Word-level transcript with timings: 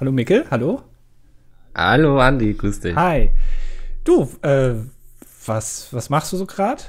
Hallo 0.00 0.12
Mikkel, 0.12 0.46
hallo. 0.48 0.84
Hallo 1.74 2.20
Andi, 2.20 2.54
grüß 2.54 2.78
dich. 2.78 2.94
Hi. 2.94 3.32
Du, 4.04 4.28
äh, 4.42 4.74
was, 5.44 5.92
was 5.92 6.08
machst 6.08 6.32
du 6.32 6.36
so 6.36 6.46
gerade? 6.46 6.84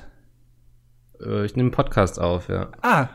Äh, 1.20 1.44
ich 1.44 1.56
nehme 1.56 1.70
einen 1.70 1.72
Podcast 1.72 2.20
auf, 2.20 2.50
ja. 2.50 2.70
Ah. 2.84 3.08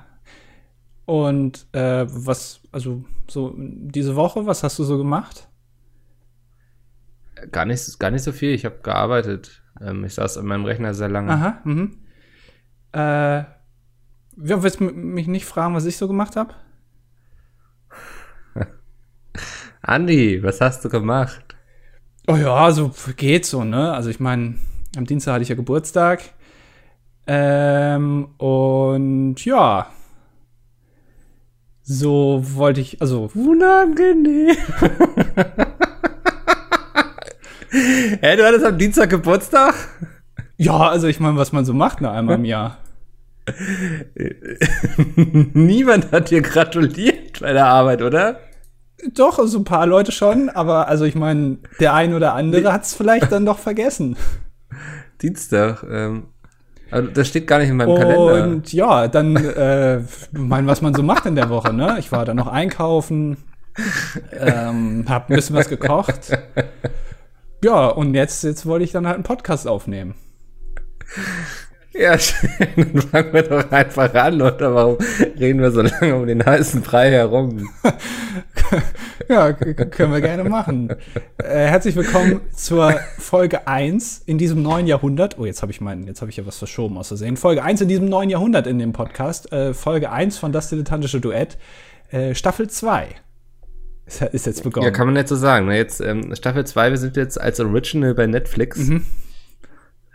Und 1.05 1.69
äh, 1.71 2.07
was, 2.09 2.61
also 2.73 3.05
so 3.31 3.55
diese 3.57 4.17
Woche, 4.17 4.47
was 4.47 4.65
hast 4.65 4.81
du 4.81 4.83
so 4.83 4.99
gemacht? 4.99 5.49
Gar 7.53 7.67
nicht, 7.67 8.01
gar 8.01 8.11
nicht 8.11 8.25
so 8.25 8.33
viel. 8.33 8.53
Ich 8.53 8.65
habe 8.65 8.81
gearbeitet. 8.83 9.63
Ähm, 9.81 10.03
ich 10.03 10.15
saß 10.15 10.39
an 10.39 10.47
meinem 10.47 10.65
Rechner 10.65 10.93
sehr 10.95 11.09
lange. 11.09 11.31
Aha. 11.31 11.61
Mhm. 11.63 11.99
Äh, 12.91 12.99
ja, 12.99 13.53
willst 14.37 14.81
du 14.81 14.85
mich 14.87 15.29
nicht 15.29 15.45
fragen, 15.45 15.77
was 15.77 15.85
ich 15.87 15.97
so 15.97 16.09
gemacht 16.09 16.35
habe? 16.35 16.53
Andi, 19.87 20.43
was 20.43 20.61
hast 20.63 20.85
du 20.85 20.89
gemacht? 20.89 21.45
Oh 22.27 22.37
ja, 22.37 22.71
so 22.73 22.91
geht 23.17 23.45
so, 23.45 23.65
ne? 23.65 23.93
Also 23.93 24.09
ich 24.09 24.19
meine, 24.19 24.55
am 24.97 25.05
Dienstag 25.05 25.35
hatte 25.35 25.43
ich 25.43 25.51
ja 25.51 25.57
Geburtstag. 25.57 26.23
Ähm, 27.27 28.29
und 28.39 29.45
ja. 29.45 29.89
So 31.83 32.41
wollte 32.43 32.81
ich, 32.81 33.03
also. 33.03 33.31
Unangenehm. 33.35 34.57
Hä, 37.71 38.37
du 38.37 38.47
hattest 38.47 38.65
am 38.65 38.79
Dienstag 38.79 39.11
Geburtstag? 39.11 39.75
Ja, 40.57 40.79
also 40.89 41.09
ich 41.09 41.21
meine, 41.21 41.37
was 41.37 41.53
man 41.53 41.67
so 41.67 41.75
macht, 41.75 42.01
ne, 42.01 42.11
einmal 42.11 42.37
im 42.37 42.47
Jahr. 42.47 42.79
Niemand 45.53 46.11
hat 46.11 46.31
dir 46.31 46.41
gratuliert 46.41 47.41
bei 47.41 47.53
der 47.53 47.67
Arbeit, 47.67 48.01
oder? 48.01 48.41
Doch, 49.15 49.39
also 49.39 49.59
ein 49.59 49.65
paar 49.65 49.87
Leute 49.87 50.13
schon, 50.13 50.49
aber 50.49 50.89
also 50.89 51.05
ich 51.05 51.15
meine, 51.15 51.59
der 51.81 51.95
ein 51.95 52.15
oder 52.15 52.35
andere 52.35 52.73
hat 52.73 52.85
es 52.85 52.95
vielleicht 52.95 53.31
dann 53.31 53.45
doch 53.45 53.59
vergessen. 53.59 54.17
Dienstag, 55.23 55.85
ähm, 55.91 56.29
also 56.91 57.11
das 57.11 57.29
steht 57.29 57.47
gar 57.47 57.59
nicht 57.59 57.69
in 57.69 57.77
meinem 57.77 57.91
und, 57.91 58.01
Kalender. 58.01 58.45
Und 58.45 58.73
ja, 58.73 59.09
dann, 59.09 59.37
äh, 59.37 60.01
mein, 60.33 60.67
was 60.67 60.81
man 60.81 60.95
so 60.95 61.03
macht 61.03 61.27
in 61.27 61.35
der 61.35 61.51
Woche, 61.51 61.73
ne? 61.73 61.97
Ich 61.99 62.13
war 62.13 62.25
dann 62.25 62.37
noch 62.37 62.47
einkaufen, 62.47 63.37
ähm, 64.33 65.05
hab 65.09 65.29
ein 65.29 65.37
bisschen 65.37 65.57
was 65.57 65.69
gekocht. 65.69 66.39
Ja, 67.65 67.87
und 67.87 68.13
jetzt, 68.13 68.45
jetzt 68.45 68.67
wollte 68.67 68.85
ich 68.85 68.93
dann 68.93 69.07
halt 69.07 69.15
einen 69.15 69.25
Podcast 69.25 69.67
aufnehmen. 69.67 70.15
Ja. 71.95 72.17
Dann 72.77 73.03
fangen 73.03 73.33
wir 73.33 73.43
doch 73.43 73.71
einfach 73.71 74.13
an, 74.15 74.43
oder? 74.43 74.75
Warum 74.75 74.99
reden 75.39 75.61
wir 75.61 75.71
so 75.71 75.83
lange 75.83 76.17
um 76.17 76.27
den 76.27 76.45
heißen 76.45 76.83
Brei 76.83 77.11
herum? 77.11 77.69
ja, 79.29 79.53
können 79.53 80.13
wir 80.13 80.21
gerne 80.21 80.43
machen. 80.45 80.91
Äh, 81.39 81.67
herzlich 81.67 81.95
willkommen 81.95 82.41
zur 82.53 82.99
Folge 83.19 83.69
1 83.69 84.23
in 84.27 84.39
diesem 84.39 84.61
neuen 84.63 84.89
Jahrhundert. 84.89 85.39
Oh, 85.39 85.47
jetzt 85.47 85.63
habe 85.63 85.71
ich 85.71 85.81
meinen, 85.81 86.05
jetzt 86.09 86.21
habe 86.21 86.33
ich 86.33 86.37
ja 86.37 86.45
was 86.47 86.59
verschoben 86.59 86.99
aus 86.99 87.09
Versehen. 87.09 87.37
Folge 87.37 87.63
1 87.63 87.83
in 87.83 87.89
diesem 87.89 88.09
neuen 88.09 88.29
Jahrhundert 88.29 88.67
in 88.67 88.81
dem 88.81 88.93
Podcast. 88.93 89.53
Äh, 89.53 89.73
Folge 89.73 90.11
1 90.11 90.37
von 90.37 90.51
Das 90.51 90.71
Dilettantische 90.71 91.21
Duett. 91.21 91.59
Äh, 92.11 92.35
Staffel 92.35 92.69
2. 92.69 93.07
Ist, 94.07 94.21
ist, 94.21 94.47
jetzt 94.47 94.65
begonnen. 94.65 94.85
Ja, 94.85 94.91
kann 94.91 95.07
man 95.07 95.15
nicht 95.15 95.29
so 95.29 95.37
sagen. 95.37 95.67
Ne? 95.67 95.77
Jetzt 95.77 96.01
ähm, 96.01 96.35
Staffel 96.35 96.67
2, 96.67 96.91
wir 96.91 96.99
sind 96.99 97.17
jetzt 97.17 97.41
als 97.41 97.61
Original 97.61 98.15
bei 98.15 98.27
Netflix. 98.27 98.79
Mhm. 98.79 99.07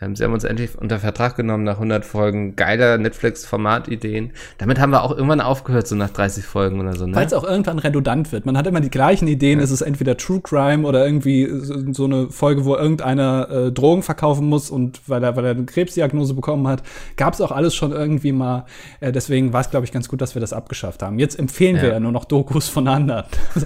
Ähm, 0.01 0.15
sie 0.15 0.23
haben 0.23 0.33
uns 0.33 0.43
endlich 0.43 0.77
unter 0.77 0.99
Vertrag 0.99 1.35
genommen 1.35 1.63
nach 1.63 1.75
100 1.75 2.05
Folgen 2.05 2.55
geiler 2.55 2.97
Netflix-Formatideen. 2.97 4.31
Damit 4.57 4.79
haben 4.79 4.91
wir 4.91 5.03
auch 5.03 5.11
irgendwann 5.11 5.41
aufgehört, 5.41 5.87
so 5.87 5.95
nach 5.95 6.09
30 6.09 6.45
Folgen 6.45 6.79
oder 6.79 6.95
so. 6.95 7.05
Ne? 7.05 7.15
Weil 7.15 7.25
es 7.25 7.33
auch 7.33 7.43
irgendwann 7.43 7.79
redundant 7.79 8.31
wird. 8.31 8.45
Man 8.45 8.57
hat 8.57 8.65
immer 8.67 8.79
die 8.79 8.89
gleichen 8.89 9.27
Ideen. 9.27 9.59
Ja. 9.59 9.65
Es 9.65 9.71
ist 9.71 9.81
entweder 9.81 10.15
True 10.15 10.39
Crime 10.41 10.87
oder 10.87 11.05
irgendwie 11.05 11.49
so 11.93 12.05
eine 12.05 12.29
Folge, 12.29 12.65
wo 12.65 12.75
irgendeiner 12.75 13.49
äh, 13.49 13.71
Drogen 13.71 14.03
verkaufen 14.03 14.47
muss 14.47 14.69
und 14.69 15.01
weil 15.07 15.23
er, 15.23 15.35
weil 15.35 15.45
er 15.45 15.51
eine 15.51 15.65
Krebsdiagnose 15.65 16.33
bekommen 16.33 16.67
hat. 16.67 16.83
Gab 17.17 17.33
es 17.33 17.41
auch 17.41 17.51
alles 17.51 17.75
schon 17.75 17.91
irgendwie 17.91 18.31
mal. 18.31 18.65
Äh, 19.01 19.11
deswegen 19.11 19.51
war 19.51 19.61
es, 19.61 19.69
glaube 19.69 19.85
ich, 19.85 19.91
ganz 19.91 20.07
gut, 20.07 20.21
dass 20.21 20.35
wir 20.35 20.39
das 20.39 20.53
abgeschafft 20.53 21.03
haben. 21.03 21.19
Jetzt 21.19 21.37
empfehlen 21.37 21.75
ja. 21.75 21.81
wir 21.81 21.89
ja 21.89 21.99
nur 21.99 22.11
noch 22.11 22.25
Dokus 22.25 22.69
von 22.69 22.87
anderen. 22.87 23.25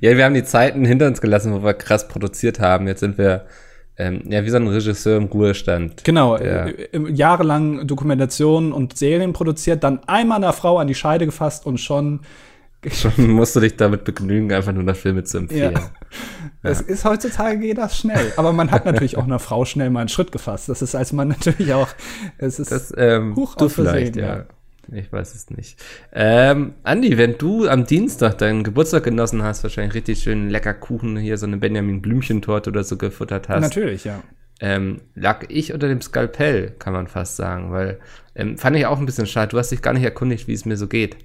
ja, 0.00 0.16
wir 0.16 0.24
haben 0.24 0.34
die 0.34 0.44
Zeiten 0.44 0.84
hinter 0.84 1.08
uns 1.08 1.20
gelassen, 1.20 1.52
wo 1.52 1.64
wir 1.64 1.74
krass 1.74 2.06
produziert 2.06 2.60
haben. 2.60 2.86
Jetzt 2.86 3.00
sind 3.00 3.18
wir 3.18 3.46
ähm, 3.96 4.22
ja, 4.28 4.44
wie 4.44 4.50
so 4.50 4.56
ein 4.56 4.66
Regisseur 4.66 5.16
im 5.18 5.24
Ruhestand. 5.24 6.02
Genau, 6.04 6.36
ja. 6.36 6.66
äh, 6.66 7.12
jahrelang 7.12 7.86
Dokumentationen 7.86 8.72
und 8.72 8.96
Serien 8.96 9.32
produziert, 9.32 9.84
dann 9.84 10.00
einmal 10.06 10.38
einer 10.38 10.52
Frau 10.52 10.78
an 10.78 10.88
die 10.88 10.94
Scheide 10.94 11.26
gefasst 11.26 11.66
und 11.66 11.78
schon. 11.78 12.20
Schon 12.90 13.30
musst 13.30 13.56
du 13.56 13.60
dich 13.60 13.76
damit 13.76 14.04
begnügen, 14.04 14.52
einfach 14.52 14.72
nur 14.72 14.82
nach 14.82 14.96
Filme 14.96 15.24
zu 15.24 15.38
empfehlen. 15.38 15.72
Ja. 15.72 15.80
Ja. 16.62 16.70
Es 16.70 16.82
ist 16.82 17.06
heutzutage 17.06 17.58
geht 17.58 17.78
das 17.78 17.96
schnell, 17.96 18.32
aber 18.36 18.52
man 18.52 18.70
hat 18.70 18.84
natürlich 18.84 19.16
auch 19.16 19.24
einer 19.24 19.38
Frau 19.38 19.64
schnell 19.64 19.88
mal 19.90 20.00
einen 20.00 20.08
Schritt 20.10 20.32
gefasst. 20.32 20.68
Das 20.68 20.82
ist 20.82 20.94
als 20.94 21.12
man 21.12 21.28
natürlich 21.28 21.72
auch, 21.72 21.88
es 22.38 22.58
ist 22.58 22.72
das, 22.72 22.92
ähm, 22.96 23.36
hoch 23.36 23.54
du 23.54 23.68
vielleicht, 23.68 24.16
ja. 24.16 24.44
Ich 24.92 25.12
weiß 25.12 25.34
es 25.34 25.50
nicht. 25.50 25.82
Ähm, 26.12 26.74
Andi, 26.82 27.16
wenn 27.18 27.38
du 27.38 27.68
am 27.68 27.86
Dienstag 27.86 28.38
deinen 28.38 28.64
Geburtstag 28.64 29.04
genossen 29.04 29.42
hast, 29.42 29.62
wahrscheinlich 29.62 29.94
richtig 29.94 30.22
schön 30.22 30.50
lecker 30.50 30.74
Kuchen, 30.74 31.16
hier 31.16 31.38
so 31.38 31.46
eine 31.46 31.56
Benjamin 31.56 32.02
Blümchentorte 32.02 32.70
oder 32.70 32.84
so 32.84 32.96
gefuttert 32.96 33.48
hast. 33.48 33.62
Natürlich, 33.62 34.04
ja. 34.04 34.22
Ähm, 34.60 35.00
lag 35.14 35.44
ich 35.48 35.72
unter 35.72 35.88
dem 35.88 36.00
Skalpell, 36.00 36.70
kann 36.78 36.92
man 36.92 37.08
fast 37.08 37.36
sagen, 37.36 37.72
weil 37.72 37.98
ähm, 38.34 38.56
fand 38.56 38.76
ich 38.76 38.86
auch 38.86 38.98
ein 38.98 39.06
bisschen 39.06 39.26
schade. 39.26 39.48
Du 39.48 39.58
hast 39.58 39.70
dich 39.70 39.82
gar 39.82 39.94
nicht 39.94 40.04
erkundigt, 40.04 40.46
wie 40.46 40.52
es 40.52 40.64
mir 40.64 40.76
so 40.76 40.86
geht. 40.86 41.16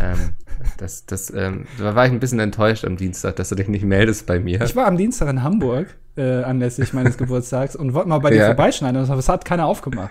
ähm, 0.00 0.34
das, 0.78 1.06
das, 1.06 1.32
ähm, 1.32 1.66
da 1.78 1.94
war 1.94 2.06
ich 2.06 2.12
ein 2.12 2.20
bisschen 2.20 2.40
enttäuscht 2.40 2.84
am 2.84 2.96
Dienstag, 2.96 3.36
dass 3.36 3.50
du 3.50 3.54
dich 3.54 3.68
nicht 3.68 3.84
meldest 3.84 4.26
bei 4.26 4.40
mir. 4.40 4.60
Ich 4.62 4.74
war 4.74 4.86
am 4.86 4.96
Dienstag 4.96 5.28
in 5.28 5.42
Hamburg 5.42 5.96
äh, 6.16 6.42
anlässlich 6.42 6.92
meines 6.92 7.16
Geburtstags 7.18 7.76
und 7.76 7.94
wollte 7.94 8.08
mal 8.08 8.18
bei 8.18 8.30
dir 8.30 8.38
ja. 8.38 8.46
vorbeischneiden, 8.46 9.00
aber 9.00 9.18
es 9.18 9.28
hat 9.28 9.44
keiner 9.44 9.66
aufgemacht. 9.66 10.10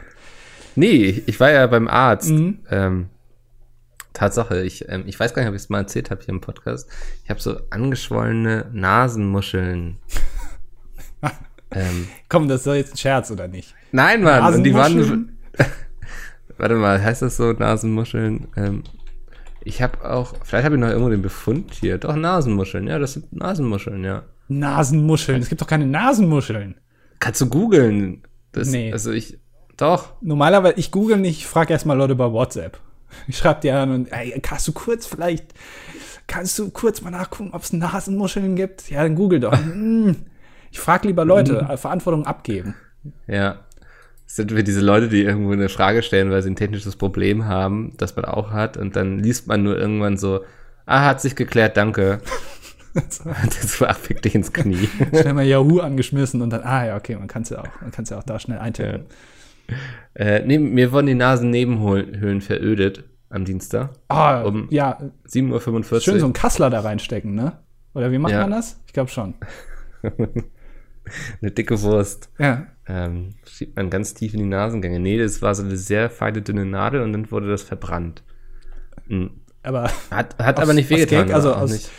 Nee, 0.79 1.23
ich 1.25 1.38
war 1.41 1.51
ja 1.51 1.67
beim 1.67 1.90
Arzt. 1.90 2.29
Mhm. 2.29 2.59
Ähm, 2.69 3.09
Tatsache, 4.13 4.63
ich, 4.63 4.88
ähm, 4.88 5.03
ich 5.07 5.19
weiß 5.19 5.34
gar 5.34 5.41
nicht, 5.41 5.50
ob 5.50 5.56
ich 5.56 5.63
es 5.63 5.69
mal 5.69 5.79
erzählt 5.79 6.09
habe 6.09 6.22
hier 6.23 6.34
im 6.34 6.40
Podcast. 6.40 6.90
Ich 7.25 7.29
habe 7.29 7.41
so 7.41 7.59
angeschwollene 7.69 8.67
Nasenmuscheln. 8.72 9.97
ähm, 11.72 12.07
Komm, 12.29 12.47
das 12.47 12.63
soll 12.63 12.78
jetzt 12.78 12.94
ein 12.94 12.97
Scherz, 12.97 13.29
oder 13.29 13.50
nicht? 13.50 13.75
Nein, 13.91 14.23
Mann, 14.23 14.53
und 14.53 14.63
die 14.63 14.73
waren. 14.73 15.38
warte 16.57 16.75
mal, 16.75 17.03
heißt 17.03 17.23
das 17.23 17.35
so, 17.35 17.51
Nasenmuscheln? 17.51 18.47
Ähm, 18.56 18.84
ich 19.66 19.81
habe 19.81 20.09
auch, 20.09 20.34
vielleicht 20.46 20.63
habe 20.63 20.75
ich 20.75 20.81
noch 20.81 20.88
irgendwo 20.88 21.09
den 21.09 21.22
Befund 21.22 21.73
hier. 21.73 21.97
Doch, 21.97 22.16
Nasenmuscheln, 22.16 22.88
ja, 22.88 23.00
das 23.00 23.13
sind 23.13 23.34
Nasenmuscheln, 23.34 24.06
ja. 24.06 24.23
Nasenmuscheln? 24.47 25.41
Es 25.41 25.50
gibt 25.50 25.59
doch 25.61 25.67
keine 25.67 25.85
Nasenmuscheln. 25.85 26.75
Kannst 27.19 27.41
du 27.41 27.50
googeln. 27.50 28.23
Nee. 28.56 28.94
Also 28.94 29.11
ich, 29.11 29.38
doch. 29.81 30.13
Normalerweise, 30.22 30.75
ich 30.78 30.91
google 30.91 31.17
nicht, 31.17 31.40
ich 31.40 31.47
frage 31.47 31.73
erstmal 31.73 31.97
Leute 31.97 32.16
bei 32.16 32.31
WhatsApp. 32.31 32.79
Ich 33.28 33.38
schreibe 33.38 33.62
dir 33.62 33.78
an 33.78 33.91
und, 33.91 34.12
ey, 34.12 34.40
kannst 34.41 34.67
du 34.67 34.72
kurz 34.72 35.06
vielleicht, 35.06 35.53
kannst 36.28 36.59
du 36.59 36.69
kurz 36.69 37.01
mal 37.01 37.09
nachgucken, 37.09 37.51
ob 37.53 37.63
es 37.63 37.73
Nasenmuscheln 37.73 38.56
gibt? 38.56 38.90
Ja, 38.90 39.03
dann 39.03 39.16
google 39.16 39.40
doch. 39.40 39.57
Hm. 39.57 40.16
ich 40.72 40.79
frage 40.79 41.07
lieber 41.07 41.25
Leute, 41.25 41.67
mhm. 41.69 41.78
Verantwortung 41.78 42.25
abgeben. 42.25 42.75
Ja. 43.28 43.59
Das 44.25 44.35
sind 44.35 44.56
wir 44.56 44.63
diese 44.63 44.81
Leute, 44.81 45.09
die 45.09 45.23
irgendwo 45.23 45.53
eine 45.53 45.69
Frage 45.69 46.03
stellen, 46.03 46.29
weil 46.29 46.44
sie 46.44 46.51
ein 46.51 46.56
technisches 46.56 46.96
Problem 46.96 47.46
haben, 47.46 47.94
das 47.97 48.16
man 48.16 48.25
auch 48.25 48.51
hat, 48.51 48.78
und 48.78 48.96
dann 48.96 49.17
liest 49.17 49.47
man 49.47 49.63
nur 49.63 49.75
irgendwann 49.75 50.17
so, 50.17 50.41
ah, 50.85 51.06
hat 51.06 51.19
sich 51.19 51.35
geklärt, 51.35 51.78
danke. 51.78 52.22
das 52.94 53.81
war 53.81 53.94
fick 53.94 54.22
dich 54.22 54.35
ins 54.35 54.51
Knie. 54.51 54.90
Schnell 55.09 55.34
mal 55.34 55.46
Yahoo 55.46 55.79
angeschmissen 55.79 56.41
und 56.41 56.50
dann, 56.50 56.63
ah 56.63 56.85
ja, 56.85 56.97
okay, 56.97 57.16
man 57.16 57.28
kann 57.28 57.44
es 57.44 57.50
ja 57.50 57.59
auch, 57.59 57.81
man 57.81 57.91
kann 57.91 58.03
es 58.03 58.09
ja 58.09 58.17
auch 58.17 58.23
da 58.23 58.40
schnell 58.40 58.59
eintippen. 58.59 59.01
Ja. 59.01 59.16
Äh, 60.13 60.44
nee, 60.46 60.59
mir 60.59 60.91
wurden 60.91 61.07
die 61.07 61.16
Nasennebenhöhlen 61.16 62.41
verödet 62.41 63.03
am 63.30 63.46
Dienstag. 63.46 63.91
Ah, 64.07 64.41
um 64.41 64.68
ja. 64.69 64.97
7.45 65.28 65.94
Uhr. 65.94 66.02
Schön 66.02 66.19
so 66.19 66.25
einen 66.25 66.34
Kassler 66.34 66.69
da 66.69 66.81
reinstecken, 66.81 67.35
ne? 67.35 67.59
Oder 67.94 68.11
wie 68.11 68.17
macht 68.17 68.34
ja. 68.34 68.41
man 68.41 68.52
das? 68.52 68.82
Ich 68.85 68.94
glaube 68.94 69.09
schon. 69.09 69.35
eine 71.41 71.52
dicke 71.52 71.82
Wurst. 71.82 72.29
Ja. 72.38 72.67
Ähm, 72.88 73.35
schiebt 73.47 73.76
man 73.76 73.90
ganz 73.90 74.14
tief 74.14 74.34
in 74.34 74.40
die 74.40 74.46
Nasengänge. 74.46 74.99
Nee, 74.99 75.17
das 75.17 75.41
war 75.41 75.53
so 75.53 75.64
eine 75.64 75.78
sehr 75.78 76.09
feine, 76.09 76.41
dünne 76.41 76.66
Nadel 76.66 77.02
und 77.02 77.14
dann 77.14 77.32
wurde 77.32 77.47
das 77.47 77.64
verbrannt. 77.64 78.23
Mhm. 79.08 79.32
Aber 79.61 79.91
hat, 80.09 80.38
hat 80.40 80.59
aber 80.59 80.73
nicht 80.73 80.90
wehgetan. 80.90 81.32
Also 81.32 81.53
aus, 81.53 81.72
nicht. 81.72 81.90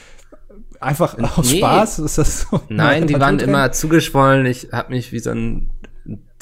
einfach 0.80 1.18
aus 1.18 1.52
nee. 1.52 1.58
Spaß? 1.58 1.98
Ist 2.00 2.18
das 2.18 2.40
so? 2.42 2.60
Nein, 2.68 3.06
die 3.06 3.20
waren 3.20 3.38
immer 3.38 3.70
zugeschwollen. 3.72 4.46
Ich 4.46 4.68
habe 4.72 4.92
mich 4.92 5.12
wie 5.12 5.18
so 5.18 5.30
ein 5.30 5.70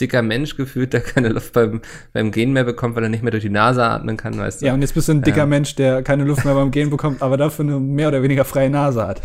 dicker 0.00 0.23
Mensch 0.23 0.56
gefühlt, 0.56 0.93
der 0.93 1.00
keine 1.00 1.29
Luft 1.29 1.53
beim, 1.53 1.81
beim 2.12 2.31
Gehen 2.31 2.53
mehr 2.53 2.65
bekommt, 2.65 2.97
weil 2.97 3.03
er 3.03 3.09
nicht 3.09 3.23
mehr 3.23 3.31
durch 3.31 3.43
die 3.43 3.50
Nase 3.50 3.85
atmen 3.85 4.17
kann, 4.17 4.39
weißt 4.39 4.62
du. 4.62 4.67
Ja, 4.67 4.75
und 4.75 4.81
jetzt 4.81 4.95
bist 4.95 5.09
du 5.09 5.12
ein 5.12 5.23
dicker 5.23 5.39
ja. 5.39 5.47
Mensch, 5.47 5.75
der 5.75 6.03
keine 6.03 6.25
Luft 6.25 6.45
mehr 6.45 6.55
beim 6.55 6.71
Gehen 6.71 6.91
bekommt, 6.91 7.23
aber 7.23 7.37
dafür 7.37 7.65
eine 7.65 7.81
mehr 7.81 8.09
oder 8.09 8.23
weniger 8.23 8.45
freie 8.45 8.71
Nase 8.71 9.06
hat. 9.06 9.21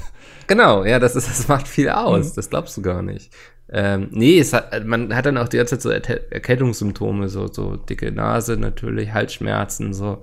Genau, 0.48 0.84
ja, 0.84 1.00
das, 1.00 1.16
ist, 1.16 1.30
das 1.30 1.48
macht 1.48 1.68
viel 1.68 1.90
aus. 1.90 2.31
Mhm. 2.31 2.36
Das 2.36 2.50
glaubst 2.50 2.75
du 2.78 2.81
gar 2.81 3.02
nicht. 3.02 3.31
Ähm, 3.70 4.10
nee, 4.12 4.40
es 4.40 4.54
hat, 4.54 4.86
man 4.86 5.16
hat 5.16 5.25
dann 5.25 5.38
auch 5.38 5.48
die 5.48 5.58
ganze 5.58 5.80
Zeit 5.80 6.06
so 6.06 6.14
Erkältungssymptome, 6.14 7.30
so, 7.30 7.48
so 7.48 7.76
dicke 7.76 8.12
Nase 8.12 8.58
natürlich, 8.58 9.14
Halsschmerzen, 9.14 9.94
so. 9.94 10.22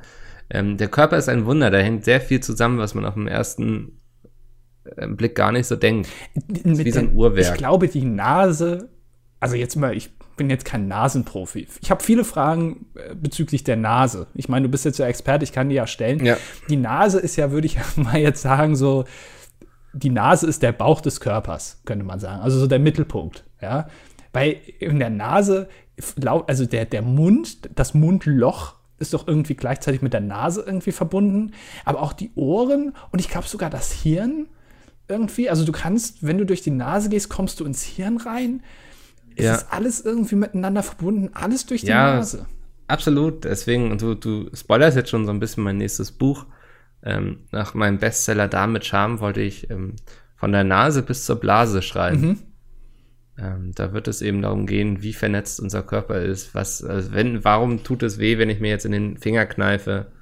Ähm, 0.50 0.76
der 0.76 0.88
Körper 0.88 1.16
ist 1.16 1.28
ein 1.28 1.46
Wunder, 1.46 1.70
da 1.70 1.78
hängt 1.78 2.04
sehr 2.04 2.20
viel 2.20 2.40
zusammen, 2.40 2.78
was 2.78 2.94
man 2.94 3.06
auf 3.06 3.14
den 3.14 3.28
ersten 3.28 4.00
äh, 4.84 5.06
Blick 5.06 5.34
gar 5.34 5.52
nicht 5.52 5.66
so 5.66 5.76
denkt. 5.76 6.08
Mit 6.64 6.84
wie 6.84 6.90
so 6.90 7.00
ein 7.00 7.14
Uhrwerk. 7.14 7.54
Ich 7.54 7.58
glaube, 7.58 7.88
die 7.88 8.04
Nase, 8.04 8.90
also 9.38 9.56
jetzt 9.56 9.76
mal, 9.76 9.96
ich 9.96 10.10
bin 10.40 10.48
jetzt 10.48 10.64
kein 10.64 10.88
Nasenprofi. 10.88 11.68
Ich 11.82 11.90
habe 11.90 12.02
viele 12.02 12.24
Fragen 12.24 12.86
äh, 12.94 13.14
bezüglich 13.14 13.62
der 13.62 13.76
Nase. 13.76 14.26
Ich 14.32 14.48
meine, 14.48 14.62
du 14.62 14.70
bist 14.70 14.86
jetzt 14.86 14.98
ja 14.98 15.06
Experte, 15.06 15.44
ich 15.44 15.52
kann 15.52 15.68
die 15.68 15.74
ja 15.74 15.86
stellen. 15.86 16.24
Ja. 16.24 16.38
Die 16.70 16.78
Nase 16.78 17.20
ist 17.20 17.36
ja, 17.36 17.50
würde 17.50 17.66
ich 17.66 17.76
mal 17.96 18.18
jetzt 18.18 18.40
sagen, 18.40 18.74
so, 18.74 19.04
die 19.92 20.08
Nase 20.08 20.46
ist 20.46 20.62
der 20.62 20.72
Bauch 20.72 21.02
des 21.02 21.20
Körpers, 21.20 21.82
könnte 21.84 22.06
man 22.06 22.20
sagen. 22.20 22.40
Also 22.40 22.58
so 22.58 22.66
der 22.66 22.78
Mittelpunkt, 22.78 23.44
ja. 23.60 23.88
Weil 24.32 24.56
in 24.78 24.98
der 24.98 25.10
Nase, 25.10 25.68
also 26.46 26.64
der, 26.64 26.86
der 26.86 27.02
Mund, 27.02 27.68
das 27.74 27.92
Mundloch 27.92 28.76
ist 28.98 29.12
doch 29.12 29.28
irgendwie 29.28 29.56
gleichzeitig 29.56 30.00
mit 30.00 30.14
der 30.14 30.22
Nase 30.22 30.64
irgendwie 30.66 30.92
verbunden, 30.92 31.52
aber 31.84 32.00
auch 32.00 32.14
die 32.14 32.30
Ohren 32.34 32.94
und 33.12 33.18
ich 33.18 33.28
glaube 33.28 33.46
sogar 33.46 33.68
das 33.68 33.92
Hirn 33.92 34.48
irgendwie. 35.06 35.50
Also 35.50 35.66
du 35.66 35.72
kannst, 35.72 36.26
wenn 36.26 36.38
du 36.38 36.46
durch 36.46 36.62
die 36.62 36.70
Nase 36.70 37.10
gehst, 37.10 37.28
kommst 37.28 37.60
du 37.60 37.66
ins 37.66 37.82
Hirn 37.82 38.16
rein. 38.16 38.62
Es 39.36 39.44
ja. 39.44 39.54
ist 39.54 39.66
alles 39.70 40.00
irgendwie 40.00 40.34
miteinander 40.34 40.82
verbunden, 40.82 41.30
alles 41.34 41.66
durch 41.66 41.82
die 41.82 41.88
ja, 41.88 42.16
Nase. 42.16 42.46
Absolut, 42.88 43.44
deswegen, 43.44 43.96
du, 43.98 44.14
du 44.14 44.50
spoilerst 44.52 44.96
jetzt 44.96 45.10
schon 45.10 45.24
so 45.24 45.30
ein 45.30 45.40
bisschen 45.40 45.62
mein 45.62 45.78
nächstes 45.78 46.12
Buch. 46.12 46.46
Ähm, 47.02 47.44
nach 47.50 47.74
meinem 47.74 47.98
Bestseller 47.98 48.48
Darm 48.48 48.72
mit 48.72 48.84
Charme 48.84 49.20
wollte 49.20 49.40
ich 49.40 49.70
ähm, 49.70 49.96
von 50.36 50.52
der 50.52 50.64
Nase 50.64 51.02
bis 51.02 51.24
zur 51.24 51.36
Blase 51.36 51.82
schreiben. 51.82 52.20
Mhm. 52.20 52.38
Ähm, 53.38 53.72
da 53.74 53.92
wird 53.92 54.08
es 54.08 54.22
eben 54.22 54.42
darum 54.42 54.66
gehen, 54.66 55.02
wie 55.02 55.12
vernetzt 55.12 55.60
unser 55.60 55.82
Körper 55.82 56.20
ist. 56.20 56.54
Was, 56.54 56.84
also 56.84 57.12
wenn, 57.12 57.44
warum 57.44 57.82
tut 57.82 58.02
es 58.02 58.18
weh, 58.18 58.38
wenn 58.38 58.50
ich 58.50 58.60
mir 58.60 58.70
jetzt 58.70 58.84
in 58.84 58.92
den 58.92 59.16
Finger 59.16 59.46
kneife? 59.46 60.12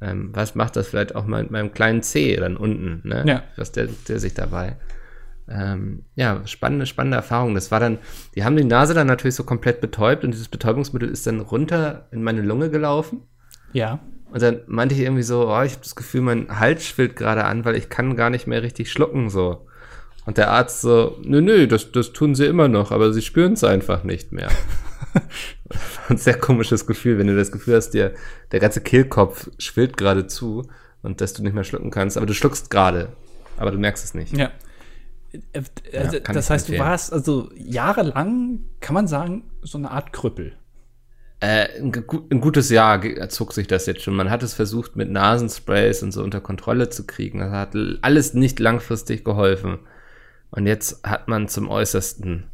Ähm, 0.00 0.30
was 0.32 0.54
macht 0.54 0.76
das 0.76 0.88
vielleicht 0.88 1.14
auch 1.14 1.26
mal 1.26 1.42
mit 1.42 1.50
meinem 1.50 1.72
kleinen 1.72 2.02
Zeh 2.02 2.36
dann 2.36 2.56
unten? 2.56 3.06
Ne? 3.06 3.24
Ja. 3.26 3.42
Was 3.56 3.72
der, 3.72 3.88
der 4.08 4.18
sich 4.18 4.34
dabei? 4.34 4.76
Ähm, 5.48 6.04
ja, 6.16 6.46
spannende, 6.46 6.86
spannende 6.86 7.16
Erfahrung. 7.16 7.54
Das 7.54 7.70
war 7.70 7.80
dann, 7.80 7.98
die 8.34 8.44
haben 8.44 8.56
die 8.56 8.64
Nase 8.64 8.94
dann 8.94 9.06
natürlich 9.06 9.34
so 9.34 9.44
komplett 9.44 9.80
betäubt 9.80 10.24
und 10.24 10.30
dieses 10.30 10.48
Betäubungsmittel 10.48 11.08
ist 11.08 11.26
dann 11.26 11.40
runter 11.40 12.08
in 12.12 12.22
meine 12.22 12.42
Lunge 12.42 12.70
gelaufen. 12.70 13.22
Ja. 13.72 14.00
Und 14.30 14.42
dann 14.42 14.60
meinte 14.66 14.94
ich 14.94 15.02
irgendwie 15.02 15.22
so, 15.22 15.48
oh, 15.48 15.62
ich 15.62 15.72
habe 15.72 15.82
das 15.82 15.94
Gefühl, 15.94 16.22
mein 16.22 16.58
Hals 16.58 16.86
schwillt 16.86 17.16
gerade 17.16 17.44
an, 17.44 17.64
weil 17.64 17.76
ich 17.76 17.88
kann 17.88 18.16
gar 18.16 18.30
nicht 18.30 18.46
mehr 18.46 18.62
richtig 18.62 18.90
schlucken 18.90 19.28
so. 19.28 19.66
Und 20.26 20.38
der 20.38 20.50
Arzt 20.50 20.80
so, 20.80 21.18
nö, 21.22 21.42
nö, 21.42 21.66
das, 21.68 21.92
das 21.92 22.12
tun 22.12 22.34
sie 22.34 22.46
immer 22.46 22.68
noch, 22.68 22.90
aber 22.90 23.12
sie 23.12 23.22
spüren 23.22 23.52
es 23.52 23.62
einfach 23.62 24.04
nicht 24.04 24.32
mehr. 24.32 24.48
ein 26.08 26.16
sehr 26.16 26.38
komisches 26.38 26.86
Gefühl, 26.86 27.18
wenn 27.18 27.26
du 27.26 27.36
das 27.36 27.52
Gefühl 27.52 27.76
hast, 27.76 27.90
dir, 27.90 28.14
der 28.50 28.60
ganze 28.60 28.80
Kehlkopf 28.80 29.50
schwillt 29.58 29.96
gerade 29.96 30.26
zu 30.26 30.66
und 31.02 31.20
dass 31.20 31.34
du 31.34 31.42
nicht 31.42 31.54
mehr 31.54 31.64
schlucken 31.64 31.90
kannst, 31.90 32.16
aber 32.16 32.26
du 32.26 32.34
schluckst 32.34 32.70
gerade, 32.70 33.08
aber 33.58 33.70
du 33.70 33.78
merkst 33.78 34.04
es 34.04 34.14
nicht. 34.14 34.36
Ja. 34.36 34.50
Äh, 35.52 35.62
also, 35.98 36.16
ja 36.16 36.20
das 36.20 36.50
heißt, 36.50 36.66
empfehlen. 36.66 36.84
du 36.84 36.90
warst 36.90 37.12
also 37.12 37.50
jahrelang, 37.56 38.60
kann 38.80 38.94
man 38.94 39.06
sagen, 39.06 39.50
so 39.62 39.78
eine 39.78 39.90
Art 39.90 40.12
Krüppel. 40.12 40.52
Äh, 41.40 41.80
ein, 41.80 41.92
ein, 42.30 42.40
gutes 42.40 42.70
Jahr 42.70 43.02
zog 43.28 43.52
sich 43.52 43.66
das 43.66 43.86
jetzt 43.86 44.02
schon. 44.02 44.14
Man 44.14 44.30
hat 44.30 44.42
es 44.42 44.54
versucht, 44.54 44.96
mit 44.96 45.10
Nasensprays 45.10 46.02
und 46.02 46.12
so 46.12 46.22
unter 46.22 46.40
Kontrolle 46.40 46.88
zu 46.88 47.06
kriegen. 47.06 47.40
Das 47.40 47.50
hat 47.50 47.76
alles 48.02 48.34
nicht 48.34 48.60
langfristig 48.60 49.24
geholfen. 49.24 49.80
Und 50.50 50.66
jetzt 50.66 51.04
hat 51.04 51.28
man 51.28 51.48
zum 51.48 51.68
Äußersten 51.68 52.44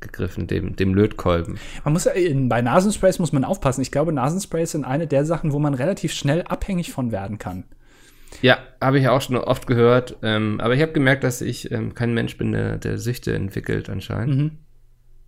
gegriffen, 0.00 0.46
dem, 0.46 0.76
dem 0.76 0.94
Lötkolben. 0.94 1.58
Man 1.84 1.94
muss 1.94 2.04
bei 2.04 2.60
Nasensprays 2.62 3.18
muss 3.18 3.32
man 3.32 3.44
aufpassen. 3.44 3.80
Ich 3.80 3.92
glaube, 3.92 4.12
Nasensprays 4.12 4.72
sind 4.72 4.84
eine 4.84 5.06
der 5.06 5.24
Sachen, 5.24 5.52
wo 5.52 5.58
man 5.58 5.72
relativ 5.74 6.12
schnell 6.12 6.42
abhängig 6.42 6.92
von 6.92 7.12
werden 7.12 7.38
kann. 7.38 7.64
Ja, 8.42 8.58
habe 8.80 8.98
ich 8.98 9.08
auch 9.08 9.20
schon 9.20 9.36
oft 9.36 9.66
gehört. 9.66 10.16
Ähm, 10.22 10.60
aber 10.60 10.74
ich 10.74 10.82
habe 10.82 10.92
gemerkt, 10.92 11.24
dass 11.24 11.40
ich 11.40 11.70
ähm, 11.70 11.94
kein 11.94 12.14
Mensch 12.14 12.36
bin, 12.36 12.52
der, 12.52 12.78
der 12.78 12.98
Süchte 12.98 13.34
entwickelt 13.34 13.88
anscheinend. 13.88 14.36
Mhm. 14.36 14.50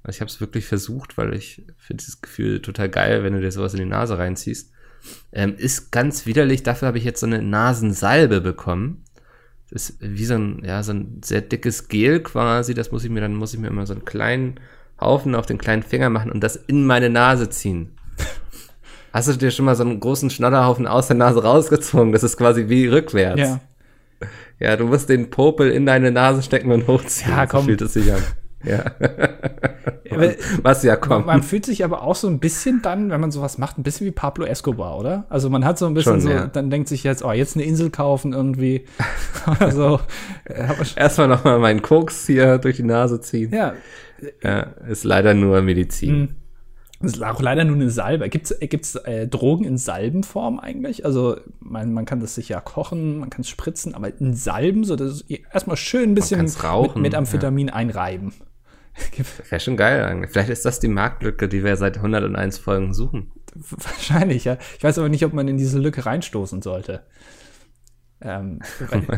Also 0.03 0.17
ich 0.17 0.21
habe 0.21 0.31
es 0.31 0.41
wirklich 0.41 0.67
versucht, 0.67 1.19
weil 1.19 1.35
ich 1.35 1.65
finde 1.79 2.05
dieses 2.05 2.21
Gefühl 2.21 2.63
total 2.63 2.89
geil, 2.89 3.25
wenn 3.25 3.33
du 3.33 3.41
dir 3.41 3.51
sowas 3.51 3.75
in 3.75 3.81
die 3.81 3.87
Nase 3.87 4.19
reinziehst. 4.19 4.73
Ähm, 5.33 5.55
ist 5.57 5.93
ganz 5.93 6.27
widerlich. 6.27 6.63
Dafür 6.63 6.89
habe 6.89 6.99
ich 6.99 7.05
jetzt 7.05 7.21
so 7.21 7.27
eine 7.27 7.43
Nasensalbe 7.43 8.41
bekommen. 8.41 9.05
Das 9.71 9.91
ist 9.91 9.99
wie 10.01 10.25
so 10.25 10.35
ein, 10.35 10.63
ja, 10.65 10.83
so 10.83 10.93
ein 10.93 11.21
sehr 11.25 11.41
dickes 11.41 11.89
Gel 11.89 12.21
quasi. 12.21 12.75
Das 12.75 12.93
muss 12.93 13.05
ich 13.05 13.11
mir, 13.11 13.21
dann 13.21 13.35
muss 13.35 13.55
ich 13.55 13.61
mir 13.61 13.69
immer 13.69 13.87
so 13.87 13.95
einen 13.95 14.05
kleinen 14.05 14.61
Haufen 15.01 15.35
auf 15.35 15.47
den 15.47 15.59
kleinen 15.59 15.83
Finger 15.83 16.09
machen 16.09 16.31
und 16.31 16.41
das 16.41 16.57
in 16.57 16.87
meine 16.87 17.11
Nase 17.11 17.51
ziehen. 17.51 17.97
Hast 19.17 19.29
du 19.29 19.33
dir 19.33 19.51
schon 19.51 19.65
mal 19.65 19.75
so 19.75 19.83
einen 19.83 19.99
großen 19.99 20.29
Schnodderhaufen 20.29 20.87
aus 20.87 21.07
der 21.07 21.17
Nase 21.17 21.43
rausgezogen? 21.43 22.13
Das 22.13 22.23
ist 22.23 22.37
quasi 22.37 22.69
wie 22.69 22.87
rückwärts. 22.87 23.41
Ja. 23.41 23.61
Ja, 24.61 24.77
du 24.77 24.85
musst 24.85 25.09
den 25.09 25.31
Popel 25.31 25.71
in 25.71 25.87
deine 25.87 26.11
Nase 26.13 26.43
stecken 26.43 26.71
und 26.71 26.87
hochziehen. 26.87 27.31
Ja, 27.31 27.47
komm. 27.47 27.61
So 27.61 27.67
fühlt 27.69 27.81
es 27.81 27.95
sich 27.95 28.13
an. 28.13 28.23
Ja. 28.63 28.85
Was 30.63 30.83
ja 30.83 30.97
kommt. 30.97 31.25
Man, 31.25 31.43
fühlt 31.43 31.65
sich 31.65 31.83
aber 31.83 32.03
auch 32.03 32.15
so 32.15 32.29
ein 32.29 32.41
bisschen 32.41 32.83
dann, 32.83 33.09
wenn 33.09 33.23
man 33.23 33.31
sowas 33.31 33.57
macht, 33.57 33.79
ein 33.79 33.83
bisschen 33.83 34.07
wie 34.07 34.11
Pablo 34.11 34.45
Escobar, 34.45 34.99
oder? 34.99 35.25
Also 35.31 35.49
man 35.49 35.65
hat 35.65 35.79
so 35.79 35.87
ein 35.87 35.95
bisschen 35.95 36.21
Schon, 36.21 36.21
so, 36.21 36.31
ja. 36.31 36.47
dann 36.49 36.69
denkt 36.69 36.89
sich 36.89 37.03
jetzt, 37.03 37.25
oh, 37.25 37.33
jetzt 37.33 37.57
eine 37.57 37.65
Insel 37.65 37.89
kaufen 37.89 38.35
irgendwie. 38.35 38.85
also, 39.61 39.99
Erstmal 40.95 41.29
nochmal 41.29 41.59
meinen 41.59 41.81
Koks 41.81 42.27
hier 42.27 42.59
durch 42.59 42.77
die 42.77 42.83
Nase 42.83 43.19
ziehen. 43.23 43.51
Ja. 43.51 43.73
ja 44.43 44.61
ist 44.91 45.05
leider 45.05 45.33
nur 45.33 45.63
Medizin. 45.63 46.11
Hm. 46.11 46.29
Das 47.01 47.13
ist 47.13 47.23
auch 47.23 47.43
leider 47.43 47.65
nur 47.65 47.77
eine 47.77 47.91
Salbe. 47.91 48.29
Gibt 48.29 48.51
es 48.51 48.95
äh, 48.95 49.29
Drogen 49.29 49.65
in 49.65 49.77
Salbenform 49.77 50.59
eigentlich? 50.59 51.05
Also 51.05 51.37
man, 51.61 51.93
man 51.93 52.07
kann 52.07 52.21
das 52.21 52.35
sich 52.35 52.49
ja 52.49 52.61
kochen, 52.61 53.19
man 53.19 53.29
kann 53.29 53.43
es 53.43 53.49
spritzen, 53.49 53.95
aber 53.95 54.19
in 54.19 54.35
Salben, 54.35 54.85
so 54.85 54.97
das 54.97 55.23
erstmal 55.53 55.77
schön 55.77 56.13
ein 56.13 56.15
bisschen 56.15 56.47
rauchen, 56.47 57.03
mit, 57.03 57.13
mit, 57.13 57.15
Amphetamin 57.15 57.69
ja. 57.69 57.75
einreiben. 57.75 58.33
Wäre 59.51 59.61
schon 59.61 59.77
geil 59.77 60.05
eigentlich. 60.05 60.31
Vielleicht 60.31 60.49
ist 60.49 60.65
das 60.65 60.81
die 60.81 60.89
Marktlücke, 60.89 61.49
die 61.49 61.63
wir 61.63 61.77
seit 61.77 61.99
101 61.99 62.59
Folgen 62.59 62.95
suchen. 62.95 63.31
Wahrscheinlich, 63.55 64.45
ja. 64.45 64.57
Ich 64.79 64.85
weiß 64.85 64.99
aber 64.99 65.09
nicht, 65.09 65.25
ob 65.25 65.35
man 65.35 65.49
in 65.49 65.59
diese 65.59 65.79
Lücke 65.79 66.07
reinstoßen 66.07 66.63
sollte. 66.63 67.03
Ähm, 68.21 68.61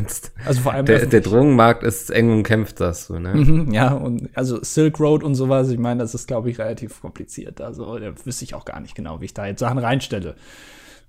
also 0.44 0.60
vor 0.60 0.72
allem 0.72 0.86
der, 0.86 1.06
der 1.06 1.20
Drogenmarkt 1.20 1.84
ist 1.84 2.10
eng 2.10 2.32
und 2.32 2.42
kämpft 2.42 2.80
das 2.80 3.06
so, 3.06 3.18
ne? 3.18 3.34
Mhm, 3.34 3.72
ja, 3.72 3.92
und 3.92 4.28
also 4.34 4.62
Silk 4.62 4.98
Road 4.98 5.22
und 5.22 5.36
sowas, 5.36 5.70
ich 5.70 5.78
meine, 5.78 6.00
das 6.00 6.14
ist, 6.14 6.26
glaube 6.26 6.50
ich, 6.50 6.58
relativ 6.58 7.00
kompliziert. 7.00 7.60
Also 7.60 7.98
da 7.98 8.12
wüsste 8.24 8.44
ich 8.44 8.54
auch 8.54 8.64
gar 8.64 8.80
nicht 8.80 8.96
genau, 8.96 9.20
wie 9.20 9.26
ich 9.26 9.34
da 9.34 9.46
jetzt 9.46 9.60
Sachen 9.60 9.78
reinstelle. 9.78 10.34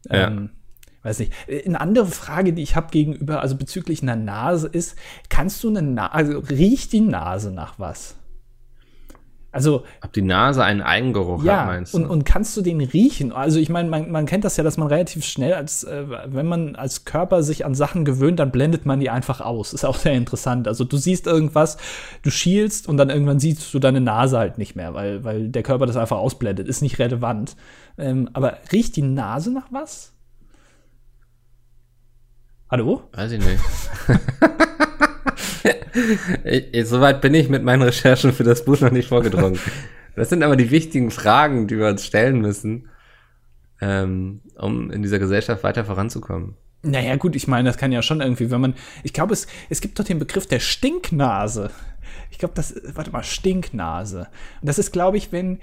Ja. 0.06 0.28
Ähm, 0.28 0.52
weiß 1.02 1.20
nicht. 1.20 1.34
Eine 1.66 1.82
andere 1.82 2.06
Frage, 2.06 2.54
die 2.54 2.62
ich 2.62 2.76
habe 2.76 2.92
gegenüber, 2.92 3.42
also 3.42 3.58
bezüglich 3.58 4.04
einer 4.04 4.16
Nase, 4.16 4.68
ist, 4.68 4.96
kannst 5.30 5.64
du 5.64 5.70
eine 5.70 5.82
Nase, 5.82 6.14
also 6.14 6.40
riecht 6.40 6.94
die 6.94 7.02
Nase 7.02 7.52
nach 7.52 7.80
was? 7.80 8.19
Also, 9.52 9.84
Ob 10.04 10.14
die 10.14 10.22
Nase 10.22 10.64
einen 10.64 10.82
Eigengeruch 10.82 11.44
ja, 11.44 11.62
hat, 11.62 11.68
meinst 11.68 11.94
du? 11.94 11.98
Und, 11.98 12.06
und 12.06 12.24
kannst 12.24 12.56
du 12.56 12.62
den 12.62 12.82
riechen? 12.82 13.32
Also 13.32 13.60
ich 13.60 13.70
meine, 13.70 13.90
man, 13.90 14.12
man 14.12 14.28
kennt 14.28 14.44
das 14.44 14.58
ja, 14.58 14.64
dass 14.64 14.78
man 14.78 14.88
relativ 14.88 15.26
schnell, 15.26 15.56
als 15.56 15.84
äh, 15.84 16.04
wenn 16.28 16.46
man 16.46 16.76
als 16.76 17.04
Körper 17.04 17.42
sich 17.42 17.66
an 17.66 17.74
Sachen 17.74 18.06
gewöhnt, 18.06 18.40
dann 18.40 18.52
blendet 18.52 18.86
man 18.86 19.00
die 19.00 19.10
einfach 19.10 19.42
aus. 19.42 19.74
Ist 19.74 19.86
auch 19.86 19.96
sehr 19.96 20.14
interessant. 20.14 20.68
Also 20.68 20.84
du 20.84 20.98
siehst 20.98 21.26
irgendwas, 21.26 21.78
du 22.22 22.30
schielst 22.30 22.88
und 22.88 22.98
dann 22.98 23.10
irgendwann 23.10 23.40
siehst 23.40 23.74
du 23.74 23.80
deine 23.80 24.02
Nase 24.02 24.38
halt 24.38 24.60
nicht 24.60 24.76
mehr, 24.76 24.94
weil, 24.94 25.24
weil 25.24 25.50
der 25.50 25.64
Körper 25.64 25.88
das 25.88 25.98
einfach 25.98 26.18
ausblendet. 26.18 26.68
Ist 26.68 26.82
nicht 26.82 27.00
relevant. 27.00 27.56
Ähm, 27.98 28.30
aber 28.34 28.58
riecht 28.72 28.96
die 28.98 29.02
Nase 29.02 29.52
nach 29.52 29.68
was? 29.72 30.14
Hallo? 32.70 33.02
Weiß 33.14 33.32
ich 33.32 33.44
nicht. 33.44 33.60
Soweit 36.84 37.22
bin 37.22 37.34
ich 37.34 37.50
mit 37.50 37.64
meinen 37.64 37.82
Recherchen 37.82 38.34
für 38.34 38.44
das 38.44 38.66
Buch 38.66 38.80
noch 38.80 38.92
nicht 38.92 39.10
vorgedrungen. 39.10 39.60
Das 40.16 40.30
sind 40.30 40.44
aber 40.44 40.56
die 40.56 40.72
wichtigen 40.72 41.12
Fragen, 41.12 41.68
die 41.68 41.78
wir 41.78 41.88
uns 41.88 42.06
stellen 42.06 42.42
müssen, 42.42 42.90
ähm, 43.80 44.42
um 44.58 44.92
in 44.92 45.02
dieser 45.02 45.20
Gesellschaft 45.20 45.64
weiter 45.64 45.86
voranzukommen. 45.86 46.56
Naja, 46.82 47.16
gut, 47.18 47.36
ich 47.36 47.48
meine, 47.48 47.70
das 47.70 47.78
kann 47.78 47.92
ja 47.92 48.02
schon 48.02 48.22
irgendwie, 48.22 48.52
wenn 48.52 48.62
man. 48.62 48.74
Ich 49.04 49.14
glaube, 49.14 49.34
es, 49.34 49.48
es 49.70 49.82
gibt 49.82 50.00
doch 50.00 50.06
den 50.06 50.20
Begriff 50.20 50.48
der 50.48 50.60
Stinknase. 50.60 51.72
Ich 52.32 52.38
glaube, 52.38 52.54
das. 52.56 52.76
Warte 52.94 53.12
mal, 53.12 53.24
Stinknase. 53.24 54.28
Und 54.62 54.68
das 54.68 54.80
ist, 54.80 54.92
glaube 54.92 55.18
ich, 55.18 55.32
wenn. 55.32 55.60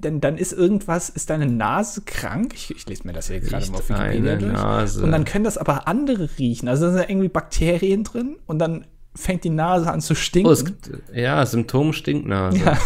Dann, 0.00 0.20
dann 0.20 0.38
ist 0.38 0.52
irgendwas, 0.52 1.10
ist 1.10 1.28
deine 1.28 1.46
Nase 1.46 2.02
krank. 2.02 2.52
Ich, 2.54 2.70
ich 2.70 2.86
lese 2.86 3.04
mir 3.04 3.12
das 3.12 3.26
hier 3.26 3.40
gerade 3.40 3.68
mal 3.72 3.78
auf 3.78 3.88
Wikipedia 3.88 4.36
durch. 4.36 4.52
Nase. 4.52 5.02
Und 5.02 5.10
dann 5.10 5.24
können 5.24 5.42
das 5.42 5.58
aber 5.58 5.88
andere 5.88 6.30
riechen. 6.38 6.68
Also 6.68 6.86
da 6.86 6.92
sind 6.92 7.10
irgendwie 7.10 7.28
Bakterien 7.28 8.04
drin 8.04 8.36
und 8.46 8.60
dann 8.60 8.86
fängt 9.14 9.44
die 9.44 9.50
Nase 9.50 9.90
an 9.90 10.00
zu 10.00 10.14
stinken. 10.14 10.48
Oh, 10.48 10.52
es 10.52 10.64
gibt, 10.64 10.90
ja, 11.12 11.44
Symptom 11.44 11.92
Stinknase. 11.92 12.58
Ja, 12.58 12.78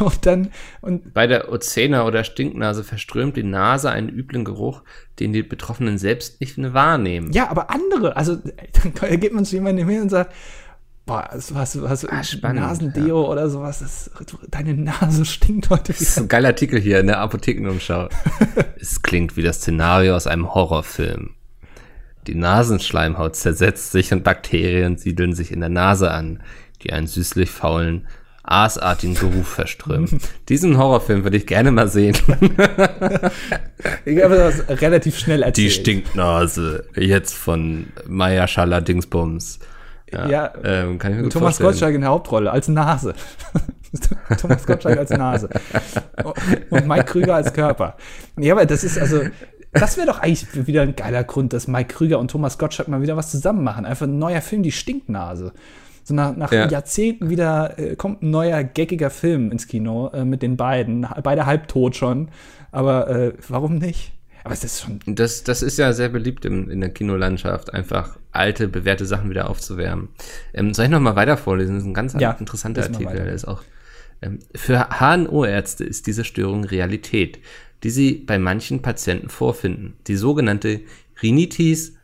und 0.04 0.24
dann. 0.24 0.50
Und 0.80 1.12
Bei 1.12 1.26
der 1.26 1.52
Ozena 1.52 2.06
oder 2.06 2.24
Stinknase 2.24 2.84
verströmt 2.84 3.36
die 3.36 3.42
Nase 3.42 3.90
einen 3.90 4.08
üblen 4.08 4.44
Geruch, 4.44 4.82
den 5.20 5.32
die 5.32 5.42
Betroffenen 5.42 5.98
selbst 5.98 6.40
nicht 6.40 6.56
wahrnehmen. 6.56 7.32
Ja, 7.32 7.50
aber 7.50 7.70
andere. 7.70 8.16
Also, 8.16 8.36
dann 9.00 9.20
geht 9.20 9.32
man 9.34 9.44
zu 9.44 9.56
jemandem 9.56 9.88
hin 9.88 10.02
und 10.02 10.08
sagt, 10.08 10.32
Boah, 11.06 11.28
was, 11.32 11.54
was, 11.54 11.82
was 11.82 12.06
ah, 12.06 12.24
spannend, 12.24 12.62
Nasendeo 12.62 13.22
ja. 13.24 13.28
oder 13.28 13.50
sowas. 13.50 13.80
Das, 13.80 14.10
deine 14.48 14.72
Nase 14.72 15.26
stinkt 15.26 15.68
heute 15.68 15.88
wieder. 15.90 15.98
Das 15.98 16.08
ist 16.08 16.18
ein 16.18 16.28
geiler 16.28 16.48
Artikel 16.48 16.80
hier 16.80 16.98
in 17.00 17.08
der 17.08 17.18
Apothekenumschau. 17.18 18.08
es 18.80 19.02
klingt 19.02 19.36
wie 19.36 19.42
das 19.42 19.56
Szenario 19.56 20.16
aus 20.16 20.26
einem 20.26 20.54
Horrorfilm. 20.54 21.34
Die 22.26 22.34
Nasenschleimhaut 22.34 23.36
zersetzt 23.36 23.92
sich 23.92 24.12
und 24.12 24.24
Bakterien 24.24 24.96
siedeln 24.96 25.34
sich 25.34 25.52
in 25.52 25.60
der 25.60 25.68
Nase 25.68 26.10
an, 26.10 26.42
die 26.82 26.92
einen 26.92 27.06
süßlich 27.06 27.50
faulen, 27.50 28.06
aasartigen 28.42 29.14
Geruch 29.14 29.46
verströmen. 29.46 30.20
Diesen 30.48 30.76
Horrorfilm 30.78 31.24
würde 31.24 31.36
ich 31.36 31.46
gerne 31.46 31.70
mal 31.70 31.88
sehen. 31.88 32.16
ich 34.04 34.22
habe 34.22 34.36
das 34.36 34.68
relativ 34.80 35.18
schnell 35.18 35.42
erzählt. 35.42 35.56
Die 35.56 35.70
Stinknase, 35.70 36.86
jetzt 36.94 37.34
von 37.34 37.86
Maya 38.06 38.46
Schala 38.46 38.80
Dingsbums. 38.80 39.60
Ja, 40.12 40.28
ja 40.28 40.52
ähm, 40.62 40.98
kann 40.98 41.12
ich 41.12 41.18
mir 41.18 41.28
Thomas 41.28 41.56
vorstellen. 41.56 41.70
Gottschalk 41.70 41.94
in 41.94 42.00
der 42.02 42.10
Hauptrolle 42.10 42.50
als 42.50 42.68
Nase. 42.68 43.14
Thomas 44.40 44.66
Gottschalk 44.66 44.98
als 44.98 45.10
Nase. 45.10 45.48
Und 46.70 46.86
Mike 46.86 47.04
Krüger 47.04 47.36
als 47.36 47.52
Körper. 47.52 47.96
Ja, 48.38 48.54
aber 48.54 48.66
das 48.66 48.84
ist 48.84 48.98
also, 48.98 49.22
das 49.74 49.96
wäre 49.96 50.06
doch 50.06 50.20
eigentlich 50.20 50.66
wieder 50.66 50.82
ein 50.82 50.96
geiler 50.96 51.24
Grund, 51.24 51.52
dass 51.52 51.68
Mike 51.68 51.94
Krüger 51.94 52.18
und 52.18 52.30
Thomas 52.30 52.58
Gottschalk 52.58 52.88
mal 52.88 53.02
wieder 53.02 53.16
was 53.16 53.30
zusammen 53.30 53.62
machen. 53.64 53.84
Einfach 53.84 54.06
ein 54.06 54.18
neuer 54.18 54.40
Film, 54.40 54.62
die 54.62 54.72
Stinknase. 54.72 55.52
So 56.04 56.14
nach, 56.14 56.36
nach 56.36 56.52
ja. 56.52 56.68
Jahrzehnten 56.68 57.30
wieder 57.30 57.78
äh, 57.78 57.96
kommt 57.96 58.22
ein 58.22 58.30
neuer, 58.30 58.62
geckiger 58.62 59.10
Film 59.10 59.50
ins 59.50 59.66
Kino 59.66 60.08
äh, 60.08 60.24
mit 60.24 60.42
den 60.42 60.56
beiden. 60.56 61.06
Beide 61.22 61.46
halbtot 61.46 61.96
schon. 61.96 62.28
Aber 62.72 63.08
äh, 63.08 63.32
warum 63.48 63.76
nicht? 63.78 64.12
Aber 64.44 64.52
es 64.52 64.62
ist 64.62 64.82
schon. 64.82 65.00
Das, 65.06 65.42
das 65.42 65.62
ist 65.62 65.78
ja 65.78 65.94
sehr 65.94 66.10
beliebt 66.10 66.44
in, 66.44 66.68
in 66.68 66.80
der 66.80 66.90
Kinolandschaft, 66.90 67.72
einfach 67.72 68.18
alte, 68.30 68.68
bewährte 68.68 69.06
Sachen 69.06 69.30
wieder 69.30 69.48
aufzuwärmen. 69.48 70.08
Ähm, 70.52 70.74
soll 70.74 70.84
ich 70.84 70.90
noch 70.90 71.00
mal 71.00 71.16
weiter 71.16 71.38
vorlesen? 71.38 71.76
Das 71.76 71.84
ist 71.84 71.88
ein 71.88 71.94
ganz 71.94 72.14
ja, 72.18 72.32
interessanter 72.32 72.82
Artikel. 72.82 73.14
Der 73.14 73.32
ist 73.32 73.46
auch. 73.46 73.62
Ähm, 74.20 74.40
für 74.54 74.88
HNO-Ärzte 75.00 75.84
ist 75.84 76.06
diese 76.06 76.24
Störung 76.24 76.64
Realität, 76.64 77.38
die 77.84 77.90
sie 77.90 78.14
bei 78.14 78.38
manchen 78.38 78.82
Patienten 78.82 79.28
vorfinden. 79.28 79.98
Die 80.06 80.16
sogenannte 80.16 80.80
Rhinitis 81.22 81.96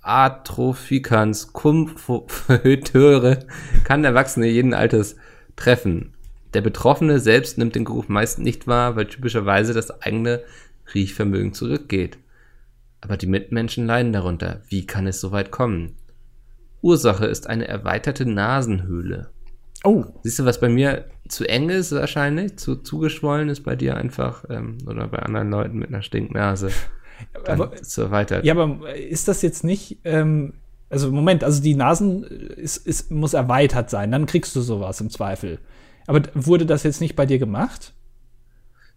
Atrophiekans 0.00 1.52
Kumphöteure 1.52 3.38
kann 3.84 4.04
Erwachsene 4.04 4.48
jeden 4.48 4.74
Alters 4.74 5.16
treffen. 5.56 6.14
Der 6.54 6.62
Betroffene 6.62 7.20
selbst 7.20 7.58
nimmt 7.58 7.74
den 7.74 7.84
Geruch 7.84 8.08
meist 8.08 8.38
nicht 8.38 8.66
wahr, 8.66 8.96
weil 8.96 9.06
typischerweise 9.06 9.74
das 9.74 10.02
eigene 10.02 10.42
Riechvermögen 10.94 11.52
zurückgeht. 11.52 12.18
Aber 13.00 13.16
die 13.16 13.26
Mitmenschen 13.26 13.86
leiden 13.86 14.12
darunter. 14.12 14.62
Wie 14.68 14.86
kann 14.86 15.06
es 15.06 15.20
so 15.20 15.32
weit 15.32 15.50
kommen? 15.50 15.96
Ursache 16.80 17.26
ist 17.26 17.46
eine 17.46 17.68
erweiterte 17.68 18.24
Nasenhöhle. 18.26 19.30
Oh. 19.84 20.04
Siehst 20.22 20.38
du, 20.38 20.44
was 20.44 20.60
bei 20.60 20.68
mir 20.68 21.06
zu 21.28 21.48
eng 21.48 21.70
ist 21.70 21.92
wahrscheinlich, 21.92 22.56
zu 22.56 22.76
zugeschwollen 22.76 23.48
ist 23.48 23.62
bei 23.62 23.76
dir 23.76 23.96
einfach 23.96 24.44
ähm, 24.50 24.78
oder 24.86 25.08
bei 25.08 25.18
anderen 25.20 25.50
Leuten 25.50 25.78
mit 25.78 25.88
einer 25.88 26.02
Stinknase 26.02 26.70
aber, 27.46 27.72
so 27.82 28.02
erweitert. 28.02 28.44
Ja, 28.44 28.54
aber 28.54 28.94
ist 28.94 29.28
das 29.28 29.42
jetzt 29.42 29.64
nicht, 29.64 29.98
ähm, 30.04 30.54
also 30.90 31.10
Moment, 31.10 31.42
also 31.42 31.62
die 31.62 31.74
Nasen 31.74 32.24
ist, 32.24 32.76
ist, 32.76 33.10
muss 33.10 33.34
erweitert 33.34 33.90
sein, 33.90 34.10
dann 34.10 34.26
kriegst 34.26 34.54
du 34.54 34.60
sowas 34.60 35.00
im 35.00 35.10
Zweifel. 35.10 35.58
Aber 36.06 36.22
wurde 36.34 36.66
das 36.66 36.82
jetzt 36.82 37.00
nicht 37.00 37.16
bei 37.16 37.26
dir 37.26 37.38
gemacht? 37.38 37.94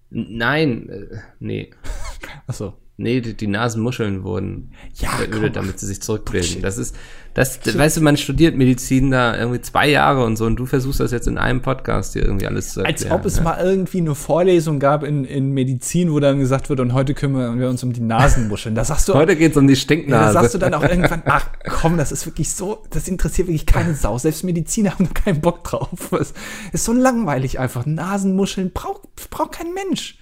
Nein, 0.09 0.89
äh, 0.89 1.17
nee. 1.39 1.69
Achso. 2.47 2.73
Nee, 2.99 3.21
die, 3.21 3.35
die 3.35 3.45
Nasenmuscheln 3.45 4.23
wurden 4.23 4.71
ja, 4.95 5.09
verödet, 5.09 5.55
damit 5.55 5.79
sie 5.79 5.85
sich 5.85 6.01
zurückbilden. 6.01 6.63
Das 6.63 6.79
ist, 6.79 6.95
das, 7.35 7.59
weißt 7.63 7.97
du, 7.97 8.01
man 8.01 8.17
studiert 8.17 8.55
Medizin 8.55 9.11
da 9.11 9.37
irgendwie 9.37 9.61
zwei 9.61 9.87
Jahre 9.87 10.25
und 10.25 10.35
so 10.35 10.45
und 10.45 10.55
du 10.55 10.65
versuchst 10.65 10.99
das 10.99 11.11
jetzt 11.11 11.27
in 11.27 11.37
einem 11.37 11.61
Podcast 11.61 12.13
hier 12.13 12.23
irgendwie 12.23 12.47
alles 12.47 12.73
zu 12.73 12.79
erklären. 12.79 13.11
Als 13.11 13.19
ob 13.19 13.25
es 13.27 13.37
ja. 13.37 13.43
mal 13.43 13.59
irgendwie 13.63 13.99
eine 13.99 14.15
Vorlesung 14.15 14.79
gab 14.79 15.03
in, 15.03 15.25
in 15.25 15.51
Medizin, 15.51 16.11
wo 16.11 16.19
dann 16.19 16.39
gesagt 16.39 16.69
wird, 16.69 16.79
und 16.79 16.93
heute 16.93 17.13
kümmern 17.13 17.59
wir 17.59 17.69
uns 17.69 17.83
um 17.83 17.93
die 17.93 18.01
Nasenmuscheln. 18.01 18.73
Da 18.73 18.83
sagst 18.83 19.07
du. 19.09 19.13
heute 19.13 19.35
geht's 19.35 19.55
um 19.57 19.67
die 19.67 19.75
Stinknase. 19.75 20.19
Ja, 20.19 20.33
da 20.33 20.41
sagst 20.41 20.55
du 20.55 20.57
dann 20.57 20.73
auch 20.73 20.81
irgendwann, 20.81 21.21
ach 21.25 21.45
komm, 21.69 21.97
das 21.97 22.11
ist 22.11 22.25
wirklich 22.25 22.51
so, 22.51 22.81
das 22.89 23.07
interessiert 23.07 23.47
wirklich 23.47 23.67
keine 23.67 23.93
Sau. 23.93 24.17
Selbst 24.17 24.43
Mediziner 24.43 24.93
haben 24.93 25.13
keinen 25.13 25.39
Bock 25.39 25.63
drauf. 25.63 26.11
Es 26.19 26.33
ist 26.73 26.85
so 26.85 26.93
langweilig 26.93 27.59
einfach. 27.59 27.85
Nasenmuscheln 27.85 28.71
braucht, 28.71 29.03
braucht 29.29 29.51
kein 29.51 29.71
Mensch. 29.75 30.17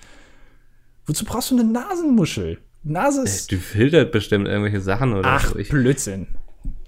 Wozu 1.05 1.25
brauchst 1.25 1.51
du 1.51 1.55
eine 1.55 1.63
Nasenmuschel? 1.63 2.59
Nase 2.83 3.23
ist. 3.23 3.51
Die 3.51 3.57
filtert 3.57 4.11
bestimmt 4.11 4.47
irgendwelche 4.47 4.81
Sachen 4.81 5.13
oder 5.13 5.27
Ach, 5.27 5.49
so. 5.49 5.57
Ich, 5.57 5.69
Blödsinn. 5.69 6.27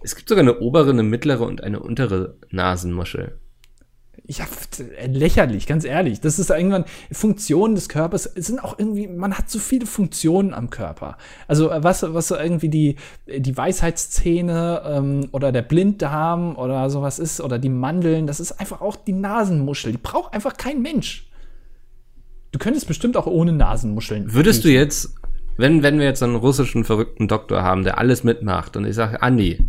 Es 0.01 0.15
gibt 0.15 0.29
sogar 0.29 0.43
eine 0.43 0.59
obere, 0.59 0.91
eine 0.91 1.03
mittlere 1.03 1.41
und 1.41 1.63
eine 1.63 1.79
untere 1.79 2.37
Nasenmuschel. 2.51 3.39
Ja, 4.29 4.45
lächerlich, 5.07 5.67
ganz 5.67 5.85
ehrlich. 5.85 6.19
Das 6.19 6.37
ist 6.37 6.49
irgendwann 6.49 6.83
Funktionen 7.11 7.75
des 7.75 7.87
Körpers 7.87 8.23
sind 8.23 8.61
auch 8.61 8.77
irgendwie, 8.77 9.07
man 9.07 9.37
hat 9.37 9.49
so 9.49 9.57
viele 9.57 9.85
Funktionen 9.85 10.53
am 10.53 10.69
Körper. 10.69 11.17
Also 11.47 11.71
was, 11.71 12.03
was 12.03 12.31
irgendwie 12.31 12.67
die, 12.69 12.95
die 13.25 13.55
Weisheitszähne 13.55 14.81
ähm, 14.85 15.29
oder 15.31 15.53
der 15.53 15.61
Blinddarm 15.61 16.57
oder 16.57 16.89
sowas 16.89 17.19
ist 17.19 17.39
oder 17.39 17.57
die 17.57 17.69
Mandeln, 17.69 18.27
das 18.27 18.41
ist 18.41 18.59
einfach 18.59 18.81
auch 18.81 18.97
die 18.97 19.13
Nasenmuschel. 19.13 19.93
Die 19.93 19.97
braucht 19.97 20.33
einfach 20.33 20.57
kein 20.57 20.81
Mensch. 20.81 21.26
Du 22.51 22.59
könntest 22.59 22.87
bestimmt 22.87 23.17
auch 23.17 23.27
ohne 23.27 23.51
Nasenmuscheln. 23.53 24.33
Würdest 24.33 24.63
riechen. 24.63 24.75
du 24.75 24.79
jetzt, 24.79 25.15
wenn, 25.57 25.83
wenn 25.83 25.99
wir 25.99 26.05
jetzt 26.05 26.23
einen 26.23 26.35
russischen 26.35 26.83
verrückten 26.83 27.27
Doktor 27.27 27.63
haben, 27.63 27.83
der 27.83 27.97
alles 27.97 28.23
mitmacht 28.23 28.77
und 28.77 28.85
ich 28.85 28.95
sage, 28.95 29.21
Andi, 29.21 29.59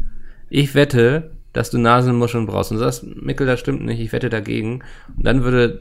ich 0.49 0.75
wette, 0.75 1.31
dass 1.53 1.71
du 1.71 1.79
Nasenmuscheln 1.79 2.47
brauchst. 2.47 2.71
Und 2.71 2.79
du 2.79 2.85
sagst, 2.85 3.05
Mickel, 3.05 3.47
das 3.47 3.61
stimmt 3.61 3.85
nicht, 3.85 4.01
ich 4.01 4.13
wette 4.13 4.29
dagegen. 4.29 4.85
Und 5.17 5.27
dann 5.27 5.43
würde 5.43 5.81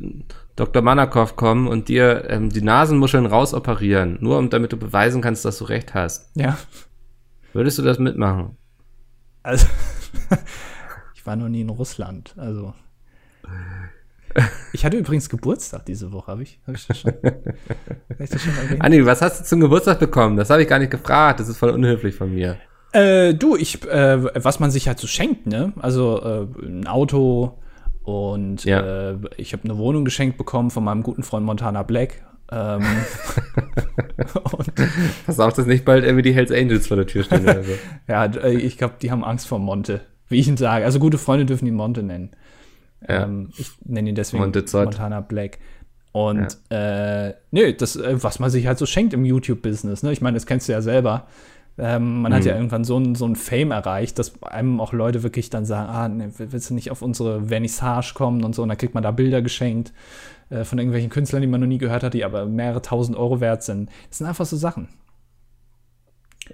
Dr. 0.55 0.81
Manakov 0.81 1.35
kommen 1.35 1.67
und 1.67 1.87
dir 1.87 2.29
ähm, 2.29 2.49
die 2.49 2.61
Nasenmuscheln 2.61 3.25
rausoperieren, 3.25 4.17
nur 4.21 4.37
um, 4.37 4.49
damit 4.49 4.71
du 4.71 4.77
beweisen 4.77 5.21
kannst, 5.21 5.45
dass 5.45 5.59
du 5.59 5.65
recht 5.65 5.93
hast. 5.93 6.31
Ja. 6.35 6.57
Würdest 7.53 7.77
du 7.77 7.83
das 7.83 7.99
mitmachen? 7.99 8.57
Also, 9.43 9.67
ich 11.15 11.25
war 11.25 11.35
noch 11.35 11.49
nie 11.49 11.61
in 11.61 11.69
Russland, 11.69 12.33
also. 12.37 12.73
Ich 14.73 14.85
hatte 14.85 14.97
übrigens 14.97 15.29
Geburtstag 15.29 15.85
diese 15.85 16.11
Woche, 16.11 16.31
habe 16.31 16.43
ich, 16.43 16.59
hab 16.67 16.75
ich 16.75 16.85
das 16.85 16.99
schon? 16.99 17.13
Hab 17.23 18.19
ich 18.19 18.29
das 18.29 18.41
schon 18.41 18.55
erwähnt? 18.57 18.81
Anni, 18.81 19.05
was 19.05 19.21
hast 19.21 19.39
du 19.39 19.43
zum 19.45 19.59
Geburtstag 19.61 19.99
bekommen? 19.99 20.37
Das 20.37 20.49
habe 20.49 20.61
ich 20.61 20.67
gar 20.67 20.79
nicht 20.79 20.91
gefragt. 20.91 21.39
Das 21.39 21.47
ist 21.47 21.57
voll 21.57 21.71
unhöflich 21.71 22.15
von 22.15 22.33
mir. 22.33 22.57
Äh, 22.91 23.33
du, 23.33 23.55
ich, 23.55 23.83
äh, 23.85 24.43
was 24.43 24.59
man 24.59 24.71
sich 24.71 24.87
halt 24.87 24.99
so 24.99 25.07
schenkt, 25.07 25.47
ne? 25.47 25.73
Also 25.79 26.21
äh, 26.21 26.65
ein 26.65 26.87
Auto 26.87 27.57
und 28.03 28.63
ja. 28.63 29.11
äh, 29.11 29.17
ich 29.35 29.53
habe 29.53 29.63
eine 29.65 29.77
Wohnung 29.77 30.05
geschenkt 30.05 30.37
bekommen 30.37 30.71
von 30.71 30.83
meinem 30.83 31.03
guten 31.03 31.23
Freund 31.23 31.45
Montana 31.45 31.83
Black. 31.83 32.23
Ähm, 32.49 32.83
Pass 35.25 35.39
auf, 35.39 35.53
dass 35.53 35.65
nicht 35.65 35.83
bald 35.83 36.05
irgendwie 36.05 36.21
die 36.21 36.33
Hells 36.33 36.51
Angels 36.51 36.87
vor 36.87 36.95
der 36.95 37.05
Tür 37.05 37.23
stehen 37.23 37.43
oder 37.43 37.63
so. 37.63 37.73
ja, 38.07 38.25
äh, 38.25 38.53
ich 38.53 38.77
glaube, 38.77 38.95
die 39.01 39.11
haben 39.11 39.23
Angst 39.23 39.47
vor 39.47 39.59
Monte, 39.59 40.01
wie 40.29 40.39
ich 40.39 40.47
ihn 40.47 40.55
sage. 40.55 40.85
Also 40.85 40.99
gute 40.99 41.17
Freunde 41.17 41.45
dürfen 41.45 41.67
ihn 41.67 41.75
Monte 41.75 42.03
nennen. 42.03 42.31
Ja. 43.07 43.23
Ähm, 43.23 43.49
ich 43.57 43.71
nenne 43.85 44.09
ihn 44.09 44.15
deswegen 44.15 44.43
Montana 44.43 45.21
Black. 45.21 45.59
Und 46.11 46.57
ja. 46.71 47.27
äh, 47.27 47.33
nö, 47.51 47.73
das, 47.73 47.95
äh, 47.95 48.21
was 48.23 48.39
man 48.39 48.49
sich 48.49 48.65
halt 48.65 48.77
so 48.77 48.85
schenkt 48.85 49.13
im 49.13 49.25
YouTube-Business, 49.25 50.03
ne? 50.03 50.11
Ich 50.11 50.21
meine, 50.21 50.35
das 50.35 50.45
kennst 50.45 50.67
du 50.67 50.71
ja 50.71 50.81
selber. 50.81 51.27
Ähm, 51.77 52.21
man 52.21 52.31
mhm. 52.31 52.35
hat 52.35 52.45
ja 52.45 52.55
irgendwann 52.55 52.83
so 52.83 52.97
ein, 52.97 53.13
so 53.13 53.27
ein 53.27 53.35
Fame 53.35 53.69
erreicht, 53.71 54.17
dass 54.17 54.41
einem 54.41 54.79
auch 54.81 54.93
Leute 54.93 55.21
wirklich 55.21 55.51
dann 55.51 55.65
sagen, 55.65 55.89
ah, 55.89 56.07
ne, 56.07 56.31
willst 56.37 56.71
du 56.71 56.73
nicht 56.73 56.89
auf 56.89 57.03
unsere 57.03 57.45
Vernissage 57.49 58.13
kommen 58.15 58.43
und 58.43 58.55
so, 58.55 58.63
und 58.63 58.69
dann 58.69 58.79
kriegt 58.79 58.95
man 58.95 59.03
da 59.03 59.11
Bilder 59.11 59.43
geschenkt 59.43 59.93
äh, 60.49 60.63
von 60.63 60.79
irgendwelchen 60.79 61.11
Künstlern, 61.11 61.41
die 61.41 61.47
man 61.47 61.61
noch 61.61 61.67
nie 61.67 61.77
gehört 61.77 62.01
hat, 62.01 62.15
die 62.15 62.25
aber 62.25 62.47
mehrere 62.47 62.81
tausend 62.81 63.15
Euro 63.15 63.39
wert 63.41 63.61
sind. 63.61 63.91
Das 64.09 64.17
sind 64.17 64.27
einfach 64.27 64.47
so 64.47 64.57
Sachen. 64.57 64.87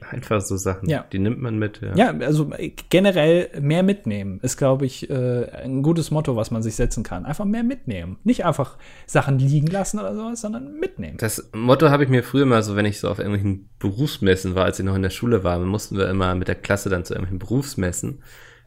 Einfach 0.10 0.42
so 0.42 0.58
Sachen, 0.58 0.90
ja. 0.90 1.06
die 1.12 1.20
nimmt 1.20 1.42
man 1.42 1.58
mit. 1.58 1.82
Ja, 1.82 1.96
ja 1.96 2.18
also 2.20 2.52
äh, 2.54 2.72
generell 2.90 3.50
mehr 3.60 3.84
mitnehmen 3.84 4.40
ist, 4.42 4.58
glaube 4.58 4.86
ich, 4.86 5.10
äh, 5.10 5.50
ein 5.64 5.84
gutes 5.84 6.12
Motto, 6.12 6.36
was 6.36 6.52
man 6.52 6.64
sich 6.64 6.76
setzen 6.76 7.04
kann. 7.04 7.26
Einfach 7.26 7.46
mehr 7.46 7.64
mitnehmen. 7.64 8.18
Nicht 8.24 8.46
einfach 8.46 8.78
Sachen 9.06 9.40
liegen 9.40 9.68
lassen 9.68 10.00
oder 10.00 10.16
sowas, 10.16 10.42
sondern 10.42 10.80
mitnehmen. 10.80 11.18
Das 11.18 11.50
Motto 11.54 11.90
habe 11.90 12.04
ich 12.04 12.10
mir 12.10 12.24
früher 12.24 12.46
mal 12.46 12.64
so, 12.64 12.76
wenn 12.76 12.86
ich 12.86 13.00
so 13.00 13.10
auf 13.10 13.20
irgendwelchen 13.20 13.70
Berufsmessen 13.80 14.56
war, 14.56 14.66
als 14.66 14.80
ich 14.80 14.86
noch 14.86 14.96
in 14.96 15.02
der 15.04 15.10
Schule 15.10 15.44
war, 15.44 15.60
mussten 15.60 15.98
wir 15.98 16.10
immer 16.10 16.36
mit 16.36 16.48
der 16.48 16.56
Klasse 16.56 16.90
dann 16.90 17.06
zu 17.06 17.14
irgendwelchen 17.14 17.40
Berufsmessen. 17.40 18.24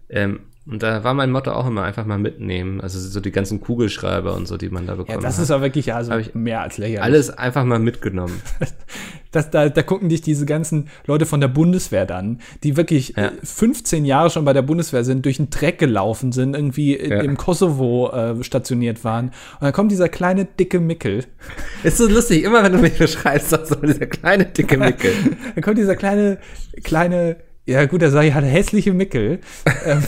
Ähm, 0.09 0.41
und 0.69 0.83
da 0.83 1.05
war 1.05 1.15
mein 1.15 1.31
Motto 1.31 1.53
auch 1.53 1.67
immer 1.67 1.85
einfach 1.85 2.05
mal 2.07 2.19
mitnehmen. 2.19 2.81
Also 2.81 2.99
so 2.99 3.21
die 3.21 3.31
ganzen 3.31 3.61
Kugelschreiber 3.61 4.35
und 4.35 4.49
so, 4.49 4.57
die 4.57 4.69
man 4.69 4.87
da 4.87 4.97
bekommt. 4.97 5.11
Ja, 5.11 5.21
das 5.21 5.37
hat. 5.37 5.45
ist 5.45 5.51
auch 5.53 5.61
wirklich 5.61 5.95
also 5.95 6.13
mehr 6.35 6.63
als 6.63 6.77
lächerlich. 6.77 7.03
Alles 7.03 7.31
einfach 7.31 7.65
mal 7.65 7.79
mitgenommen. 7.79 8.41
das, 9.31 9.51
da, 9.51 9.69
da 9.69 9.83
gucken 9.83 10.09
dich 10.09 10.23
diese 10.23 10.45
ganzen 10.45 10.89
Leute 11.07 11.25
von 11.25 11.41
der 11.41 11.47
Bundeswehr 11.47 12.05
dann, 12.05 12.41
die 12.65 12.77
wirklich 12.77 13.15
ja. 13.17 13.31
15 13.45 14.05
Jahre 14.05 14.31
schon 14.31 14.45
bei 14.45 14.53
der 14.53 14.63
Bundeswehr 14.63 15.05
sind, 15.05 15.25
durch 15.25 15.37
den 15.37 15.51
Dreck 15.51 15.79
gelaufen 15.79 16.33
sind, 16.33 16.55
irgendwie 16.55 16.99
ja. 16.99 17.21
im 17.21 17.37
Kosovo 17.37 18.11
äh, 18.11 18.43
stationiert 18.43 19.05
waren. 19.05 19.27
Und 19.27 19.63
dann 19.63 19.73
kommt 19.73 19.93
dieser 19.93 20.09
kleine, 20.09 20.47
dicke 20.47 20.81
Mickel. 20.81 21.27
Ist 21.85 21.99
so 21.99 22.09
lustig, 22.09 22.43
immer 22.43 22.65
wenn 22.65 22.73
du 22.73 22.79
mich 22.79 22.99
beschreibst, 22.99 23.51
sagst 23.51 23.71
du 23.71 23.87
dieser 23.87 24.07
kleine, 24.07 24.47
dicke 24.47 24.77
Mickel. 24.79 25.13
dann 25.55 25.63
kommt 25.63 25.79
dieser 25.79 25.95
kleine, 25.95 26.39
kleine, 26.83 27.37
ja, 27.67 27.85
gut, 27.87 28.01
er 28.03 28.11
sagt, 28.11 28.27
er 28.27 28.35
hat 28.35 28.45
hässliche 28.45 28.93
Mickel. 28.95 29.41
ähm, 29.85 30.03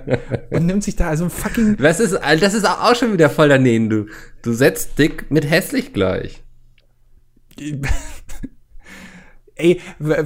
und 0.50 0.66
nimmt 0.66 0.82
sich 0.82 0.96
da 0.96 1.08
also 1.08 1.24
ein 1.24 1.30
fucking. 1.30 1.76
Das 1.76 2.00
ist, 2.00 2.18
das 2.40 2.54
ist 2.54 2.66
auch 2.68 2.94
schon 2.96 3.12
wieder 3.12 3.30
voll 3.30 3.48
daneben, 3.48 3.88
du. 3.90 4.06
Du 4.42 4.52
setzt 4.52 4.98
dick 4.98 5.30
mit 5.30 5.48
hässlich 5.48 5.92
gleich. 5.92 6.42
Ey, 9.54 9.80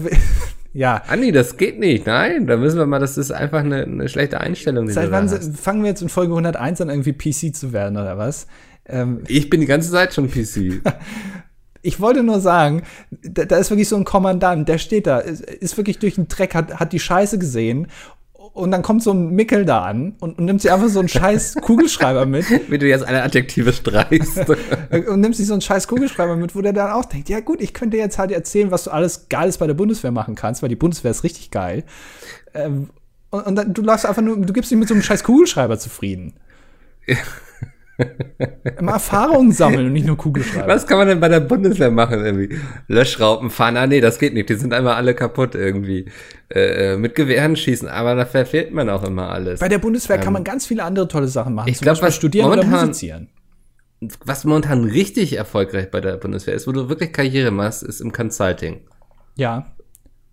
Ja. 0.72 1.02
Anni, 1.08 1.32
das 1.32 1.56
geht 1.56 1.78
nicht. 1.78 2.06
Nein, 2.06 2.46
da 2.46 2.58
müssen 2.58 2.78
wir 2.78 2.84
mal, 2.84 2.98
das 2.98 3.16
ist 3.16 3.30
einfach 3.32 3.60
eine, 3.60 3.84
eine 3.84 4.10
schlechte 4.10 4.42
Einstellung. 4.42 4.90
Seit 4.90 5.10
wann 5.10 5.26
fangen 5.54 5.82
wir 5.82 5.88
jetzt 5.88 6.02
in 6.02 6.10
Folge 6.10 6.32
101 6.32 6.82
an, 6.82 6.90
irgendwie 6.90 7.14
PC 7.14 7.56
zu 7.56 7.72
werden, 7.72 7.96
oder 7.96 8.18
was? 8.18 8.46
Ähm, 8.84 9.22
Ich 9.26 9.48
bin 9.48 9.62
die 9.62 9.66
ganze 9.66 9.90
Zeit 9.90 10.12
schon 10.12 10.30
PC. 10.30 10.82
Ich 11.86 12.00
wollte 12.00 12.22
nur 12.22 12.40
sagen, 12.40 12.82
da, 13.10 13.44
da 13.44 13.56
ist 13.56 13.70
wirklich 13.70 13.88
so 13.88 13.96
ein 13.96 14.04
Kommandant, 14.04 14.68
der 14.68 14.78
steht 14.78 15.06
da, 15.06 15.18
ist, 15.18 15.42
ist 15.42 15.76
wirklich 15.76 15.98
durch 15.98 16.16
den 16.16 16.26
Dreck, 16.26 16.54
hat, 16.54 16.74
hat 16.80 16.92
die 16.92 16.98
Scheiße 16.98 17.38
gesehen. 17.38 17.86
Und 18.52 18.70
dann 18.70 18.82
kommt 18.82 19.02
so 19.02 19.12
ein 19.12 19.30
Mickel 19.30 19.66
da 19.66 19.82
an 19.82 20.14
und, 20.18 20.38
und 20.38 20.46
nimmt 20.46 20.62
sich 20.62 20.72
einfach 20.72 20.88
so 20.88 20.98
einen 20.98 21.08
scheiß 21.08 21.56
Kugelschreiber 21.60 22.24
mit 22.24 22.46
Wie 22.70 22.78
du 22.78 22.86
jetzt 22.88 23.04
eine 23.04 23.22
Adjektive 23.22 23.72
streichst. 23.72 24.48
und 25.08 25.20
nimmt 25.20 25.36
sich 25.36 25.46
so 25.46 25.52
einen 25.52 25.60
scheiß 25.60 25.86
Kugelschreiber 25.88 26.36
mit, 26.36 26.56
wo 26.56 26.62
der 26.62 26.72
dann 26.72 26.90
auch 26.90 27.04
denkt, 27.04 27.28
ja 27.28 27.40
gut, 27.40 27.60
ich 27.60 27.74
könnte 27.74 27.98
jetzt 27.98 28.18
halt 28.18 28.32
erzählen, 28.32 28.70
was 28.70 28.84
du 28.84 28.90
alles 28.90 29.28
Geiles 29.28 29.58
bei 29.58 29.66
der 29.66 29.74
Bundeswehr 29.74 30.10
machen 30.10 30.34
kannst, 30.34 30.62
weil 30.62 30.70
die 30.70 30.76
Bundeswehr 30.76 31.10
ist 31.10 31.22
richtig 31.22 31.50
geil. 31.50 31.84
Ähm, 32.54 32.88
und, 33.30 33.46
und 33.46 33.56
dann, 33.56 33.74
du 33.74 33.82
läufst 33.82 34.06
einfach 34.06 34.22
nur, 34.22 34.38
du 34.38 34.52
gibst 34.52 34.70
dich 34.70 34.78
mit 34.78 34.88
so 34.88 34.94
einem 34.94 35.02
scheiß 35.02 35.22
Kugelschreiber 35.22 35.78
zufrieden. 35.78 36.34
Immer 38.78 38.92
Erfahrungen 38.92 39.52
sammeln 39.52 39.86
und 39.86 39.92
nicht 39.92 40.06
nur 40.06 40.16
Kugelschreiber. 40.16 40.68
Was 40.68 40.86
kann 40.86 40.98
man 40.98 41.08
denn 41.08 41.20
bei 41.20 41.28
der 41.28 41.40
Bundeswehr 41.40 41.90
machen 41.90 42.24
irgendwie? 42.24 42.58
Löschraupen 42.88 43.48
fahren? 43.50 43.76
Ah, 43.76 43.86
nee, 43.86 44.00
das 44.00 44.18
geht 44.18 44.34
nicht. 44.34 44.48
Die 44.50 44.54
sind 44.54 44.74
einmal 44.74 44.94
alle 44.94 45.14
kaputt 45.14 45.54
irgendwie. 45.54 46.10
Äh, 46.48 46.94
äh, 46.94 46.96
mit 46.96 47.14
Gewehren 47.14 47.56
schießen, 47.56 47.88
aber 47.88 48.14
da 48.14 48.24
verfehlt 48.26 48.72
man 48.72 48.88
auch 48.90 49.02
immer 49.02 49.30
alles. 49.30 49.60
Bei 49.60 49.68
der 49.68 49.78
Bundeswehr 49.78 50.18
kann 50.18 50.32
man 50.32 50.44
ganz 50.44 50.66
viele 50.66 50.84
andere 50.84 51.08
tolle 51.08 51.28
Sachen 51.28 51.54
machen. 51.54 51.68
Ähm, 51.68 51.72
ich 51.72 51.78
Zum 51.78 51.84
glaub, 51.86 51.94
Beispiel 51.94 52.08
was 52.08 52.14
studieren 52.16 52.46
oder 52.46 52.56
momentan- 52.62 52.86
musizieren. 52.88 53.28
Was 54.24 54.44
momentan 54.44 54.84
richtig 54.84 55.36
erfolgreich 55.36 55.90
bei 55.90 56.02
der 56.02 56.18
Bundeswehr 56.18 56.54
ist, 56.54 56.68
wo 56.68 56.72
du 56.72 56.90
wirklich 56.90 57.12
Karriere 57.14 57.50
machst, 57.50 57.82
ist 57.82 58.00
im 58.02 58.12
Consulting. 58.12 58.82
Ja. 59.36 59.74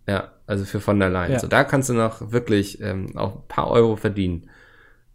Ja, 0.08 0.32
also 0.48 0.66
für 0.66 0.82
von 0.82 1.00
der 1.00 1.10
Leyen. 1.10 1.32
Ja. 1.32 1.40
So, 1.40 1.48
da 1.48 1.64
kannst 1.64 1.88
du 1.90 1.94
noch 1.94 2.34
wirklich 2.34 2.82
ähm, 2.82 3.16
auch 3.16 3.36
ein 3.38 3.48
paar 3.48 3.72
Euro 3.72 3.96
verdienen. 3.96 4.50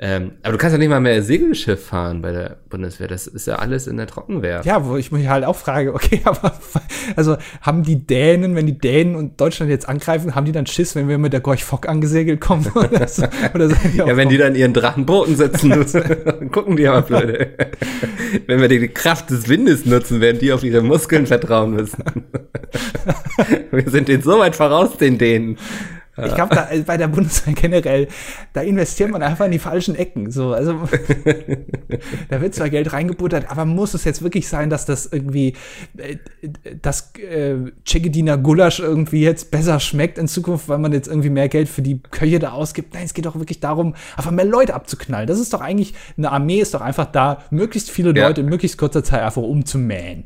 Ähm, 0.01 0.33
aber 0.45 0.53
du 0.53 0.59
kannst 0.59 0.75
ja 0.75 0.79
nicht 0.79 0.91
mal 0.91 1.01
mehr 1.01 1.25
Segelschiff 1.25 1.87
fahren 1.87 2.23
bei 2.23 2.31
der 2.31 2.59
Bundeswehr. 2.69 3.09
Das 3.09 3.27
ist 3.27 3.49
ja 3.49 3.57
alles 3.57 3.89
in 3.89 3.97
der 3.97 4.07
Trockenwehr. 4.07 4.61
Ja, 4.65 4.87
wo 4.87 4.97
ich 4.97 5.11
mich 5.11 5.27
halt 5.29 5.45
auch 5.45 5.57
frage, 5.57 5.93
okay, 5.93 6.21
aber 6.25 6.53
also 7.17 7.37
haben 7.63 7.83
die 7.83 8.07
Dänen, 8.07 8.55
wenn 8.55 8.67
die 8.67 8.79
Dänen 8.79 9.17
und 9.17 9.41
Deutschland 9.41 9.73
jetzt 9.73 9.89
angreifen, 9.89 10.37
haben 10.37 10.45
die 10.45 10.53
dann 10.53 10.67
Schiss, 10.67 10.95
wenn 10.95 11.09
wir 11.09 11.19
mit 11.19 11.33
der 11.33 11.41
Gorch 11.41 11.65
Fock 11.65 11.89
angesegelt 11.89 12.41
kommen? 12.41 12.65
Oder, 12.77 13.09
so, 13.09 13.25
oder 13.55 13.67
auch, 13.67 14.07
Ja, 14.07 14.17
wenn 14.17 14.29
die 14.29 14.39
dann 14.39 14.55
ihren 14.55 14.73
Drachenbooten 14.73 15.35
sitzen, 15.35 15.71
dann 16.25 16.51
gucken 16.53 16.77
die 16.77 16.87
aber 16.87 17.03
blöde. 17.03 17.49
wenn 18.47 18.61
wir 18.61 18.69
die 18.69 18.87
Kraft 18.89 19.31
des 19.31 19.49
Windes 19.49 19.85
nutzen, 19.85 20.21
werden 20.21 20.39
die 20.39 20.53
auf 20.53 20.63
ihre 20.63 20.81
Muskeln 20.81 21.27
vertrauen 21.27 21.73
müssen. 21.73 22.05
wir 23.73 23.91
sind 23.91 24.07
denen 24.07 24.23
so 24.23 24.39
weit 24.39 24.55
voraus, 24.55 24.97
den 24.97 25.19
Dänen. 25.19 25.59
Ich 26.27 26.35
glaube, 26.35 26.55
da, 26.55 26.69
bei 26.87 26.97
der 26.97 27.09
Bundeswehr 27.09 27.55
generell, 27.55 28.09
da 28.53 28.61
investiert 28.63 29.11
man 29.11 29.23
einfach 29.23 29.45
in 29.47 29.53
die 29.53 29.59
falschen 29.59 29.95
Ecken. 29.95 30.31
So, 30.31 30.53
also 30.53 30.73
da 32.29 32.41
wird 32.41 32.55
zwar 32.55 32.69
Geld 32.71 32.93
reingebuttert, 32.93 33.51
aber 33.51 33.65
muss 33.65 33.95
es 33.95 34.05
jetzt 34.05 34.23
wirklich 34.23 34.49
sein, 34.49 34.71
dass 34.71 34.85
das 34.85 35.07
irgendwie 35.07 35.55
äh, 35.97 36.17
das 36.83 37.13
äh, 37.17 37.57
Chegediner 37.85 38.39
Gulasch 38.39 38.81
irgendwie 38.81 39.23
jetzt 39.23 39.51
besser 39.51 39.81
schmeckt 39.81 40.19
in 40.19 40.29
Zukunft, 40.29 40.69
weil 40.69 40.79
man 40.79 40.93
jetzt 40.93 41.09
irgendwie 41.09 41.31
mehr 41.31 41.49
Geld 41.49 41.69
für 41.69 41.83
die 41.83 42.01
Köche 42.11 42.39
da 42.39 42.53
ausgibt? 42.53 42.95
Nein, 42.95 43.05
es 43.05 43.15
geht 43.15 43.27
doch 43.27 43.37
wirklich 43.37 43.61
darum, 43.61 43.95
einfach 44.17 44.31
mehr 44.31 44.45
Leute 44.45 44.75
abzuknallen. 44.75 45.27
Das 45.27 45.39
ist 45.39 45.53
doch 45.53 45.61
eigentlich, 45.61 45.95
eine 46.17 46.31
Armee 46.33 46.61
ist 46.61 46.75
doch 46.75 46.81
einfach 46.81 47.07
da, 47.07 47.43
möglichst 47.51 47.91
viele 47.91 48.15
Ja. 48.17 48.29
Leute 48.29 48.41
in 48.41 48.49
möglichst 48.49 48.79
kurzer 48.79 49.05
Zeit 49.05 49.23
einfach 49.23 49.43
umzumähen. 49.43 50.25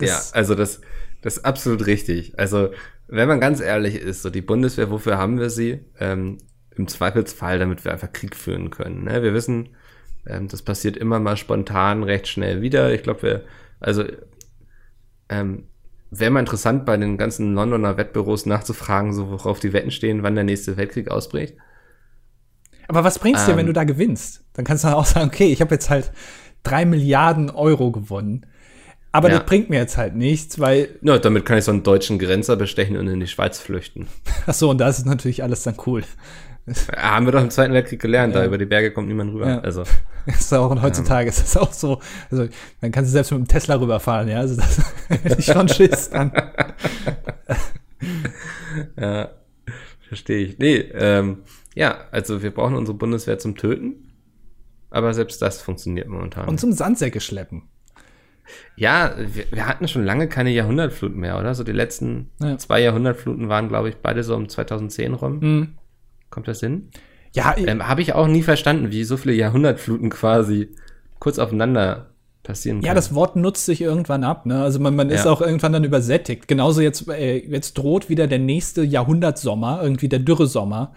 Ja, 0.00 0.08
Das- 0.08 0.32
also 0.34 0.54
das, 0.54 0.80
das 1.22 1.38
ist 1.38 1.44
absolut 1.44 1.86
richtig. 1.86 2.38
Also, 2.38 2.70
wenn 3.08 3.28
man 3.28 3.40
ganz 3.40 3.60
ehrlich 3.60 3.96
ist, 3.96 4.22
so 4.22 4.30
die 4.30 4.42
Bundeswehr, 4.42 4.90
wofür 4.90 5.18
haben 5.18 5.38
wir 5.38 5.50
sie? 5.50 5.80
Ähm, 5.98 6.38
Im 6.76 6.88
Zweifelsfall, 6.88 7.58
damit 7.58 7.84
wir 7.84 7.92
einfach 7.92 8.12
Krieg 8.12 8.36
führen 8.36 8.70
können. 8.70 9.04
Ne? 9.04 9.22
Wir 9.22 9.32
wissen, 9.32 9.70
ähm, 10.26 10.48
das 10.48 10.62
passiert 10.62 10.96
immer 10.96 11.20
mal 11.20 11.36
spontan, 11.36 12.02
recht 12.02 12.28
schnell 12.28 12.60
wieder. 12.60 12.92
Ich 12.92 13.02
glaube, 13.02 13.22
wir, 13.22 13.44
also, 13.80 14.04
ähm, 15.28 15.64
wäre 16.10 16.30
mal 16.30 16.40
interessant, 16.40 16.84
bei 16.84 16.96
den 16.96 17.16
ganzen 17.16 17.54
Londoner 17.54 17.96
Wettbüros 17.96 18.46
nachzufragen, 18.46 19.12
so 19.12 19.30
worauf 19.30 19.60
die 19.60 19.72
Wetten 19.72 19.90
stehen, 19.90 20.22
wann 20.22 20.34
der 20.34 20.44
nächste 20.44 20.76
Weltkrieg 20.76 21.10
ausbricht. 21.10 21.56
Aber 22.88 23.04
was 23.04 23.18
bringt's 23.18 23.46
dir, 23.46 23.52
Ähm. 23.52 23.58
wenn 23.58 23.66
du 23.66 23.72
da 23.72 23.84
gewinnst? 23.84 24.44
Dann 24.54 24.64
kannst 24.64 24.84
du 24.84 24.88
dann 24.88 24.96
auch 24.96 25.06
sagen, 25.06 25.28
okay, 25.28 25.52
ich 25.52 25.60
habe 25.60 25.74
jetzt 25.74 25.88
halt 25.88 26.12
drei 26.62 26.84
Milliarden 26.84 27.50
Euro 27.50 27.92
gewonnen. 27.92 28.46
Aber 29.12 29.28
Ja. 29.30 29.38
das 29.38 29.46
bringt 29.46 29.68
mir 29.70 29.76
jetzt 29.78 29.96
halt 29.98 30.14
nichts, 30.16 30.58
weil, 30.58 30.98
Ja, 31.02 31.18
damit 31.18 31.44
kann 31.44 31.58
ich 31.58 31.64
so 31.64 31.70
einen 31.70 31.82
deutschen 31.82 32.18
Grenzer 32.18 32.56
bestechen 32.56 32.96
und 32.96 33.06
in 33.08 33.20
die 33.20 33.26
Schweiz 33.26 33.58
flüchten. 33.60 34.08
ach 34.46 34.54
so, 34.54 34.70
und 34.70 34.78
da 34.78 34.88
ist 34.88 35.04
natürlich 35.06 35.42
alles 35.42 35.62
dann 35.62 35.76
cool. 35.86 36.02
Ja, 36.66 37.16
haben 37.16 37.26
wir 37.26 37.32
doch 37.32 37.42
im 37.42 37.50
Zweiten 37.50 37.72
Weltkrieg 37.74 38.00
gelernt, 38.00 38.34
da 38.36 38.40
Ja. 38.40 38.46
über 38.46 38.56
die 38.56 38.64
Berge 38.66 38.92
kommt 38.92 39.08
niemand 39.08 39.32
rüber. 39.34 39.48
Ja. 39.48 39.58
Also, 39.60 39.82
Ist 40.26 40.54
auch, 40.54 40.70
und 40.70 40.80
heutzutage 40.80 41.28
ist 41.28 41.40
das 41.42 41.56
auch 41.56 41.72
so. 41.72 41.98
Also, 42.30 42.46
dann 42.80 42.92
kannst 42.92 43.08
du 43.10 43.12
selbst 43.12 43.32
mit 43.32 43.40
dem 43.40 43.48
Tesla 43.48 43.74
rüberfahren, 43.74 44.28
ja. 44.28 44.38
Also, 44.38 44.54
das 44.56 44.80
hätte 45.08 45.36
ich 45.40 45.44
schon 45.46 45.68
Schiss 45.68 46.10
dann. 46.10 46.30
Ja, 48.98 49.30
verstehe 50.08 50.38
ich. 50.46 50.58
Nee, 50.58 50.76
ähm, 50.94 51.38
ja, 51.74 51.96
also 52.10 52.42
wir 52.42 52.52
brauchen 52.52 52.74
unsere 52.76 52.96
Bundeswehr 52.96 53.38
zum 53.38 53.56
Töten, 53.56 54.12
aber 54.90 55.14
selbst 55.14 55.40
das 55.42 55.60
funktioniert 55.62 56.08
momentan. 56.08 56.48
Und 56.48 56.58
zum 56.60 56.72
Sandsäcke 56.72 57.20
schleppen. 57.20 57.62
Ja, 58.76 59.14
wir, 59.18 59.44
wir 59.50 59.66
hatten 59.68 59.88
schon 59.88 60.04
lange 60.04 60.28
keine 60.28 60.50
Jahrhundertfluten 60.50 61.18
mehr, 61.18 61.38
oder? 61.38 61.54
So 61.54 61.64
die 61.64 61.72
letzten 61.72 62.30
Ja. 62.40 62.58
zwei 62.58 62.80
Jahrhundertfluten 62.80 63.48
waren, 63.48 63.68
glaube 63.68 63.88
ich, 63.88 63.96
beide 63.96 64.22
so 64.24 64.34
um 64.36 64.48
2010 64.48 65.14
rum. 65.14 65.40
Hm. 65.40 65.68
Kommt 66.30 66.48
das 66.48 66.60
hin? 66.60 66.88
Ja, 67.34 67.54
Ähm, 67.56 67.88
Habe 67.88 68.02
ich 68.02 68.12
auch 68.14 68.26
nie 68.26 68.42
verstanden, 68.42 68.90
wie 68.90 69.04
so 69.04 69.16
viele 69.16 69.32
Jahrhundertfluten 69.34 70.10
quasi 70.10 70.68
kurz 71.18 71.38
aufeinander 71.38 72.10
passieren 72.42 72.78
können. 72.78 72.86
Ja, 72.86 72.94
das 72.94 73.14
Wort 73.14 73.36
nutzt 73.36 73.64
sich 73.66 73.80
irgendwann 73.80 74.24
ab. 74.24 74.44
Ne? 74.46 74.60
Also 74.62 74.80
man, 74.80 74.96
man 74.96 75.08
ist 75.10 75.24
Ja. 75.24 75.30
auch 75.30 75.40
irgendwann 75.40 75.72
dann 75.72 75.84
übersättigt. 75.84 76.48
Genauso 76.48 76.80
jetzt, 76.80 77.08
äh, 77.08 77.36
jetzt 77.38 77.78
droht 77.78 78.08
wieder 78.10 78.26
der 78.26 78.40
nächste 78.40 78.82
Jahrhundertsommer, 78.82 79.80
irgendwie 79.82 80.08
der 80.08 80.18
Dürresommer. 80.18 80.92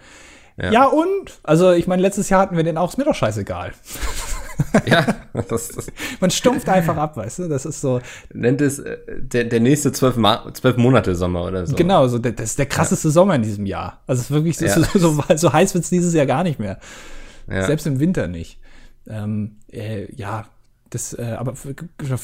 Ja. 0.60 0.72
Ja. 0.72 0.84
und? 0.86 1.38
Also 1.42 1.72
ich 1.72 1.86
meine, 1.86 2.02
letztes 2.02 2.28
Jahr 2.30 2.40
hatten 2.40 2.56
wir 2.56 2.64
den 2.64 2.76
auch, 2.78 2.88
ist 2.90 2.98
mir 2.98 3.04
doch 3.04 3.14
scheißegal. 3.14 3.72
ja, 4.86 5.04
das, 5.48 5.68
das 5.68 5.86
Man 6.20 6.30
stumpft 6.30 6.68
einfach 6.68 6.96
ab, 6.96 7.16
weißt 7.16 7.40
du? 7.40 7.48
Das 7.48 7.66
ist 7.66 7.80
so, 7.80 8.00
nennt 8.32 8.60
es 8.60 8.78
äh, 8.78 8.96
der, 9.18 9.44
der 9.44 9.60
nächste 9.60 9.92
zwölf, 9.92 10.16
zwölf 10.54 10.76
Monate 10.76 11.14
Sommer 11.14 11.42
oder 11.44 11.66
so. 11.66 11.76
genau, 11.76 12.06
so, 12.08 12.18
der- 12.18 12.32
das 12.32 12.50
ist 12.50 12.58
der 12.58 12.66
krasseste 12.66 13.10
Sommer 13.10 13.34
in 13.34 13.42
diesem 13.42 13.66
Jahr. 13.66 14.00
Also 14.06 14.20
es 14.20 14.26
ist 14.26 14.34
wirklich, 14.34 14.58
Ja. 14.60 14.68
so, 14.92 14.98
so, 14.98 15.22
so 15.36 15.52
heiß 15.52 15.74
wird's 15.74 15.90
dieses 15.90 16.14
Jahr 16.14 16.26
gar 16.26 16.42
nicht 16.42 16.58
mehr. 16.58 16.78
Ja. 17.48 17.64
Selbst 17.66 17.86
im 17.86 18.00
Winter 18.00 18.28
nicht. 18.28 18.58
Ähm, 19.08 19.56
äh, 19.70 20.12
ja, 20.14 20.46
das, 20.90 21.12
äh, 21.12 21.36
aber 21.38 21.54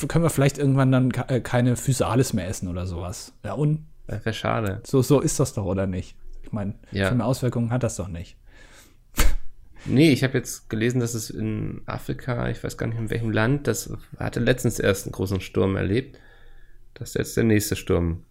können 0.08 0.24
wir 0.24 0.30
vielleicht 0.30 0.58
irgendwann 0.58 0.90
dann 0.92 1.10
äh, 1.28 1.40
keine 1.40 1.76
Physalis 1.76 2.32
mehr 2.32 2.48
essen 2.48 2.68
oder 2.68 2.86
sowas. 2.86 3.32
Ja, 3.44 3.52
und 3.54 3.84
Das 4.06 4.24
wäre 4.24 4.34
schade. 4.34 4.80
so, 4.86 5.02
so 5.02 5.20
ist 5.20 5.38
das 5.38 5.52
doch, 5.52 5.64
oder 5.64 5.86
nicht? 5.86 6.16
Ich 6.42 6.52
meine, 6.52 6.74
Ja. 6.90 7.08
viel 7.08 7.16
mehr 7.18 7.26
Auswirkungen 7.26 7.70
hat 7.70 7.82
das 7.82 7.96
doch 7.96 8.08
nicht. 8.08 8.36
Nee, 9.84 10.12
ich 10.12 10.22
habe 10.22 10.38
jetzt 10.38 10.70
gelesen, 10.70 11.00
dass 11.00 11.14
es 11.14 11.30
in 11.30 11.82
Afrika, 11.86 12.48
ich 12.48 12.62
weiß 12.62 12.76
gar 12.76 12.86
nicht 12.86 12.98
in 12.98 13.10
welchem 13.10 13.30
Land, 13.30 13.66
das 13.66 13.92
hatte 14.18 14.40
letztens 14.40 14.78
erst 14.78 15.06
einen 15.06 15.12
großen 15.12 15.40
Sturm 15.40 15.76
erlebt, 15.76 16.18
dass 16.94 17.14
jetzt 17.14 17.36
der 17.36 17.44
nächste 17.44 17.74
Sturm 17.74 18.24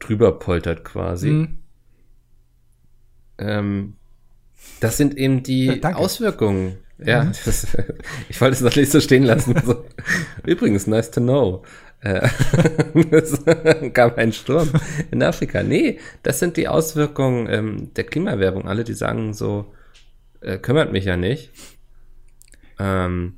drüber 0.00 0.38
poltert 0.38 0.84
quasi. 0.84 1.28
Hm. 1.28 1.58
Ähm, 3.38 3.94
das 4.80 4.96
sind 4.96 5.16
eben 5.16 5.42
die 5.42 5.66
Ja, 5.66 5.76
danke. 5.76 5.98
Auswirkungen. 5.98 6.78
Ja, 6.98 7.24
das, 7.44 7.66
ich 8.28 8.40
wollte 8.40 8.54
es 8.54 8.60
noch 8.60 8.76
nicht 8.76 8.90
so 8.90 9.00
stehen 9.00 9.24
lassen. 9.24 9.54
So. 9.64 9.84
Übrigens, 10.46 10.86
nice 10.86 11.10
to 11.10 11.20
know. 11.20 11.64
Äh, 12.00 12.28
es 13.10 13.44
gab 13.92 14.18
einen 14.18 14.32
Sturm 14.32 14.70
in 15.10 15.22
Afrika. 15.22 15.62
Nee, 15.62 15.98
das 16.22 16.38
sind 16.40 16.56
die 16.56 16.68
Auswirkungen 16.68 17.48
ähm, 17.48 17.94
der 17.94 18.04
Klimawerbung. 18.04 18.66
Alle, 18.66 18.84
die 18.84 18.94
sagen 18.94 19.34
so, 19.34 19.72
äh, 20.42 20.58
kümmert 20.58 20.92
mich 20.92 21.04
ja 21.04 21.16
nicht. 21.16 21.50
Ähm, 22.78 23.34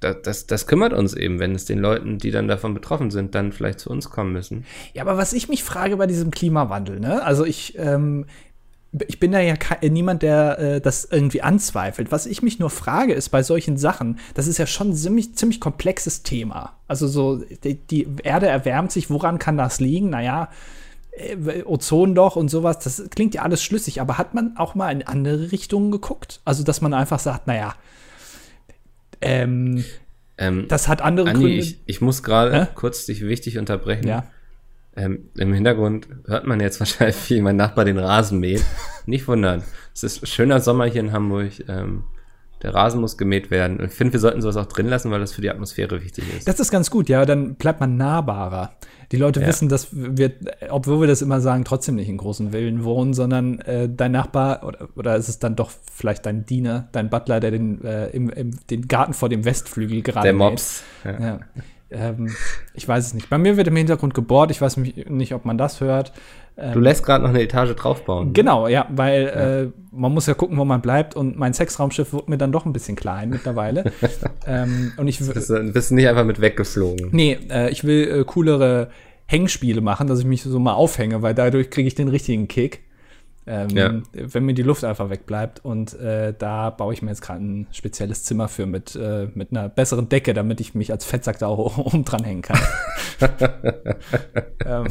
das, 0.00 0.16
das, 0.22 0.46
das 0.46 0.66
kümmert 0.66 0.92
uns 0.92 1.14
eben, 1.14 1.38
wenn 1.38 1.54
es 1.54 1.64
den 1.64 1.78
Leuten, 1.78 2.18
die 2.18 2.30
dann 2.30 2.48
davon 2.48 2.74
betroffen 2.74 3.10
sind, 3.10 3.34
dann 3.34 3.52
vielleicht 3.52 3.80
zu 3.80 3.90
uns 3.90 4.10
kommen 4.10 4.32
müssen. 4.32 4.64
Ja, 4.92 5.02
aber 5.02 5.16
was 5.16 5.32
ich 5.32 5.48
mich 5.48 5.64
frage 5.64 5.96
bei 5.96 6.06
diesem 6.06 6.30
Klimawandel, 6.30 7.00
ne? 7.00 7.22
Also 7.22 7.44
ich, 7.44 7.78
ähm, 7.78 8.26
ich 9.08 9.18
bin 9.18 9.32
da 9.32 9.40
ja 9.40 9.54
niemand, 9.82 10.22
der 10.22 10.58
äh, 10.58 10.80
das 10.80 11.04
irgendwie 11.04 11.42
anzweifelt. 11.42 12.12
Was 12.12 12.26
ich 12.26 12.42
mich 12.42 12.58
nur 12.58 12.70
frage, 12.70 13.14
ist 13.14 13.30
bei 13.30 13.42
solchen 13.42 13.76
Sachen, 13.76 14.18
das 14.34 14.46
ist 14.46 14.58
ja 14.58 14.66
schon 14.66 14.90
ein 14.90 14.94
ziemlich, 14.94 15.34
ziemlich 15.34 15.60
komplexes 15.60 16.22
Thema. 16.22 16.76
Also 16.88 17.08
so, 17.08 17.42
die, 17.64 17.74
die 17.74 18.06
Erde 18.22 18.48
erwärmt 18.48 18.92
sich, 18.92 19.10
woran 19.10 19.38
kann 19.38 19.56
das 19.56 19.80
liegen? 19.80 20.10
Naja, 20.10 20.44
äh, 20.44 20.46
Ozonloch 21.64 22.36
und 22.36 22.48
sowas, 22.50 22.78
das 22.80 23.02
klingt 23.10 23.34
ja 23.34 23.42
alles 23.42 23.62
schlüssig, 23.62 24.00
aber 24.00 24.18
hat 24.18 24.34
man 24.34 24.56
auch 24.56 24.74
mal 24.74 24.90
in 24.92 25.02
andere 25.06 25.50
Richtungen 25.52 25.90
geguckt? 25.90 26.40
Also, 26.44 26.62
dass 26.62 26.80
man 26.80 26.92
einfach 26.94 27.18
sagt, 27.18 27.46
naja, 27.46 27.74
ähm, 29.20 29.84
Ähm, 30.38 30.66
das 30.68 30.88
hat 30.88 31.00
andere 31.00 31.30
Anni, 31.30 31.40
Gründe. 31.40 31.56
ich, 31.56 31.80
ich 31.86 32.00
muss 32.02 32.22
gerade 32.22 32.52
Hä? 32.64 32.66
kurz 32.74 33.06
dich 33.06 33.22
wichtig 33.26 33.58
unterbrechen. 33.58 34.06
ja. 34.06 34.24
Ähm, 34.98 35.28
Im 35.36 35.52
Hintergrund 35.52 36.08
hört 36.26 36.46
man 36.46 36.58
jetzt 36.60 36.80
wahrscheinlich, 36.80 37.28
wie 37.30 37.40
mein 37.42 37.56
Nachbar 37.56 37.84
den 37.84 37.98
Rasen 37.98 38.38
mäht. 38.40 38.64
Nicht 39.06 39.28
wundern. 39.28 39.62
Es 39.94 40.02
ist 40.02 40.26
schöner 40.28 40.60
Sommer 40.60 40.86
hier 40.86 41.00
in 41.02 41.12
Hamburg. 41.12 41.52
Ähm, 41.68 42.04
der 42.62 42.74
Rasen 42.74 43.00
muss 43.02 43.18
gemäht 43.18 43.50
werden. 43.50 43.82
Ich 43.84 43.92
finde, 43.92 44.14
wir 44.14 44.20
sollten 44.20 44.40
sowas 44.40 44.56
auch 44.56 44.66
drin 44.66 44.86
lassen, 44.88 45.10
weil 45.10 45.20
das 45.20 45.32
für 45.34 45.42
die 45.42 45.50
Atmosphäre 45.50 46.02
wichtig 46.02 46.24
ist. 46.36 46.48
Das 46.48 46.60
ist 46.60 46.70
ganz 46.70 46.90
gut, 46.90 47.10
ja. 47.10 47.26
Dann 47.26 47.56
bleibt 47.56 47.80
man 47.80 47.96
nahbarer. 47.98 48.72
Die 49.12 49.16
Leute 49.16 49.40
ja. 49.40 49.46
wissen, 49.46 49.68
dass 49.68 49.88
wir, 49.92 50.32
obwohl 50.70 51.00
wir 51.00 51.06
das 51.06 51.22
immer 51.22 51.40
sagen, 51.40 51.64
trotzdem 51.64 51.94
nicht 51.94 52.08
in 52.08 52.16
großen 52.16 52.50
Villen 52.50 52.84
wohnen, 52.84 53.14
sondern 53.14 53.60
äh, 53.60 53.88
dein 53.88 54.12
Nachbar 54.12 54.64
oder, 54.64 54.88
oder 54.96 55.16
ist 55.16 55.28
es 55.28 55.38
dann 55.38 55.56
doch 55.56 55.70
vielleicht 55.92 56.26
dein 56.26 56.46
Diener, 56.46 56.88
dein 56.92 57.10
Butler, 57.10 57.40
der 57.40 57.50
den, 57.50 57.84
äh, 57.84 58.08
im, 58.08 58.30
im, 58.30 58.50
den 58.68 58.88
Garten 58.88 59.14
vor 59.14 59.28
dem 59.28 59.44
Westflügel 59.44 60.02
gerade 60.02 60.24
Der 60.24 60.32
Mops. 60.32 60.82
Ja. 61.04 61.20
ja. 61.20 61.40
Ähm, 61.90 62.34
ich 62.74 62.86
weiß 62.86 63.06
es 63.06 63.14
nicht. 63.14 63.30
Bei 63.30 63.38
mir 63.38 63.56
wird 63.56 63.68
im 63.68 63.76
Hintergrund 63.76 64.14
gebohrt. 64.14 64.50
Ich 64.50 64.60
weiß 64.60 64.76
nicht, 64.76 65.34
ob 65.34 65.44
man 65.44 65.56
das 65.56 65.80
hört. 65.80 66.12
Du 66.56 66.80
lässt 66.80 67.04
gerade 67.04 67.22
noch 67.22 67.30
eine 67.30 67.42
Etage 67.42 67.74
draufbauen. 67.74 68.32
Genau, 68.32 68.66
ja, 68.66 68.86
weil 68.90 69.24
ja. 69.24 69.60
Äh, 69.62 69.68
man 69.90 70.12
muss 70.12 70.26
ja 70.26 70.32
gucken, 70.32 70.56
wo 70.56 70.64
man 70.64 70.80
bleibt. 70.80 71.14
Und 71.14 71.36
mein 71.36 71.52
Sexraumschiff 71.52 72.14
wird 72.14 72.30
mir 72.30 72.38
dann 72.38 72.50
doch 72.50 72.64
ein 72.64 72.72
bisschen 72.72 72.96
klein 72.96 73.28
mittlerweile. 73.28 73.92
ähm, 74.46 74.92
und 74.96 75.06
ich 75.06 75.18
bist, 75.18 75.50
du, 75.50 75.72
bist 75.72 75.92
nicht 75.92 76.08
einfach 76.08 76.24
mit 76.24 76.40
weggeflogen. 76.40 77.10
Nee, 77.12 77.38
äh, 77.50 77.70
ich 77.70 77.84
will 77.84 78.08
äh, 78.08 78.24
coolere 78.24 78.88
Hängspiele 79.26 79.82
machen, 79.82 80.06
dass 80.06 80.20
ich 80.20 80.24
mich 80.24 80.42
so 80.42 80.58
mal 80.58 80.72
aufhänge, 80.72 81.20
weil 81.20 81.34
dadurch 81.34 81.68
kriege 81.68 81.88
ich 81.88 81.94
den 81.94 82.08
richtigen 82.08 82.48
Kick. 82.48 82.85
Ähm, 83.46 83.68
ja. 83.70 84.02
Wenn 84.12 84.44
mir 84.44 84.54
die 84.54 84.62
Luft 84.62 84.82
einfach 84.84 85.08
wegbleibt. 85.08 85.64
Und 85.64 85.94
äh, 85.98 86.34
da 86.36 86.70
baue 86.70 86.92
ich 86.92 87.02
mir 87.02 87.10
jetzt 87.10 87.22
gerade 87.22 87.44
ein 87.44 87.66
spezielles 87.70 88.24
Zimmer 88.24 88.48
für 88.48 88.66
mit, 88.66 88.96
äh, 88.96 89.28
mit 89.34 89.50
einer 89.52 89.68
besseren 89.68 90.08
Decke, 90.08 90.34
damit 90.34 90.60
ich 90.60 90.74
mich 90.74 90.90
als 90.90 91.04
Fettsack 91.04 91.38
da 91.38 91.48
oben 91.50 92.04
dranhängen 92.04 92.42
kann. 92.42 92.58
ähm. 94.64 94.86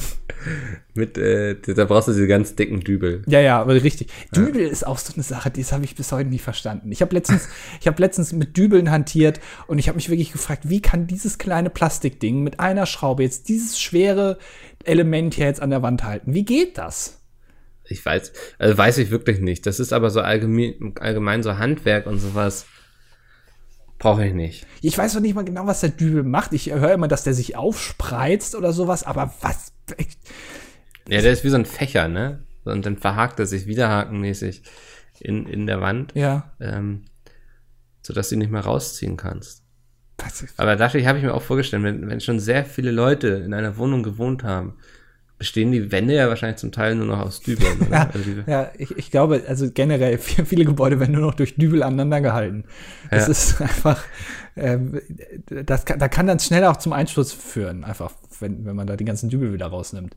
Mit, 0.93 1.17
äh, 1.17 1.55
da 1.55 1.85
brauchst 1.85 2.07
du 2.07 2.13
diese 2.13 2.27
ganz 2.27 2.55
dicken 2.55 2.79
Dübel. 2.79 3.23
Ja, 3.27 3.39
ja, 3.39 3.59
aber 3.59 3.73
richtig. 3.73 4.09
Dübel 4.35 4.61
ja. 4.61 4.69
ist 4.69 4.85
auch 4.85 4.97
so 4.97 5.13
eine 5.13 5.23
Sache, 5.23 5.49
das 5.49 5.71
habe 5.71 5.83
ich 5.83 5.95
bis 5.95 6.11
heute 6.11 6.29
nie 6.29 6.39
verstanden. 6.39 6.91
Ich 6.91 7.01
habe 7.01 7.13
letztens, 7.13 7.49
ich 7.81 7.87
habe 7.87 8.01
letztens 8.01 8.31
mit 8.31 8.55
Dübeln 8.55 8.91
hantiert 8.91 9.39
und 9.67 9.79
ich 9.79 9.87
habe 9.87 9.95
mich 9.95 10.09
wirklich 10.09 10.31
gefragt, 10.31 10.69
wie 10.69 10.81
kann 10.81 11.07
dieses 11.07 11.37
kleine 11.37 11.69
Plastikding 11.69 12.41
mit 12.41 12.59
einer 12.59 12.85
Schraube 12.85 13.23
jetzt 13.23 13.49
dieses 13.49 13.79
schwere 13.79 14.37
Element 14.83 15.33
hier 15.33 15.47
jetzt 15.47 15.61
an 15.61 15.71
der 15.71 15.81
Wand 15.81 16.03
halten? 16.03 16.33
Wie 16.33 16.45
geht 16.45 16.77
das? 16.77 17.24
Ich 17.87 18.05
weiß, 18.05 18.33
also 18.57 18.77
weiß 18.77 18.97
ich 18.97 19.11
wirklich 19.11 19.39
nicht. 19.39 19.65
Das 19.65 19.79
ist 19.79 19.93
aber 19.93 20.09
so 20.09 20.21
allgemein, 20.21 20.93
allgemein 20.99 21.43
so 21.43 21.57
Handwerk 21.57 22.07
und 22.07 22.19
sowas. 22.19 22.65
Brauche 23.97 24.25
ich 24.25 24.33
nicht. 24.33 24.67
Ich 24.81 24.97
weiß 24.97 25.13
noch 25.13 25.21
nicht 25.21 25.35
mal 25.35 25.45
genau, 25.45 25.67
was 25.67 25.81
der 25.81 25.89
Dübel 25.89 26.23
macht. 26.23 26.53
Ich 26.53 26.71
höre 26.71 26.93
immer, 26.93 27.07
dass 27.07 27.23
der 27.23 27.33
sich 27.33 27.55
aufspreizt 27.55 28.55
oder 28.55 28.73
sowas, 28.73 29.03
aber 29.03 29.33
was. 29.41 29.71
Ja, 31.07 31.21
der 31.21 31.31
ist 31.31 31.43
wie 31.43 31.49
so 31.49 31.55
ein 31.55 31.65
Fächer, 31.65 32.07
ne? 32.07 32.43
Und 32.65 32.85
dann 32.85 32.97
verhakt 32.97 33.39
er 33.39 33.45
sich 33.45 33.67
wiederhakenmäßig 33.67 34.63
in, 35.19 35.45
in 35.45 35.67
der 35.67 35.81
Wand. 35.81 36.13
Ja. 36.15 36.51
Ähm, 36.59 37.05
sodass 38.01 38.29
du 38.29 38.35
ihn 38.35 38.39
nicht 38.39 38.51
mehr 38.51 38.65
rausziehen 38.65 39.17
kannst. 39.17 39.63
Aber 40.57 40.75
dadurch 40.75 41.05
habe 41.05 41.17
ich 41.17 41.23
mir 41.23 41.33
auch 41.33 41.41
vorgestellt, 41.41 41.83
wenn, 41.83 42.07
wenn 42.09 42.21
schon 42.21 42.39
sehr 42.39 42.65
viele 42.65 42.91
Leute 42.91 43.27
in 43.27 43.53
einer 43.53 43.77
Wohnung 43.77 44.01
gewohnt 44.01 44.43
haben, 44.43 44.77
bestehen 45.37 45.71
die 45.71 45.91
Wände 45.91 46.13
ja 46.13 46.29
wahrscheinlich 46.29 46.57
zum 46.57 46.71
Teil 46.71 46.95
nur 46.95 47.07
noch 47.07 47.19
aus 47.19 47.41
Dübeln. 47.41 47.87
ja, 47.91 48.09
also 48.13 48.29
ja 48.47 48.71
ich, 48.77 48.97
ich, 48.97 49.11
glaube, 49.11 49.43
also 49.47 49.69
generell 49.71 50.17
viele 50.19 50.65
Gebäude 50.65 50.99
werden 50.99 51.13
nur 51.13 51.21
noch 51.21 51.35
durch 51.35 51.55
Dübel 51.55 51.83
aneinander 51.83 52.21
gehalten. 52.21 52.63
Das 53.11 53.25
ja. 53.25 53.31
ist 53.31 53.61
einfach, 53.61 54.03
äh, 54.55 54.77
das 55.47 55.85
kann, 55.85 55.99
da 55.99 56.07
kann 56.07 56.27
dann 56.27 56.39
schnell 56.39 56.63
auch 56.65 56.77
zum 56.77 56.93
Einsturz 56.93 57.33
führen, 57.33 57.83
einfach, 57.83 58.11
wenn, 58.39 58.65
wenn 58.65 58.75
man 58.75 58.87
da 58.87 58.95
die 58.95 59.05
ganzen 59.05 59.29
Dübel 59.29 59.53
wieder 59.53 59.67
rausnimmt. 59.67 60.15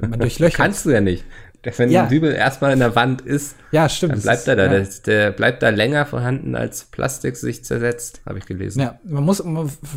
Man 0.00 0.20
durchlöchert. 0.20 0.56
Kannst 0.56 0.86
du 0.86 0.90
ja 0.90 1.00
nicht 1.00 1.24
wenn 1.62 1.90
ja. 1.90 2.04
ein 2.04 2.08
Dübel 2.08 2.32
erstmal 2.32 2.72
in 2.72 2.78
der 2.78 2.94
Wand 2.94 3.20
ist, 3.20 3.56
ja, 3.72 3.88
stimmt, 3.88 4.14
dann 4.14 4.22
bleibt 4.22 4.46
er 4.46 4.56
da. 4.56 4.64
Ja. 4.64 4.68
Der, 4.68 4.86
der, 5.06 5.30
bleibt 5.32 5.62
da 5.62 5.70
länger 5.70 6.06
vorhanden, 6.06 6.54
als 6.54 6.84
Plastik 6.84 7.36
sich 7.36 7.64
zersetzt, 7.64 8.22
habe 8.26 8.38
ich 8.38 8.46
gelesen. 8.46 8.80
Ja, 8.80 8.98
man 9.04 9.24
muss, 9.24 9.42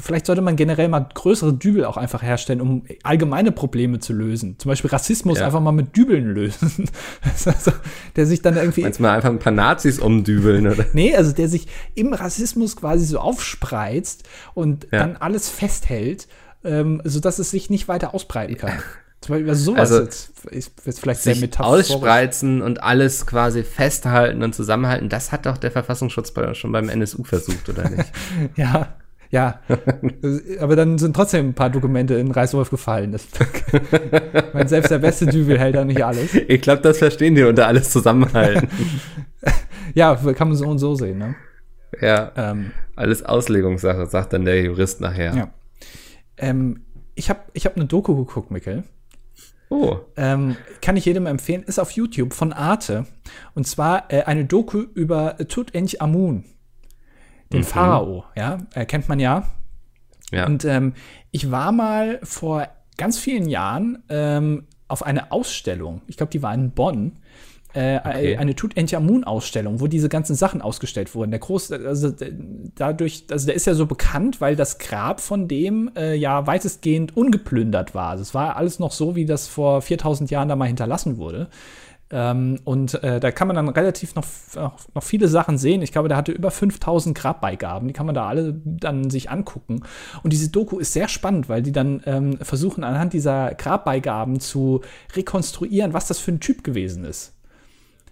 vielleicht 0.02 0.26
sollte 0.26 0.42
man 0.42 0.56
generell 0.56 0.90
mal 0.90 1.08
größere 1.14 1.54
Dübel 1.54 1.86
auch 1.86 1.98
einfach 1.98 2.24
herstellen, 2.24 2.62
um 2.62 2.84
allgemeine 3.04 3.52
Probleme 3.52 4.00
zu 4.00 4.14
lösen. 4.14 4.58
Zum 4.58 4.70
Beispiel 4.70 4.90
Rassismus 4.90 5.40
ja. 5.40 5.46
einfach 5.46 5.62
mal 5.62 5.72
mit 5.72 5.96
Dübeln 5.96 6.34
lösen. 6.34 6.90
also, 7.46 7.72
der 8.16 8.26
sich 8.26 8.42
dann 8.42 8.58
irgendwie. 8.58 8.82
Du 8.82 9.02
mal 9.02 9.16
einfach 9.16 9.30
ein 9.30 9.40
paar 9.40 9.54
Nazis 9.54 10.00
umdübeln, 10.00 10.68
oder? 10.68 10.86
nee, 10.94 11.16
also 11.16 11.32
der 11.32 11.48
sich 11.48 11.68
im 11.96 12.14
Rassismus 12.14 12.76
quasi 12.76 13.06
so 13.06 13.20
aufspreizt 13.20 14.24
und 14.54 14.88
dann 14.92 15.16
alles 15.18 15.50
festhält, 15.50 16.28
ähm, 16.64 17.02
sodass 17.04 17.40
es 17.40 17.52
sich 17.52 17.70
nicht 17.70 17.88
weiter 17.88 18.14
ausbreiten 18.14 18.58
kann. 18.58 18.74
Zum 19.22 19.36
Beispiel 19.36 19.50
also 19.50 19.64
sowas 19.66 19.92
also, 19.92 20.04
jetzt, 20.04 20.32
ist, 20.48 20.88
ist 20.88 21.00
vielleicht 21.00 21.22
sehr 21.22 21.36
metaphorisch. 21.36 21.92
Ausspreizen 21.92 22.64
und 22.64 22.82
alles 22.82 23.28
quasi 23.28 23.64
festhalten 23.64 24.42
und 24.42 24.56
zusammenhalten, 24.56 25.10
das 25.10 25.32
hat 25.32 25.46
doch 25.46 25.58
der 25.58 25.70
Verfassungsschutz 25.70 26.34
schon 26.54 26.72
beim 26.72 26.90
NSU 26.90 27.24
versucht, 27.24 27.70
oder 27.70 27.88
nicht? 27.88 28.12
ja, 28.56 28.96
ja. 29.30 29.60
Aber 30.60 30.76
dann 30.76 30.98
sind 30.98 31.16
trotzdem 31.16 31.50
ein 31.50 31.54
paar 31.54 31.70
Dokumente 31.70 32.16
in 32.16 32.32
Reißwolf 32.32 32.72
gefallen. 32.72 33.12
Das, 33.12 33.28
mein, 34.54 34.68
selbst 34.68 34.90
der 34.90 34.98
beste 34.98 35.28
Dübel 35.28 35.60
hält 35.60 35.76
da 35.76 35.86
nicht 35.86 36.04
alles. 36.04 36.34
Ich 36.34 36.62
glaube, 36.62 36.82
das 36.82 36.98
verstehen 36.98 37.36
die 37.36 37.44
unter 37.44 37.68
alles 37.68 37.92
zusammenhalten. 37.92 38.70
ja, 39.94 40.16
kann 40.16 40.48
man 40.48 40.58
so 40.58 40.66
und 40.66 40.80
so 40.80 40.96
sehen, 40.96 41.20
ne? 41.20 41.36
Ja. 42.02 42.32
Ähm, 42.36 42.72
alles 42.96 43.24
Auslegungssache, 43.24 44.08
sagt 44.08 44.34
dann 44.34 44.46
der 44.46 44.64
Jurist 44.64 45.00
nachher. 45.00 45.36
Ja. 45.36 45.54
Ähm, 46.38 46.82
ich 47.14 47.30
habe 47.30 47.42
ich 47.54 47.68
hab 47.68 47.76
eine 47.76 47.86
Doku 47.86 48.16
geguckt, 48.16 48.50
Mikkel. 48.50 48.84
Oh. 49.72 50.00
Ähm, 50.18 50.58
kann 50.82 50.98
ich 50.98 51.06
jedem 51.06 51.26
empfehlen, 51.26 51.64
ist 51.64 51.80
auf 51.80 51.92
YouTube 51.92 52.34
von 52.34 52.52
Arte. 52.52 53.06
Und 53.56 53.66
zwar 53.66 54.12
äh, 54.12 54.24
eine 54.24 54.44
Doku 54.44 54.80
über 54.80 55.38
Tutanchamun, 55.38 56.44
den 57.54 57.60
mhm. 57.62 57.64
Pharao, 57.64 58.26
ja, 58.36 58.58
äh, 58.74 58.86
kennt 58.86 59.08
man 59.08 59.22
ja. 59.22 59.50
Ja. 60.30 60.46
Und 60.46 60.66
ähm, 60.66 60.94
ich 61.32 61.52
war 61.52 61.72
mal 61.72 62.20
vor 62.22 62.68
ganz 62.98 63.18
vielen 63.18 63.48
Jahren 63.48 64.04
ähm, 64.10 64.68
auf 64.90 65.04
eine 65.04 65.32
Ausstellung, 65.32 66.02
ich 66.08 66.18
glaube, 66.18 66.32
die 66.32 66.44
war 66.44 66.54
in 66.54 66.72
Bonn, 66.72 67.20
äh, 67.74 67.98
okay. 67.98 68.38
eine 68.38 68.56
Tutanchamun-Ausstellung, 68.56 69.80
wo 69.80 69.88
diese 69.88 70.10
ganzen 70.10 70.36
Sachen 70.36 70.62
ausgestellt 70.62 71.16
wurden. 71.16 71.32
Der 71.32 71.40
Groß, 71.40 71.72
also 71.72 72.14
dadurch, 72.76 73.26
also 73.32 73.46
der 73.46 73.56
ist 73.56 73.66
ja 73.66 73.74
so 73.74 73.86
bekannt, 73.86 74.42
weil 74.42 74.56
das 74.56 74.78
Grab 74.78 75.22
von 75.22 75.48
dem 75.48 75.92
äh, 75.96 76.16
ja 76.16 76.48
weitestgehend 76.48 77.16
ungeplündert 77.16 77.96
war. 77.96 78.10
Also 78.10 78.22
es 78.24 78.34
war 78.34 78.56
alles 78.56 78.80
noch 78.80 78.92
so, 78.92 79.16
wie 79.16 79.26
das 79.26 79.48
vor 79.48 79.82
4000 79.82 80.32
Jahren 80.32 80.50
da 80.50 80.56
mal 80.56 80.66
hinterlassen 80.66 81.18
wurde. 81.18 81.50
Ähm, 82.12 82.60
und 82.66 83.02
äh, 83.04 83.20
da 83.20 83.32
kann 83.32 83.48
man 83.48 83.56
dann 83.56 83.70
relativ 83.70 84.16
noch, 84.16 84.26
noch 84.56 85.04
viele 85.04 85.28
Sachen 85.28 85.58
sehen. 85.58 85.82
Ich 85.82 85.92
glaube, 85.92 86.10
der 86.10 86.18
hatte 86.18 86.32
über 86.32 86.52
5000 86.52 87.18
Grabbeigaben. 87.18 87.88
Die 87.88 87.94
kann 87.94 88.06
man 88.06 88.16
da 88.16 88.28
alle 88.28 88.54
dann 88.66 89.10
sich 89.10 89.30
angucken. 89.32 89.84
Und 90.22 90.34
diese 90.34 90.50
Doku 90.50 90.80
ist 90.80 90.94
sehr 90.94 91.08
spannend, 91.08 91.48
weil 91.48 91.62
die 91.62 91.72
dann 91.72 92.02
ähm, 92.06 92.38
versuchen, 92.42 92.84
anhand 92.84 93.14
dieser 93.14 93.56
Grabbeigaben 93.56 94.40
zu 94.40 94.82
rekonstruieren, 95.16 95.94
was 95.94 96.08
das 96.08 96.20
für 96.20 96.32
ein 96.32 96.42
Typ 96.42 96.64
gewesen 96.64 97.06
ist. 97.06 97.34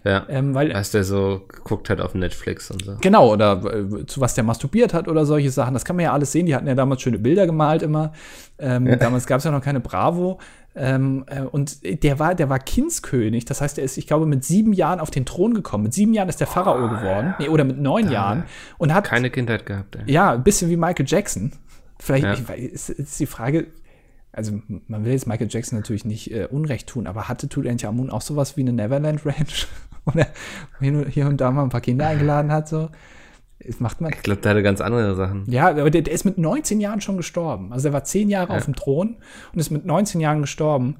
Ja. 0.04 0.26
Ähm, 0.28 0.54
weil, 0.54 0.72
was 0.72 0.90
der 0.90 1.04
so 1.04 1.42
geguckt 1.46 1.90
hat 1.90 2.00
auf 2.00 2.14
Netflix 2.14 2.70
und 2.70 2.84
so. 2.84 2.96
Genau, 3.00 3.32
oder 3.32 3.62
äh, 3.64 4.06
zu 4.06 4.20
was 4.20 4.34
der 4.34 4.44
masturbiert 4.44 4.94
hat 4.94 5.08
oder 5.08 5.26
solche 5.26 5.50
Sachen. 5.50 5.74
Das 5.74 5.84
kann 5.84 5.96
man 5.96 6.04
ja 6.04 6.12
alles 6.12 6.32
sehen. 6.32 6.46
Die 6.46 6.54
hatten 6.54 6.66
ja 6.66 6.74
damals 6.74 7.02
schöne 7.02 7.18
Bilder 7.18 7.46
gemalt 7.46 7.82
immer. 7.82 8.12
Ähm, 8.58 8.86
ja. 8.86 8.96
Damals 8.96 9.26
gab 9.26 9.38
es 9.38 9.44
ja 9.44 9.50
noch 9.50 9.62
keine 9.62 9.80
Bravo. 9.80 10.38
Ähm, 10.74 11.24
äh, 11.26 11.42
und 11.42 11.78
der 12.02 12.18
war, 12.18 12.34
der 12.34 12.48
war 12.48 12.58
Kindskönig. 12.58 13.44
Das 13.44 13.60
heißt, 13.60 13.78
er 13.78 13.84
ist, 13.84 13.98
ich 13.98 14.06
glaube, 14.06 14.24
mit 14.24 14.44
sieben 14.44 14.72
Jahren 14.72 15.00
auf 15.00 15.10
den 15.10 15.26
Thron 15.26 15.52
gekommen. 15.52 15.84
Mit 15.84 15.94
sieben 15.94 16.14
Jahren 16.14 16.28
ist 16.28 16.40
der 16.40 16.46
Pharao 16.46 16.84
oh, 16.84 16.88
geworden. 16.88 17.34
Nee, 17.38 17.48
oder 17.48 17.64
mit 17.64 17.78
neun 17.78 18.06
da 18.06 18.12
Jahren. 18.12 18.44
Und 18.78 18.94
hat. 18.94 19.04
Keine 19.04 19.30
Kindheit 19.30 19.66
gehabt. 19.66 19.96
Ey. 19.96 20.12
Ja, 20.12 20.32
ein 20.32 20.44
bisschen 20.44 20.70
wie 20.70 20.76
Michael 20.76 21.06
Jackson. 21.06 21.52
Vielleicht 21.98 22.24
ja. 22.24 22.54
ich, 22.54 22.72
ist, 22.72 22.88
ist 22.88 23.20
die 23.20 23.26
Frage, 23.26 23.66
also 24.32 24.60
man 24.86 25.04
will 25.04 25.12
jetzt 25.12 25.26
Michael 25.26 25.48
Jackson 25.50 25.78
natürlich 25.78 26.04
nicht 26.04 26.32
äh, 26.32 26.46
Unrecht 26.50 26.88
tun, 26.88 27.06
aber 27.06 27.28
hatte 27.28 27.48
Tutanchamun 27.48 28.10
auch 28.10 28.22
sowas 28.22 28.56
wie 28.56 28.62
eine 28.62 28.72
Neverland 28.72 29.26
Ranch? 29.26 29.66
Oder 30.14 30.28
hier 31.08 31.26
und 31.26 31.40
da 31.40 31.50
mal 31.50 31.62
ein 31.62 31.68
paar 31.68 31.80
Kinder 31.80 32.06
eingeladen 32.06 32.52
hat, 32.52 32.68
so. 32.68 32.90
Das 33.64 33.78
macht 33.78 34.00
man. 34.00 34.12
Ich 34.12 34.22
glaube, 34.22 34.40
der 34.40 34.52
hatte 34.52 34.62
ganz 34.62 34.80
andere 34.80 35.14
Sachen. 35.14 35.44
Ja, 35.50 35.68
aber 35.68 35.90
der, 35.90 36.02
der, 36.02 36.14
ist 36.14 36.24
mit 36.24 36.38
19 36.38 36.80
Jahren 36.80 37.02
schon 37.02 37.18
gestorben. 37.18 37.72
Also 37.72 37.88
er 37.88 37.92
war 37.92 38.04
10 38.04 38.30
Jahre 38.30 38.52
ja. 38.52 38.58
auf 38.58 38.64
dem 38.64 38.74
Thron 38.74 39.16
und 39.52 39.58
ist 39.58 39.70
mit 39.70 39.84
19 39.84 40.20
Jahren 40.20 40.40
gestorben. 40.40 40.96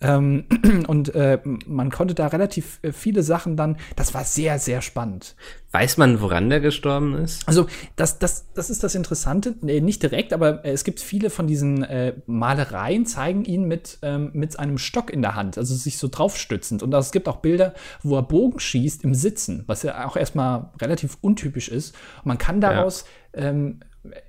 Ähm, 0.00 0.44
und 0.88 1.14
äh, 1.14 1.38
man 1.66 1.90
konnte 1.90 2.14
da 2.14 2.26
relativ 2.26 2.78
äh, 2.82 2.92
viele 2.92 3.22
Sachen 3.22 3.56
dann, 3.56 3.76
das 3.96 4.12
war 4.12 4.24
sehr, 4.24 4.58
sehr 4.58 4.82
spannend. 4.82 5.34
Weiß 5.72 5.96
man, 5.96 6.20
woran 6.20 6.50
der 6.50 6.60
gestorben 6.60 7.14
ist? 7.14 7.46
Also, 7.48 7.66
das, 7.96 8.18
das, 8.18 8.52
das 8.52 8.70
ist 8.70 8.84
das 8.84 8.94
Interessante, 8.94 9.54
nee, 9.60 9.80
nicht 9.80 10.02
direkt, 10.02 10.32
aber 10.32 10.64
äh, 10.64 10.72
es 10.72 10.84
gibt 10.84 11.00
viele 11.00 11.30
von 11.30 11.46
diesen 11.46 11.82
äh, 11.84 12.14
Malereien, 12.26 13.06
zeigen 13.06 13.44
ihn 13.44 13.64
mit, 13.64 13.98
ähm, 14.02 14.30
mit 14.34 14.58
einem 14.58 14.78
Stock 14.78 15.10
in 15.10 15.22
der 15.22 15.36
Hand, 15.36 15.58
also 15.58 15.74
sich 15.74 15.98
so 15.98 16.08
draufstützend. 16.08 16.82
Und 16.82 16.92
es 16.92 17.12
gibt 17.12 17.28
auch 17.28 17.36
Bilder, 17.36 17.74
wo 18.02 18.16
er 18.16 18.22
Bogen 18.22 18.60
schießt 18.60 19.04
im 19.04 19.14
Sitzen, 19.14 19.64
was 19.66 19.82
ja 19.82 20.06
auch 20.06 20.16
erstmal 20.16 20.70
relativ 20.80 21.18
untypisch 21.20 21.68
ist. 21.68 21.94
Und 22.18 22.26
man 22.26 22.38
kann 22.38 22.60
daraus 22.60 23.04
ja. 23.34 23.44
ähm, 23.44 23.80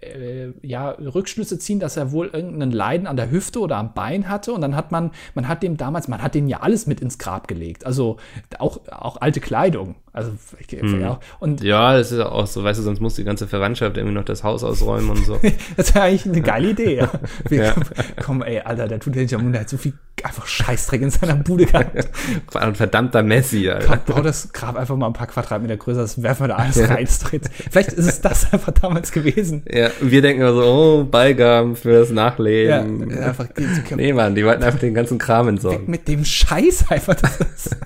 äh, 0.01 0.51
ja, 0.61 0.91
Rückschlüsse 0.91 1.59
ziehen, 1.59 1.79
dass 1.79 1.97
er 1.97 2.11
wohl 2.11 2.27
irgendeinen 2.27 2.71
Leiden 2.71 3.07
an 3.07 3.17
der 3.17 3.31
Hüfte 3.31 3.59
oder 3.59 3.77
am 3.77 3.93
Bein 3.93 4.29
hatte. 4.29 4.53
Und 4.53 4.61
dann 4.61 4.75
hat 4.75 4.91
man, 4.91 5.11
man 5.33 5.47
hat 5.47 5.63
dem 5.63 5.77
damals, 5.77 6.07
man 6.07 6.21
hat 6.21 6.35
den 6.35 6.47
ja 6.47 6.61
alles 6.61 6.87
mit 6.87 7.01
ins 7.01 7.17
Grab 7.17 7.47
gelegt. 7.47 7.85
Also 7.85 8.17
auch, 8.59 8.79
auch 8.89 9.17
alte 9.21 9.39
Kleidung. 9.39 9.95
Also, 10.15 10.31
hm. 10.69 11.01
ja. 11.01 11.19
Und 11.41 11.61
ja, 11.61 11.97
das 11.97 12.13
ist 12.13 12.21
auch 12.21 12.47
so, 12.47 12.63
weißt 12.63 12.79
du, 12.79 12.83
sonst 12.83 13.01
muss 13.01 13.15
die 13.15 13.25
ganze 13.25 13.47
Verwandtschaft 13.47 13.97
irgendwie 13.97 14.15
noch 14.15 14.23
das 14.23 14.45
Haus 14.45 14.63
ausräumen 14.63 15.09
und 15.09 15.25
so. 15.25 15.37
das 15.77 15.93
wäre 15.93 16.05
eigentlich 16.05 16.25
eine 16.25 16.41
geile 16.41 16.69
Idee, 16.69 16.95
ja. 16.95 17.11
Wir, 17.49 17.63
ja. 17.65 17.75
Komm, 18.23 18.41
ey, 18.41 18.61
Alter, 18.61 18.87
der 18.87 19.01
tut 19.01 19.13
ja 19.13 19.23
nicht 19.23 19.35
am 19.35 19.41
Mund, 19.41 19.55
der 19.55 19.61
hat 19.61 19.69
so 19.69 19.75
viel 19.75 19.91
einfach 20.23 20.47
Scheißdreck 20.47 21.01
in 21.01 21.09
seiner 21.09 21.35
Bude 21.35 21.65
gehabt. 21.65 22.07
Ein 22.55 22.75
verdammter 22.75 23.23
Messi, 23.23 23.69
Alter. 23.69 23.97
Bau 23.97 24.21
das 24.21 24.53
Grab 24.53 24.77
einfach 24.77 24.95
mal 24.95 25.07
ein 25.07 25.13
paar 25.13 25.27
Quadratmeter 25.27 25.75
größer, 25.75 26.01
das 26.01 26.23
werfen 26.23 26.43
wir 26.43 26.47
da 26.47 26.55
alles 26.55 26.77
ja. 26.77 26.85
rein. 26.85 27.05
Vielleicht 27.07 27.91
ist 27.91 28.07
es 28.07 28.21
das 28.21 28.53
einfach 28.53 28.71
damals 28.71 29.11
gewesen. 29.11 29.63
Ja, 29.69 29.89
wir 29.99 30.21
denken 30.21 30.41
immer 30.41 30.53
so, 30.53 30.63
oh, 30.63 31.03
Beigaben 31.03 31.75
für 31.75 31.99
das 31.99 32.09
Nachleben. 32.09 33.09
Ja, 33.11 33.27
einfach, 33.27 33.47
die, 33.47 33.67
die, 33.67 33.95
nee, 33.95 34.13
Mann, 34.13 34.33
die 34.33 34.45
wollten 34.45 34.63
einfach 34.63 34.79
den 34.79 34.93
ganzen 34.93 35.17
Kram 35.17 35.49
entsorgen. 35.49 35.91
Mit 35.91 36.07
dem 36.07 36.23
Scheiß 36.23 36.85
einfach, 36.89 37.15
das 37.15 37.37
ist, 37.37 37.77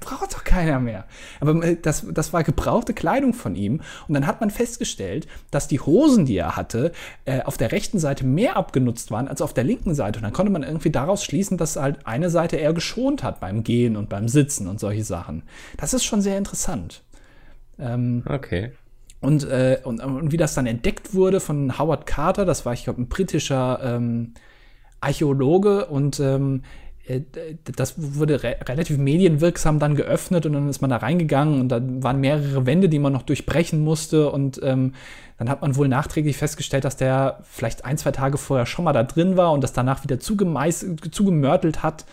braucht 0.00 0.34
doch 0.34 0.44
keiner 0.44 0.80
mehr. 0.80 1.04
Aber 1.40 1.62
äh, 1.64 1.76
das, 1.80 2.06
das 2.12 2.32
war 2.32 2.44
gebrauchte 2.44 2.94
Kleidung 2.94 3.34
von 3.34 3.56
ihm. 3.56 3.80
Und 4.08 4.14
dann 4.14 4.26
hat 4.26 4.40
man 4.40 4.50
festgestellt, 4.50 5.26
dass 5.50 5.68
die 5.68 5.80
Hosen, 5.80 6.26
die 6.26 6.36
er 6.36 6.56
hatte, 6.56 6.92
äh, 7.24 7.42
auf 7.42 7.56
der 7.56 7.72
rechten 7.72 7.98
Seite 7.98 8.24
mehr 8.24 8.56
abgenutzt 8.56 9.10
waren 9.10 9.28
als 9.28 9.42
auf 9.42 9.54
der 9.54 9.64
linken 9.64 9.94
Seite. 9.94 10.18
Und 10.18 10.24
dann 10.24 10.32
konnte 10.32 10.52
man 10.52 10.62
irgendwie 10.62 10.90
daraus 10.90 11.24
schließen, 11.24 11.58
dass 11.58 11.76
halt 11.76 12.06
eine 12.06 12.30
Seite 12.30 12.56
eher 12.56 12.72
geschont 12.72 13.22
hat 13.22 13.40
beim 13.40 13.64
Gehen 13.64 13.96
und 13.96 14.08
beim 14.08 14.28
Sitzen 14.28 14.68
und 14.68 14.80
solche 14.80 15.04
Sachen. 15.04 15.42
Das 15.76 15.94
ist 15.94 16.04
schon 16.04 16.20
sehr 16.20 16.38
interessant. 16.38 17.02
Ähm, 17.78 18.22
okay. 18.28 18.72
Und, 19.20 19.44
äh, 19.44 19.78
und, 19.84 20.00
und, 20.00 20.32
wie 20.32 20.36
das 20.36 20.54
dann 20.54 20.66
entdeckt 20.66 21.14
wurde 21.14 21.40
von 21.40 21.78
Howard 21.78 22.04
Carter, 22.04 22.44
das 22.44 22.66
war, 22.66 22.74
ich 22.74 22.84
glaube, 22.84 23.00
ein 23.00 23.08
britischer 23.08 23.80
ähm, 23.82 24.34
Archäologe 25.00 25.86
und 25.86 26.20
ähm, 26.20 26.62
äh, 26.62 26.83
das 27.76 27.94
wurde 27.96 28.42
re 28.42 28.56
relativ 28.66 28.96
medienwirksam 28.96 29.78
dann 29.78 29.94
geöffnet 29.94 30.46
und 30.46 30.54
dann 30.54 30.68
ist 30.70 30.80
man 30.80 30.88
da 30.88 30.96
reingegangen 30.96 31.60
und 31.60 31.68
da 31.68 31.80
waren 31.82 32.20
mehrere 32.20 32.64
Wände, 32.64 32.88
die 32.88 32.98
man 32.98 33.12
noch 33.12 33.22
durchbrechen 33.22 33.80
musste 33.80 34.30
und 34.30 34.60
ähm, 34.62 34.94
dann 35.36 35.50
hat 35.50 35.60
man 35.60 35.76
wohl 35.76 35.88
nachträglich 35.88 36.36
festgestellt, 36.36 36.84
dass 36.84 36.96
der 36.96 37.40
vielleicht 37.42 37.84
ein, 37.84 37.98
zwei 37.98 38.12
Tage 38.12 38.38
vorher 38.38 38.64
schon 38.64 38.86
mal 38.86 38.92
da 38.92 39.02
drin 39.02 39.36
war 39.36 39.52
und 39.52 39.62
das 39.62 39.74
danach 39.74 40.02
wieder 40.02 40.18
zugemörtelt 40.18 41.82
hat 41.82 42.06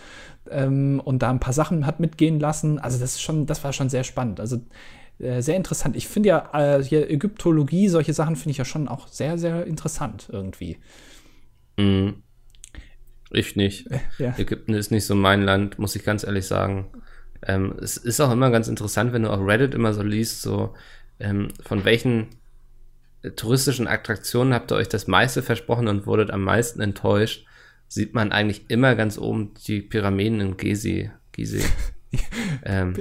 ähm, 0.50 1.00
und 1.02 1.22
da 1.22 1.30
ein 1.30 1.40
paar 1.40 1.54
Sachen 1.54 1.86
hat 1.86 1.98
mitgehen 1.98 2.38
lassen. 2.38 2.78
Also 2.78 2.98
das 2.98 3.12
ist 3.12 3.22
schon, 3.22 3.46
das 3.46 3.64
war 3.64 3.72
schon 3.72 3.88
sehr 3.88 4.04
spannend. 4.04 4.40
Also 4.40 4.60
äh, 5.18 5.40
sehr 5.40 5.56
interessant. 5.56 5.96
Ich 5.96 6.06
finde 6.06 6.28
ja 6.30 6.50
äh, 6.52 6.82
hier 6.82 7.08
Ägyptologie, 7.08 7.88
solche 7.88 8.12
Sachen 8.12 8.36
finde 8.36 8.50
ich 8.50 8.58
ja 8.58 8.64
schon 8.64 8.88
auch 8.88 9.08
sehr, 9.08 9.38
sehr 9.38 9.66
interessant 9.66 10.28
irgendwie. 10.30 10.78
Mhm. 11.78 12.22
Ich 13.32 13.56
nicht. 13.56 13.88
Ja. 14.18 14.34
Ägypten 14.38 14.74
ist 14.74 14.90
nicht 14.90 15.06
so 15.06 15.14
mein 15.14 15.42
Land, 15.42 15.78
muss 15.78 15.96
ich 15.96 16.04
ganz 16.04 16.22
ehrlich 16.22 16.46
sagen. 16.46 16.90
Ähm, 17.44 17.74
es 17.80 17.96
ist 17.96 18.20
auch 18.20 18.30
immer 18.30 18.50
ganz 18.50 18.68
interessant, 18.68 19.12
wenn 19.12 19.22
du 19.22 19.30
auf 19.30 19.44
Reddit 19.44 19.74
immer 19.74 19.94
so 19.94 20.02
liest, 20.02 20.42
so 20.42 20.74
ähm, 21.18 21.48
von 21.60 21.84
welchen 21.84 22.28
äh, 23.22 23.30
touristischen 23.30 23.88
Attraktionen 23.88 24.54
habt 24.54 24.70
ihr 24.70 24.76
euch 24.76 24.88
das 24.88 25.08
meiste 25.08 25.42
versprochen 25.42 25.88
und 25.88 26.06
wurdet 26.06 26.30
am 26.30 26.44
meisten 26.44 26.80
enttäuscht, 26.80 27.46
sieht 27.88 28.14
man 28.14 28.32
eigentlich 28.32 28.70
immer 28.70 28.94
ganz 28.94 29.18
oben 29.18 29.54
die 29.66 29.80
Pyramiden 29.80 30.40
in. 30.40 30.56
Gizeh. 30.56 31.10
ähm, 32.64 32.94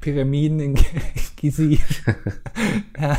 Pyramiden 0.00 0.60
in 0.60 0.78
Gizi. 1.36 1.80
ja. 3.00 3.18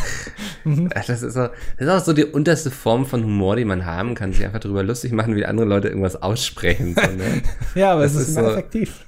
Mhm. 0.63 0.89
Das, 0.89 1.09
ist 1.09 1.37
auch, 1.37 1.49
das 1.77 1.87
ist 1.87 1.89
auch 1.89 2.05
so 2.05 2.13
die 2.13 2.25
unterste 2.25 2.71
Form 2.71 3.05
von 3.05 3.23
Humor, 3.23 3.55
die 3.55 3.65
man 3.65 3.85
haben 3.85 4.15
kann, 4.15 4.33
sich 4.33 4.45
einfach 4.45 4.59
darüber 4.59 4.83
lustig 4.83 5.11
machen, 5.11 5.35
wie 5.35 5.45
andere 5.45 5.65
Leute 5.65 5.87
irgendwas 5.87 6.21
aussprechen. 6.21 6.95
So, 6.95 7.11
ne? 7.11 7.41
ja, 7.75 7.93
aber 7.93 8.03
das 8.03 8.13
es 8.13 8.21
ist, 8.21 8.27
ist 8.29 8.35
so, 8.35 8.41
effektiv. 8.41 9.05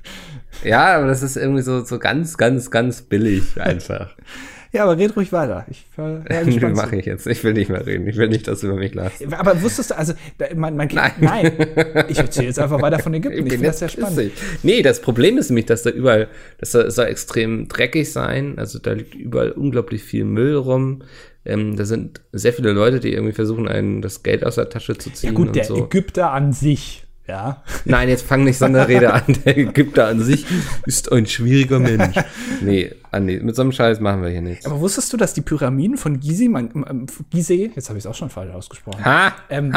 Ja, 0.63 0.98
aber 0.98 1.08
das 1.08 1.24
ist 1.24 1.38
irgendwie 1.38 1.62
so, 1.62 1.84
so 1.84 2.00
ganz, 2.00 2.38
ganz, 2.38 2.72
ganz 2.72 3.02
billig 3.02 3.60
einfach. 3.60 4.15
Ja, 4.74 4.86
aber 4.86 4.98
red 4.98 5.16
ruhig 5.16 5.32
weiter. 5.32 5.68
Ich 5.70 5.86
ja, 5.98 6.70
mache 6.70 6.96
ich 6.96 7.06
jetzt. 7.06 7.28
Ich 7.28 7.44
will 7.44 7.54
nicht 7.54 7.70
mehr 7.70 7.86
reden. 7.86 8.08
Ich 8.08 8.18
will 8.18 8.28
nicht, 8.28 8.48
dass 8.48 8.62
du 8.62 8.68
über 8.68 8.76
mich 8.78 8.96
lachst. 8.96 9.24
Aber 9.32 9.62
wusstest 9.62 9.92
du, 9.92 9.98
also, 9.98 10.14
man, 10.56 10.76
man 10.76 10.90
nein. 10.92 11.12
nein. 11.20 11.52
Ich 12.10 12.18
erzähle 12.18 12.48
jetzt 12.48 12.60
einfach 12.60 12.82
weiter 12.82 12.98
von 12.98 13.14
Ägypten. 13.14 13.46
Ich, 13.46 13.54
finde 13.54 13.68
das 13.68 13.80
sehr 13.80 13.90
spannend. 13.90 14.32
Nee, 14.64 14.82
das 14.82 15.00
Problem 15.00 15.38
ist 15.38 15.52
nämlich, 15.52 15.68
dass 15.68 15.84
da 15.84 15.92
überall, 15.92 16.28
das 16.58 16.72
soll 16.72 17.06
extrem 17.06 17.68
dreckig 17.68 18.12
sein. 18.12 18.58
Also 18.58 18.80
da 18.80 18.94
liegt 18.94 19.14
überall 19.14 19.52
unglaublich 19.52 20.02
viel 20.04 20.26
Müll 20.26 20.56
rum. 20.56 21.04
Ähm, 21.46 21.76
da 21.76 21.86
sind 21.86 22.22
sehr 22.32 22.54
viele 22.54 22.72
Leute, 22.72 23.00
die 23.00 23.14
irgendwie 23.14 23.34
versuchen, 23.34 23.68
einen 23.68 24.02
das 24.02 24.24
Geld 24.24 24.44
aus 24.44 24.56
der 24.56 24.70
Tasche 24.70 24.98
zu 24.98 25.12
ziehen. 25.12 25.30
Ja 25.30 25.36
gut, 25.36 25.56
der 25.56 25.66
so. 25.66 25.86
Ägypter 25.86 26.32
an 26.32 26.52
sich 26.52 27.06
ja. 27.28 27.64
Nein, 27.86 28.10
jetzt 28.10 28.26
fang 28.26 28.44
nicht 28.44 28.58
so 28.58 28.66
eine 28.66 28.88
Rede 28.88 29.14
an. 29.14 29.24
Der 29.46 29.58
Ägypter 29.58 30.08
an 30.08 30.20
sich 30.22 30.46
ist 30.86 31.12
ein 31.12 31.26
schwieriger 31.26 31.80
Mensch. 31.80 32.18
Nee, 32.62 32.94
Andi, 33.12 33.40
mit 33.40 33.56
so 33.56 33.62
einem 33.62 33.72
Scheiß 33.72 34.00
machen 34.00 34.22
wir 34.22 34.30
hier 34.30 34.42
nichts. 34.42 34.66
Aber 34.66 34.80
wusstest 34.80 35.14
du, 35.14 35.18
dass 35.18 35.34
die 35.34 35.42
Pyramiden 35.42 35.98
von 35.98 36.20
Gizeh, 36.20 36.50
man, 36.50 37.08
Gizeh, 37.30 37.72
jetzt 37.76 37.90
habe 37.90 37.98
ich 37.98 38.06
es 38.06 38.10
auch 38.10 38.16
schon 38.16 38.30
falsch 38.30 38.54
ausgesprochen. 38.54 39.04
Ha! 39.06 39.34
Ähm, 39.50 39.74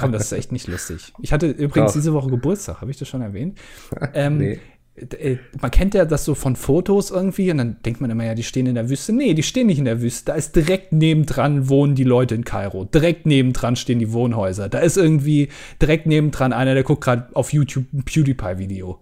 komm, 0.00 0.12
das 0.12 0.24
ist 0.24 0.32
echt 0.32 0.52
nicht 0.52 0.66
lustig. 0.66 1.12
Ich 1.22 1.32
hatte 1.32 1.48
übrigens 1.48 1.92
Doch. 1.92 1.98
diese 1.98 2.12
Woche 2.12 2.28
Geburtstag, 2.28 2.80
habe 2.80 2.90
ich 2.90 2.98
das 2.98 3.08
schon 3.08 3.22
erwähnt? 3.22 3.58
Ähm, 4.12 4.38
nee. 4.38 4.60
Äh, 4.96 5.38
man 5.60 5.70
kennt 5.70 5.94
ja 5.94 6.04
das 6.04 6.24
so 6.24 6.34
von 6.34 6.56
Fotos 6.56 7.10
irgendwie 7.10 7.50
und 7.50 7.58
dann 7.58 7.76
denkt 7.84 8.00
man 8.00 8.10
immer, 8.10 8.24
ja, 8.24 8.34
die 8.34 8.44
stehen 8.44 8.66
in 8.66 8.74
der 8.74 8.88
Wüste. 8.88 9.12
Nee, 9.12 9.34
die 9.34 9.42
stehen 9.42 9.66
nicht 9.66 9.78
in 9.78 9.84
der 9.84 10.00
Wüste. 10.00 10.26
Da 10.26 10.34
ist 10.34 10.54
direkt 10.54 10.92
nebendran 10.92 11.68
wohnen 11.68 11.94
die 11.94 12.04
Leute 12.04 12.34
in 12.34 12.44
Kairo. 12.44 12.84
Direkt 12.84 13.26
nebendran 13.26 13.76
stehen 13.76 13.98
die 13.98 14.12
Wohnhäuser. 14.12 14.68
Da 14.68 14.78
ist 14.78 14.96
irgendwie 14.96 15.48
direkt 15.82 16.06
nebendran 16.06 16.52
einer, 16.52 16.74
der 16.74 16.84
guckt 16.84 17.02
gerade 17.02 17.28
auf 17.34 17.52
YouTube 17.52 17.86
ein 17.92 18.04
PewDiePie-Video. 18.04 19.00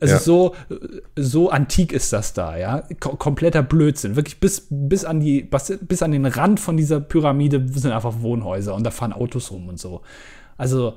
Also 0.00 0.14
ja. 0.14 0.20
so, 0.20 0.54
so 1.14 1.50
antik 1.50 1.92
ist 1.92 2.12
das 2.12 2.32
da, 2.32 2.56
ja. 2.56 2.82
Kom 3.00 3.18
kompletter 3.18 3.62
Blödsinn. 3.62 4.16
Wirklich 4.16 4.40
bis, 4.40 4.66
bis, 4.70 5.04
an 5.04 5.20
die, 5.20 5.42
bis 5.42 6.02
an 6.02 6.12
den 6.12 6.26
Rand 6.26 6.58
von 6.58 6.76
dieser 6.76 7.00
Pyramide 7.00 7.64
sind 7.72 7.92
einfach 7.92 8.20
Wohnhäuser 8.20 8.74
und 8.74 8.84
da 8.84 8.90
fahren 8.90 9.12
Autos 9.12 9.50
rum 9.50 9.68
und 9.68 9.78
so. 9.78 10.00
Also, 10.56 10.94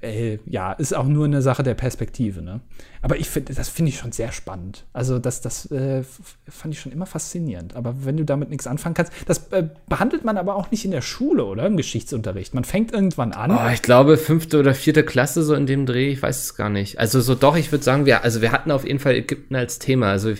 äh, 0.00 0.38
ja, 0.46 0.72
ist 0.72 0.94
auch 0.94 1.06
nur 1.06 1.24
eine 1.24 1.42
Sache 1.42 1.62
der 1.62 1.74
Perspektive. 1.74 2.42
Ne? 2.42 2.60
Aber 3.02 3.16
ich 3.16 3.28
finde, 3.28 3.54
das 3.54 3.68
finde 3.68 3.90
ich 3.90 3.98
schon 3.98 4.12
sehr 4.12 4.32
spannend. 4.32 4.84
Also 4.92 5.18
das, 5.18 5.40
das 5.40 5.70
äh, 5.70 6.04
fand 6.48 6.74
ich 6.74 6.80
schon 6.80 6.92
immer 6.92 7.06
faszinierend. 7.06 7.74
Aber 7.74 8.04
wenn 8.04 8.16
du 8.16 8.24
damit 8.24 8.50
nichts 8.50 8.66
anfangen 8.66 8.94
kannst, 8.94 9.12
das 9.26 9.48
äh, 9.48 9.68
behandelt 9.88 10.24
man 10.24 10.36
aber 10.36 10.54
auch 10.54 10.70
nicht 10.70 10.84
in 10.84 10.90
der 10.90 11.00
Schule 11.00 11.44
oder 11.44 11.66
im 11.66 11.76
Geschichtsunterricht. 11.76 12.54
Man 12.54 12.64
fängt 12.64 12.92
irgendwann 12.92 13.32
an. 13.32 13.50
Oh, 13.50 13.72
ich 13.72 13.82
glaube 13.82 14.16
fünfte 14.16 14.60
oder 14.60 14.74
vierte 14.74 15.04
Klasse 15.04 15.42
so 15.42 15.54
in 15.54 15.66
dem 15.66 15.84
Dreh. 15.84 16.10
Ich 16.10 16.22
weiß 16.22 16.44
es 16.44 16.54
gar 16.54 16.70
nicht. 16.70 16.98
Also 16.98 17.20
so 17.20 17.34
doch, 17.34 17.56
ich 17.56 17.72
würde 17.72 17.84
sagen, 17.84 18.06
wir, 18.06 18.22
also 18.22 18.40
wir 18.40 18.52
hatten 18.52 18.70
auf 18.70 18.86
jeden 18.86 19.00
Fall 19.00 19.14
Ägypten 19.14 19.56
als 19.56 19.78
Thema. 19.78 20.10
Also 20.10 20.34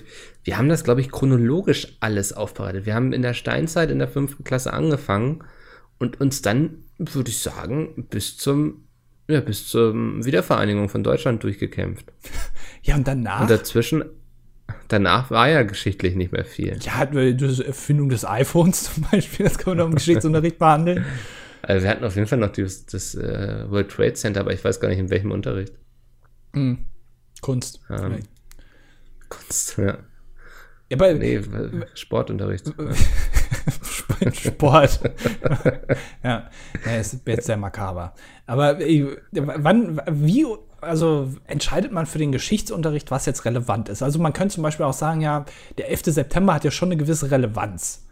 wir 0.45 0.57
haben 0.57 0.69
das, 0.69 0.85
glaube 0.85 1.01
ich, 1.01 1.11
chronologisch 1.11 1.97
alles 2.01 2.33
aufbereitet. 2.33 2.87
Wir 2.87 2.95
haben 2.95 3.13
in 3.13 3.23
der 3.23 3.35
Steinzeit 3.35 3.91
in 3.91 3.99
der 3.99 4.09
fünften 4.09 4.45
Klasse 4.45 4.73
angefangen 4.73 5.45
und 5.99 6.21
uns 6.21 6.43
dann, 6.43 6.85
würde 6.97 7.31
ich 7.31 7.41
sagen, 7.41 8.07
bis 8.09 8.37
zum 8.37 8.88
ja, 9.29 9.41
bis 9.41 9.69
zur 9.69 9.95
Wiedervereinigung 9.95 10.89
von 10.89 11.03
Deutschland 11.03 11.43
durchgekämpft. 11.43 12.13
Ja, 12.81 12.95
und 12.95 13.07
danach? 13.07 13.43
Und 13.43 13.51
dazwischen, 13.51 14.05
danach 14.87 15.31
war 15.31 15.49
ja 15.49 15.63
geschichtlich 15.63 16.15
nicht 16.15 16.33
mehr 16.33 16.45
viel. 16.45 16.79
Ja, 16.81 17.05
die 17.05 17.65
Erfindung 17.65 18.09
des 18.09 18.25
iPhones 18.25 18.85
zum 18.95 19.05
Beispiel, 19.11 19.45
das 19.45 19.59
kann 19.59 19.77
man 19.77 19.85
auch 19.85 19.89
im 19.91 19.97
Geschichtsunterricht 19.97 20.59
behandeln. 20.59 21.05
Also 21.61 21.83
wir 21.83 21.91
hatten 21.91 22.05
auf 22.05 22.15
jeden 22.15 22.29
Fall 22.29 22.39
noch 22.39 22.53
dieses, 22.53 22.87
das 22.87 23.15
äh, 23.15 23.69
World 23.69 23.91
Trade 23.91 24.15
Center, 24.15 24.41
aber 24.41 24.55
ich 24.55 24.65
weiß 24.65 24.81
gar 24.81 24.89
nicht, 24.89 25.01
in 25.01 25.11
welchem 25.11 25.33
Unterricht. 25.33 25.75
Hm. 26.55 26.79
Kunst. 27.43 27.81
Ähm, 27.91 28.21
Kunst, 29.29 29.77
ja. 29.77 29.99
Ja, 30.89 30.97
bei, 30.97 31.13
nee, 31.13 31.43
Sportunterricht. 31.95 32.73
Sport. 34.33 35.01
ja, 36.25 36.49
ist 36.99 37.21
jetzt 37.27 37.47
sehr 37.47 37.57
makaber. 37.57 38.15
Aber 38.47 38.79
wann, 38.79 40.01
wie, 40.11 40.47
also 40.81 41.29
entscheidet 41.47 41.93
man 41.93 42.07
für 42.07 42.19
den 42.19 42.33
Geschichtsunterricht, 42.33 43.11
was 43.11 43.27
jetzt 43.27 43.45
relevant 43.45 43.89
ist? 43.89 44.03
Also 44.03 44.19
man 44.19 44.33
könnte 44.33 44.55
zum 44.55 44.63
Beispiel 44.63 44.87
auch 44.87 44.93
sagen, 44.93 45.21
ja, 45.21 45.45
der 45.77 45.91
11. 45.91 46.05
September 46.07 46.55
hat 46.55 46.65
ja 46.65 46.71
schon 46.71 46.89
eine 46.89 46.97
gewisse 46.97 47.31
Relevanz. 47.31 48.08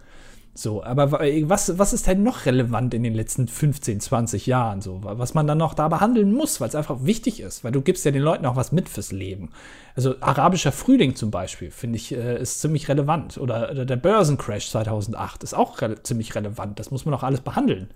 So, 0.58 0.82
aber 0.82 1.12
was, 1.12 1.78
was 1.78 1.92
ist 1.92 2.06
denn 2.06 2.22
noch 2.22 2.46
relevant 2.46 2.94
in 2.94 3.02
den 3.02 3.14
letzten 3.14 3.46
15, 3.46 4.00
20 4.00 4.46
Jahren? 4.46 4.80
So, 4.80 5.00
was 5.02 5.34
man 5.34 5.46
dann 5.46 5.58
noch 5.58 5.74
da 5.74 5.88
behandeln 5.88 6.32
muss, 6.32 6.62
weil 6.62 6.68
es 6.68 6.74
einfach 6.74 7.04
wichtig 7.04 7.40
ist, 7.40 7.62
weil 7.62 7.72
du 7.72 7.82
gibst 7.82 8.06
ja 8.06 8.10
den 8.10 8.22
Leuten 8.22 8.46
auch 8.46 8.56
was 8.56 8.72
mit 8.72 8.88
fürs 8.88 9.12
Leben. 9.12 9.50
Also 9.94 10.14
arabischer 10.20 10.72
Frühling 10.72 11.14
zum 11.14 11.30
Beispiel, 11.30 11.70
finde 11.70 11.96
ich, 11.96 12.10
äh, 12.10 12.40
ist 12.40 12.62
ziemlich 12.62 12.88
relevant. 12.88 13.36
Oder, 13.36 13.70
oder 13.70 13.84
der 13.84 13.96
Börsencrash 13.96 14.70
2008 14.70 15.42
ist 15.42 15.52
auch 15.52 15.82
re 15.82 16.02
ziemlich 16.02 16.34
relevant. 16.34 16.78
Das 16.78 16.90
muss 16.90 17.04
man 17.04 17.12
auch 17.12 17.22
alles 17.22 17.42
behandeln. 17.42 17.90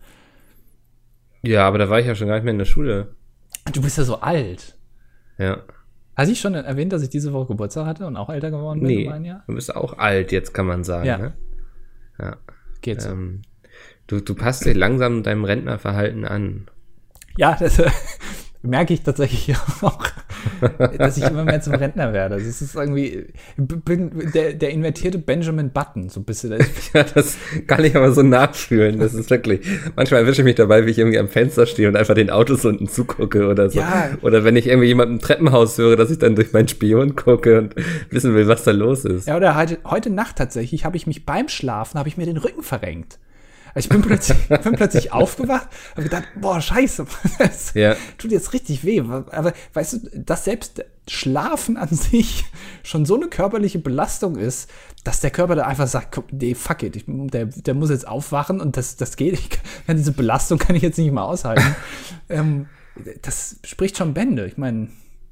Ja, 1.40 1.66
aber 1.66 1.78
da 1.78 1.88
war 1.88 1.98
ich 1.98 2.06
ja 2.06 2.14
schon 2.14 2.28
gar 2.28 2.34
nicht 2.34 2.44
mehr 2.44 2.52
in 2.52 2.58
der 2.58 2.66
Schule. 2.66 3.14
Du 3.72 3.80
bist 3.80 3.96
ja 3.96 4.04
so 4.04 4.20
alt. 4.20 4.76
Ja. 5.38 5.62
Hast 6.14 6.28
ich 6.28 6.38
schon 6.38 6.52
erwähnt, 6.52 6.92
dass 6.92 7.02
ich 7.02 7.08
diese 7.08 7.32
Woche 7.32 7.46
Geburtstag 7.46 7.86
hatte 7.86 8.06
und 8.06 8.18
auch 8.18 8.28
älter 8.28 8.50
geworden 8.50 8.80
bin? 8.80 8.88
Nee, 8.88 9.34
du 9.46 9.54
bist 9.54 9.74
auch 9.74 9.96
alt, 9.96 10.30
jetzt 10.30 10.52
kann 10.52 10.66
man 10.66 10.84
sagen. 10.84 11.06
Ja. 11.06 11.16
Ne? 11.16 11.32
Ja. 12.20 12.36
Geht 12.82 13.02
so. 13.02 13.10
Ähm, 13.10 13.42
Du, 14.10 14.20
du 14.20 14.34
passt 14.34 14.64
dich 14.64 14.76
langsam 14.76 15.22
deinem 15.22 15.44
Rentnerverhalten 15.44 16.24
an. 16.24 16.66
Ja, 17.36 17.56
das 17.56 17.78
äh, 17.78 17.88
merke 18.62 18.92
ich 18.92 19.02
tatsächlich 19.04 19.56
auch, 19.82 20.04
dass 20.98 21.16
ich 21.16 21.24
immer 21.24 21.44
mehr 21.44 21.60
zum 21.60 21.74
Rentner 21.74 22.12
werde. 22.12 22.36
Also 22.36 22.48
es 22.48 22.62
ist 22.62 22.74
irgendwie 22.74 23.26
bin 23.56 24.30
der, 24.34 24.54
der 24.54 24.70
invertierte 24.70 25.18
Benjamin 25.18 25.70
Button, 25.70 26.08
so 26.08 26.20
ein 26.20 26.24
bisschen. 26.24 26.50
Ja, 26.92 27.04
das 27.04 27.36
kann 27.66 27.84
ich 27.84 27.94
aber 27.94 28.10
so 28.12 28.22
nachfühlen. 28.22 28.98
Das 28.98 29.14
ist 29.14 29.30
wirklich. 29.30 29.60
Manchmal 29.94 30.22
erwische 30.22 30.40
ich 30.40 30.44
mich 30.44 30.56
dabei, 30.56 30.86
wie 30.86 30.90
ich 30.90 30.98
irgendwie 30.98 31.18
am 31.18 31.28
Fenster 31.28 31.66
stehe 31.66 31.88
und 31.88 31.96
einfach 31.96 32.14
den 32.14 32.30
Autos 32.30 32.64
unten 32.64 32.88
zugucke 32.88 33.46
oder 33.46 33.70
so. 33.70 33.78
Ja. 33.78 34.10
Oder 34.22 34.42
wenn 34.42 34.56
ich 34.56 34.66
irgendwie 34.66 34.88
jemanden 34.88 35.14
im 35.14 35.20
Treppenhaus 35.20 35.78
höre, 35.78 35.96
dass 35.96 36.10
ich 36.10 36.18
dann 36.18 36.34
durch 36.34 36.52
meinen 36.52 36.68
Spion 36.68 37.14
gucke 37.14 37.58
und 37.58 37.74
wissen 38.10 38.34
will, 38.34 38.48
was 38.48 38.64
da 38.64 38.72
los 38.72 39.04
ist. 39.04 39.28
Ja, 39.28 39.36
oder 39.36 39.56
heute, 39.56 39.78
heute 39.84 40.10
Nacht 40.10 40.36
tatsächlich 40.36 40.84
habe 40.84 40.96
ich 40.96 41.06
mich 41.06 41.26
beim 41.26 41.48
Schlafen, 41.48 41.98
habe 41.98 42.08
ich 42.08 42.16
mir 42.16 42.26
den 42.26 42.38
Rücken 42.38 42.62
verrenkt. 42.62 43.18
Ich 43.74 43.88
bin 43.88 44.02
plötzlich, 44.02 44.36
bin 44.48 44.72
plötzlich 44.74 45.12
aufgewacht 45.12 45.68
und 45.96 46.04
gedacht, 46.04 46.24
boah, 46.40 46.60
scheiße, 46.60 47.06
das 47.38 47.74
Ja. 47.74 47.96
tut 48.18 48.32
jetzt 48.32 48.52
richtig 48.52 48.84
weh. 48.84 49.00
Aber 49.00 49.52
weißt 49.74 49.92
du, 49.92 49.98
dass 50.20 50.44
selbst 50.44 50.84
Schlafen 51.08 51.76
an 51.76 51.88
sich 51.88 52.44
schon 52.82 53.04
so 53.06 53.16
eine 53.16 53.26
körperliche 53.28 53.78
Belastung 53.78 54.36
ist, 54.36 54.70
dass 55.04 55.20
der 55.20 55.30
Körper 55.30 55.54
da 55.56 55.64
einfach 55.66 55.86
sagt, 55.88 56.20
nee, 56.32 56.54
fuck 56.54 56.82
it, 56.82 56.94
ich, 56.96 57.04
der, 57.06 57.46
der 57.46 57.74
muss 57.74 57.90
jetzt 57.90 58.06
aufwachen 58.06 58.60
und 58.60 58.76
das, 58.76 58.96
das 58.96 59.16
geht. 59.16 59.34
Ich 59.34 59.50
kann, 59.50 59.60
diese 59.96 60.12
Belastung 60.12 60.58
kann 60.58 60.76
ich 60.76 60.82
jetzt 60.82 60.98
nicht 60.98 61.10
mehr 61.12 61.24
aushalten. 61.24 61.74
ähm, 62.28 62.66
das 63.22 63.56
spricht 63.64 63.96
schon 63.96 64.14
Bände. 64.14 64.46
Ich 64.46 64.56
meine, 64.58 64.88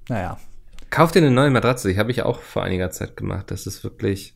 naja. 0.09 0.39
Kauf 0.91 1.13
dir 1.13 1.19
eine 1.19 1.31
neue 1.31 1.51
Matratze. 1.51 1.93
Die 1.93 1.99
habe 1.99 2.11
ich 2.11 2.23
auch 2.23 2.41
vor 2.41 2.63
einiger 2.63 2.91
Zeit 2.91 3.17
gemacht. 3.17 3.51
Das 3.51 3.67
ist 3.67 3.85
wirklich. 3.85 4.35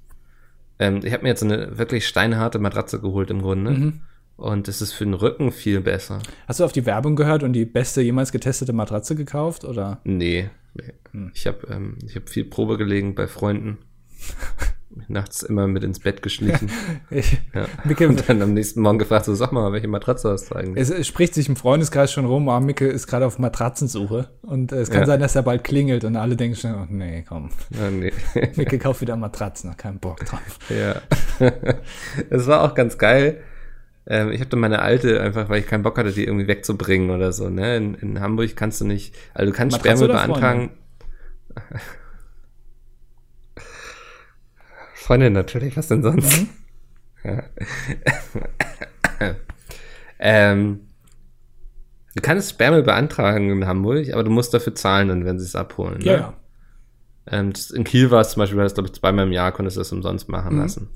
Ähm, 0.83 1.01
ich 1.05 1.13
habe 1.13 1.23
mir 1.23 1.29
jetzt 1.29 1.45
eine 1.45 1.79
wirklich 1.79 2.09
steinharte 2.09 2.59
Matratze 2.59 3.01
geholt 3.01 3.31
im 3.31 3.41
Grunde. 3.41 3.71
Mhm. 3.71 4.01
Und 4.37 4.67
es 4.67 4.83
ist 4.83 4.93
für 4.93 5.05
den 5.05 5.15
Rücken 5.15 5.53
viel 5.53 5.81
besser. 5.81 6.21
Hast 6.49 6.59
du 6.59 6.65
auf 6.65 6.73
die 6.73 6.87
Werbung 6.87 7.15
gehört 7.15 7.45
und 7.45 7.53
die 7.53 7.65
beste 7.65 8.03
jemals 8.03 8.33
getestete 8.33 8.73
Matratze 8.73 9.15
gekauft? 9.15 9.65
Oder? 9.65 10.01
Nee. 10.03 10.51
nee. 10.75 10.93
Hm. 11.13 11.31
Ich 11.35 11.47
habe 11.47 11.69
ähm, 11.71 11.99
ich 12.05 12.17
hab 12.17 12.29
viel 12.29 12.45
Probe 12.45 12.79
gelegen 12.79 13.15
bei 13.15 13.29
Freunden. 13.29 13.79
Nachts 15.09 15.43
immer 15.43 15.67
mit 15.67 15.83
ins 15.85 15.99
Bett 16.01 16.23
geschlichen. 16.23 16.71
Ich, 17.11 17.39
Ja. 17.55 17.67
Micke, 17.85 18.09
Und 18.09 18.29
dann 18.29 18.41
am 18.43 18.55
nächsten 18.55 18.81
Morgen 18.81 18.99
gefragt, 18.99 19.25
so 19.27 19.35
sag 19.35 19.53
mal, 19.53 19.73
welche 19.73 19.89
Matratze 19.89 20.31
hast 20.31 20.51
du 20.51 20.55
eigentlich? 20.55 20.83
Es, 20.83 20.91
es 20.91 21.07
spricht 21.07 21.35
sich 21.35 21.49
im 21.49 21.57
Freundeskreis 21.57 22.13
schon 22.13 22.25
rum, 22.25 22.49
ah, 22.49 22.61
Micke 22.61 22.87
ist 22.89 23.07
gerade 23.07 23.27
auf 23.27 23.39
Matratzensuche. 23.39 24.29
Und 24.43 24.73
äh, 24.73 24.77
es 24.81 24.91
kann 24.91 25.01
Ja. 25.01 25.07
sein, 25.07 25.21
dass 25.21 25.35
er 25.37 25.43
bald 25.43 25.65
klingelt 25.65 26.05
und 26.05 26.17
alle 26.17 26.37
denken 26.37 26.57
schon, 26.57 26.75
oh, 26.75 26.87
nee, 26.89 27.25
komm, 27.29 27.51
Ja, 27.71 27.91
nee. 27.91 28.13
Micke 28.57 28.79
kauft 28.79 29.01
wieder 29.01 29.17
Matratzen, 29.17 29.77
keinen 29.77 29.99
Bock 29.99 30.25
drauf. 30.25 30.59
Ja. 30.69 30.97
Es 32.31 32.47
war 32.47 32.63
auch 32.63 32.75
ganz 32.75 32.99
geil. 32.99 33.39
Ähm, 34.07 34.31
ich 34.33 34.41
habe 34.41 34.51
dann 34.51 34.61
meine 34.61 34.81
alte 34.83 35.21
einfach, 35.21 35.49
weil 35.49 35.61
ich 35.61 35.67
keinen 35.67 35.83
Bock 35.83 35.97
hatte, 35.99 36.13
die 36.13 36.25
irgendwie 36.25 36.49
wegzubringen 36.49 37.11
oder 37.11 37.33
so. 37.33 37.49
Ne? 37.49 37.77
In, 37.77 37.95
in 37.95 38.21
Hamburg 38.21 38.57
kannst 38.57 38.81
du 38.81 38.85
nicht, 38.85 39.15
also 39.35 39.51
du 39.53 39.57
kannst 39.57 39.77
Matratze 39.77 40.05
Sperrmüll 40.05 40.27
beantragen. 40.27 40.71
Freundin 45.03 45.33
natürlich, 45.33 45.77
was 45.77 45.89
denn 45.89 46.03
sonst? 46.03 46.47
Ja. 47.25 47.43
ähm, 50.19 50.81
du 52.15 52.23
kannst 52.23 52.51
Sperrmüll 52.51 52.83
beantragen 52.83 53.51
in 53.51 53.67
Hamburg, 53.67 54.13
aber 54.13 54.25
du 54.25 54.31
musst 54.31 54.55
dafür 54.55 54.75
zahlen, 54.75 55.09
dann 55.09 55.25
werden 55.25 55.39
sie 55.39 55.47
es 55.47 55.57
abholen. 55.57 55.99
Ne? 55.99 56.05
Ja, 56.05 56.13
ja. 56.17 56.35
Ähm, 57.27 57.53
in 57.75 57.85
Kiel 57.85 58.11
war 58.11 58.21
es 58.21 58.31
zum 58.31 58.41
Beispiel, 58.41 58.59
das 58.61 58.75
glaube 58.75 58.89
ich 58.89 58.95
zweimal 58.95 59.27
im 59.27 59.33
Jahr, 59.33 59.53
konntest 59.53 59.77
du 59.77 59.81
das 59.81 59.93
umsonst 59.93 60.29
machen 60.29 60.55
Mhm. 60.57 60.61
lassen. 60.63 60.89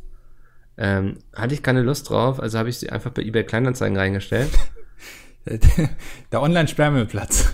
Ähm, 0.79 1.19
hatte 1.35 1.55
ich 1.55 1.63
keine 1.63 1.83
Lust 1.83 2.11
drauf, 2.11 2.39
also 2.41 2.59
habe 2.59 2.69
ich 2.69 2.79
sie 2.79 2.91
einfach 2.91 3.11
bei 3.11 3.23
eBay 3.23 3.45
Kleinanzeigen 3.45 3.97
reingestellt. 3.97 4.51
Der 6.33 6.43
Online-Sperrmüllplatz. 6.43 7.53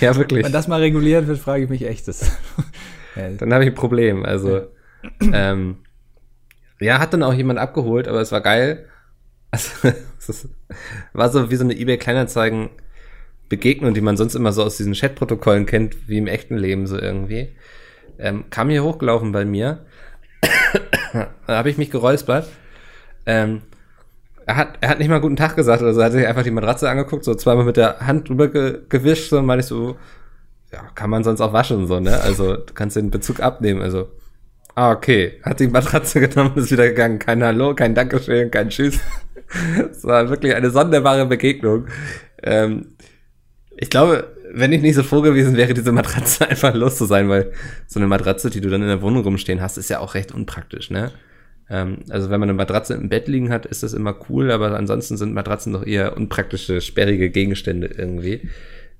ja, 0.00 0.16
wirklich. 0.16 0.44
Wenn 0.44 0.52
das 0.52 0.66
mal 0.68 0.80
reguliert 0.80 1.28
wird, 1.28 1.38
frage 1.38 1.64
ich 1.64 1.70
mich 1.70 1.86
echt. 1.86 2.08
Das, 2.08 2.32
Ja, 3.16 3.30
Dann 3.30 3.52
habe 3.54 3.64
ich 3.64 3.70
ein 3.70 3.74
Problem. 3.76 4.24
Also, 4.24 4.66
ähm, 5.20 5.76
ja, 6.80 6.98
hat 6.98 7.12
dann 7.12 7.22
auch 7.22 7.34
jemand 7.34 7.58
abgeholt, 7.58 8.08
aber 8.08 8.20
es 8.20 8.32
war 8.32 8.40
geil. 8.40 8.86
Also, 9.50 9.70
es 10.18 10.48
war 11.12 11.30
so 11.30 11.50
wie 11.50 11.56
so 11.56 11.64
eine 11.64 11.78
eBay 11.78 11.98
Kleinanzeigen 11.98 12.70
Begegnung, 13.48 13.94
die 13.94 14.00
man 14.00 14.16
sonst 14.16 14.34
immer 14.34 14.52
so 14.52 14.62
aus 14.62 14.76
diesen 14.76 14.92
Chatprotokollen 14.92 15.66
kennt, 15.66 16.08
wie 16.08 16.18
im 16.18 16.26
echten 16.26 16.56
Leben 16.56 16.86
so 16.86 16.98
irgendwie. 16.98 17.48
Ähm, 18.18 18.44
kam 18.50 18.68
hier 18.68 18.84
hochgelaufen 18.84 19.32
bei 19.32 19.44
mir. 19.44 19.86
da 21.12 21.56
habe 21.56 21.70
ich 21.70 21.78
mich 21.78 21.90
geräuspert. 21.90 22.48
Ähm, 23.24 23.62
er 24.46 24.56
hat, 24.56 24.78
er 24.80 24.88
hat 24.90 24.98
nicht 24.98 25.08
mal 25.08 25.20
guten 25.20 25.36
Tag 25.36 25.56
gesagt 25.56 25.82
oder 25.82 25.92
so, 25.92 26.02
hat 26.02 26.12
sich 26.12 26.26
einfach 26.26 26.42
die 26.42 26.50
Matratze 26.50 26.88
angeguckt, 26.88 27.24
so 27.24 27.34
zweimal 27.34 27.64
mit 27.64 27.76
der 27.76 28.00
Hand 28.00 28.28
drüber 28.28 28.48
ge 28.48 28.80
gewischt, 28.88 29.30
so 29.30 29.38
und 29.38 29.46
meinte 29.46 29.60
ich 29.60 29.66
so, 29.66 29.96
ja, 30.72 30.82
kann 30.94 31.10
man 31.10 31.24
sonst 31.24 31.40
auch 31.40 31.52
waschen, 31.52 31.86
so, 31.86 32.00
ne? 32.00 32.20
Also, 32.20 32.56
du 32.56 32.74
kannst 32.74 32.96
den 32.96 33.10
Bezug 33.10 33.40
abnehmen, 33.40 33.82
also. 33.82 34.08
Ah, 34.78 34.92
okay. 34.92 35.40
Hat 35.42 35.58
die 35.58 35.66
Matratze 35.66 36.20
genommen 36.20 36.52
und 36.54 36.62
ist 36.62 36.70
wieder 36.70 36.86
gegangen. 36.86 37.18
Kein 37.18 37.42
Hallo, 37.42 37.74
kein 37.74 37.96
Dankeschön, 37.96 38.48
kein 38.52 38.68
Tschüss. 38.68 39.00
Es 39.90 40.04
war 40.04 40.30
wirklich 40.30 40.54
eine 40.54 40.70
sonderbare 40.70 41.26
Begegnung. 41.26 41.88
Ähm, 42.44 42.94
ich 43.76 43.90
glaube, 43.90 44.36
wenn 44.52 44.72
ich 44.72 44.80
nicht 44.80 44.94
so 44.94 45.02
froh 45.02 45.20
gewesen 45.20 45.56
wäre, 45.56 45.74
diese 45.74 45.90
Matratze 45.90 46.48
einfach 46.48 46.76
los 46.76 46.96
zu 46.96 47.06
sein, 47.06 47.28
weil 47.28 47.50
so 47.88 47.98
eine 47.98 48.06
Matratze, 48.06 48.50
die 48.50 48.60
du 48.60 48.70
dann 48.70 48.82
in 48.82 48.86
der 48.86 49.02
Wohnung 49.02 49.24
rumstehen 49.24 49.60
hast, 49.60 49.78
ist 49.78 49.90
ja 49.90 49.98
auch 49.98 50.14
recht 50.14 50.30
unpraktisch, 50.30 50.90
ne? 50.90 51.10
Ähm, 51.68 52.04
also 52.08 52.30
wenn 52.30 52.38
man 52.38 52.48
eine 52.48 52.56
Matratze 52.56 52.94
im 52.94 53.08
Bett 53.08 53.26
liegen 53.26 53.50
hat, 53.50 53.66
ist 53.66 53.82
das 53.82 53.94
immer 53.94 54.16
cool, 54.30 54.52
aber 54.52 54.76
ansonsten 54.76 55.16
sind 55.16 55.34
Matratzen 55.34 55.72
doch 55.72 55.84
eher 55.84 56.16
unpraktische, 56.16 56.80
sperrige 56.82 57.30
Gegenstände 57.30 57.88
irgendwie. 57.88 58.48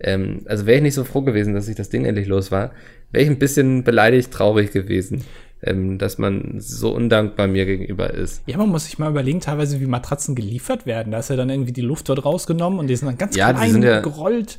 Ähm, 0.00 0.42
also 0.46 0.66
wäre 0.66 0.78
ich 0.78 0.82
nicht 0.82 0.94
so 0.94 1.04
froh 1.04 1.22
gewesen, 1.22 1.54
dass 1.54 1.68
ich 1.68 1.76
das 1.76 1.88
Ding 1.88 2.04
endlich 2.04 2.26
los 2.26 2.50
war, 2.50 2.72
wäre 3.12 3.22
ich 3.22 3.30
ein 3.30 3.38
bisschen 3.38 3.84
beleidigt, 3.84 4.32
traurig 4.32 4.72
gewesen, 4.72 5.24
ähm, 5.62 5.98
dass 5.98 6.18
man 6.18 6.56
so 6.60 6.94
undankbar 6.94 7.46
mir 7.48 7.66
gegenüber 7.66 8.12
ist. 8.14 8.42
Ja, 8.46 8.56
man 8.58 8.68
muss 8.68 8.84
sich 8.86 8.98
mal 8.98 9.10
überlegen, 9.10 9.40
teilweise, 9.40 9.80
wie 9.80 9.86
Matratzen 9.86 10.34
geliefert 10.34 10.86
werden. 10.86 11.10
Da 11.12 11.18
ist 11.18 11.30
ja 11.30 11.36
dann 11.36 11.50
irgendwie 11.50 11.72
die 11.72 11.80
Luft 11.80 12.08
dort 12.08 12.24
rausgenommen 12.24 12.78
und 12.78 12.86
die 12.86 12.96
sind 12.96 13.06
dann 13.08 13.18
ganz 13.18 13.34
Ja, 13.36 13.52
die 13.52 13.58
klein 13.58 13.72
sind 13.72 13.82
ja- 13.84 14.00
gerollt. 14.00 14.58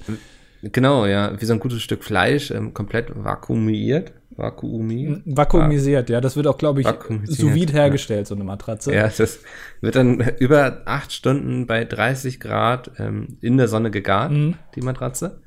Genau, 0.62 1.05
ja, 1.05 1.39
wie 1.39 1.45
so 1.45 1.53
ein 1.53 1.59
gutes 1.59 1.81
Stück 1.81 2.03
Fleisch, 2.03 2.51
ähm, 2.51 2.73
komplett 2.73 3.12
vakuumiert. 3.15 4.12
Vakuumiert. 4.31 5.21
Vakuumisiert, 5.25 6.09
ja. 6.09 6.19
Das 6.21 6.35
wird 6.35 6.47
auch, 6.47 6.57
glaube 6.57 6.81
ich, 6.81 6.88
sous 7.25 7.53
vide 7.53 7.73
ja. 7.73 7.79
hergestellt, 7.79 8.27
so 8.27 8.35
eine 8.35 8.43
Matratze. 8.43 8.93
Ja, 8.93 9.07
das 9.07 9.39
wird 9.81 9.95
dann 9.95 10.19
über 10.39 10.81
acht 10.85 11.12
Stunden 11.13 11.65
bei 11.67 11.85
30 11.85 12.39
Grad 12.39 12.91
ähm, 12.97 13.38
in 13.41 13.57
der 13.57 13.67
Sonne 13.67 13.91
gegart, 13.91 14.31
Mhm. 14.31 14.55
die 14.75 14.81
Matratze. 14.81 15.41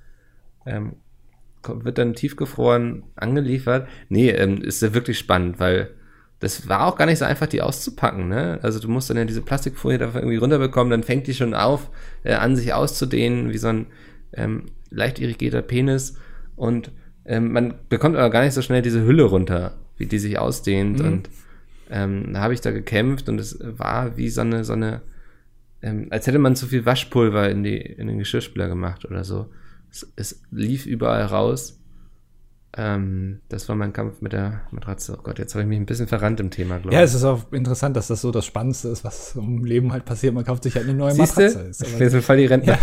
Ähm, 0.67 0.95
wird 1.66 1.98
dann 1.98 2.14
tiefgefroren 2.14 3.05
angeliefert. 3.16 3.88
Nee, 4.09 4.31
ähm, 4.31 4.62
ist 4.62 4.83
ja 4.83 4.94
wirklich 4.94 5.18
spannend, 5.18 5.61
weil 5.61 5.90
das 6.42 6.68
war 6.68 6.87
auch 6.87 6.96
gar 6.96 7.07
nicht 7.07 7.18
so 7.18 7.25
einfach, 7.25 7.46
die 7.46 7.62
auszupacken. 7.62 8.29
Ne? 8.29 8.59
Also 8.62 8.81
du 8.81 8.88
musst 8.88 9.09
dann 9.09 9.16
ja 9.16 9.25
diese 9.25 9.42
Plastikfolie 9.42 9.98
da 9.98 10.11
irgendwie 10.12 10.37
runterbekommen, 10.37 10.90
dann 10.90 11.05
fängt 11.05 11.29
die 11.29 11.35
schon 11.35 11.55
auf, 11.55 11.88
äh, 12.25 12.35
an 12.35 12.57
sich 12.57 12.75
auszudehnen, 12.75 13.53
wie 13.53 13.59
so 13.59 13.68
ein 13.68 13.87
ähm, 14.33 14.66
leicht 14.90 15.20
irrigierter 15.20 15.62
Penis. 15.62 16.16
Und 16.57 16.90
ähm, 17.25 17.53
man 17.53 17.75
bekommt 17.88 18.16
aber 18.16 18.29
gar 18.31 18.42
nicht 18.42 18.55
so 18.55 18.62
schnell 18.62 18.83
diese 18.83 19.05
Hülle 19.05 19.22
runter, 19.22 19.75
wie 19.96 20.07
die 20.07 20.18
sich 20.18 20.37
ausdehnt. 20.37 20.98
Mhm. 20.98 21.07
Und 21.07 21.31
ähm, 21.90 22.33
da 22.33 22.40
habe 22.40 22.55
ich 22.55 22.61
da 22.61 22.72
gekämpft 22.72 23.29
und 23.29 23.38
es 23.38 23.59
war 23.61 24.16
wie 24.16 24.29
so 24.29 24.40
eine, 24.40 24.64
so 24.64 24.72
eine, 24.72 25.03
ähm, 25.81 26.09
als 26.11 26.27
hätte 26.27 26.40
man 26.40 26.57
zu 26.57 26.66
viel 26.66 26.85
Waschpulver 26.85 27.51
in, 27.51 27.62
die, 27.62 27.77
in 27.77 28.09
den 28.09 28.18
Geschirrspüler 28.18 28.66
gemacht 28.66 29.05
oder 29.05 29.22
so. 29.22 29.46
Es, 29.93 30.11
es 30.17 30.43
lief 30.51 30.87
überall 30.87 31.23
raus. 31.27 31.79
Ähm, 32.75 33.41
das 33.51 33.69
war 33.69 33.77
mein 33.77 33.93
Kampf 33.93 34.23
mit 34.23 34.33
der 34.33 34.63
Matratze. 34.71 35.15
Oh 35.19 35.23
Gott, 35.23 35.39
jetzt 35.39 35.55
habe 35.55 35.63
ich 35.63 35.69
mich 35.69 35.79
ein 35.79 35.85
bisschen 35.85 36.07
verrannt 36.09 36.41
im 36.41 36.51
Thema, 36.51 36.79
glaube 36.79 36.95
Ja, 36.95 37.01
ich. 37.03 37.11
es 37.11 37.15
ist 37.15 37.25
auch 37.25 37.53
interessant, 37.53 37.95
dass 37.97 38.07
das 38.07 38.23
so 38.23 38.31
das 38.31 38.47
Spannendste 38.47 38.89
ist, 38.89 39.05
was 39.05 39.37
im 39.37 39.63
Leben 39.67 39.93
halt 39.93 40.07
passiert. 40.07 40.33
Man 40.33 40.45
kauft 40.45 40.63
sich 40.63 40.75
halt 40.77 40.87
eine 40.89 40.95
neue 40.97 41.13
Siehst 41.13 41.37
Matratze. 41.37 41.61
Ist 41.69 41.87
aber- 41.87 41.99
lese 41.99 42.23
voll 42.23 42.39
die 42.39 42.47
Rentner. 42.47 42.79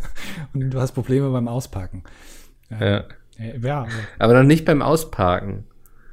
Und 0.54 0.70
du 0.70 0.80
hast 0.80 0.92
Probleme 0.92 1.28
beim 1.30 1.46
Auspacken. 1.48 2.04
Ja. 2.70 3.04
Ja, 3.60 3.80
aber 3.82 3.88
Aber 4.18 4.34
noch 4.34 4.44
nicht 4.44 4.64
beim 4.64 4.80
Ausparken. 4.80 5.64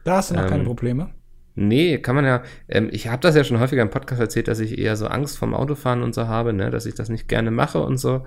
da 0.03 0.17
hast 0.17 0.31
du 0.31 0.35
noch 0.35 0.43
Ähm, 0.43 0.49
keine 0.49 0.63
Probleme. 0.65 1.11
Nee, 1.55 1.99
kann 1.99 2.15
man 2.15 2.25
ja. 2.25 2.43
Ähm, 2.67 2.89
ich 2.91 3.07
habe 3.09 3.21
das 3.21 3.35
ja 3.35 3.43
schon 3.45 3.59
häufiger 3.59 3.81
im 3.83 3.89
Podcast 3.91 4.19
erzählt, 4.19 4.47
dass 4.49 4.59
ich 4.59 4.77
eher 4.77 4.95
so 4.97 5.05
Angst 5.07 5.37
vorm 5.37 5.53
Autofahren 5.53 6.01
und 6.03 6.13
so 6.15 6.27
habe, 6.27 6.51
ne, 6.51 6.69
dass 6.71 6.85
ich 6.85 6.95
das 6.95 7.07
nicht 7.09 7.27
gerne 7.29 7.51
mache 7.51 7.79
und 7.81 7.97
so. 7.97 8.25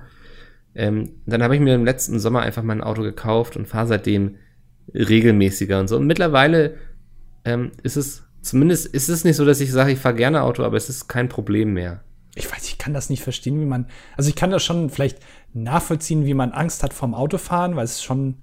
Ähm, 0.75 1.11
dann 1.27 1.43
habe 1.43 1.55
ich 1.55 1.61
mir 1.61 1.75
im 1.75 1.85
letzten 1.85 2.18
Sommer 2.18 2.41
einfach 2.41 2.62
mein 2.62 2.81
Auto 2.81 3.03
gekauft 3.03 3.57
und 3.57 3.66
fahre 3.66 3.87
seitdem 3.87 4.37
regelmäßiger 4.93 5.79
und 5.81 5.89
so. 5.89 5.97
Und 5.97 6.07
mittlerweile 6.07 6.77
ähm, 7.45 7.72
ist 7.83 7.97
es, 7.97 8.25
zumindest 8.43 8.87
ist 8.87 9.09
es 9.09 9.25
nicht 9.25 9.37
so, 9.37 9.45
dass 9.45 9.61
ich 9.61 9.72
sage, 9.72 9.93
ich 9.93 9.99
fahre 9.99 10.16
gerne 10.16 10.43
Auto, 10.43 10.62
aber 10.64 10.77
es 10.77 10.89
ist 10.89 11.09
kein 11.09 11.29
Problem 11.29 11.72
mehr. 11.72 12.03
Ich 12.35 12.51
weiß, 12.51 12.64
ich 12.64 12.79
kann 12.79 12.93
das 12.93 13.11
nicht 13.11 13.22
verstehen, 13.22 13.61
wie 13.61 13.64
man. 13.64 13.87
Also 14.16 14.29
ich 14.29 14.35
kann 14.35 14.51
das 14.51 14.64
schon 14.64 14.91
vielleicht 14.91 15.18
nachvollziehen, 15.53 16.27
wie 16.27 16.35
man 16.35 16.51
Angst 16.51 16.83
hat 16.83 16.93
vom 16.93 17.14
Autofahren, 17.14 17.77
weil 17.77 17.85
es 17.85 18.03
schon. 18.03 18.43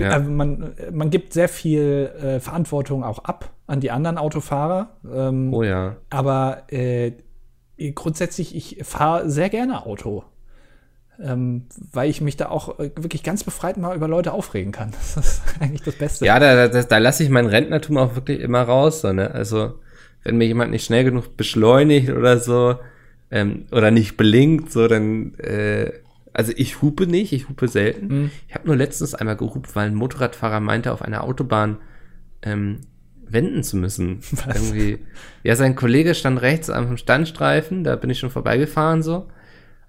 Ja. 0.00 0.16
äh, 0.16 0.20
man, 0.20 0.74
man 0.90 1.10
gibt 1.10 1.32
sehr 1.32 1.48
viel 1.48 2.10
äh, 2.20 2.40
Verantwortung 2.40 3.04
auch 3.04 3.20
ab 3.20 3.52
an 3.68 3.80
die 3.80 3.92
anderen 3.92 4.18
Autofahrer. 4.18 4.96
Ähm, 5.08 5.54
Oh 5.54 5.62
ja. 5.62 5.96
Aber 6.10 6.64
äh, 6.72 7.12
grundsätzlich, 7.94 8.56
ich 8.56 8.84
fahre 8.84 9.30
sehr 9.30 9.50
gerne 9.50 9.86
Auto. 9.86 10.24
Ähm, 11.22 11.66
weil 11.92 12.10
ich 12.10 12.20
mich 12.20 12.36
da 12.36 12.50
auch 12.50 12.78
äh, 12.78 12.90
wirklich 12.96 13.22
ganz 13.22 13.42
befreit 13.42 13.78
mal 13.78 13.96
über 13.96 14.06
Leute 14.06 14.32
aufregen 14.32 14.72
kann. 14.72 14.92
Das 15.14 15.16
ist 15.16 15.42
eigentlich 15.60 15.82
das 15.82 15.94
Beste. 15.94 16.26
Ja, 16.26 16.38
da, 16.38 16.68
da, 16.68 16.82
da 16.82 16.98
lasse 16.98 17.22
ich 17.22 17.30
mein 17.30 17.46
Rentnertum 17.46 17.96
auch 17.96 18.14
wirklich 18.14 18.40
immer 18.40 18.62
raus. 18.62 19.00
So, 19.00 19.12
ne? 19.12 19.30
Also, 19.30 19.78
wenn 20.24 20.36
mir 20.36 20.46
jemand 20.46 20.72
nicht 20.72 20.84
schnell 20.84 21.04
genug 21.04 21.36
beschleunigt 21.36 22.10
oder 22.10 22.38
so, 22.38 22.76
ähm, 23.30 23.66
oder 23.70 23.90
nicht 23.90 24.16
blinkt, 24.16 24.70
so, 24.70 24.88
dann, 24.88 25.34
äh, 25.38 25.92
also 26.32 26.52
ich 26.54 26.82
hupe 26.82 27.06
nicht, 27.06 27.32
ich 27.32 27.48
hupe 27.48 27.68
selten. 27.68 28.06
Mhm. 28.06 28.30
Ich 28.48 28.54
habe 28.54 28.66
nur 28.66 28.76
letztens 28.76 29.14
einmal 29.14 29.36
gehupt, 29.36 29.74
weil 29.74 29.88
ein 29.88 29.94
Motorradfahrer 29.94 30.60
meinte, 30.60 30.92
auf 30.92 31.02
einer 31.02 31.24
Autobahn 31.24 31.78
ähm, 32.42 32.80
wenden 33.26 33.62
zu 33.62 33.76
müssen. 33.76 34.20
Was? 34.30 34.56
Irgendwie. 34.56 34.98
Ja, 35.42 35.56
sein 35.56 35.76
Kollege 35.76 36.14
stand 36.14 36.42
rechts 36.42 36.70
am 36.70 36.96
Standstreifen, 36.96 37.84
da 37.84 37.96
bin 37.96 38.10
ich 38.10 38.18
schon 38.18 38.30
vorbeigefahren 38.30 39.02
so. 39.02 39.28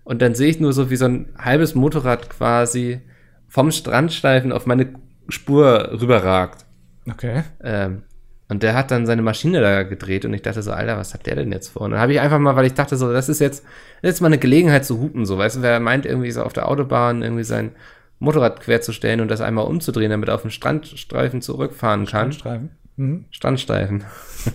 Und 0.08 0.22
dann 0.22 0.36
sehe 0.36 0.48
ich 0.48 0.62
nur 0.62 0.72
so, 0.72 0.90
wie 0.90 0.96
so 0.96 1.04
ein 1.04 1.28
halbes 1.38 1.76
Motorrad 1.76 2.30
quasi 2.30 3.02
vom 3.50 3.72
Strandstreifen 3.72 4.54
auf 4.54 4.66
meine 4.66 4.94
Spur 5.28 6.00
rüberragt. 6.00 6.64
Okay. 7.12 7.44
Ähm, 7.62 8.04
und 8.48 8.64
der 8.64 8.74
hat 8.74 8.90
dann 8.90 9.06
seine 9.06 9.22
Maschine 9.22 9.60
da 9.60 9.84
gedreht 9.84 10.24
und 10.24 10.34
ich 10.34 10.44
dachte 10.44 10.62
so, 10.62 10.72
Alter, 10.72 10.98
was 10.98 11.14
hat 11.14 11.26
der 11.26 11.36
denn 11.36 11.52
jetzt 11.52 11.68
vor? 11.68 11.82
Und 11.82 11.92
dann 11.92 12.00
habe 12.00 12.14
ich 12.14 12.22
einfach 12.22 12.40
mal, 12.40 12.56
weil 12.56 12.68
ich 12.68 12.74
dachte 12.74 12.96
so, 12.96 13.12
das 13.12 13.28
ist 13.28 13.42
jetzt, 13.42 13.66
das 14.02 14.14
ist 14.14 14.22
mal 14.22 14.28
eine 14.28 14.38
Gelegenheit 14.38 14.86
zu 14.86 14.98
hupen, 14.98 15.26
so, 15.26 15.38
weißt 15.38 15.58
du, 15.58 15.62
wer 15.62 15.78
meint 15.82 16.06
irgendwie 16.06 16.32
so 16.32 16.42
auf 16.42 16.54
der 16.54 16.70
Autobahn 16.70 17.22
irgendwie 17.22 17.44
sein 17.44 17.74
Motorrad 18.20 18.62
querzustellen 18.62 19.20
und 19.20 19.30
das 19.30 19.42
einmal 19.42 19.66
umzudrehen, 19.66 20.12
damit 20.12 20.30
er 20.30 20.36
auf 20.36 20.44
den 20.44 20.52
Strandstreifen 20.52 21.42
zurückfahren 21.42 22.06
kann. 22.06 22.32
Strandstreifen. 22.32 22.70
Mhm. 22.98 23.26
Strandstreifen. 23.30 24.04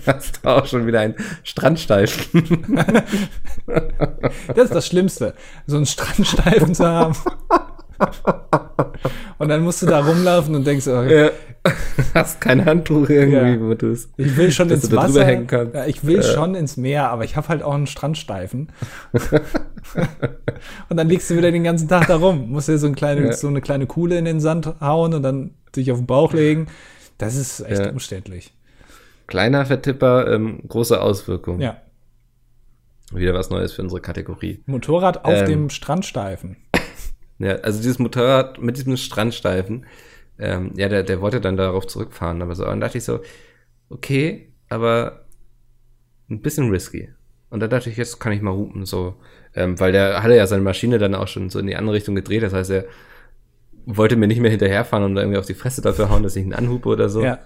Hast 0.06 0.40
du 0.42 0.48
auch 0.48 0.66
schon 0.66 0.86
wieder 0.86 1.00
ein 1.00 1.14
Strandsteifen. 1.44 2.74
das 4.48 4.64
ist 4.64 4.74
das 4.74 4.86
Schlimmste, 4.86 5.34
so 5.66 5.76
einen 5.76 5.86
Strandsteifen 5.86 6.74
zu 6.74 6.86
haben. 6.86 7.16
und 9.38 9.48
dann 9.48 9.62
musst 9.62 9.82
du 9.82 9.86
da 9.86 10.00
rumlaufen 10.00 10.56
und 10.56 10.66
denkst, 10.66 10.88
oh, 10.88 11.02
ja. 11.02 11.30
hast 12.14 12.40
kein 12.40 12.64
Handtuch 12.64 13.08
irgendwie, 13.08 13.36
ja. 13.36 13.60
wo 13.60 13.74
du 13.74 13.92
es. 13.92 14.10
Ich 14.16 14.36
will 14.36 14.50
schon 14.50 14.70
ins 14.70 14.90
Wasser. 14.90 15.24
Hängen 15.24 15.46
kannst. 15.46 15.76
Ja, 15.76 15.86
ich 15.86 16.04
will 16.04 16.16
ja. 16.16 16.22
schon 16.24 16.56
ins 16.56 16.76
Meer, 16.76 17.10
aber 17.10 17.22
ich 17.22 17.36
habe 17.36 17.46
halt 17.46 17.62
auch 17.62 17.74
einen 17.74 17.86
Strandsteifen. 17.86 18.72
und 20.88 20.96
dann 20.96 21.08
liegst 21.08 21.30
du 21.30 21.36
wieder 21.36 21.52
den 21.52 21.62
ganzen 21.62 21.86
Tag 21.86 22.08
da 22.08 22.16
rum. 22.16 22.50
Musst 22.50 22.68
dir 22.68 22.78
so, 22.78 22.88
ein 22.88 22.96
kleine, 22.96 23.34
so 23.34 23.46
eine 23.46 23.60
kleine 23.60 23.86
Kuhle 23.86 24.18
in 24.18 24.24
den 24.24 24.40
Sand 24.40 24.80
hauen 24.80 25.14
und 25.14 25.22
dann 25.22 25.54
dich 25.76 25.92
auf 25.92 25.98
den 25.98 26.06
Bauch 26.06 26.32
legen. 26.32 26.66
Das 27.22 27.36
ist 27.36 27.60
echt 27.60 27.86
umständlich. 27.90 28.52
Kleiner 29.26 29.64
Vertipper, 29.66 30.30
ähm, 30.32 30.62
große 30.66 31.00
Auswirkungen. 31.00 31.60
Ja. 31.60 31.80
Wieder 33.12 33.34
was 33.34 33.50
Neues 33.50 33.72
für 33.72 33.82
unsere 33.82 34.00
Kategorie. 34.00 34.62
Motorrad 34.66 35.24
auf 35.24 35.32
ähm, 35.34 35.46
dem 35.46 35.70
Strandsteifen. 35.70 36.56
Ja, 37.38 37.56
also 37.56 37.78
dieses 37.78 37.98
Motorrad 37.98 38.60
mit 38.60 38.76
diesem 38.76 38.96
Strandsteifen, 38.96 39.86
ähm, 40.38 40.72
ja, 40.76 40.88
der, 40.88 41.02
der 41.02 41.20
wollte 41.20 41.40
dann 41.40 41.56
darauf 41.56 41.86
zurückfahren, 41.86 42.40
aber 42.40 42.54
so, 42.54 42.62
und 42.62 42.70
dann 42.70 42.80
dachte 42.80 42.98
ich 42.98 43.04
so, 43.04 43.20
okay, 43.88 44.52
aber 44.68 45.24
ein 46.30 46.40
bisschen 46.40 46.70
risky. 46.70 47.12
Und 47.50 47.60
da 47.60 47.68
dachte 47.68 47.90
ich, 47.90 47.96
jetzt 47.96 48.20
kann 48.20 48.32
ich 48.32 48.42
mal 48.42 48.54
hupen, 48.54 48.86
so, 48.86 49.16
ähm, 49.54 49.78
weil 49.80 49.92
der 49.92 50.22
hatte 50.22 50.36
ja 50.36 50.46
seine 50.46 50.62
Maschine 50.62 50.98
dann 50.98 51.14
auch 51.14 51.28
schon 51.28 51.50
so 51.50 51.58
in 51.58 51.66
die 51.66 51.76
andere 51.76 51.96
Richtung 51.96 52.14
gedreht, 52.14 52.42
das 52.42 52.52
heißt, 52.52 52.70
er 52.70 52.84
wollte 53.86 54.16
mir 54.16 54.26
nicht 54.26 54.40
mehr 54.40 54.50
hinterherfahren 54.50 55.04
und 55.04 55.16
irgendwie 55.16 55.38
auf 55.38 55.46
die 55.46 55.54
Fresse 55.54 55.82
dafür 55.82 56.10
hauen, 56.10 56.22
dass 56.22 56.36
ich 56.36 56.44
ihn 56.44 56.54
anhupe 56.54 56.88
oder 56.88 57.08
so. 57.08 57.22
Ja. 57.22 57.38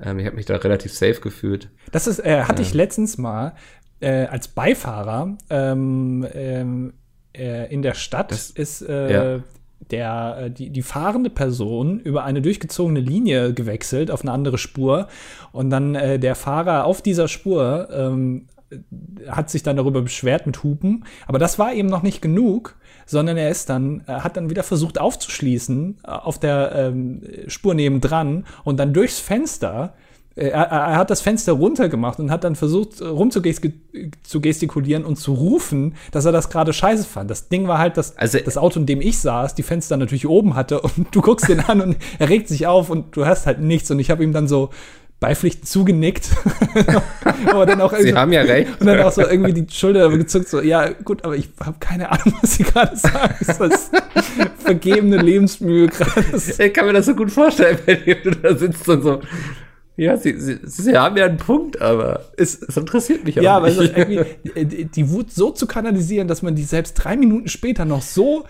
Ähm, 0.00 0.18
ich 0.18 0.26
habe 0.26 0.36
mich 0.36 0.46
da 0.46 0.56
relativ 0.56 0.92
safe 0.92 1.20
gefühlt. 1.20 1.70
Das 1.92 2.06
ist, 2.06 2.20
äh, 2.20 2.42
hatte 2.42 2.62
ich 2.62 2.74
letztens 2.74 3.18
mal 3.18 3.54
äh, 4.00 4.26
als 4.26 4.48
Beifahrer 4.48 5.36
ähm, 5.50 6.26
ähm, 6.32 6.92
äh, 7.36 7.72
in 7.72 7.82
der 7.82 7.94
Stadt 7.94 8.30
das, 8.30 8.50
ist 8.50 8.82
äh, 8.82 9.12
ja. 9.12 9.42
der, 9.90 10.38
äh, 10.40 10.50
die, 10.50 10.70
die 10.70 10.82
fahrende 10.82 11.30
Person 11.30 12.00
über 12.00 12.24
eine 12.24 12.42
durchgezogene 12.42 13.00
Linie 13.00 13.54
gewechselt 13.54 14.10
auf 14.10 14.22
eine 14.22 14.32
andere 14.32 14.58
Spur 14.58 15.08
und 15.52 15.70
dann 15.70 15.94
äh, 15.94 16.18
der 16.18 16.34
Fahrer 16.34 16.84
auf 16.84 17.02
dieser 17.02 17.28
Spur 17.28 17.88
ähm, 17.92 18.46
hat 19.28 19.50
sich 19.50 19.62
dann 19.62 19.76
darüber 19.76 20.02
beschwert 20.02 20.46
mit 20.46 20.62
Hupen, 20.62 21.04
aber 21.26 21.38
das 21.38 21.58
war 21.58 21.72
eben 21.72 21.88
noch 21.88 22.02
nicht 22.02 22.20
genug, 22.20 22.76
sondern 23.08 23.36
er 23.36 23.50
ist 23.50 23.68
dann, 23.68 24.02
er 24.06 24.22
hat 24.22 24.36
dann 24.36 24.50
wieder 24.50 24.62
versucht 24.62 25.00
aufzuschließen 25.00 25.98
äh, 26.04 26.08
auf 26.08 26.38
der 26.38 26.72
ähm, 26.74 27.22
Spur 27.48 27.74
nebendran 27.74 28.46
und 28.64 28.78
dann 28.78 28.92
durchs 28.92 29.18
Fenster 29.18 29.94
er, 30.38 30.52
er, 30.52 30.96
hat 30.96 31.10
das 31.10 31.20
Fenster 31.20 31.52
runtergemacht 31.52 32.18
und 32.20 32.30
hat 32.30 32.44
dann 32.44 32.54
versucht, 32.54 33.02
rumzugestikulieren 33.02 35.04
und 35.04 35.16
zu 35.16 35.34
rufen, 35.34 35.96
dass 36.12 36.26
er 36.26 36.32
das 36.32 36.48
gerade 36.48 36.72
scheiße 36.72 37.02
fand. 37.04 37.28
Das 37.28 37.48
Ding 37.48 37.66
war 37.66 37.78
halt, 37.78 37.96
dass 37.96 38.16
also, 38.16 38.38
das 38.38 38.56
Auto, 38.56 38.78
in 38.78 38.86
dem 38.86 39.00
ich 39.00 39.18
saß, 39.18 39.56
die 39.56 39.64
Fenster 39.64 39.96
natürlich 39.96 40.28
oben 40.28 40.54
hatte 40.54 40.80
und 40.80 41.08
du 41.14 41.22
guckst 41.22 41.48
den 41.48 41.58
an 41.60 41.80
und 41.80 41.96
er 42.20 42.28
regt 42.28 42.46
sich 42.46 42.68
auf 42.68 42.88
und 42.88 43.16
du 43.16 43.26
hörst 43.26 43.46
halt 43.46 43.58
nichts. 43.60 43.90
Und 43.90 43.98
ich 43.98 44.10
habe 44.10 44.22
ihm 44.22 44.32
dann 44.32 44.46
so 44.46 44.70
beipflichtend 45.20 45.68
zugenickt. 45.68 46.30
aber 47.46 47.66
dann 47.66 47.80
auch 47.80 47.94
Sie 47.96 48.14
haben 48.14 48.32
ja 48.32 48.42
recht. 48.42 48.80
Und 48.80 48.86
dann 48.86 49.00
auch 49.00 49.12
so 49.12 49.22
irgendwie 49.22 49.52
die 49.52 49.66
Schulter 49.72 50.08
gezuckt, 50.10 50.48
so, 50.48 50.60
ja, 50.60 50.90
gut, 50.90 51.24
aber 51.24 51.36
ich 51.36 51.48
habe 51.64 51.76
keine 51.80 52.10
Ahnung, 52.10 52.34
was 52.40 52.54
Sie 52.54 52.62
gerade 52.62 52.96
sagen. 52.96 53.34
Das 53.46 53.60
ist 53.60 53.90
vergebene 54.58 55.16
Lebensmühe 55.16 55.88
gerade. 55.88 56.24
Ich 56.58 56.72
kann 56.72 56.86
mir 56.86 56.92
das 56.92 57.06
so 57.06 57.14
gut 57.14 57.30
vorstellen, 57.30 57.78
wenn 57.86 58.22
du 58.22 58.30
da 58.30 58.56
sitzt 58.56 58.88
und 58.88 59.02
so, 59.02 59.20
ja, 59.96 60.16
sie, 60.16 60.38
sie, 60.38 60.58
sie 60.62 60.96
haben 60.96 61.16
ja 61.16 61.26
einen 61.26 61.38
Punkt, 61.38 61.80
aber 61.82 62.26
es, 62.36 62.62
es 62.62 62.76
interessiert 62.76 63.24
mich 63.24 63.38
auch 63.40 63.42
ja, 63.42 63.58
nicht. 63.60 63.76
Ja, 63.76 63.80
weil 63.80 63.88
so 63.88 63.94
irgendwie 63.94 64.84
die 64.84 65.10
Wut 65.10 65.32
so 65.32 65.50
zu 65.50 65.66
kanalisieren, 65.66 66.28
dass 66.28 66.42
man 66.42 66.54
die 66.54 66.62
selbst 66.62 66.94
drei 66.94 67.16
Minuten 67.16 67.48
später 67.48 67.84
noch 67.84 68.02
so 68.02 68.44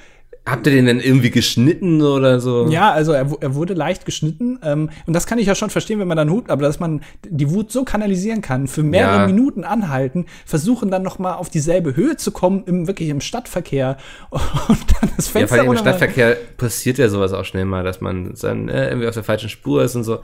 Habt 0.46 0.66
ihr 0.66 0.72
den 0.72 0.86
denn 0.86 1.00
irgendwie 1.00 1.30
geschnitten 1.30 2.00
oder 2.00 2.40
so? 2.40 2.68
Ja, 2.68 2.90
also 2.90 3.12
er, 3.12 3.26
er 3.40 3.54
wurde 3.54 3.74
leicht 3.74 4.06
geschnitten. 4.06 4.58
Ähm, 4.62 4.90
und 5.06 5.12
das 5.12 5.26
kann 5.26 5.38
ich 5.38 5.46
ja 5.46 5.54
schon 5.54 5.70
verstehen, 5.70 5.98
wenn 6.00 6.08
man 6.08 6.16
dann 6.16 6.30
Hut, 6.30 6.48
aber 6.48 6.62
dass 6.62 6.80
man 6.80 7.02
die 7.28 7.50
Wut 7.50 7.70
so 7.70 7.84
kanalisieren 7.84 8.40
kann, 8.40 8.66
für 8.66 8.82
mehrere 8.82 9.18
ja. 9.18 9.26
Minuten 9.26 9.64
anhalten, 9.64 10.26
versuchen 10.46 10.90
dann 10.90 11.02
noch 11.02 11.18
mal 11.18 11.34
auf 11.34 11.50
dieselbe 11.50 11.96
Höhe 11.96 12.16
zu 12.16 12.30
kommen, 12.30 12.64
im, 12.66 12.86
wirklich 12.86 13.10
im 13.10 13.20
Stadtverkehr. 13.20 13.98
Und 14.30 14.40
dann 15.00 15.10
das 15.16 15.28
Fenster. 15.28 15.40
Ja, 15.40 15.46
vor 15.46 15.58
allem 15.58 15.72
im 15.72 15.78
Stadtverkehr 15.78 16.36
passiert 16.56 16.98
ja 16.98 17.08
sowas 17.08 17.32
auch 17.32 17.44
schnell 17.44 17.66
mal, 17.66 17.84
dass 17.84 18.00
man 18.00 18.34
dann 18.40 18.68
äh, 18.68 18.88
irgendwie 18.88 19.08
auf 19.08 19.14
der 19.14 19.24
falschen 19.24 19.50
Spur 19.50 19.82
ist 19.82 19.96
und 19.96 20.04
so 20.04 20.20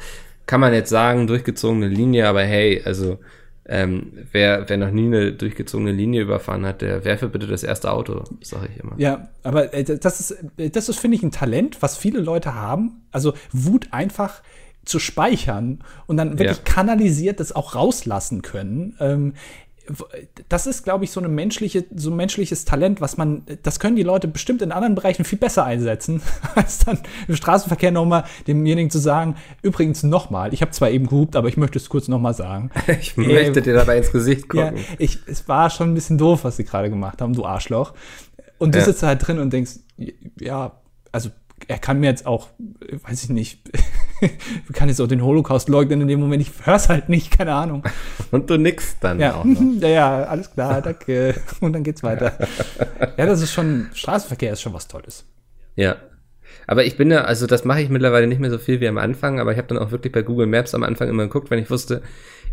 kann 0.47 0.61
man 0.61 0.75
jetzt 0.75 0.91
sagen, 0.91 1.27
durchgezogene 1.27 1.89
Linie, 1.89 2.29
aber 2.29 2.43
hey, 2.43 2.83
also 2.85 3.19
ähm, 3.67 4.13
wer, 4.33 4.69
wer 4.69 4.77
noch 4.77 4.91
nie 4.91 5.07
eine 5.07 5.33
durchgezogene 5.33 5.93
Linie 5.93 6.23
überfahren 6.23 6.67
hat, 6.67 6.83
der 6.83 7.05
werfe 7.05 7.29
bitte 7.29 7.47
das 7.47 7.63
erste 7.63 7.91
Auto, 7.91 8.25
sage 8.43 8.69
ich 8.73 8.81
immer. 8.83 8.93
Ja, 8.99 9.29
aber 9.43 9.73
äh, 9.73 9.85
das 9.85 10.21
ist, 10.21 10.37
das 10.57 10.89
ist, 10.89 10.99
finde 10.99 11.17
ich, 11.17 11.23
ein 11.23 11.31
Talent, 11.31 11.81
was 11.81 11.97
viele 11.97 12.21
Leute 12.21 12.55
haben. 12.55 13.07
Also 13.11 13.33
Wut 13.53 13.89
einfach 13.93 14.43
zu 14.85 14.99
speichern 14.99 15.83
und 16.07 16.19
dann 16.19 16.39
wirklich 16.39 16.59
ja. 16.59 16.63
kanalisiert 16.65 17.41
das 17.41 17.53
auch 17.53 17.75
rauslassen 17.75 18.43
können. 18.43 18.97
Ähm, 19.01 19.33
das 20.49 20.67
ist, 20.67 20.85
glaube 20.85 21.05
ich, 21.05 21.11
so, 21.11 21.21
eine 21.21 21.29
menschliche, 21.29 21.85
so 21.95 22.11
ein 22.11 22.17
menschliches 22.17 22.65
Talent, 22.65 23.01
was 23.01 23.17
man, 23.17 23.43
das 23.63 23.79
können 23.79 23.97
die 23.97 24.03
Leute 24.03 24.29
bestimmt 24.29 24.63
in 24.63 24.73
anderen 24.73 24.95
Bereichen 24.95 25.25
viel 25.25 25.39
besser 25.39 25.65
einsetzen, 25.65 26.23
als 26.55 26.79
dann 26.79 26.99
im 27.29 27.37
Straßenverkehr 27.37 27.91
nochmal 27.91 28.25
demjenigen 28.47 28.91
zu 28.91 28.99
sagen, 28.99 29.37
übrigens 29.63 30.03
nochmal, 30.03 30.55
ich 30.55 30.63
habe 30.63 30.71
zwar 30.71 30.91
eben 30.91 31.07
gehupt, 31.07 31.37
aber 31.37 31.49
ich 31.49 31.57
möchte 31.57 31.79
es 31.79 31.89
kurz 31.89 32.09
nochmal 32.09 32.35
sagen. 32.35 32.71
Ich 33.01 33.17
möchte 33.17 33.61
äh, 33.61 33.63
dir 33.63 33.75
dabei 33.75 33.99
ins 33.99 34.13
Gesicht 34.13 34.49
gucken. 34.49 34.77
Ja, 34.77 34.83
ich, 34.99 35.19
es 35.27 35.49
war 35.49 35.69
schon 35.71 35.91
ein 35.91 35.95
bisschen 35.95 36.17
doof, 36.17 36.45
was 36.45 36.57
sie 36.57 36.65
gerade 36.65 36.89
gemacht 36.91 37.21
haben, 37.21 37.33
du 37.33 37.45
Arschloch. 37.45 37.93
Und 38.59 38.75
du 38.75 38.79
ja. 38.79 38.85
sitzt 38.85 39.03
halt 39.03 39.27
drin 39.27 39.39
und 39.39 39.53
denkst, 39.53 39.73
ja, 40.41 40.81
also 41.13 41.31
er 41.67 41.79
kann 41.79 42.01
mir 42.01 42.07
jetzt 42.07 42.27
auch, 42.27 42.49
weiß 42.59 43.25
ich 43.25 43.31
nicht, 43.31 43.61
kann 44.73 44.89
jetzt 44.89 45.01
auch 45.01 45.09
den 45.09 45.23
Holocaust 45.23 45.69
leugnen 45.69 46.03
in 46.03 46.09
dem 46.09 46.21
Moment, 46.21 46.43
ich 46.43 46.51
hör's 46.65 46.89
halt 46.89 47.09
nicht, 47.09 47.37
keine 47.37 47.55
Ahnung. 47.55 47.83
Und 48.31 48.51
du 48.51 48.57
nix 48.57 48.99
dann 49.01 49.21
ja. 49.21 49.35
auch 49.35 49.45
noch. 49.45 49.61
Ja, 49.81 49.89
ja, 49.89 50.23
alles 50.25 50.51
klar, 50.51 50.81
danke. 50.83 51.35
Und 51.61 51.73
dann 51.73 51.83
geht's 51.83 52.03
weiter. 52.03 52.33
ja, 53.17 53.27
das 53.27 53.43
ist 53.43 53.53
schon, 53.53 53.89
Straßenverkehr 53.93 54.53
ist 54.53 54.63
schon 54.63 54.73
was 54.73 54.89
Tolles. 54.89 55.25
Ja. 55.77 55.97
Aber 56.67 56.85
ich 56.85 56.97
bin 56.97 57.11
ja, 57.11 57.23
also 57.23 57.47
das 57.47 57.65
mache 57.65 57.83
ich 57.83 57.91
mittlerweile 57.91 58.27
nicht 58.27 58.41
mehr 58.41 58.51
so 58.51 58.59
viel 58.59 58.81
wie 58.81 58.89
am 58.89 58.99
Anfang, 58.99 59.41
aber 59.41 59.53
ich 59.53 59.59
habe 59.59 59.69
dann 59.69 59.79
auch 59.79 59.91
wirklich 59.91 60.13
bei 60.13 60.23
Google 60.23 60.47
Maps 60.47 60.75
am 60.75 60.83
Anfang 60.83 61.09
immer 61.09 61.25
geguckt, 61.25 61.51
wenn 61.51 61.59
ich 61.59 61.71
wusste, 61.71 62.03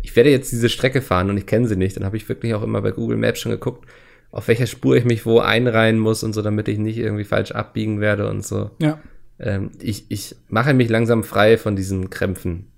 ich 0.02 0.14
werde 0.16 0.30
jetzt 0.30 0.52
diese 0.52 0.68
Strecke 0.68 1.00
fahren 1.00 1.30
und 1.30 1.36
ich 1.36 1.46
kenne 1.46 1.68
sie 1.68 1.76
nicht, 1.76 1.96
dann 1.96 2.04
habe 2.04 2.16
ich 2.16 2.28
wirklich 2.28 2.54
auch 2.54 2.62
immer 2.62 2.82
bei 2.82 2.90
Google 2.90 3.16
Maps 3.16 3.40
schon 3.40 3.52
geguckt, 3.52 3.88
auf 4.30 4.48
welcher 4.48 4.66
Spur 4.66 4.96
ich 4.96 5.04
mich 5.04 5.24
wo 5.24 5.38
einreihen 5.40 5.98
muss 5.98 6.24
und 6.24 6.32
so, 6.32 6.42
damit 6.42 6.68
ich 6.68 6.78
nicht 6.78 6.98
irgendwie 6.98 7.24
falsch 7.24 7.52
abbiegen 7.52 8.00
werde 8.00 8.28
und 8.28 8.44
so. 8.44 8.70
Ja. 8.78 8.98
Ähm, 9.42 9.72
ich, 9.80 10.06
ich 10.08 10.36
mache 10.48 10.72
mich 10.72 10.88
langsam 10.88 11.24
frei 11.24 11.58
von 11.58 11.76
diesen 11.76 12.08
Krämpfen. 12.10 12.68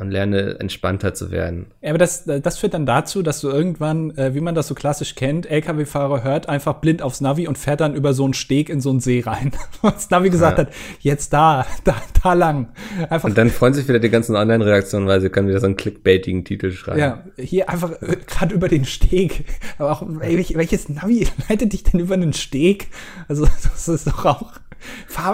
Und 0.00 0.10
lerne 0.10 0.58
entspannter 0.58 1.14
zu 1.14 1.30
werden. 1.30 1.66
Ja, 1.80 1.90
aber 1.90 1.98
das, 1.98 2.24
das 2.24 2.58
führt 2.58 2.74
dann 2.74 2.86
dazu, 2.86 3.22
dass 3.22 3.40
du 3.40 3.48
irgendwann, 3.48 4.16
äh, 4.16 4.34
wie 4.34 4.40
man 4.40 4.54
das 4.54 4.68
so 4.68 4.74
klassisch 4.74 5.14
kennt, 5.14 5.50
LKW-Fahrer 5.50 6.22
hört 6.22 6.48
einfach 6.48 6.74
blind 6.74 7.02
aufs 7.02 7.20
Navi 7.20 7.46
und 7.48 7.58
fährt 7.58 7.80
dann 7.80 7.94
über 7.94 8.12
so 8.12 8.24
einen 8.24 8.34
Steg 8.34 8.68
in 8.68 8.80
so 8.80 8.90
einen 8.90 9.00
See 9.00 9.22
rein. 9.24 9.52
Und 9.82 9.94
das 9.94 10.10
Navi 10.10 10.30
gesagt 10.30 10.58
ja. 10.58 10.64
hat, 10.64 10.72
jetzt 11.00 11.32
da, 11.32 11.66
da, 11.84 11.94
da 12.22 12.34
lang. 12.34 12.68
Einfach 13.08 13.28
und 13.28 13.38
dann 13.38 13.50
freuen 13.50 13.72
sich 13.72 13.88
wieder 13.88 13.98
die 13.98 14.10
ganzen 14.10 14.36
Online-Reaktionen, 14.36 15.06
weil 15.06 15.20
sie 15.20 15.30
können 15.30 15.48
wieder 15.48 15.60
so 15.60 15.66
einen 15.66 15.76
clickbaitigen 15.76 16.44
Titel 16.44 16.70
schreiben. 16.72 16.98
Ja, 16.98 17.24
hier 17.38 17.68
einfach 17.68 17.92
äh, 18.02 18.16
gerade 18.26 18.54
über 18.54 18.68
den 18.68 18.84
Steg. 18.84 19.44
Aber 19.78 19.92
auch, 19.92 20.02
ey, 20.20 20.44
welches 20.54 20.88
Navi 20.88 21.26
leitet 21.48 21.72
dich 21.72 21.84
denn 21.84 22.00
über 22.00 22.14
einen 22.14 22.32
Steg? 22.32 22.88
Also, 23.28 23.46
das 23.46 23.88
ist 23.88 24.06
doch 24.06 24.24
auch 24.24 24.52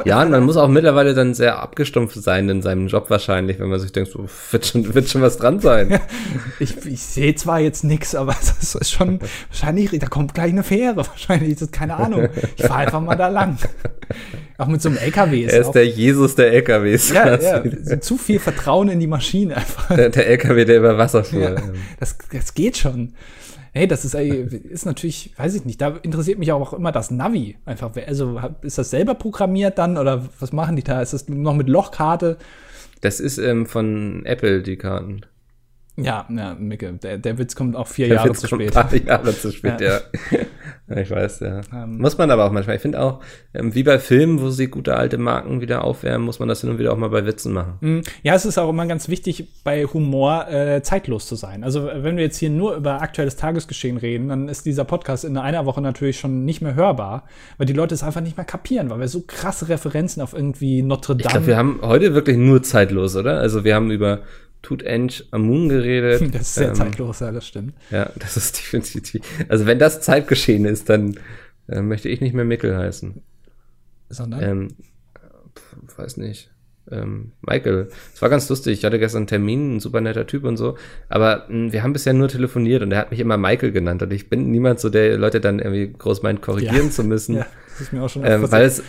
ja, 0.04 0.22
und 0.22 0.30
man 0.30 0.44
muss 0.44 0.56
auch 0.56 0.68
mittlerweile 0.68 1.14
dann 1.14 1.34
sehr 1.34 1.60
abgestumpft 1.60 2.20
sein 2.20 2.48
in 2.48 2.62
seinem 2.62 2.88
Job 2.88 3.10
wahrscheinlich, 3.10 3.58
wenn 3.58 3.68
man 3.68 3.78
sich 3.78 3.92
denkt, 3.92 4.10
so, 4.10 4.26
wird, 4.56 4.66
schon, 4.66 4.94
wird 4.94 5.08
schon 5.08 5.22
was 5.22 5.36
dran 5.36 5.60
sein. 5.60 6.00
ich 6.60 6.74
ich 6.86 7.02
sehe 7.02 7.34
zwar 7.34 7.60
jetzt 7.60 7.84
nichts, 7.84 8.14
aber 8.14 8.34
das 8.58 8.74
ist 8.74 8.90
schon 8.90 9.20
wahrscheinlich, 9.50 9.90
da 9.98 10.06
kommt 10.06 10.34
gleich 10.34 10.50
eine 10.50 10.62
Fähre. 10.62 10.96
Wahrscheinlich, 10.96 11.54
das 11.54 11.62
ist 11.62 11.72
keine 11.72 11.96
Ahnung. 11.96 12.28
Ich 12.56 12.64
fahre 12.64 12.80
einfach 12.80 13.00
mal 13.00 13.16
da 13.16 13.28
lang. 13.28 13.58
Auch 14.58 14.68
mit 14.68 14.80
so 14.80 14.88
einem 14.88 14.98
LKW. 14.98 15.44
Ist 15.44 15.52
er 15.52 15.60
ist 15.60 15.72
der 15.72 15.86
Jesus 15.86 16.34
der 16.34 16.52
LKWs. 16.52 17.12
Ja, 17.12 17.38
ja, 17.38 18.00
zu 18.00 18.16
viel 18.16 18.38
Vertrauen 18.38 18.88
in 18.88 19.00
die 19.00 19.06
Maschine 19.06 19.56
einfach. 19.56 19.94
Der, 19.94 20.08
der 20.08 20.26
LKW, 20.28 20.64
der 20.64 20.78
über 20.78 20.96
Wasser 20.96 21.24
fährt. 21.24 21.58
Ja, 21.58 21.64
das, 22.00 22.16
das 22.32 22.54
geht 22.54 22.78
schon 22.78 23.12
hey, 23.76 23.86
das 23.86 24.06
ist, 24.06 24.14
ist 24.14 24.86
natürlich, 24.86 25.34
weiß 25.36 25.54
ich 25.54 25.66
nicht, 25.66 25.82
da 25.82 25.98
interessiert 26.00 26.38
mich 26.38 26.50
auch 26.50 26.72
immer 26.72 26.92
das 26.92 27.10
Navi. 27.10 27.58
Einfach, 27.66 27.90
also 28.06 28.40
ist 28.62 28.78
das 28.78 28.88
selber 28.88 29.14
programmiert 29.14 29.76
dann 29.76 29.98
oder 29.98 30.26
was 30.40 30.54
machen 30.54 30.76
die 30.76 30.82
da? 30.82 31.02
Ist 31.02 31.12
das 31.12 31.28
noch 31.28 31.54
mit 31.54 31.68
Lochkarte? 31.68 32.38
Das 33.06 33.20
ist 33.20 33.38
ähm, 33.38 33.66
von 33.66 34.26
Apple, 34.26 34.62
die 34.62 34.74
Karten. 34.74 35.20
Ja, 35.96 36.26
ja, 36.28 36.54
Micke, 36.54 36.92
der, 36.92 37.16
der 37.16 37.38
Witz 37.38 37.56
kommt 37.56 37.74
auch 37.74 37.86
vier 37.86 38.08
der 38.08 38.16
Jahre 38.16 38.28
Witz 38.28 38.40
zu 38.40 38.48
spät. 38.48 38.76
Ein 38.76 38.88
paar 38.88 38.94
Jahre 38.94 39.34
zu 39.34 39.50
spät, 39.52 39.80
ja. 39.80 40.00
ja. 40.30 40.96
ich 40.96 41.10
weiß, 41.10 41.40
ja. 41.40 41.62
Ähm, 41.72 41.98
muss 41.98 42.18
man 42.18 42.30
aber 42.30 42.44
auch 42.44 42.52
manchmal. 42.52 42.76
Ich 42.76 42.82
finde 42.82 43.00
auch, 43.00 43.20
ähm, 43.54 43.74
wie 43.74 43.82
bei 43.82 43.98
Filmen, 43.98 44.42
wo 44.42 44.50
sie 44.50 44.66
gute 44.66 44.94
alte 44.94 45.16
Marken 45.16 45.62
wieder 45.62 45.84
aufwärmen, 45.84 46.26
muss 46.26 46.38
man 46.38 46.48
das 46.48 46.60
hin 46.60 46.68
und 46.68 46.78
wieder 46.78 46.92
auch 46.92 46.98
mal 46.98 47.08
bei 47.08 47.24
Witzen 47.24 47.54
machen. 47.54 47.78
Mhm. 47.80 48.02
Ja, 48.22 48.34
es 48.34 48.44
ist 48.44 48.58
auch 48.58 48.68
immer 48.68 48.86
ganz 48.86 49.08
wichtig, 49.08 49.48
bei 49.64 49.84
Humor 49.84 50.48
äh, 50.48 50.82
zeitlos 50.82 51.26
zu 51.26 51.34
sein. 51.34 51.64
Also, 51.64 51.86
wenn 51.86 52.18
wir 52.18 52.24
jetzt 52.24 52.36
hier 52.36 52.50
nur 52.50 52.76
über 52.76 53.00
aktuelles 53.00 53.36
Tagesgeschehen 53.36 53.96
reden, 53.96 54.28
dann 54.28 54.48
ist 54.48 54.66
dieser 54.66 54.84
Podcast 54.84 55.24
in 55.24 55.38
einer 55.38 55.64
Woche 55.64 55.80
natürlich 55.80 56.20
schon 56.20 56.44
nicht 56.44 56.60
mehr 56.60 56.74
hörbar, 56.74 57.24
weil 57.56 57.66
die 57.66 57.72
Leute 57.72 57.94
es 57.94 58.02
einfach 58.02 58.20
nicht 58.20 58.36
mehr 58.36 58.46
kapieren, 58.46 58.90
weil 58.90 59.00
wir 59.00 59.08
so 59.08 59.24
krasse 59.26 59.70
Referenzen 59.70 60.22
auf 60.22 60.34
irgendwie 60.34 60.82
Notre 60.82 61.16
Dame. 61.16 61.24
Ich 61.24 61.30
glaube, 61.30 61.46
wir 61.46 61.56
haben 61.56 61.80
heute 61.82 62.12
wirklich 62.12 62.36
nur 62.36 62.62
zeitlos, 62.62 63.16
oder? 63.16 63.38
Also, 63.40 63.64
wir 63.64 63.74
haben 63.74 63.90
über 63.90 64.20
Tutanchamun 64.66 65.68
geredet. 65.68 66.20
Das 66.32 66.42
ist 66.42 66.54
sehr 66.54 66.68
ähm, 66.68 66.74
zeitlos, 66.74 67.20
ja, 67.20 67.30
das 67.30 67.46
stimmt. 67.46 67.74
Ja, 67.90 68.10
das 68.18 68.36
ist 68.36 68.56
definitiv. 68.72 69.22
Also 69.48 69.64
wenn 69.66 69.78
das 69.78 70.00
Zeitgeschehen 70.00 70.64
ist, 70.64 70.88
dann 70.90 71.20
äh, 71.68 71.82
möchte 71.82 72.08
ich 72.08 72.20
nicht 72.20 72.34
mehr 72.34 72.44
Mickel 72.44 72.76
heißen. 72.76 73.22
Sondern? 74.08 74.42
Ähm, 74.42 74.68
weiß 75.96 76.16
nicht. 76.16 76.50
Ähm, 76.90 77.32
Michael. 77.42 77.88
Es 78.12 78.22
war 78.22 78.28
ganz 78.28 78.48
lustig. 78.48 78.78
Ich 78.78 78.84
hatte 78.84 78.98
gestern 78.98 79.20
einen 79.20 79.26
Termin, 79.28 79.76
ein 79.76 79.80
super 79.80 80.00
netter 80.00 80.26
Typ 80.26 80.42
und 80.44 80.56
so. 80.56 80.76
Aber 81.08 81.46
mh, 81.48 81.48
hm, 81.48 81.72
wir 81.72 81.82
haben 81.84 81.92
bisher 81.92 82.12
nur 82.12 82.28
telefoniert 82.28 82.82
und 82.82 82.90
er 82.90 82.98
hat 82.98 83.12
mich 83.12 83.20
immer 83.20 83.36
Michael 83.36 83.70
genannt. 83.70 84.02
Und 84.02 84.12
ich 84.12 84.28
bin 84.28 84.50
niemand 84.50 84.80
so, 84.80 84.90
der 84.90 85.16
Leute 85.16 85.40
dann 85.40 85.60
irgendwie 85.60 85.92
groß 85.92 86.22
meint, 86.22 86.42
korrigieren 86.42 86.86
ja. 86.86 86.90
zu 86.90 87.04
müssen. 87.04 87.36
Ja, 87.46 87.46
das 87.78 87.80
ist 87.82 87.92
mir 87.92 88.02
auch 88.02 88.08
schon 88.08 88.24
ähm, 88.24 88.50
Weil 88.50 88.64
es, 88.64 88.82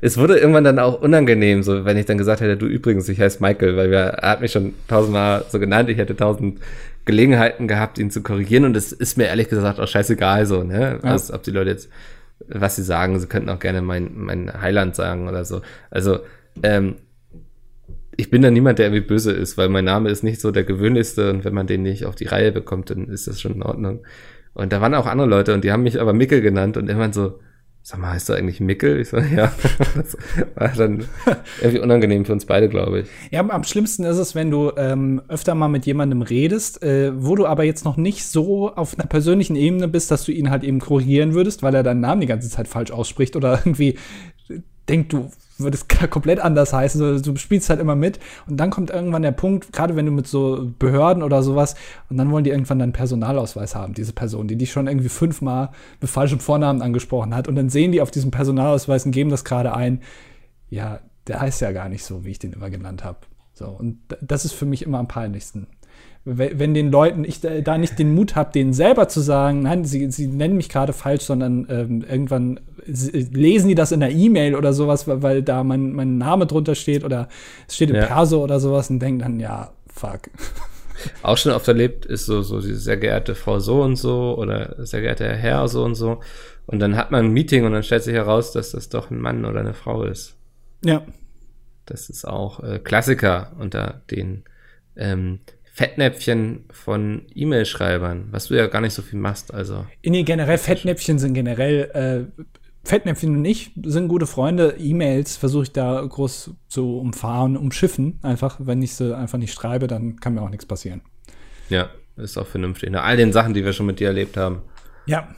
es 0.00 0.18
wurde 0.18 0.38
irgendwann 0.38 0.64
dann 0.64 0.78
auch 0.78 1.00
unangenehm, 1.00 1.62
so 1.62 1.84
wenn 1.84 1.96
ich 1.96 2.06
dann 2.06 2.18
gesagt 2.18 2.40
hätte, 2.40 2.56
du 2.56 2.66
übrigens, 2.66 3.08
ich 3.08 3.20
heiße 3.20 3.42
Michael, 3.42 3.76
weil 3.76 3.90
wir, 3.90 3.98
er 3.98 4.30
hat 4.30 4.40
mich 4.40 4.52
schon 4.52 4.74
tausendmal 4.86 5.44
so 5.48 5.58
genannt, 5.58 5.88
ich 5.88 5.98
hätte 5.98 6.16
tausend 6.16 6.60
Gelegenheiten 7.04 7.68
gehabt, 7.68 7.98
ihn 7.98 8.10
zu 8.10 8.22
korrigieren 8.22 8.64
und 8.64 8.76
es 8.76 8.92
ist 8.92 9.16
mir 9.16 9.26
ehrlich 9.26 9.48
gesagt 9.48 9.80
auch 9.80 9.88
scheißegal 9.88 10.46
so, 10.46 10.62
ne? 10.62 11.00
Ja. 11.02 11.14
Was, 11.14 11.32
ob 11.32 11.42
die 11.42 11.50
Leute 11.50 11.70
jetzt, 11.70 11.88
was 12.46 12.76
sie 12.76 12.82
sagen, 12.82 13.18
sie 13.18 13.26
könnten 13.26 13.48
auch 13.48 13.58
gerne 13.58 13.82
mein, 13.82 14.10
mein 14.14 14.60
Heiland 14.60 14.94
sagen 14.94 15.26
oder 15.26 15.44
so. 15.44 15.62
Also, 15.90 16.20
ähm, 16.62 16.96
ich 18.16 18.30
bin 18.30 18.42
da 18.42 18.50
niemand, 18.50 18.78
der 18.78 18.86
irgendwie 18.86 19.06
böse 19.06 19.32
ist, 19.32 19.56
weil 19.56 19.68
mein 19.68 19.84
Name 19.84 20.10
ist 20.10 20.24
nicht 20.24 20.40
so 20.40 20.50
der 20.50 20.64
gewöhnlichste 20.64 21.30
und 21.30 21.44
wenn 21.44 21.54
man 21.54 21.68
den 21.68 21.82
nicht 21.82 22.04
auf 22.04 22.16
die 22.16 22.26
Reihe 22.26 22.50
bekommt, 22.50 22.90
dann 22.90 23.08
ist 23.08 23.28
das 23.28 23.40
schon 23.40 23.54
in 23.54 23.62
Ordnung. 23.62 24.00
Und 24.54 24.72
da 24.72 24.80
waren 24.80 24.94
auch 24.94 25.06
andere 25.06 25.28
Leute 25.28 25.54
und 25.54 25.62
die 25.62 25.70
haben 25.70 25.84
mich 25.84 26.00
aber 26.00 26.12
Mickel 26.12 26.40
genannt 26.40 26.76
und 26.76 26.88
irgendwann 26.88 27.12
so, 27.12 27.38
sag 27.88 28.00
mal, 28.00 28.10
heißt 28.10 28.28
du 28.28 28.34
eigentlich 28.34 28.60
Mickel? 28.60 29.00
Ich 29.00 29.08
so, 29.08 29.16
ja. 29.16 29.50
Das 29.94 30.16
war 30.56 30.68
dann 30.68 31.04
irgendwie 31.62 31.78
unangenehm 31.78 32.26
für 32.26 32.34
uns 32.34 32.44
beide, 32.44 32.68
glaube 32.68 33.00
ich. 33.00 33.08
Ja, 33.30 33.40
am 33.48 33.64
schlimmsten 33.64 34.04
ist 34.04 34.18
es, 34.18 34.34
wenn 34.34 34.50
du 34.50 34.72
ähm, 34.76 35.22
öfter 35.28 35.54
mal 35.54 35.68
mit 35.68 35.86
jemandem 35.86 36.20
redest, 36.20 36.82
äh, 36.82 37.12
wo 37.16 37.34
du 37.34 37.46
aber 37.46 37.64
jetzt 37.64 37.86
noch 37.86 37.96
nicht 37.96 38.26
so 38.26 38.74
auf 38.74 38.98
einer 38.98 39.08
persönlichen 39.08 39.56
Ebene 39.56 39.88
bist, 39.88 40.10
dass 40.10 40.24
du 40.24 40.32
ihn 40.32 40.50
halt 40.50 40.64
eben 40.64 40.80
korrigieren 40.80 41.32
würdest, 41.32 41.62
weil 41.62 41.74
er 41.74 41.82
deinen 41.82 42.00
Namen 42.00 42.20
die 42.20 42.26
ganze 42.26 42.50
Zeit 42.50 42.68
falsch 42.68 42.90
ausspricht 42.90 43.36
oder 43.36 43.58
irgendwie 43.64 43.96
denkt, 44.86 45.14
du 45.14 45.30
würde 45.58 45.76
es 45.76 45.86
komplett 46.10 46.40
anders 46.40 46.72
heißen. 46.72 47.22
Du 47.22 47.36
spielst 47.36 47.70
halt 47.70 47.80
immer 47.80 47.96
mit 47.96 48.18
und 48.46 48.56
dann 48.58 48.70
kommt 48.70 48.90
irgendwann 48.90 49.22
der 49.22 49.32
Punkt, 49.32 49.72
gerade 49.72 49.96
wenn 49.96 50.06
du 50.06 50.12
mit 50.12 50.26
so 50.26 50.70
Behörden 50.78 51.22
oder 51.22 51.42
sowas, 51.42 51.74
und 52.08 52.16
dann 52.16 52.30
wollen 52.30 52.44
die 52.44 52.50
irgendwann 52.50 52.78
deinen 52.78 52.92
Personalausweis 52.92 53.74
haben, 53.74 53.94
diese 53.94 54.12
Person, 54.12 54.48
die 54.48 54.56
dich 54.56 54.72
schon 54.72 54.86
irgendwie 54.86 55.08
fünfmal 55.08 55.70
mit 56.00 56.10
falschem 56.10 56.40
Vornamen 56.40 56.82
angesprochen 56.82 57.34
hat. 57.34 57.48
Und 57.48 57.56
dann 57.56 57.68
sehen 57.68 57.92
die 57.92 58.00
auf 58.00 58.10
diesem 58.10 58.30
Personalausweis 58.30 59.06
und 59.06 59.12
geben 59.12 59.30
das 59.30 59.44
gerade 59.44 59.74
ein. 59.74 60.02
Ja, 60.70 61.00
der 61.26 61.40
heißt 61.40 61.60
ja 61.60 61.72
gar 61.72 61.88
nicht 61.88 62.04
so, 62.04 62.24
wie 62.24 62.30
ich 62.30 62.38
den 62.38 62.52
immer 62.52 62.70
genannt 62.70 63.04
habe. 63.04 63.18
So, 63.52 63.66
und 63.66 63.98
das 64.20 64.44
ist 64.44 64.52
für 64.52 64.66
mich 64.66 64.82
immer 64.82 64.98
am 64.98 65.08
peinlichsten 65.08 65.66
wenn 66.36 66.74
den 66.74 66.90
Leuten 66.90 67.24
ich 67.24 67.40
da 67.40 67.78
nicht 67.78 67.98
den 67.98 68.14
Mut 68.14 68.36
habe, 68.36 68.52
denen 68.52 68.72
selber 68.72 69.08
zu 69.08 69.20
sagen, 69.20 69.62
nein, 69.62 69.84
sie, 69.84 70.10
sie 70.10 70.26
nennen 70.26 70.56
mich 70.56 70.68
gerade 70.68 70.92
falsch, 70.92 71.24
sondern 71.24 71.66
ähm, 71.70 72.04
irgendwann 72.08 72.60
lesen 72.86 73.68
die 73.68 73.74
das 73.74 73.92
in 73.92 74.00
der 74.00 74.10
E-Mail 74.10 74.54
oder 74.54 74.72
sowas, 74.72 75.04
weil, 75.06 75.42
da 75.42 75.64
mein, 75.64 75.92
mein 75.92 76.18
Name 76.18 76.46
drunter 76.46 76.74
steht 76.74 77.04
oder 77.04 77.28
es 77.66 77.76
steht 77.76 77.90
im 77.90 77.96
ja. 77.96 78.06
Perso 78.06 78.42
oder 78.42 78.60
sowas 78.60 78.90
und 78.90 79.00
denken 79.00 79.20
dann, 79.20 79.40
ja, 79.40 79.72
fuck. 79.88 80.30
Auch 81.22 81.36
schon 81.36 81.52
oft 81.52 81.68
erlebt 81.68 82.06
ist 82.06 82.26
so, 82.26 82.42
so 82.42 82.60
diese 82.60 82.76
sehr 82.76 82.96
geehrte 82.96 83.34
Frau 83.34 83.60
so 83.60 83.82
und 83.82 83.96
so 83.96 84.36
oder 84.36 84.74
sehr 84.84 85.00
geehrter 85.00 85.32
Herr 85.32 85.68
so 85.68 85.84
und 85.84 85.94
so. 85.94 86.20
Und 86.66 86.80
dann 86.80 86.96
hat 86.96 87.10
man 87.10 87.26
ein 87.26 87.32
Meeting 87.32 87.64
und 87.64 87.72
dann 87.72 87.82
stellt 87.82 88.02
sich 88.02 88.14
heraus, 88.14 88.52
dass 88.52 88.72
das 88.72 88.88
doch 88.88 89.10
ein 89.10 89.18
Mann 89.18 89.44
oder 89.44 89.60
eine 89.60 89.74
Frau 89.74 90.02
ist. 90.02 90.34
Ja. 90.84 91.02
Das 91.86 92.10
ist 92.10 92.26
auch 92.26 92.62
äh, 92.62 92.78
Klassiker 92.78 93.52
unter 93.58 94.02
den 94.10 94.44
ähm, 94.96 95.40
Fettnäpfchen 95.78 96.64
von 96.72 97.22
E-Mail-Schreibern, 97.36 98.26
was 98.32 98.46
du 98.48 98.54
ja 98.54 98.66
gar 98.66 98.80
nicht 98.80 98.94
so 98.94 99.00
viel 99.00 99.20
machst. 99.20 99.54
Also. 99.54 99.86
Nee, 100.04 100.24
generell 100.24 100.58
Fettnäpfchen 100.58 101.20
sind 101.20 101.34
generell 101.34 102.28
äh, 102.34 102.42
Fettnäpfchen 102.82 103.36
und 103.36 103.44
ich 103.44 103.70
sind 103.84 104.08
gute 104.08 104.26
Freunde. 104.26 104.74
E-Mails 104.76 105.36
versuche 105.36 105.62
ich 105.62 105.72
da 105.72 106.04
groß 106.04 106.50
zu 106.66 106.98
umfahren, 106.98 107.56
umschiffen. 107.56 108.18
Einfach, 108.22 108.56
wenn 108.58 108.82
ich 108.82 108.96
sie 108.96 109.16
einfach 109.16 109.38
nicht 109.38 109.54
schreibe, 109.54 109.86
dann 109.86 110.18
kann 110.18 110.34
mir 110.34 110.42
auch 110.42 110.50
nichts 110.50 110.66
passieren. 110.66 111.00
Ja, 111.68 111.90
ist 112.16 112.36
auch 112.38 112.48
vernünftig. 112.48 112.90
Nach 112.90 113.04
all 113.04 113.16
den 113.16 113.32
Sachen, 113.32 113.54
die 113.54 113.64
wir 113.64 113.72
schon 113.72 113.86
mit 113.86 114.00
dir 114.00 114.08
erlebt 114.08 114.36
haben. 114.36 114.62
Ja. 115.06 115.28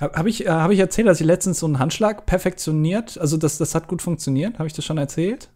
Habe 0.00 0.30
ich, 0.30 0.46
äh, 0.46 0.48
hab 0.48 0.70
ich 0.70 0.78
erzählt, 0.78 1.06
dass 1.06 1.20
ich 1.20 1.26
letztens 1.26 1.58
so 1.58 1.66
einen 1.66 1.78
Handschlag 1.78 2.24
perfektioniert, 2.24 3.18
also 3.18 3.36
das, 3.36 3.58
das 3.58 3.74
hat 3.74 3.88
gut 3.88 4.00
funktioniert? 4.00 4.58
Habe 4.58 4.68
ich 4.68 4.72
das 4.72 4.86
schon 4.86 4.96
erzählt? 4.96 5.50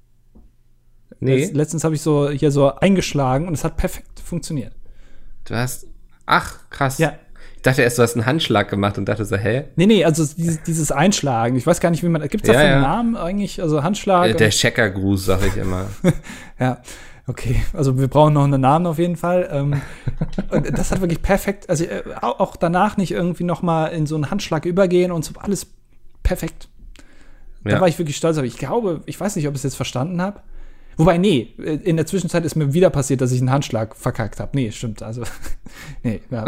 Nee. 1.21 1.51
Letztens 1.53 1.85
habe 1.85 1.95
ich 1.95 2.03
so 2.03 2.31
hier 2.31 2.51
so 2.51 2.75
eingeschlagen 2.75 3.49
und 3.49 3.55
es 3.55 3.65
hat 3.65 3.77
perfekt 3.77 4.21
funktioniert. 4.21 4.73
Du 5.45 5.55
hast. 5.55 5.87
Ach, 6.27 6.59
krass. 6.71 6.99
Ja. 6.99 7.15
Ich 7.57 7.63
dachte 7.63 7.83
erst, 7.83 7.99
du 7.99 8.03
hast 8.03 8.15
einen 8.15 8.27
Handschlag 8.27 8.69
gemacht 8.69 8.99
und 8.99 9.07
dachte 9.07 9.25
so, 9.25 9.37
hä? 9.37 9.65
Nee, 9.77 9.87
nee, 9.87 10.05
also 10.05 10.25
dieses, 10.25 10.63
dieses 10.63 10.93
Einschlagen. 10.93 11.57
Ich 11.57 11.67
weiß 11.67 11.81
gar 11.81 11.91
nicht, 11.91 12.03
wie 12.03 12.09
man. 12.09 12.23
Gibt 12.29 12.45
es 12.45 12.49
ja, 12.49 12.55
dafür 12.55 12.69
ja. 12.69 12.75
einen 12.75 12.83
Namen 12.83 13.17
eigentlich? 13.17 13.63
Also 13.63 13.83
Handschlag? 13.83 14.31
Äh, 14.31 14.35
der 14.35 14.51
Checkergruß, 14.51 15.25
sag 15.25 15.47
ich 15.47 15.57
immer. 15.57 15.87
ja. 16.59 16.83
Okay, 17.27 17.65
also 17.73 17.99
wir 17.99 18.09
brauchen 18.09 18.35
noch 18.35 18.45
einen 18.45 18.61
Namen 18.61 18.87
auf 18.87 18.99
jeden 18.99 19.17
Fall. 19.17 19.49
Ähm, 19.51 19.81
und 20.51 20.79
das 20.79 20.91
hat 20.91 21.01
wirklich 21.01 21.23
perfekt, 21.23 21.71
also 21.71 21.85
äh, 21.85 22.03
auch 22.21 22.57
danach 22.57 22.99
nicht 22.99 23.13
irgendwie 23.13 23.45
noch 23.45 23.63
mal 23.63 23.87
in 23.87 24.07
so 24.07 24.15
einen 24.15 24.31
Handschlag 24.31 24.67
übergehen 24.67 25.11
und 25.11 25.25
so 25.25 25.33
alles 25.41 25.67
perfekt. 26.23 26.69
Da 27.65 27.71
ja. 27.71 27.81
war 27.81 27.89
ich 27.89 27.99
wirklich 27.99 28.17
stolz. 28.17 28.37
Aber 28.37 28.47
ich 28.47 28.59
glaube, 28.59 29.03
ich 29.07 29.19
weiß 29.19 29.37
nicht, 29.37 29.49
ob 29.49 29.55
ich 29.55 29.61
es 29.61 29.63
jetzt 29.63 29.77
verstanden 29.77 30.21
habe. 30.21 30.41
Wobei, 30.97 31.19
nee, 31.19 31.55
in 31.85 31.97
der 31.97 32.07
Zwischenzeit 32.07 32.45
ist 32.45 32.55
mir 32.55 32.73
wieder 32.73 32.91
passiert, 32.91 33.21
dass 33.21 33.33
ich 33.33 33.41
einen 33.41 33.51
Handschlag 33.51 33.97
verkackt 33.97 34.41
habe. 34.41 34.53
Nee, 34.55 34.71
stimmt. 34.71 35.03
Also, 35.03 35.23
nee, 36.03 36.21
ja. 36.31 36.45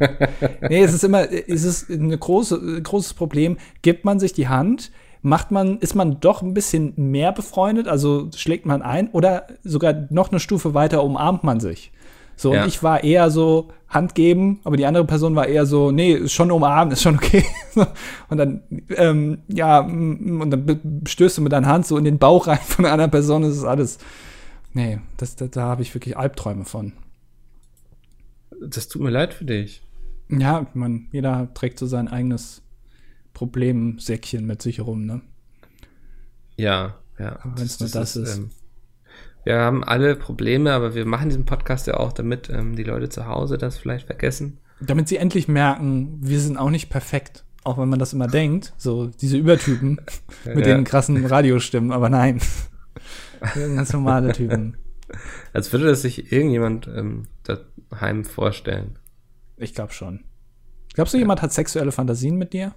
nee, 0.68 0.82
es 0.82 0.94
ist 0.94 1.04
immer, 1.04 1.30
es 1.30 1.64
ist 1.64 1.90
ein 1.90 2.18
große, 2.18 2.82
großes 2.82 3.14
Problem. 3.14 3.56
Gibt 3.82 4.04
man 4.04 4.18
sich 4.18 4.32
die 4.32 4.48
Hand, 4.48 4.90
macht 5.22 5.50
man, 5.50 5.78
ist 5.78 5.94
man 5.94 6.20
doch 6.20 6.42
ein 6.42 6.54
bisschen 6.54 6.92
mehr 6.96 7.32
befreundet, 7.32 7.88
also 7.88 8.30
schlägt 8.34 8.64
man 8.64 8.82
ein 8.82 9.08
oder 9.10 9.46
sogar 9.64 10.06
noch 10.10 10.30
eine 10.30 10.40
Stufe 10.40 10.74
weiter 10.74 11.02
umarmt 11.02 11.44
man 11.44 11.60
sich. 11.60 11.92
So, 12.36 12.54
ja. 12.54 12.62
und 12.62 12.68
ich 12.68 12.82
war 12.82 13.02
eher 13.02 13.30
so 13.30 13.70
Hand 13.88 14.14
geben, 14.14 14.60
aber 14.64 14.76
die 14.76 14.84
andere 14.84 15.04
Person 15.04 15.34
war 15.36 15.46
eher 15.46 15.64
so, 15.64 15.90
nee, 15.90 16.12
ist 16.12 16.32
schon 16.32 16.50
umarmen, 16.50 16.92
ist 16.92 17.02
schon 17.02 17.16
okay. 17.16 17.44
und 18.28 18.36
dann, 18.36 18.62
ähm, 18.90 19.38
ja, 19.48 19.80
und 19.80 20.50
dann 20.50 21.02
stößt 21.06 21.38
du 21.38 21.42
mit 21.42 21.52
deiner 21.52 21.68
Hand 21.68 21.86
so 21.86 21.96
in 21.96 22.04
den 22.04 22.18
Bauch 22.18 22.46
rein 22.46 22.58
von 22.58 22.84
einer 22.84 22.92
anderen 22.92 23.10
Person, 23.10 23.42
das 23.42 23.56
ist 23.56 23.64
alles, 23.64 23.98
Nee, 24.76 24.98
das, 25.16 25.36
da, 25.36 25.46
da 25.46 25.62
habe 25.62 25.80
ich 25.80 25.94
wirklich 25.94 26.18
Albträume 26.18 26.66
von. 26.66 26.92
Das 28.60 28.88
tut 28.88 29.00
mir 29.00 29.08
leid 29.08 29.32
für 29.32 29.46
dich. 29.46 29.80
Ja, 30.28 30.66
man, 30.74 31.08
jeder 31.12 31.48
trägt 31.54 31.78
so 31.78 31.86
sein 31.86 32.08
eigenes 32.08 32.60
Problemsäckchen 33.32 34.44
mit 34.44 34.60
sich 34.60 34.80
rum, 34.80 35.06
ne? 35.06 35.22
Ja, 36.58 36.98
ja. 37.18 37.38
Wenn 37.42 37.64
es 37.64 37.80
nur 37.80 37.88
das, 37.88 38.16
ist. 38.16 38.36
Ähm, 38.36 38.50
wir 39.46 39.58
haben 39.60 39.84
alle 39.84 40.16
Probleme, 40.16 40.72
aber 40.72 40.94
wir 40.96 41.06
machen 41.06 41.28
diesen 41.28 41.44
Podcast 41.44 41.86
ja 41.86 41.94
auch, 41.94 42.12
damit 42.12 42.50
ähm, 42.50 42.74
die 42.74 42.82
Leute 42.82 43.08
zu 43.08 43.26
Hause 43.26 43.58
das 43.58 43.78
vielleicht 43.78 44.06
vergessen. 44.06 44.58
Damit 44.80 45.06
sie 45.08 45.16
endlich 45.18 45.46
merken, 45.46 46.18
wir 46.20 46.40
sind 46.40 46.56
auch 46.58 46.68
nicht 46.70 46.90
perfekt. 46.90 47.44
Auch 47.62 47.78
wenn 47.78 47.88
man 47.88 47.98
das 48.00 48.12
immer 48.12 48.26
denkt, 48.26 48.74
so 48.76 49.06
diese 49.06 49.36
Übertypen 49.36 50.00
mit 50.44 50.66
Ja. 50.66 50.74
den 50.74 50.84
krassen 50.84 51.24
Radiostimmen, 51.24 51.92
aber 51.92 52.10
nein. 52.10 52.40
Wir 53.54 53.66
sind 53.66 53.76
ganz 53.76 53.92
normale 53.92 54.32
Typen. 54.32 54.76
Als 55.52 55.72
würde 55.72 55.86
das 55.86 56.02
sich 56.02 56.32
irgendjemand 56.32 56.88
ähm, 56.88 57.28
daheim 57.44 58.24
vorstellen. 58.24 58.98
Ich 59.56 59.74
glaube 59.74 59.92
schon. 59.92 60.24
Glaubst 60.94 61.14
du, 61.14 61.18
jemand 61.18 61.40
hat 61.42 61.52
sexuelle 61.52 61.92
Fantasien 61.92 62.36
mit 62.36 62.52
dir? 62.52 62.74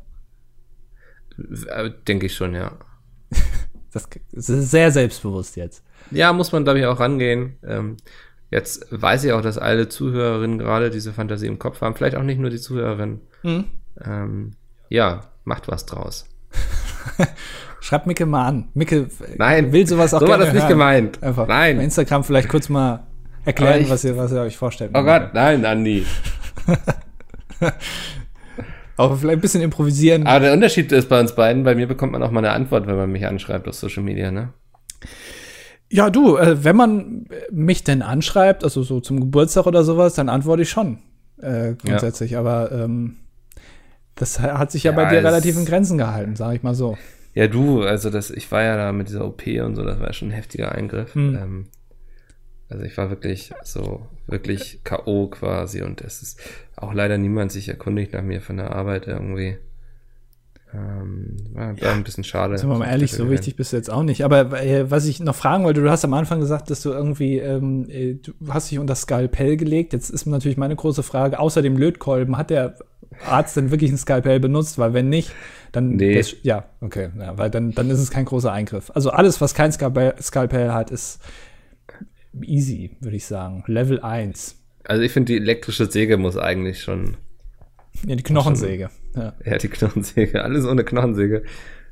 Äh, 1.67 1.89
Denke 2.07 2.27
ich 2.27 2.35
schon, 2.35 2.53
ja. 2.53 2.77
Das 3.91 4.07
ist 4.31 4.69
sehr 4.69 4.91
selbstbewusst 4.91 5.55
jetzt. 5.55 5.83
Ja, 6.11 6.33
muss 6.33 6.51
man, 6.51 6.63
glaube 6.63 6.79
ich, 6.79 6.85
auch 6.85 6.99
rangehen. 6.99 7.57
Ähm, 7.67 7.97
jetzt 8.51 8.87
weiß 8.91 9.23
ich 9.25 9.31
auch, 9.33 9.41
dass 9.41 9.57
alle 9.57 9.89
Zuhörerinnen 9.89 10.57
gerade 10.59 10.89
diese 10.89 11.13
Fantasie 11.13 11.47
im 11.47 11.59
Kopf 11.59 11.81
haben. 11.81 11.95
Vielleicht 11.95 12.15
auch 12.15 12.23
nicht 12.23 12.39
nur 12.39 12.49
die 12.49 12.59
Zuhörerinnen. 12.59 13.21
Hm? 13.41 13.65
Ähm, 14.05 14.51
ja, 14.89 15.21
macht 15.43 15.67
was 15.67 15.85
draus. 15.85 16.25
Schreibt 17.81 18.07
Micke 18.07 18.25
mal 18.25 18.45
an. 18.45 18.67
Micke 18.73 19.07
Nein, 19.37 19.71
will 19.71 19.87
sowas 19.87 20.13
auch 20.13 20.19
so 20.19 20.27
war 20.27 20.37
gerne 20.37 20.45
das 20.45 20.53
nicht 20.53 20.63
hören. 20.63 20.69
gemeint. 20.71 21.23
Einfach 21.23 21.47
bei 21.47 21.73
Nein. 21.73 21.79
Instagram 21.81 22.23
vielleicht 22.23 22.49
kurz 22.49 22.69
mal 22.69 23.03
erklären, 23.45 23.81
ich- 23.81 23.89
was, 23.89 24.03
ihr, 24.03 24.17
was 24.17 24.31
ihr 24.31 24.41
euch 24.41 24.57
vorstellt. 24.57 24.91
Oh 24.93 25.03
Gott, 25.03 25.33
nein, 25.33 25.63
Andi. 25.65 26.05
Auch 28.97 29.17
vielleicht 29.17 29.37
ein 29.37 29.41
bisschen 29.41 29.61
improvisieren. 29.61 30.27
Aber 30.27 30.41
der 30.41 30.53
Unterschied 30.53 30.91
ist 30.91 31.07
bei 31.07 31.19
uns 31.21 31.33
beiden, 31.33 31.63
bei 31.63 31.73
mir 31.73 31.87
bekommt 31.87 32.11
man 32.11 32.21
auch 32.21 32.31
mal 32.31 32.39
eine 32.39 32.51
Antwort, 32.51 32.85
wenn 32.85 32.97
man 32.97 33.09
mich 33.11 33.25
anschreibt 33.25 33.67
auf 33.67 33.75
Social 33.75 34.03
Media, 34.03 34.29
ne? 34.29 34.49
Ja, 35.91 36.09
du, 36.09 36.37
äh, 36.37 36.63
wenn 36.63 36.75
man 36.75 37.25
mich 37.51 37.83
denn 37.83 38.01
anschreibt, 38.01 38.63
also 38.63 38.83
so 38.83 38.99
zum 38.99 39.19
Geburtstag 39.19 39.65
oder 39.65 39.83
sowas, 39.83 40.13
dann 40.13 40.29
antworte 40.29 40.61
ich 40.61 40.69
schon. 40.69 40.99
Äh, 41.41 41.73
grundsätzlich. 41.75 42.37
Aber 42.37 42.71
ähm, 42.71 43.17
das 44.15 44.39
ha- 44.39 44.57
hat 44.59 44.71
sich 44.71 44.83
ja, 44.83 44.91
Ja, 44.91 44.95
bei 44.97 45.09
dir 45.09 45.23
relativ 45.23 45.57
in 45.57 45.65
Grenzen 45.65 45.97
gehalten, 45.97 46.35
sage 46.35 46.57
ich 46.57 46.63
mal 46.63 46.75
so. 46.75 46.97
Ja, 47.33 47.47
du, 47.47 47.81
also 47.83 48.09
das, 48.09 48.29
ich 48.31 48.51
war 48.51 48.61
ja 48.63 48.75
da 48.75 48.91
mit 48.91 49.07
dieser 49.09 49.25
OP 49.25 49.45
und 49.47 49.75
so, 49.75 49.83
das 49.83 49.99
war 49.99 50.11
schon 50.13 50.29
ein 50.29 50.33
heftiger 50.33 50.73
Eingriff. 50.73 51.15
Hm. 51.15 51.35
Ähm, 51.35 51.67
also 52.69 52.83
ich 52.83 52.97
war 52.97 53.09
wirklich 53.09 53.51
so, 53.63 54.05
wirklich 54.27 54.81
K.O. 54.83 55.27
quasi 55.27 55.81
und 55.81 56.01
es 56.01 56.21
ist 56.21 56.39
auch 56.75 56.93
leider 56.93 57.17
niemand 57.17 57.51
sich 57.51 57.67
erkundigt 57.69 58.13
nach 58.13 58.21
mir 58.21 58.41
von 58.41 58.57
der 58.57 58.75
Arbeit 58.75 59.07
irgendwie. 59.07 59.57
Ähm, 60.73 61.35
war, 61.53 61.81
war 61.81 61.93
ein 61.93 62.03
bisschen 62.03 62.23
schade. 62.23 62.57
Sind 62.57 62.69
wir 62.69 62.77
mal 62.77 62.87
ehrlich, 62.87 63.11
so 63.11 63.29
wichtig 63.31 63.55
bist 63.55 63.73
du 63.73 63.77
jetzt 63.77 63.89
auch 63.89 64.03
nicht. 64.03 64.23
Aber 64.23 64.61
äh, 64.61 64.89
was 64.91 65.05
ich 65.07 65.19
noch 65.19 65.33
fragen 65.35 65.63
wollte, 65.63 65.81
du 65.81 65.89
hast 65.89 66.05
am 66.05 66.13
Anfang 66.13 66.39
gesagt, 66.39 66.69
dass 66.69 66.81
du 66.81 66.91
irgendwie, 66.91 67.39
ähm, 67.39 67.87
äh, 67.89 68.13
du 68.15 68.33
hast 68.49 68.69
dich 68.69 68.77
unter 68.77 68.93
Skalpell 68.95 69.57
gelegt. 69.57 69.93
Jetzt 69.93 70.09
ist 70.11 70.27
natürlich 70.27 70.57
meine 70.57 70.75
große 70.75 71.01
Frage, 71.01 71.39
außer 71.39 71.63
dem 71.63 71.75
Lötkolben, 71.75 72.37
hat 72.37 72.51
der 72.51 72.75
Arzt 73.25 73.57
denn 73.57 73.71
wirklich 73.71 73.91
ein 73.91 73.97
Skalpell 73.97 74.39
benutzt? 74.39 74.77
Weil 74.77 74.93
wenn 74.93 75.09
nicht, 75.09 75.31
dann, 75.71 75.95
Nee. 75.95 76.15
das, 76.15 76.35
ja, 76.43 76.65
okay, 76.81 77.09
ja, 77.17 77.37
weil 77.37 77.49
dann, 77.49 77.71
dann 77.71 77.89
ist 77.89 77.99
es 77.99 78.11
kein 78.11 78.25
großer 78.25 78.51
Eingriff. 78.51 78.91
Also 78.93 79.09
alles, 79.09 79.41
was 79.41 79.55
kein 79.55 79.71
Skalpell, 79.71 80.13
Skalpell 80.21 80.71
hat, 80.71 80.91
ist 80.91 81.19
easy, 82.41 82.91
würde 82.99 83.17
ich 83.17 83.25
sagen. 83.25 83.63
Level 83.65 84.01
1. 84.01 84.55
Also 84.83 85.01
ich 85.01 85.11
finde, 85.11 85.33
die 85.33 85.37
elektrische 85.37 85.87
Säge 85.87 86.17
muss 86.17 86.37
eigentlich 86.37 86.81
schon, 86.81 87.17
Ja, 88.05 88.15
die 88.15 88.23
Knochensäge. 88.23 88.89
Ja. 89.19 89.33
ja, 89.45 89.57
die 89.57 89.67
Knochensäge, 89.69 90.43
alles 90.43 90.65
ohne 90.65 90.83
Knochensäge. 90.83 91.43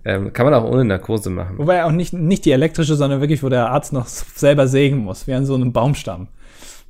Ähm, 0.06 0.32
kann 0.32 0.46
man 0.46 0.54
auch 0.54 0.64
ohne 0.64 0.86
Narkose 0.86 1.30
machen. 1.30 1.58
Wobei 1.58 1.84
auch 1.84 1.92
nicht, 1.92 2.14
nicht 2.14 2.46
die 2.46 2.52
elektrische, 2.52 2.96
sondern 2.96 3.20
wirklich, 3.20 3.44
wo 3.44 3.50
der 3.50 3.70
Arzt 3.72 3.92
noch 3.94 4.06
selber 4.08 4.68
sägen 4.68 4.98
muss, 5.00 5.28
wie 5.28 5.34
an 5.34 5.46
so 5.46 5.56
einem 5.56 5.74
Baumstamm. 5.74 6.30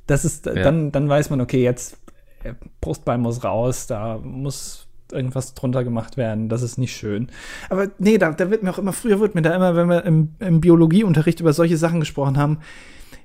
Das 0.06 0.24
ist, 0.24 0.46
dann, 0.46 0.92
dann 0.92 1.08
weiß 1.08 1.30
man, 1.30 1.40
okay, 1.40 1.62
jetzt 1.62 1.98
äh, 2.44 2.54
Brustbein 2.80 3.20
muss 3.20 3.42
raus, 3.44 3.86
da 3.88 4.18
muss 4.18 4.86
irgendwas 5.10 5.54
drunter 5.54 5.84
gemacht 5.84 6.16
werden, 6.16 6.48
das 6.48 6.62
ist 6.62 6.78
nicht 6.78 6.94
schön. 6.94 7.28
Aber 7.70 7.88
nee, 7.98 8.18
da, 8.18 8.30
da 8.32 8.50
wird 8.50 8.62
mir 8.62 8.70
auch 8.70 8.78
immer, 8.78 8.92
früher 8.92 9.20
wird 9.20 9.34
mir 9.34 9.42
da 9.42 9.54
immer, 9.54 9.74
wenn 9.74 9.88
wir 9.88 10.04
im, 10.04 10.34
im 10.38 10.60
Biologieunterricht 10.60 11.40
über 11.40 11.52
solche 11.52 11.76
Sachen 11.78 12.00
gesprochen 12.00 12.36
haben, 12.36 12.58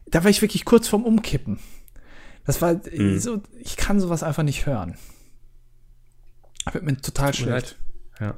da 0.08 0.24
war 0.24 0.30
ich 0.32 0.42
wirklich 0.42 0.66
kurz 0.66 0.88
vorm 0.88 1.04
Umkippen. 1.04 1.60
Das 2.46 2.62
war 2.62 2.80
Mhm. 2.92 3.20
so, 3.20 3.42
ich 3.60 3.78
kann 3.78 4.00
sowas 4.00 4.24
einfach 4.24 4.44
nicht 4.44 4.66
hören. 4.66 4.96
Wird 6.72 6.84
mir 6.84 6.98
total 6.98 7.34
schlecht. 7.34 7.78
Ja. 8.20 8.36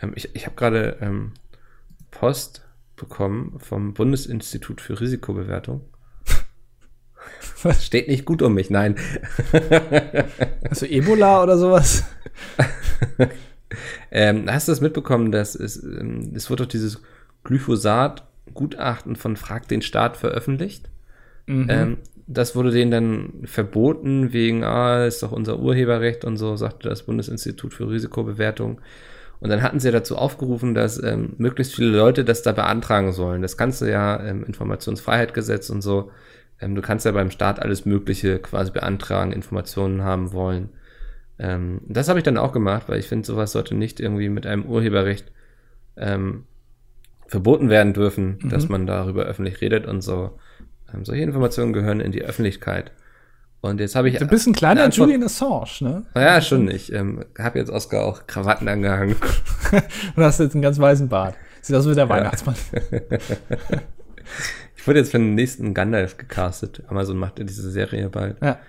Ähm, 0.00 0.12
ich 0.14 0.34
ich 0.34 0.46
habe 0.46 0.56
gerade 0.56 0.98
ähm, 1.00 1.32
Post 2.10 2.66
bekommen 2.96 3.58
vom 3.60 3.94
Bundesinstitut 3.94 4.80
für 4.80 5.00
Risikobewertung. 5.00 5.82
Was? 7.62 7.84
Steht 7.84 8.08
nicht 8.08 8.24
gut 8.24 8.42
um 8.42 8.54
mich, 8.54 8.70
nein. 8.70 8.96
Also 10.68 10.86
Ebola 10.86 11.42
oder 11.42 11.58
sowas? 11.58 12.04
Ähm, 14.10 14.50
hast 14.50 14.68
du 14.68 14.72
das 14.72 14.80
mitbekommen, 14.80 15.32
dass 15.32 15.54
es, 15.54 15.82
ähm, 15.82 16.32
es 16.34 16.48
wurde 16.48 16.62
doch 16.62 16.70
dieses 16.70 17.02
Glyphosat-Gutachten 17.44 19.16
von 19.16 19.36
Frag 19.36 19.68
den 19.68 19.82
Staat 19.82 20.16
veröffentlicht? 20.16 20.88
Mhm. 21.46 21.66
Ähm, 21.68 21.98
das 22.26 22.56
wurde 22.56 22.70
denen 22.70 22.90
dann 22.90 23.32
verboten 23.44 24.32
wegen, 24.32 24.64
ah, 24.64 25.06
ist 25.06 25.22
doch 25.22 25.32
unser 25.32 25.58
Urheberrecht 25.60 26.24
und 26.24 26.36
so, 26.36 26.56
sagte 26.56 26.88
das 26.88 27.04
Bundesinstitut 27.04 27.72
für 27.74 27.88
Risikobewertung. 27.88 28.80
Und 29.38 29.50
dann 29.50 29.62
hatten 29.62 29.80
sie 29.80 29.90
dazu 29.92 30.16
aufgerufen, 30.16 30.74
dass 30.74 31.02
ähm, 31.02 31.34
möglichst 31.38 31.74
viele 31.74 31.96
Leute 31.96 32.24
das 32.24 32.42
da 32.42 32.52
beantragen 32.52 33.12
sollen. 33.12 33.42
Das 33.42 33.56
kannst 33.56 33.80
du 33.82 33.84
ja 33.84 34.16
im 34.16 34.44
Informationsfreiheitsgesetz 34.44 35.70
und 35.70 35.82
so. 35.82 36.10
Ähm, 36.60 36.74
du 36.74 36.80
kannst 36.80 37.04
ja 37.04 37.12
beim 37.12 37.30
Staat 37.30 37.60
alles 37.60 37.84
Mögliche 37.84 38.38
quasi 38.38 38.70
beantragen, 38.72 39.32
Informationen 39.32 40.02
haben 40.02 40.32
wollen. 40.32 40.70
Ähm, 41.38 41.82
das 41.86 42.08
habe 42.08 42.18
ich 42.18 42.24
dann 42.24 42.38
auch 42.38 42.52
gemacht, 42.52 42.88
weil 42.88 42.98
ich 42.98 43.08
finde, 43.08 43.26
sowas 43.26 43.52
sollte 43.52 43.74
nicht 43.74 44.00
irgendwie 44.00 44.30
mit 44.30 44.46
einem 44.46 44.64
Urheberrecht 44.64 45.30
ähm, 45.98 46.44
verboten 47.26 47.68
werden 47.68 47.92
dürfen, 47.92 48.38
Mhm. 48.42 48.48
dass 48.48 48.68
man 48.68 48.86
darüber 48.86 49.24
öffentlich 49.24 49.60
redet 49.60 49.86
und 49.86 50.00
so. 50.00 50.38
Ähm, 50.96 51.04
solche 51.04 51.22
Informationen 51.22 51.72
gehören 51.72 52.00
in 52.00 52.12
die 52.12 52.22
Öffentlichkeit. 52.22 52.92
Und 53.60 53.80
jetzt 53.80 53.96
habe 53.96 54.08
ich. 54.08 54.18
Du 54.18 54.26
bist 54.26 54.46
ein 54.46 54.52
kleiner 54.52 54.82
eine 54.82 54.84
Antwort- 54.84 55.08
Julian 55.08 55.24
Assange, 55.24 55.66
ne? 55.80 56.06
Ja, 56.14 56.40
schon. 56.40 56.68
Ich 56.70 56.92
ähm, 56.92 57.24
habe 57.38 57.58
jetzt 57.58 57.70
Oscar 57.70 58.04
auch 58.04 58.26
Krawatten 58.26 58.68
angehangen. 58.68 59.16
Und 60.16 60.22
hast 60.22 60.40
jetzt 60.40 60.54
einen 60.54 60.62
ganz 60.62 60.78
weißen 60.78 61.08
Bart. 61.08 61.34
Sieht 61.62 61.74
aus 61.76 61.88
wie 61.88 61.94
der 61.94 62.08
Weihnachtsmann. 62.08 62.56
Ich 64.76 64.88
wurde 64.88 65.00
jetzt 65.00 65.10
für 65.10 65.18
den 65.18 65.34
nächsten 65.34 65.74
Gandalf 65.74 66.16
gecastet. 66.16 66.84
Amazon 66.86 67.16
macht 67.16 67.38
diese 67.38 67.70
Serie 67.72 68.08
bald. 68.08 68.36
Ja. 68.40 68.60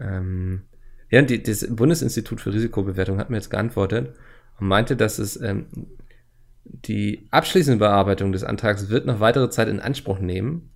Ähm, 0.00 0.62
ja, 1.10 1.20
die, 1.20 1.42
das 1.42 1.66
Bundesinstitut 1.68 2.40
für 2.40 2.54
Risikobewertung 2.54 3.18
hat 3.18 3.28
mir 3.28 3.36
jetzt 3.36 3.50
geantwortet 3.50 4.14
und 4.58 4.68
meinte, 4.68 4.96
dass 4.96 5.18
es 5.18 5.38
ähm, 5.38 5.66
die 6.64 7.28
abschließende 7.30 7.78
Bearbeitung 7.78 8.32
des 8.32 8.42
Antrags 8.42 8.88
wird 8.88 9.04
noch 9.04 9.20
weitere 9.20 9.50
Zeit 9.50 9.68
in 9.68 9.80
Anspruch 9.80 10.18
nehmen. 10.18 10.70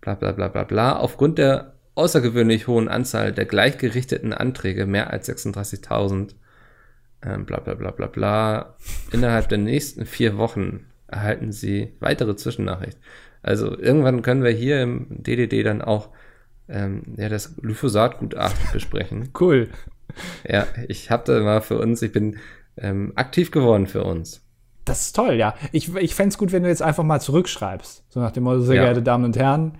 Bla 0.00 0.14
bla 0.14 0.32
bla 0.32 0.48
bla 0.48 0.64
bla. 0.64 0.96
Aufgrund 0.96 1.38
der 1.38 1.74
außergewöhnlich 1.94 2.66
hohen 2.66 2.88
Anzahl 2.88 3.32
der 3.32 3.44
gleichgerichteten 3.44 4.32
Anträge, 4.32 4.86
mehr 4.86 5.10
als 5.10 5.28
36.000, 5.28 6.34
ähm, 7.22 7.44
bla 7.44 7.60
bla 7.60 7.74
bla 7.74 7.90
bla 7.90 8.06
bla, 8.06 8.76
innerhalb 9.12 9.48
der 9.48 9.58
nächsten 9.58 10.06
vier 10.06 10.38
Wochen 10.38 10.86
erhalten 11.06 11.52
Sie 11.52 11.92
weitere 12.00 12.36
Zwischennachricht. 12.36 12.98
Also 13.42 13.76
irgendwann 13.78 14.22
können 14.22 14.42
wir 14.44 14.50
hier 14.50 14.82
im 14.82 15.06
DDD 15.10 15.62
dann 15.64 15.82
auch 15.82 16.08
ähm, 16.68 17.02
ja, 17.16 17.28
das 17.28 17.56
Glyphosat-Gutachten 17.56 18.72
besprechen. 18.72 19.30
Cool. 19.40 19.68
Ja, 20.48 20.66
ich 20.88 21.10
habe 21.10 21.22
da 21.24 21.40
mal 21.40 21.60
für 21.60 21.78
uns, 21.78 22.02
ich 22.02 22.10
bin 22.12 22.36
ähm, 22.76 23.12
aktiv 23.14 23.50
geworden 23.52 23.86
für 23.86 24.02
uns. 24.02 24.44
Das 24.84 25.02
ist 25.02 25.16
toll, 25.16 25.34
ja. 25.34 25.54
Ich, 25.70 25.94
ich 25.94 26.14
fände 26.16 26.30
es 26.30 26.38
gut, 26.38 26.50
wenn 26.52 26.62
du 26.64 26.68
jetzt 26.68 26.82
einfach 26.82 27.04
mal 27.04 27.20
zurückschreibst. 27.20 28.04
So 28.08 28.18
nach 28.20 28.32
dem 28.32 28.42
Motto, 28.44 28.60
sehr 28.60 28.76
Ja. 28.76 28.82
geehrte 28.84 29.02
Damen 29.02 29.24
und 29.24 29.36
Herren, 29.36 29.78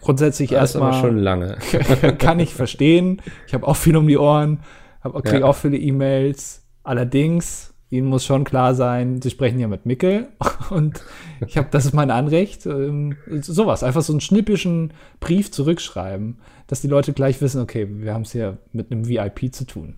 grundsätzlich 0.00 0.50
Das 0.50 0.76
aber 0.76 0.86
erstmal 0.90 1.00
schon 1.10 1.18
lange. 1.18 1.58
kann 2.18 2.40
ich 2.40 2.54
verstehen. 2.54 3.20
Ich 3.46 3.54
habe 3.54 3.66
auch 3.66 3.76
viel 3.76 3.96
um 3.96 4.06
die 4.06 4.18
Ohren, 4.18 4.60
hab- 5.02 5.22
krieg 5.24 5.40
Ja. 5.40 5.46
auch 5.46 5.56
viele 5.56 5.76
E-Mails. 5.76 6.66
Allerdings, 6.82 7.74
Ihnen 7.90 8.06
muss 8.08 8.24
schon 8.24 8.44
klar 8.44 8.74
sein, 8.74 9.20
Sie 9.20 9.30
sprechen 9.30 9.58
ja 9.58 9.66
mit 9.66 9.84
Mickel 9.84 10.28
und 10.70 11.02
ich 11.46 11.56
habe, 11.56 11.68
das 11.70 11.86
ist 11.86 11.92
mein 11.94 12.10
Anrecht. 12.10 12.64
Ähm, 12.66 13.16
sowas, 13.40 13.82
einfach 13.82 14.02
so 14.02 14.12
einen 14.12 14.20
schnippischen 14.20 14.92
Brief 15.18 15.50
zurückschreiben, 15.50 16.38
dass 16.68 16.80
die 16.80 16.88
Leute 16.88 17.12
gleich 17.12 17.40
wissen, 17.40 17.60
okay, 17.60 17.88
wir 17.90 18.14
haben 18.14 18.22
es 18.22 18.32
hier 18.32 18.58
mit 18.72 18.92
einem 18.92 19.08
VIP 19.08 19.52
zu 19.54 19.64
tun. 19.64 19.96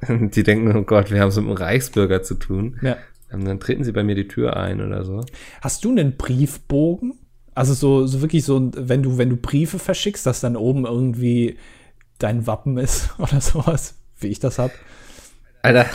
Die 0.08 0.44
denken, 0.44 0.76
oh 0.76 0.82
Gott, 0.82 1.10
wir 1.10 1.20
haben 1.20 1.28
es 1.30 1.36
mit 1.36 1.46
einem 1.46 1.56
Reichsbürger 1.56 2.22
zu 2.22 2.34
tun. 2.36 2.78
Ja. 2.82 2.96
Ähm, 3.32 3.44
dann 3.44 3.58
treten 3.58 3.82
sie 3.82 3.90
bei 3.92 4.04
mir 4.04 4.14
die 4.14 4.28
Tür 4.28 4.56
ein 4.56 4.80
oder 4.80 5.04
so. 5.04 5.22
Hast 5.60 5.84
du 5.84 5.90
einen 5.90 6.16
Briefbogen? 6.16 7.14
Also 7.58 7.74
so, 7.74 8.06
so 8.06 8.20
wirklich 8.20 8.44
so, 8.44 8.70
wenn 8.76 9.02
du, 9.02 9.18
wenn 9.18 9.30
du 9.30 9.36
Briefe 9.36 9.78
verschickst, 9.80 10.24
dass 10.26 10.40
dann 10.40 10.54
oben 10.56 10.86
irgendwie 10.86 11.56
dein 12.18 12.46
Wappen 12.46 12.78
ist 12.78 13.10
oder 13.18 13.40
sowas, 13.40 13.94
wie 14.20 14.28
ich 14.28 14.38
das 14.38 14.58
hab. 14.58 14.70
Alter. 15.62 15.86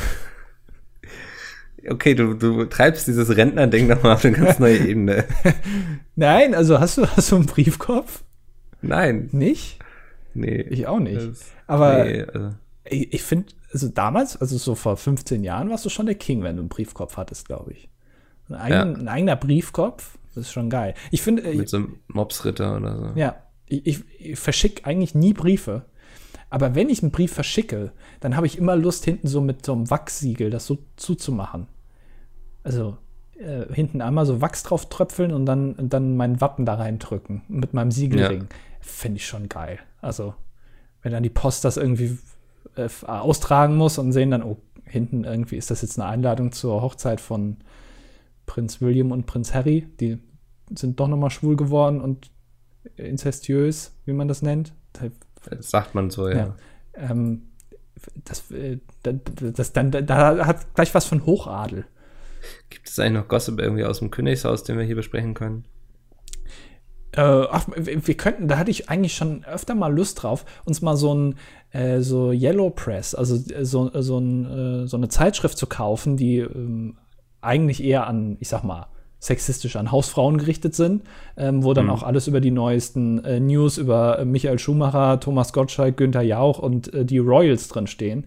Okay, 1.90 2.16
du, 2.16 2.34
du 2.34 2.66
treibst 2.66 3.08
dieses 3.08 3.36
Rentner-Ding 3.36 3.88
nochmal 3.88 4.14
auf 4.14 4.24
eine 4.24 4.36
ganz 4.38 4.58
neue 4.60 4.78
Ebene. 4.88 5.26
Nein, 6.16 6.56
also 6.56 6.80
hast 6.80 6.98
du, 6.98 7.06
hast 7.08 7.32
du 7.32 7.36
einen 7.36 7.46
Briefkopf? 7.46 8.24
Nein. 8.82 9.30
Nicht? 9.34 9.80
Nee. 10.34 10.62
Ich 10.70 10.88
auch 10.88 11.00
nicht. 11.00 11.18
Das- 11.30 11.46
Aber 11.68 12.06
nee, 12.06 12.24
also, 12.24 12.50
ich, 12.86 13.14
ich 13.14 13.24
finde, 13.24 13.48
also 13.72 13.90
damals, 13.90 14.38
also 14.40 14.58
so 14.58 14.76
vor 14.76 14.96
15 14.96 15.44
Jahren, 15.44 15.70
warst 15.70 15.84
du 15.86 15.90
schon 15.90 16.06
der 16.06 16.16
King, 16.16 16.42
wenn 16.44 16.56
du 16.56 16.62
einen 16.62 16.70
Briefkopf 16.70 17.18
hattest, 17.18 17.48
glaube 17.48 17.72
ich. 17.74 17.90
Ein, 18.50 18.56
eigen, 18.56 18.74
Ja. 18.74 18.82
ein 18.84 19.08
eigener 19.10 19.36
Briefkopf, 19.36 20.18
das 20.34 20.46
ist 20.46 20.52
schon 20.52 20.70
geil. 20.70 20.94
Ich 21.12 21.22
finde, 21.22 21.44
äh, 21.44 21.56
mit 21.56 21.70
so 21.70 21.78
einem 21.78 22.00
Mobsritter 22.08 22.78
oder 22.78 22.98
so. 22.98 23.20
Ja, 23.20 23.36
ich, 23.68 23.86
ich, 23.86 24.04
ich 24.20 24.40
verschicke 24.40 24.86
eigentlich 24.86 25.16
nie 25.16 25.34
Briefe. 25.34 25.86
Aber 26.50 26.76
wenn 26.76 26.90
ich 26.90 27.02
einen 27.02 27.12
Brief 27.12 27.34
verschicke, 27.34 27.94
dann 28.20 28.36
habe 28.36 28.46
ich 28.46 28.60
immer 28.60 28.76
Lust, 28.76 29.06
hinten 29.06 29.28
so 29.28 29.42
mit 29.42 29.66
so 29.66 29.74
einem 29.74 29.90
Wachssiegel 29.90 30.52
das 30.52 30.68
so 30.68 30.78
zuzumachen. 30.98 31.68
Also 32.64 32.98
äh, 33.40 33.74
hinten 33.74 34.02
einmal 34.02 34.26
so 34.26 34.42
Wachs 34.42 34.64
drauf 34.64 34.88
tröpfeln 34.88 35.34
und 35.34 35.46
dann, 35.46 35.74
und 35.74 35.94
dann 35.94 36.16
mein 36.16 36.42
Wappen 36.42 36.66
da 36.66 36.76
reindrücken 36.76 37.42
mit 37.48 37.74
meinem 37.74 37.92
Siegelring. 37.92 38.48
Finde 38.82 39.18
ich 39.18 39.26
schon 39.26 39.50
geil. 39.50 39.80
Also, 40.02 40.36
wenn 41.02 41.12
dann 41.12 41.24
die 41.24 41.30
Post 41.30 41.66
das 41.66 41.78
irgendwie 41.78 42.18
äh, 42.76 42.88
austragen 43.06 43.76
muss 43.76 43.98
und 43.98 44.12
sehen 44.12 44.32
dann, 44.32 44.44
oh, 44.44 44.58
hinten 44.86 45.24
irgendwie 45.24 45.58
ist 45.58 45.72
das 45.72 45.82
jetzt 45.82 46.00
eine 46.00 46.10
Einladung 46.10 46.52
zur 46.52 46.82
Hochzeit 46.82 47.20
von 47.20 47.58
Prinz 48.46 48.82
William 48.82 49.12
und 49.12 49.26
Prinz 49.26 49.54
Harry. 49.54 49.88
Die 50.00 50.20
sind 50.76 51.00
doch 51.00 51.08
nochmal 51.08 51.30
schwul 51.30 51.56
geworden 51.56 52.02
und 52.02 52.32
inzestiös, 52.96 53.96
wie 54.06 54.14
man 54.14 54.28
das 54.28 54.42
nennt. 54.42 54.74
Das 55.46 55.70
sagt 55.70 55.96
man 55.96 56.10
so, 56.10 56.28
ja. 56.30 56.36
Ja. 56.36 56.56
Ähm, 56.96 57.44
das, 58.26 58.52
äh, 58.52 58.80
das, 59.04 59.16
das, 59.54 59.74
dann, 59.74 59.92
da 59.92 60.46
hat 60.46 60.74
gleich 60.76 60.94
was 60.94 61.06
von 61.06 61.26
Hochadel. 61.26 61.86
Gibt 62.70 62.90
es 62.90 63.00
eigentlich 63.00 63.14
noch 63.14 63.28
Gossip 63.28 63.60
irgendwie 63.60 63.86
aus 63.86 64.00
dem 64.00 64.12
Königshaus, 64.12 64.64
den 64.64 64.78
wir 64.78 64.86
hier 64.86 64.96
besprechen 64.96 65.34
können? 65.34 65.66
Äh, 67.16 67.22
ach, 67.22 67.68
wir 67.76 68.18
könnten, 68.18 68.48
da 68.48 68.58
hatte 68.58 68.72
ich 68.72 68.90
eigentlich 68.90 69.16
schon 69.16 69.46
öfter 69.46 69.76
mal 69.76 69.94
Lust 69.94 70.24
drauf, 70.24 70.46
uns 70.66 70.82
mal 70.82 70.98
so 70.98 71.14
ein 71.14 71.36
äh, 71.72 72.02
so 72.02 72.32
Yellow 72.32 72.72
Press, 72.72 73.14
also 73.14 73.36
äh, 73.54 73.66
so, 73.66 73.92
so, 74.02 74.18
ein, 74.18 74.46
äh, 74.84 74.88
so 74.88 74.98
eine 74.98 75.10
Zeitschrift 75.10 75.58
zu 75.58 75.68
kaufen, 75.68 76.18
die 76.18 76.40
ähm, 76.40 76.98
eigentlich 77.44 77.84
eher 77.84 78.08
an, 78.08 78.38
ich 78.40 78.48
sag 78.50 78.64
mal, 78.64 78.88
sexistisch 79.20 79.78
an 79.78 79.92
Hausfrauen 79.92 80.38
gerichtet 80.38 80.76
sind, 80.76 81.04
ähm, 81.38 81.64
wo 81.64 81.74
dann 81.74 81.86
Mhm. 81.86 81.92
auch 81.92 82.04
alles 82.04 82.28
über 82.28 82.42
die 82.42 82.52
neuesten 82.52 83.24
äh, 83.24 83.40
News 83.40 83.78
über 83.78 84.20
äh, 84.20 84.26
Michael 84.26 84.60
Schumacher, 84.60 85.20
Thomas 85.22 85.54
Gottschalk, 85.54 85.96
Günther 85.96 86.24
Jauch 86.24 86.60
und 86.60 86.94
äh, 86.94 87.06
die 87.06 87.20
Royals 87.20 87.70
drin 87.70 87.88
stehen. 87.88 88.26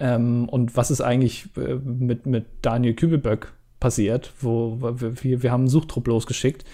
Ähm, 0.00 0.48
und 0.48 0.74
was 0.74 0.90
ist 0.90 1.02
eigentlich 1.02 1.48
äh, 1.56 1.74
mit, 1.74 2.24
mit 2.24 2.46
Daniel 2.62 2.94
Kübelböck 2.94 3.52
passiert, 3.78 4.32
wo 4.40 4.78
wo 4.80 4.94
wir, 5.00 5.42
wir 5.42 5.52
haben 5.52 5.62
einen 5.62 5.68
Suchtrupp 5.68 6.06
losgeschickt. 6.06 6.64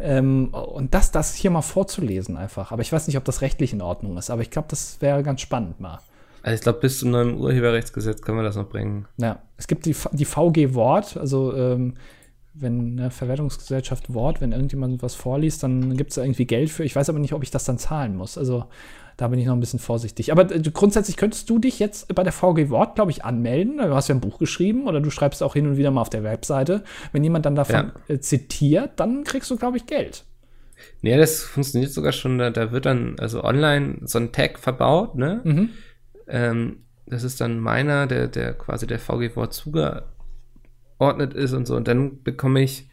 Ähm, 0.00 0.48
und 0.48 0.92
das, 0.92 1.12
das 1.12 1.34
hier 1.34 1.52
mal 1.52 1.62
vorzulesen 1.62 2.36
einfach. 2.36 2.72
Aber 2.72 2.82
ich 2.82 2.92
weiß 2.92 3.06
nicht, 3.06 3.16
ob 3.16 3.24
das 3.24 3.42
rechtlich 3.42 3.72
in 3.72 3.80
Ordnung 3.80 4.16
ist, 4.16 4.28
aber 4.28 4.42
ich 4.42 4.50
glaube, 4.50 4.66
das 4.68 5.00
wäre 5.00 5.22
ganz 5.22 5.40
spannend 5.40 5.78
mal. 5.78 6.00
Also 6.44 6.56
ich 6.56 6.60
glaube, 6.60 6.80
bis 6.80 6.98
zum 6.98 7.10
neuen 7.10 7.38
Urheberrechtsgesetz 7.38 8.20
können 8.20 8.36
wir 8.36 8.42
das 8.42 8.54
noch 8.54 8.68
bringen. 8.68 9.06
Ja, 9.16 9.40
es 9.56 9.66
gibt 9.66 9.86
die, 9.86 9.96
die 10.12 10.26
VG 10.26 10.74
Wort, 10.74 11.16
also 11.16 11.56
ähm, 11.56 11.94
wenn 12.52 12.98
eine 12.98 13.10
Verwertungsgesellschaft 13.10 14.12
Wort, 14.12 14.42
wenn 14.42 14.52
irgendjemand 14.52 15.02
was 15.02 15.14
vorliest, 15.14 15.62
dann 15.62 15.96
gibt 15.96 16.10
es 16.10 16.16
da 16.16 16.22
irgendwie 16.22 16.44
Geld 16.44 16.68
für. 16.68 16.84
Ich 16.84 16.94
weiß 16.94 17.08
aber 17.08 17.18
nicht, 17.18 17.32
ob 17.32 17.42
ich 17.42 17.50
das 17.50 17.64
dann 17.64 17.78
zahlen 17.78 18.14
muss. 18.14 18.36
Also 18.36 18.66
da 19.16 19.28
bin 19.28 19.38
ich 19.38 19.46
noch 19.46 19.54
ein 19.54 19.60
bisschen 19.60 19.78
vorsichtig. 19.78 20.32
Aber 20.32 20.54
äh, 20.54 20.60
grundsätzlich 20.60 21.16
könntest 21.16 21.48
du 21.48 21.58
dich 21.58 21.78
jetzt 21.78 22.14
bei 22.14 22.22
der 22.22 22.32
VG 22.32 22.68
Wort, 22.68 22.94
glaube 22.94 23.10
ich, 23.10 23.24
anmelden. 23.24 23.78
Du 23.78 23.94
hast 23.94 24.08
ja 24.08 24.14
ein 24.14 24.20
Buch 24.20 24.38
geschrieben 24.38 24.86
oder 24.86 25.00
du 25.00 25.08
schreibst 25.08 25.42
auch 25.42 25.54
hin 25.54 25.66
und 25.66 25.78
wieder 25.78 25.90
mal 25.90 26.02
auf 26.02 26.10
der 26.10 26.24
Webseite. 26.24 26.84
Wenn 27.12 27.24
jemand 27.24 27.46
dann 27.46 27.54
davon 27.54 27.92
äh, 28.08 28.18
zitiert, 28.18 29.00
dann 29.00 29.24
kriegst 29.24 29.50
du, 29.50 29.56
glaube 29.56 29.78
ich, 29.78 29.86
Geld. 29.86 30.26
Nee, 31.00 31.16
das 31.16 31.42
funktioniert 31.42 31.90
sogar 31.90 32.12
schon. 32.12 32.36
Da, 32.36 32.50
da 32.50 32.70
wird 32.70 32.84
dann 32.84 33.16
also 33.18 33.42
online 33.42 34.00
so 34.02 34.18
ein 34.18 34.30
Tag 34.32 34.58
verbaut, 34.58 35.14
ne? 35.14 35.40
Mhm. 35.42 35.70
Ähm, 36.28 36.78
das 37.06 37.22
ist 37.22 37.40
dann 37.40 37.58
meiner, 37.60 38.06
der, 38.06 38.28
der 38.28 38.54
quasi 38.54 38.86
der 38.86 38.98
VG-Wort 38.98 39.52
zugeordnet 39.52 41.34
ist 41.34 41.52
und 41.52 41.66
so. 41.66 41.76
Und 41.76 41.88
dann 41.88 42.22
bekomme 42.22 42.62
ich 42.62 42.88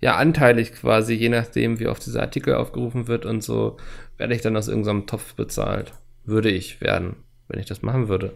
ja 0.00 0.16
anteilig 0.16 0.72
quasi, 0.72 1.14
je 1.14 1.28
nachdem, 1.28 1.78
wie 1.78 1.86
oft 1.86 2.04
dieser 2.04 2.22
Artikel 2.22 2.54
aufgerufen 2.54 3.08
wird 3.08 3.26
und 3.26 3.42
so, 3.42 3.76
werde 4.16 4.34
ich 4.34 4.40
dann 4.40 4.56
aus 4.56 4.68
irgendeinem 4.68 5.06
Topf 5.06 5.34
bezahlt. 5.34 5.92
Würde 6.24 6.50
ich 6.50 6.80
werden, 6.80 7.16
wenn 7.48 7.60
ich 7.60 7.66
das 7.66 7.82
machen 7.82 8.08
würde. 8.08 8.32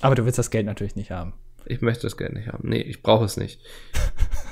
Aber 0.00 0.14
du 0.14 0.24
willst 0.24 0.38
das 0.38 0.50
Geld 0.50 0.66
natürlich 0.66 0.94
nicht 0.96 1.10
haben. 1.10 1.34
Ich 1.66 1.80
möchte 1.82 2.02
das 2.04 2.16
Geld 2.16 2.32
nicht 2.34 2.48
haben. 2.48 2.68
Nee, 2.68 2.80
ich 2.80 3.02
brauche 3.02 3.24
es 3.24 3.36
nicht. 3.36 3.60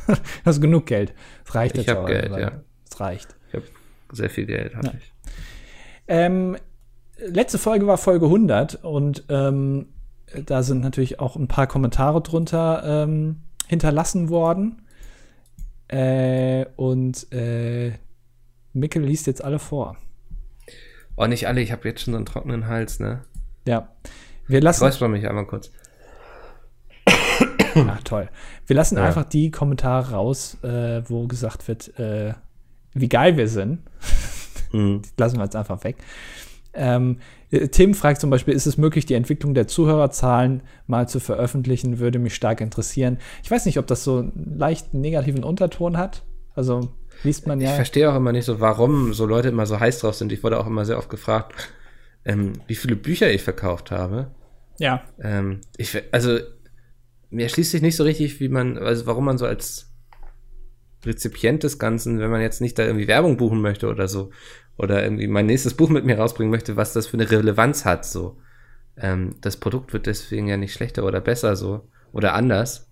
Du 0.09 0.15
hast 0.45 0.61
genug 0.61 0.87
Geld. 0.87 1.15
Es 1.45 1.53
reicht 1.57 1.75
Ich 1.77 1.85
jetzt 1.85 1.91
hab 1.97 2.05
auch, 2.05 2.07
Geld, 2.07 2.31
ja. 2.37 2.61
Es 2.89 3.01
reicht. 3.01 3.35
Ich 3.49 3.55
habe 3.55 3.65
sehr 4.13 4.31
viel 4.31 4.47
Geld, 4.47 4.77
habe 4.77 4.87
Ja. 4.87 4.93
ich. 4.97 5.13
Ähm, 6.07 6.57
letzte 7.19 7.59
Folge 7.59 7.87
war 7.87 7.99
Folge 7.99 8.27
100 8.27 8.85
und 8.85 9.25
ähm, 9.29 9.87
da 10.45 10.62
sind 10.62 10.81
natürlich 10.83 11.21
auch 11.21 11.37
ein 11.37 11.49
paar 11.49 11.67
Kommentare 11.67 12.21
drunter 12.21 12.83
ähm, 13.05 13.43
hinterlassen 13.69 14.29
worden. 14.29 14.83
Äh, 15.89 16.67
und 16.77 17.33
äh, 17.33 17.93
Mikkel 18.73 19.03
liest 19.05 19.27
jetzt 19.27 19.43
alle 19.45 19.59
vor. 19.59 19.97
Oh, 21.17 21.27
nicht 21.27 21.47
alle, 21.47 21.61
ich 21.61 21.73
habe 21.73 21.89
jetzt 21.89 22.03
schon 22.03 22.12
so 22.12 22.17
einen 22.17 22.27
trockenen 22.27 22.67
Hals, 22.67 22.99
ne? 23.01 23.23
Ja. 23.67 23.89
Wir 24.49 24.61
lassen. 24.61 24.85
räusper 24.85 25.09
mich 25.09 25.27
einmal 25.27 25.47
kurz. 25.47 25.71
Ach, 27.75 28.03
toll. 28.05 28.29
Wir 28.67 28.77
lassen 28.77 28.97
Ja. 28.97 29.05
einfach 29.05 29.25
die 29.25 29.51
Kommentare 29.51 30.12
raus, 30.12 30.59
äh, 30.62 31.03
wo 31.09 31.27
gesagt 31.27 31.69
wird, 31.69 31.99
äh, 31.99 32.35
wie 32.95 33.09
geil 33.09 33.37
wir 33.37 33.49
sind. 33.49 33.81
Hm. 34.73 35.03
Die 35.03 35.11
lassen 35.17 35.37
wir 35.39 35.45
jetzt 35.45 35.57
einfach 35.57 35.83
weg. 35.85 35.97
Ähm, 36.77 37.18
äh, 37.51 37.68
Tim 37.68 37.95
fragt 37.95 38.20
zum 38.20 38.31
Beispiel, 38.31 38.55
ist 38.55 38.66
es 38.66 38.77
möglich, 38.77 39.07
die 39.07 39.14
Entwicklung 39.14 39.55
der 39.55 39.66
Zuhörerzahlen 39.66 40.62
mal 40.87 41.09
zu 41.09 41.20
veröffentlichen? 41.20 41.99
Würde 41.99 42.18
mich 42.18 42.35
stark 42.35 42.61
interessieren. 42.61 43.18
Ich 43.43 43.51
weiß 43.51 43.66
nicht, 43.66 43.79
ob 43.79 43.87
das 43.87 44.05
so 44.05 44.18
einen 44.18 44.57
leicht 44.59 44.95
negativen 44.95 45.45
Unterton 45.45 45.97
hat. 45.97 46.22
Also 46.55 46.91
liest 47.22 47.47
man 47.47 47.61
Ich 47.61 47.66
ja. 47.66 47.74
verstehe 47.74 48.11
auch 48.11 48.16
immer 48.16 48.33
nicht 48.33 48.45
so, 48.45 48.61
warum 48.61 49.12
so 49.14 49.27
Leute 49.27 49.49
immer 49.49 49.66
so 49.66 49.79
heiß 49.79 50.01
drauf 50.01 50.14
sind. 50.14 50.33
Ich 50.33 50.43
wurde 50.43 50.59
auch 50.59 50.66
immer 50.66 50.85
sehr 50.85 50.99
oft 50.99 51.11
gefragt, 51.11 51.55
ähm, 52.24 52.55
wie 52.66 52.74
viele 52.74 52.97
Bücher 52.97 53.31
ich 53.31 53.43
verkauft 53.43 53.91
habe. 53.91 54.31
Ja. 54.79 55.03
Ähm, 55.20 55.61
ich, 55.77 55.97
also, 56.12 56.39
mir 57.31 57.45
erschließt 57.45 57.70
sich 57.70 57.83
nicht 57.83 57.97
so 57.97 58.05
richtig, 58.05 58.41
wie 58.41 58.49
man, 58.49 58.79
also 58.79 59.07
warum 59.07 59.24
man 59.24 59.39
so 59.39 59.47
als 59.47 59.93
Rezipient 61.07 61.63
des 61.63 61.79
Ganzen, 61.79 62.19
wenn 62.19 62.31
man 62.31 62.41
jetzt 62.41 62.61
nicht 62.61 62.79
da 62.79 62.85
irgendwie 62.85 63.09
Werbung 63.09 63.37
buchen 63.37 63.61
möchte 63.61 63.89
oder 63.89 64.09
so, 64.09 64.31
oder 64.77 65.03
irgendwie 65.03 65.27
mein 65.27 65.47
nächstes 65.47 65.75
Buch 65.75 65.89
mit 65.89 66.05
mir 66.05 66.19
rausbringen 66.19 66.51
möchte, 66.51 66.77
was 66.77 66.93
das 66.93 67.07
für 67.07 67.17
eine 67.17 67.31
Relevanz 67.31 67.85
hat, 67.85 68.05
so. 68.05 68.39
Ähm, 68.97 69.37
das 69.41 69.57
Produkt 69.59 69.93
wird 69.93 70.07
deswegen 70.07 70.49
ja 70.49 70.57
nicht 70.57 70.73
schlechter 70.73 71.05
oder 71.05 71.21
besser, 71.21 71.57
so, 71.57 71.89
oder 72.13 72.35
anders. 72.35 72.91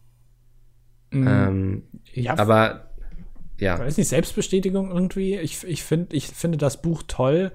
Mhm. 1.11 1.29
Ähm, 1.29 1.83
ja, 2.13 2.39
aber, 2.39 2.91
ja. 3.59 3.79
weiß 3.79 3.97
nicht, 3.97 4.09
Selbstbestätigung 4.09 4.91
irgendwie. 4.91 5.37
Ich, 5.37 5.65
ich, 5.65 5.83
find, 5.85 6.13
ich 6.13 6.29
finde 6.29 6.59
das 6.59 6.83
Buch 6.83 7.03
toll. 7.07 7.53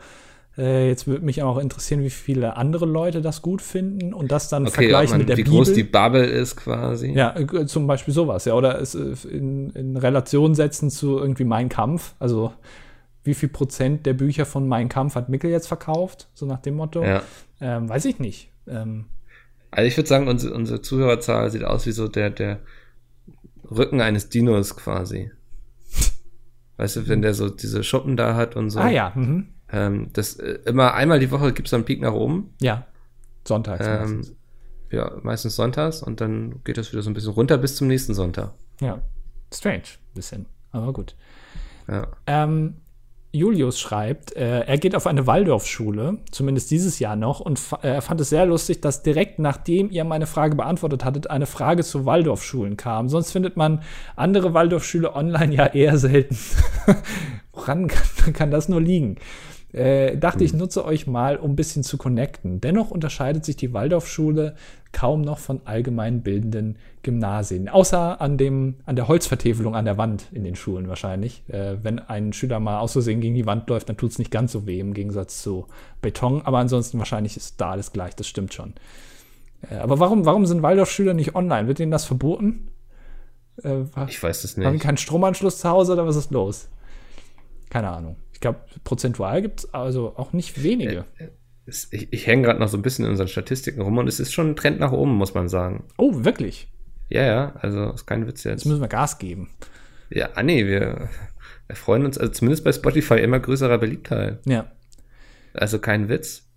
Äh, 0.60 0.90
jetzt 0.90 1.08
würde 1.08 1.24
mich 1.24 1.42
auch 1.42 1.58
interessieren, 1.58 2.04
wie 2.04 2.10
viele 2.10 2.58
andere 2.58 2.86
Leute 2.86 3.22
das 3.22 3.42
gut 3.42 3.62
finden 3.62 4.14
und 4.14 4.30
das 4.30 4.50
dann 4.50 4.64
Okay, 4.64 4.74
vergleichen 4.74 5.12
man, 5.14 5.20
mit 5.20 5.30
der 5.30 5.38
wie 5.38 5.44
Bibel. 5.44 5.58
groß 5.58 5.72
die 5.72 5.84
Bubble 5.86 6.26
ist 6.26 6.58
quasi. 6.58 7.12
Ja, 7.14 7.34
äh, 7.38 7.66
zum 7.66 7.88
Beispiel 7.88 8.14
sowas, 8.14 8.44
ja. 8.44 8.54
Oder 8.56 8.82
es 8.82 8.94
äh, 8.94 9.16
in, 9.30 9.70
in 9.70 9.96
Relation 9.96 10.56
setzen 10.56 10.90
zu 10.90 11.18
irgendwie 11.18 11.46
Mein 11.46 11.70
Kampf. 11.70 12.14
Also, 12.20 12.52
wie 13.24 13.34
viel 13.36 13.48
Prozent 13.50 14.06
der 14.06 14.14
Bücher 14.14 14.46
von 14.46 14.68
Mein 14.68 14.90
Kampf 14.90 15.16
hat 15.16 15.30
Mickel 15.30 15.50
jetzt 15.50 15.68
verkauft? 15.68 16.28
So 16.34 16.46
nach 16.46 16.60
dem 16.60 16.76
Motto. 16.76 17.04
Ja. 17.06 17.24
Ähm, 17.62 17.88
weiß 17.88 18.04
ich 18.06 18.20
nicht. 18.20 18.52
Ähm, 18.68 19.06
Also 19.72 19.88
ich 19.88 19.96
würde 19.96 20.10
sagen, 20.10 20.28
unsere, 20.28 20.54
unsere 20.54 20.82
Zuhörerzahl 20.82 21.50
sieht 21.52 21.64
aus 21.64 21.86
wie 21.86 21.92
so 21.94 22.08
der, 22.10 22.32
der 22.32 22.60
Rücken 23.70 24.02
eines 24.02 24.28
Dinos 24.30 24.76
quasi. 24.76 25.32
Weißt 26.78 26.98
du, 26.98 27.08
wenn 27.08 27.22
der 27.22 27.34
so 27.34 27.50
diese 27.50 27.84
Schuppen 27.84 28.18
da 28.18 28.36
hat 28.36 28.56
und 28.58 28.72
so. 28.72 28.80
ah 28.80 28.90
ja, 28.90 29.14
mhm. 29.16 29.48
Ähm, 29.72 30.10
das 30.14 30.36
äh, 30.38 30.60
immer 30.66 30.94
einmal 30.94 31.20
die 31.20 31.32
Woche 31.32 31.54
gibt's 31.54 31.72
so 31.72 31.78
einen 31.78 31.86
Peak 31.86 32.02
nach 32.02 32.14
oben. 32.14 32.54
ja. 32.62 32.86
Sonntags. 33.48 33.86
Ähm, 33.88 34.00
meistens. 34.00 34.36
ja, 34.92 35.12
meistens 35.24 35.56
sonntags 35.56 36.04
und 36.04 36.22
dann 36.22 36.62
geht 36.66 36.78
das 36.78 36.92
wieder 36.92 37.02
so 37.02 37.10
ein 37.10 37.14
bisschen 37.14 37.34
runter 37.34 37.58
bis 37.58 37.76
zum 37.76 37.88
nächsten 37.88 38.14
Sonntag. 38.14 38.54
Ja. 38.82 39.02
Strange, 39.52 39.84
bisschen. 40.14 40.46
Aber 40.72 40.94
gut. 40.94 41.16
Ja. 41.88 42.08
Ähm, 42.28 42.76
Julius 43.32 43.80
schreibt, 43.80 44.36
äh, 44.36 44.62
er 44.62 44.78
geht 44.78 44.96
auf 44.96 45.06
eine 45.06 45.28
Waldorfschule, 45.28 46.18
zumindest 46.32 46.72
dieses 46.72 46.98
Jahr 46.98 47.16
noch, 47.16 47.40
und 47.40 47.60
äh, 47.84 47.88
er 47.88 48.02
fand 48.02 48.20
es 48.22 48.30
sehr 48.30 48.46
lustig, 48.48 48.82
dass 48.82 49.04
direkt 49.04 49.38
nachdem 49.38 49.92
ihr 49.92 50.04
meine 50.04 50.26
Frage 50.26 50.56
beantwortet 50.56 51.06
hattet, 51.06 51.30
eine 51.30 51.46
Frage 51.46 51.84
zu 51.84 52.06
Waldorfschulen 52.06 52.76
kam. 52.76 53.08
Sonst 53.08 53.32
findet 53.32 53.56
man 53.56 53.84
andere 54.16 54.54
Waldorfschule 54.56 55.16
online 55.16 55.54
ja 55.54 55.66
eher 55.68 55.98
selten. 56.00 56.38
Woran 57.52 57.88
kann, 57.88 58.34
kann 58.34 58.52
das 58.52 58.68
nur 58.68 58.82
liegen? 58.82 59.18
Äh, 59.72 60.18
dachte 60.18 60.44
ich, 60.44 60.52
hm. 60.52 60.60
nutze 60.60 60.84
euch 60.84 61.06
mal, 61.06 61.38
um 61.38 61.52
ein 61.52 61.56
bisschen 61.56 61.84
zu 61.84 61.98
connecten. 61.98 62.60
Dennoch 62.60 62.90
unterscheidet 62.90 63.46
sich 63.46 63.56
die 63.56 63.72
Waldorfschule 63.72 64.56
kaum 64.92 65.22
noch 65.22 65.38
von 65.38 65.62
allgemein 65.66 66.24
bildenden 66.24 66.78
Gymnasien. 67.04 67.70
Außer 67.70 68.20
an, 68.20 68.38
dem, 68.38 68.76
an 68.86 68.96
der 68.96 69.08
Holzvertäfelung 69.08 69.76
an 69.76 69.86
der 69.86 69.98
Wand 69.98 70.26
in 70.32 70.44
den 70.44 70.56
Schulen 70.56 70.88
wahrscheinlich. 70.88 71.44
Äh, 71.50 71.84
wenn 71.84 72.00
ein 72.00 72.34
Schüler 72.34 72.60
mal 72.60 72.80
aus 72.80 72.94
Versehen 72.94 73.22
gegen 73.22 73.36
die 73.36 73.46
Wand 73.46 73.70
läuft, 73.70 73.90
dann 73.90 73.98
tut 73.98 74.12
es 74.12 74.18
nicht 74.20 74.32
ganz 74.32 74.52
so 74.52 74.66
weh 74.66 74.80
im 74.80 74.96
Gegensatz 74.96 75.44
zu 75.44 75.68
Beton. 76.02 76.42
Aber 76.44 76.58
ansonsten 76.58 76.98
wahrscheinlich 76.98 77.38
ist 77.38 77.62
da 77.62 77.72
alles 77.72 77.92
gleich, 77.92 78.16
das 78.16 78.28
stimmt 78.28 78.54
schon. 78.56 78.74
Äh, 79.70 79.76
aber 79.76 80.00
warum, 80.00 80.26
warum 80.26 80.48
sind 80.48 80.64
Waldorfschüler 80.64 81.14
nicht 81.14 81.36
online? 81.36 81.68
Wird 81.68 81.80
ihnen 81.80 81.92
das 81.92 82.06
verboten? 82.06 82.70
Äh, 83.64 83.84
ich 84.08 84.22
weiß 84.22 84.44
es 84.44 84.58
nicht. 84.58 84.66
Haben 84.66 84.80
keinen 84.80 84.98
Stromanschluss 84.98 85.60
zu 85.60 85.70
Hause 85.70 85.94
oder 85.94 86.08
was 86.08 86.16
ist 86.16 86.32
los? 86.32 86.70
Keine 87.70 87.90
Ahnung. 87.90 88.16
Ich 88.40 88.42
glaube, 88.42 88.62
prozentual 88.86 89.42
gibt 89.42 89.60
es 89.60 89.74
also 89.74 90.16
auch 90.16 90.32
nicht 90.32 90.64
wenige. 90.64 91.04
Äh, 91.18 91.26
äh, 91.26 91.30
ich, 91.92 92.14
ich 92.14 92.26
hänge 92.26 92.44
gerade 92.44 92.58
noch 92.58 92.70
so 92.70 92.78
ein 92.78 92.82
bisschen 92.82 93.04
in 93.04 93.12
unseren 93.12 93.28
Statistiken 93.28 93.82
rum 93.82 93.98
und 93.98 94.08
es 94.08 94.22
ist 94.22 94.32
schon 94.32 94.52
ein 94.52 94.56
Trend 94.56 94.80
nach 94.80 94.94
oben, 94.94 95.12
muss 95.12 95.34
man 95.34 95.50
sagen. 95.50 95.84
Oh, 95.98 96.24
wirklich? 96.24 96.72
Ja, 97.10 97.24
ja, 97.24 97.56
also 97.56 97.92
ist 97.92 98.08
kein 98.08 98.28
Witz 98.28 98.46
jetzt. 98.46 98.62
Jetzt 98.62 98.66
müssen 98.66 98.80
wir 98.80 98.88
Gas 98.88 99.18
geben. 99.18 99.50
Ja, 100.10 100.30
ah, 100.36 100.44
nee, 100.44 100.66
wir, 100.66 101.10
wir 101.68 101.76
freuen 101.76 102.06
uns, 102.06 102.18
also 102.18 102.32
zumindest 102.32 102.64
bei 102.64 102.72
Spotify 102.72 103.16
immer 103.16 103.42
größerer 103.42 103.78
Beliebtheit. 103.78 104.40
Ja. 104.46 104.72
Also 105.54 105.80
kein 105.80 106.08
Witz. 106.08 106.48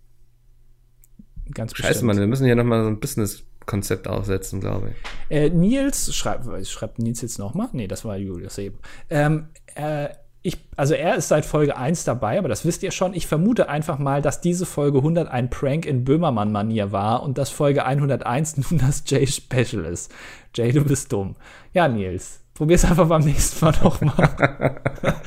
Ganz 1.52 1.74
Scheiße, 1.74 1.88
bestimmt. 1.88 2.06
Mann, 2.06 2.18
wir 2.20 2.28
müssen 2.28 2.46
hier 2.46 2.54
nochmal 2.54 2.84
so 2.84 2.90
ein 2.90 3.00
Business-Konzept 3.00 4.06
aufsetzen, 4.06 4.60
glaube 4.60 4.90
ich. 4.90 5.36
Äh, 5.36 5.50
Nils, 5.50 6.14
schreibt, 6.14 6.46
schreibt 6.64 7.00
Nils 7.00 7.22
jetzt 7.22 7.40
nochmal? 7.40 7.70
Nee, 7.72 7.88
das 7.88 8.04
war 8.04 8.16
Julius 8.18 8.56
eben. 8.58 8.78
Ähm, 9.10 9.48
äh, 9.74 10.10
ich, 10.44 10.58
also 10.76 10.94
er 10.94 11.14
ist 11.14 11.28
seit 11.28 11.44
Folge 11.44 11.76
1 11.76 12.02
dabei, 12.02 12.36
aber 12.36 12.48
das 12.48 12.64
wisst 12.64 12.82
ihr 12.82 12.90
schon. 12.90 13.14
Ich 13.14 13.28
vermute 13.28 13.68
einfach 13.68 14.00
mal, 14.00 14.20
dass 14.20 14.40
diese 14.40 14.66
Folge 14.66 14.98
100 14.98 15.28
ein 15.28 15.50
Prank 15.50 15.86
in 15.86 16.04
Böhmermann-Manier 16.04 16.90
war 16.90 17.22
und 17.22 17.38
dass 17.38 17.50
Folge 17.50 17.84
101 17.84 18.56
nun 18.70 18.80
das 18.80 19.04
Jay-Special 19.06 19.84
ist. 19.84 20.12
Jay, 20.54 20.72
du 20.72 20.84
bist 20.84 21.12
dumm. 21.12 21.36
Ja, 21.72 21.86
Nils, 21.86 22.40
probier's 22.54 22.84
einfach 22.84 23.06
beim 23.06 23.22
nächsten 23.22 23.64
Mal 23.64 23.72
nochmal. 23.82 24.80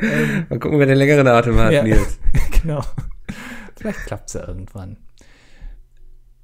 ähm, 0.00 0.46
mal 0.48 0.58
gucken, 0.60 0.78
wer 0.78 0.86
den 0.86 0.98
längeren 0.98 1.26
Atem 1.26 1.58
hat, 1.58 1.72
ja, 1.72 1.82
Nils. 1.82 2.20
genau. 2.62 2.82
Vielleicht 3.76 4.06
klappt's 4.06 4.34
ja 4.34 4.46
irgendwann. 4.46 4.96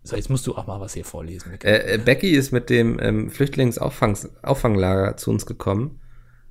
So, 0.03 0.16
jetzt 0.16 0.28
musst 0.28 0.45
du 0.49 0.57
auch 0.57 0.66
mal 0.66 0.80
was 0.80 0.95
hier 0.95 1.05
vorlesen. 1.05 1.53
Äh, 1.62 1.95
äh, 1.95 1.99
Becky 1.99 2.30
ist 2.30 2.51
mit 2.51 2.68
dem 2.68 2.99
ähm, 3.01 3.30
Flüchtlingsauffanglager 3.30 5.16
zu 5.16 5.30
uns 5.30 5.47
gekommen 5.47 6.01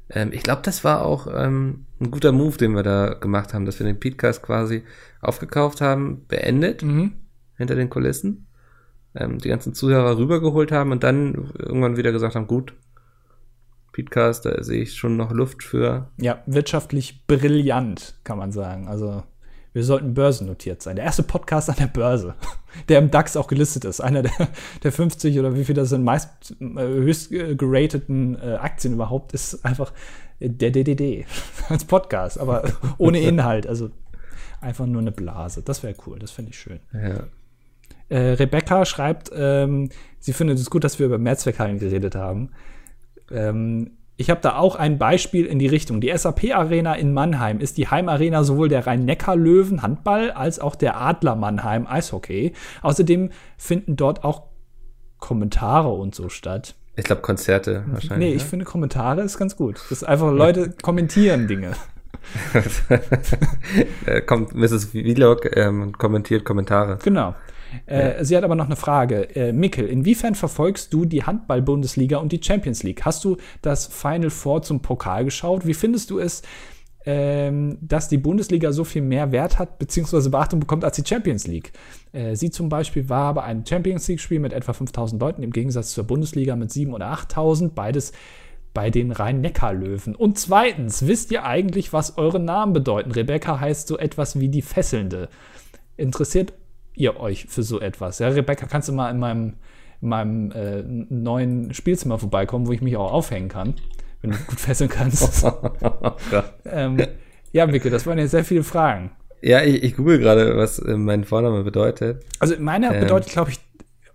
ähm, 0.09 0.31
ich 0.31 0.43
glaube, 0.43 0.61
das 0.63 0.83
war 0.83 1.05
auch 1.05 1.27
ähm, 1.33 1.85
ein 1.99 2.11
guter 2.11 2.31
Move, 2.31 2.57
den 2.57 2.75
wir 2.75 2.83
da 2.83 3.13
gemacht 3.13 3.53
haben, 3.53 3.65
dass 3.65 3.79
wir 3.79 3.85
den 3.85 3.99
Podcast 3.99 4.41
quasi 4.41 4.83
aufgekauft 5.21 5.81
haben, 5.81 6.25
beendet, 6.27 6.83
mhm. 6.83 7.13
hinter 7.57 7.75
den 7.75 7.89
Kulissen, 7.89 8.47
ähm, 9.15 9.39
die 9.39 9.49
ganzen 9.49 9.73
Zuhörer 9.73 10.17
rübergeholt 10.17 10.71
haben 10.71 10.91
und 10.91 11.03
dann 11.03 11.51
irgendwann 11.57 11.97
wieder 11.97 12.11
gesagt 12.11 12.35
haben, 12.35 12.47
gut, 12.47 12.73
Podcast, 13.91 14.45
da 14.45 14.63
sehe 14.63 14.83
ich 14.83 14.93
schon 14.93 15.17
noch 15.17 15.31
Luft 15.31 15.63
für. 15.63 16.11
Ja, 16.17 16.43
wirtschaftlich 16.45 17.25
brillant, 17.25 18.19
kann 18.23 18.37
man 18.37 18.51
sagen. 18.51 18.87
Also 18.87 19.23
wir 19.77 19.83
sollten 19.83 20.15
börsennotiert 20.15 20.81
sein. 20.81 20.95
Der 20.95 21.05
erste 21.05 21.21
Podcast 21.21 21.69
an 21.69 21.75
der 21.77 21.85
Börse, 21.85 22.33
der 22.89 22.97
im 22.97 23.11
DAX 23.11 23.37
auch 23.37 23.47
gelistet 23.47 23.85
ist. 23.85 24.01
Einer 24.01 24.23
der, 24.23 24.31
der 24.83 24.91
50 24.91 25.37
oder 25.37 25.55
wie 25.55 25.63
viel 25.63 25.75
das 25.75 25.89
sind, 25.89 26.03
meist 26.03 26.55
äh, 26.59 26.65
höchst 26.65 27.29
gerateten 27.29 28.35
äh, 28.41 28.55
Aktien 28.55 28.95
überhaupt, 28.95 29.33
ist 29.33 29.63
einfach 29.63 29.93
der 30.39 30.71
DDD 30.71 31.27
als 31.69 31.85
Podcast, 31.85 32.39
aber 32.39 32.63
ohne 32.97 33.19
Inhalt. 33.19 33.67
Also 33.67 33.91
einfach 34.61 34.87
nur 34.87 35.01
eine 35.01 35.11
Blase. 35.11 35.61
Das 35.61 35.83
wäre 35.83 35.93
cool, 36.07 36.17
das 36.17 36.31
fände 36.31 36.49
ich 36.49 36.57
schön. 36.57 36.79
Ja. 36.91 37.27
Äh, 38.09 38.33
Rebecca 38.33 38.83
schreibt, 38.83 39.29
ähm, 39.31 39.91
sie 40.17 40.33
findet 40.33 40.57
es 40.57 40.71
gut, 40.71 40.83
dass 40.83 40.97
wir 40.97 41.05
über 41.05 41.19
Mehrzweckhallen 41.19 41.77
geredet 41.77 42.15
haben. 42.15 42.49
Ähm, 43.29 43.91
ich 44.19 44.31
habe 44.31 44.41
da 44.41 44.57
auch 44.57 44.75
ein 44.75 44.97
Beispiel 44.97 45.45
in 45.45 45.59
die 45.59 45.67
Richtung. 45.67 46.01
Die 46.01 46.11
SAP 46.15 46.55
Arena 46.55 46.95
in 46.95 47.13
Mannheim 47.13 47.59
ist 47.59 47.77
die 47.77 47.87
Heimarena 47.87 48.43
sowohl 48.43 48.67
der 48.67 48.87
Rhein-Neckar-Löwen 48.87 49.83
Handball 49.83 50.31
als 50.31 50.59
auch 50.59 50.75
der 50.75 50.99
Adler 50.99 51.35
Mannheim 51.35 51.85
Eishockey. 51.85 52.53
Außerdem 52.81 53.29
finden 53.57 53.95
dort 53.95 54.23
auch 54.23 54.43
Kommentare 55.19 55.89
und 55.89 56.15
so 56.15 56.29
statt. 56.29 56.75
Ich 56.95 57.05
glaube 57.05 57.21
Konzerte 57.21 57.83
wahrscheinlich. 57.87 58.29
Nee, 58.29 58.35
ich 58.35 58.43
ne? 58.43 58.49
finde 58.49 58.65
Kommentare 58.65 59.21
ist 59.21 59.37
ganz 59.37 59.55
gut. 59.55 59.75
Das 59.75 59.91
ist 59.91 60.03
einfach 60.03 60.31
Leute 60.31 60.73
kommentieren 60.81 61.47
Dinge. 61.47 61.73
kommt 64.25 64.55
Mrs. 64.55 64.85
Vlog 64.85 65.55
ähm, 65.55 65.91
kommentiert 65.93 66.43
Kommentare. 66.43 66.97
Genau. 67.03 67.35
Äh, 67.85 68.23
sie 68.23 68.35
hat 68.35 68.43
aber 68.43 68.55
noch 68.55 68.65
eine 68.65 68.75
Frage. 68.75 69.35
Äh, 69.35 69.53
Mikkel, 69.53 69.87
inwiefern 69.87 70.35
verfolgst 70.35 70.93
du 70.93 71.05
die 71.05 71.23
Handball-Bundesliga 71.23 72.17
und 72.17 72.31
die 72.31 72.41
Champions 72.43 72.83
League? 72.83 73.05
Hast 73.05 73.23
du 73.23 73.37
das 73.61 73.87
Final 73.87 74.29
Four 74.29 74.61
zum 74.61 74.81
Pokal 74.81 75.25
geschaut? 75.25 75.65
Wie 75.65 75.73
findest 75.73 76.09
du 76.09 76.19
es, 76.19 76.41
ähm, 77.05 77.77
dass 77.81 78.09
die 78.09 78.17
Bundesliga 78.17 78.71
so 78.71 78.83
viel 78.83 79.01
mehr 79.01 79.31
Wert 79.31 79.59
hat, 79.59 79.79
beziehungsweise 79.79 80.29
Beachtung 80.29 80.59
bekommt 80.59 80.83
als 80.83 80.97
die 80.97 81.07
Champions 81.07 81.47
League? 81.47 81.71
Äh, 82.11 82.35
sie 82.35 82.49
zum 82.49 82.69
Beispiel 82.69 83.09
war 83.09 83.33
bei 83.33 83.43
einem 83.43 83.65
Champions 83.65 84.07
League-Spiel 84.07 84.39
mit 84.39 84.53
etwa 84.53 84.73
5000 84.73 85.21
Leuten 85.21 85.43
im 85.43 85.51
Gegensatz 85.51 85.91
zur 85.93 86.05
Bundesliga 86.05 86.55
mit 86.55 86.71
7.000 86.71 86.93
oder 86.93 87.07
8000. 87.07 87.75
Beides 87.75 88.11
bei 88.73 88.91
den 88.91 89.11
Rhein-Neckar-Löwen. 89.11 90.15
Und 90.15 90.37
zweitens, 90.37 91.07
wisst 91.07 91.31
ihr 91.31 91.43
eigentlich, 91.43 91.93
was 91.93 92.19
eure 92.19 92.39
Namen 92.39 92.73
bedeuten? 92.73 93.11
Rebecca 93.11 93.59
heißt 93.59 93.87
so 93.87 93.97
etwas 93.97 94.39
wie 94.39 94.49
die 94.49 94.61
Fesselnde. 94.61 95.29
Interessiert 95.95 96.53
ihr 96.97 97.19
euch 97.19 97.45
für 97.45 97.63
so 97.63 97.79
etwas? 97.79 98.19
Ja, 98.19 98.29
Rebecca, 98.29 98.65
kannst 98.65 98.89
du 98.89 98.93
mal 98.93 99.09
in 99.09 99.19
meinem, 99.19 99.53
in 100.01 100.09
meinem 100.09 100.51
äh, 100.51 100.83
neuen 100.83 101.73
Spielzimmer 101.73 102.19
vorbeikommen, 102.19 102.67
wo 102.67 102.71
ich 102.71 102.81
mich 102.81 102.97
auch 102.97 103.11
aufhängen 103.11 103.49
kann, 103.49 103.75
wenn 104.21 104.31
du 104.31 104.37
gut 104.47 104.59
fesseln 104.59 104.89
kannst? 104.89 105.45
ähm, 106.65 107.01
ja, 107.51 107.65
Micke, 107.67 107.89
das 107.89 108.05
waren 108.05 108.17
jetzt 108.17 108.31
sehr 108.31 108.45
viele 108.45 108.63
Fragen. 108.63 109.11
Ja, 109.41 109.61
ich, 109.61 109.83
ich 109.83 109.95
google 109.95 110.19
gerade, 110.19 110.57
was 110.57 110.79
äh, 110.79 110.97
mein 110.97 111.23
Vorname 111.23 111.63
bedeutet. 111.63 112.23
Also 112.39 112.55
meiner 112.59 112.93
ähm. 112.93 113.01
bedeutet, 113.01 113.31
glaube 113.31 113.51
ich, 113.51 113.59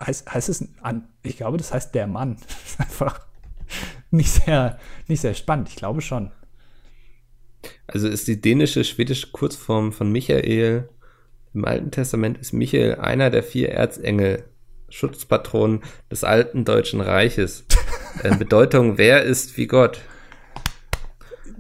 heißt, 0.05 0.33
heißt 0.33 0.49
es 0.49 0.69
an, 0.83 1.09
ich 1.23 1.37
glaube, 1.37 1.59
das 1.59 1.73
heißt 1.73 1.95
der 1.95 2.07
Mann. 2.07 2.37
einfach 2.79 3.21
nicht 4.11 4.31
sehr, 4.31 4.79
nicht 5.07 5.21
sehr 5.21 5.35
spannend, 5.35 5.69
ich 5.69 5.77
glaube 5.77 6.01
schon. 6.01 6.31
Also 7.87 8.09
ist 8.09 8.27
die 8.29 8.41
dänische, 8.41 8.85
schwedische 8.85 9.31
Kurzform 9.31 9.93
von 9.93 10.11
Michael 10.11 10.89
im 11.55 11.65
Alten 11.65 11.91
Testament 11.91 12.39
ist 12.39 12.53
Michael 12.53 12.97
einer 12.97 13.31
der 13.31 13.43
vier 13.43 13.71
Erzengel, 13.71 14.45
Schutzpatronen 14.89 15.83
des 16.11 16.25
alten 16.25 16.65
Deutschen 16.65 17.01
Reiches. 17.01 17.65
In 18.25 18.39
Bedeutung, 18.39 18.99
wer 18.99 19.23
ist 19.23 19.57
wie 19.57 19.67
Gott? 19.67 20.01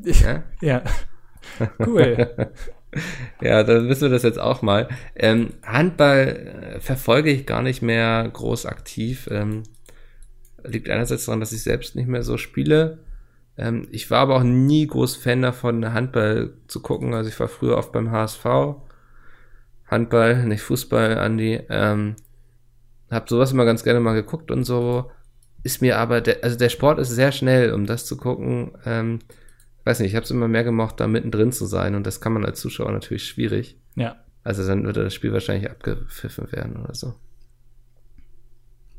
Ja, 0.05 0.43
ja. 0.61 0.82
cool. 1.78 2.51
ja, 3.40 3.62
dann 3.62 3.88
wissen 3.88 4.03
wir 4.03 4.11
das 4.11 4.22
jetzt 4.22 4.38
auch 4.38 4.62
mal. 4.62 4.88
Ähm, 5.14 5.55
Handball 5.64 6.74
äh, 6.76 6.80
verfolge 6.80 7.30
ich 7.30 7.47
gar 7.47 7.62
nicht 7.62 7.82
mehr 7.82 8.28
groß 8.30 8.66
aktiv. 8.66 9.28
Ähm, 9.30 9.62
liegt 10.64 10.90
einerseits 10.90 11.24
daran, 11.24 11.40
dass 11.40 11.53
ich 11.53 11.62
selbst 11.62 11.97
nicht 11.97 12.09
mehr 12.09 12.22
so 12.22 12.36
spiele. 12.36 12.99
Ähm, 13.57 13.88
ich 13.90 14.11
war 14.11 14.20
aber 14.20 14.36
auch 14.36 14.43
nie 14.43 14.86
groß 14.86 15.16
Fan 15.16 15.43
davon, 15.43 15.93
Handball 15.93 16.55
zu 16.68 16.80
gucken. 16.80 17.14
Also 17.14 17.30
ich 17.30 17.40
war 17.40 17.49
früher 17.49 17.78
oft 17.78 17.93
beim 17.93 18.11
HSV 18.11 18.45
Handball, 19.93 20.45
nicht 20.47 20.62
Fußball, 20.62 21.18
Andi. 21.18 21.61
Ähm, 21.68 22.16
hab 23.11 23.28
sowas 23.28 23.53
immer 23.53 23.64
ganz 23.66 23.84
gerne 23.84 24.01
mal 24.01 24.14
geguckt 24.14 24.51
und 24.51 24.64
so. 24.64 25.11
Ist 25.62 25.82
mir 25.82 25.99
aber, 25.99 26.20
der, 26.20 26.43
also 26.43 26.57
der 26.57 26.70
Sport 26.70 26.99
ist 26.99 27.11
sehr 27.11 27.30
schnell, 27.30 27.72
um 27.72 27.86
das 27.86 28.07
zu 28.07 28.16
gucken. 28.16 28.72
Ähm, 28.84 29.20
weiß 29.84 30.01
nicht, 30.01 30.11
ich 30.11 30.16
habe 30.16 30.24
es 30.24 30.30
immer 30.30 30.49
mehr 30.49 30.64
gemocht, 30.64 30.99
da 30.99 31.07
mittendrin 31.07 31.53
zu 31.53 31.66
sein 31.66 31.95
und 31.95 32.07
das 32.07 32.20
kann 32.20 32.32
man 32.32 32.45
als 32.45 32.61
Zuschauer 32.61 32.90
natürlich 32.90 33.24
schwierig. 33.24 33.76
Ja. 33.95 34.16
Also 34.43 34.66
dann 34.66 34.84
würde 34.84 35.05
das 35.05 35.14
Spiel 35.14 35.32
wahrscheinlich 35.32 35.70
abgepfiffen 35.70 36.51
werden 36.51 36.76
oder 36.82 36.95
so. 36.95 37.14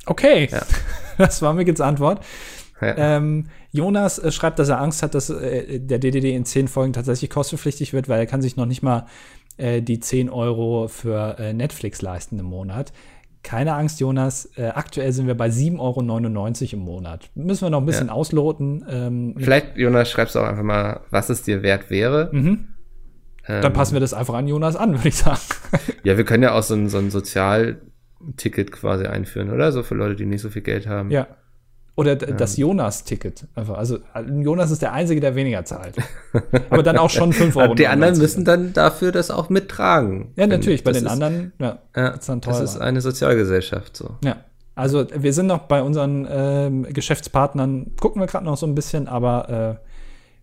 Okay, 0.06 0.48
ja. 0.52 0.66
das 1.18 1.42
war 1.42 1.54
Mickels 1.54 1.82
Antwort. 1.82 2.24
Ja. 2.82 3.18
Ähm, 3.18 3.48
Jonas 3.72 4.20
äh, 4.20 4.32
schreibt, 4.32 4.60
dass 4.60 4.70
er 4.70 4.80
Angst 4.80 5.04
hat, 5.04 5.16
dass 5.16 5.30
äh, 5.30 5.80
der 5.80 6.00
DDD 6.00 6.36
in 6.36 6.46
zehn 6.46 6.68
Folgen 6.68 6.94
tatsächlich 6.94 7.30
kostenpflichtig 7.30 7.94
wird, 7.94 8.10
weil 8.10 8.20
er 8.20 8.26
kann 8.26 8.42
sich 8.42 8.58
noch 8.58 8.66
nicht 8.66 8.84
mal 8.84 9.08
äh, 9.58 9.82
die 9.82 10.00
10 10.00 10.30
Euro 10.30 10.88
für 10.88 11.38
äh, 11.40 11.54
Netflix 11.54 12.02
leisten 12.02 12.40
im 12.40 12.46
Monat. 12.46 12.94
Keine 13.44 13.74
Angst, 13.74 14.00
Jonas. 14.00 14.50
Äh, 14.56 14.68
aktuell 14.68 15.12
sind 15.12 15.28
wir 15.28 15.36
bei 15.36 15.48
7,99 15.48 15.80
Euro 15.80 16.74
im 16.74 16.80
Monat. 16.80 17.30
Müssen 17.36 17.66
wir 17.66 17.70
noch 17.70 17.82
ein 17.82 17.86
bisschen 17.86 18.08
ja. 18.08 18.14
ausloten. 18.14 18.86
Ähm, 18.90 19.36
Vielleicht, 19.38 19.78
Jonas, 19.78 20.10
schreibst 20.10 20.36
du 20.36 20.40
auch 20.40 20.48
einfach 20.48 20.64
mal, 20.64 21.02
was 21.10 21.30
es 21.30 21.42
dir 21.44 21.62
wert 21.62 21.90
wäre. 21.90 22.30
Mhm. 22.32 22.70
Ähm, 23.46 23.62
Dann 23.62 23.74
passen 23.74 23.94
wir 23.94 24.00
das 24.00 24.14
einfach 24.14 24.36
an 24.36 24.48
Jonas 24.48 24.78
an, 24.78 24.94
würde 24.94 25.10
ich 25.10 25.18
sagen. 25.18 25.42
Ja, 26.04 26.18
wir 26.18 26.26
können 26.26 26.44
ja 26.44 26.54
auch 26.54 26.64
so 26.64 26.76
ein, 26.76 26.90
so 26.90 26.98
ein 26.98 27.10
Sozialticket 27.10 28.72
quasi 28.72 29.06
einführen, 29.06 29.52
oder? 29.52 29.72
So 29.72 29.84
für 29.84 29.96
Leute, 29.96 30.16
die 30.16 30.26
nicht 30.26 30.42
so 30.42 30.50
viel 30.50 30.62
Geld 30.62 30.88
haben. 30.88 31.12
Ja. 31.12 31.28
Oder 31.96 32.16
das 32.16 32.58
Jonas-Ticket. 32.58 33.48
Also 33.54 34.00
Jonas 34.28 34.72
ist 34.72 34.82
der 34.82 34.94
Einzige, 34.94 35.22
der 35.22 35.36
weniger 35.36 35.64
zahlt. 35.64 35.96
Aber 36.72 36.82
dann 36.82 36.98
auch 36.98 37.12
schon 37.12 37.34
5 37.34 37.56
Euro. 37.56 37.76
die 37.76 37.88
anderen 37.88 38.18
müssen 38.18 38.46
dann 38.46 38.74
dafür 38.74 39.12
das 39.12 39.30
auch 39.30 39.50
mittragen. 39.50 40.32
Ja, 40.36 40.48
natürlich. 40.48 40.84
Bei 40.84 40.92
den 40.92 41.06
ist, 41.06 41.12
anderen, 41.12 41.54
ja, 41.60 41.78
ja 41.96 42.08
ist 42.10 42.28
dann 42.28 42.42
teurer. 42.42 42.62
Das 42.62 42.76
ist 42.76 42.82
eine 42.82 43.00
Sozialgesellschaft 43.02 43.96
so. 43.96 44.18
Ja. 44.24 44.38
Also 44.76 45.06
wir 45.14 45.34
sind 45.34 45.46
noch 45.46 45.68
bei 45.68 45.84
unseren 45.84 46.28
ähm, 46.28 46.84
Geschäftspartnern, 46.92 47.92
gucken 48.00 48.20
wir 48.20 48.26
gerade 48.26 48.46
noch 48.46 48.58
so 48.58 48.66
ein 48.66 48.74
bisschen, 48.74 49.08
aber 49.08 49.80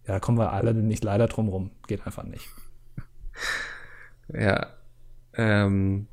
äh, 0.07 0.11
ja, 0.11 0.20
kommen 0.20 0.38
wir 0.38 0.53
alle 0.53 0.72
nicht 0.72 1.03
leider 1.03 1.26
drum 1.26 1.48
rum. 1.48 1.70
Geht 1.88 2.07
einfach 2.07 2.22
nicht. 2.22 2.46
Ja. 4.32 4.68
Ähm, 5.34 6.07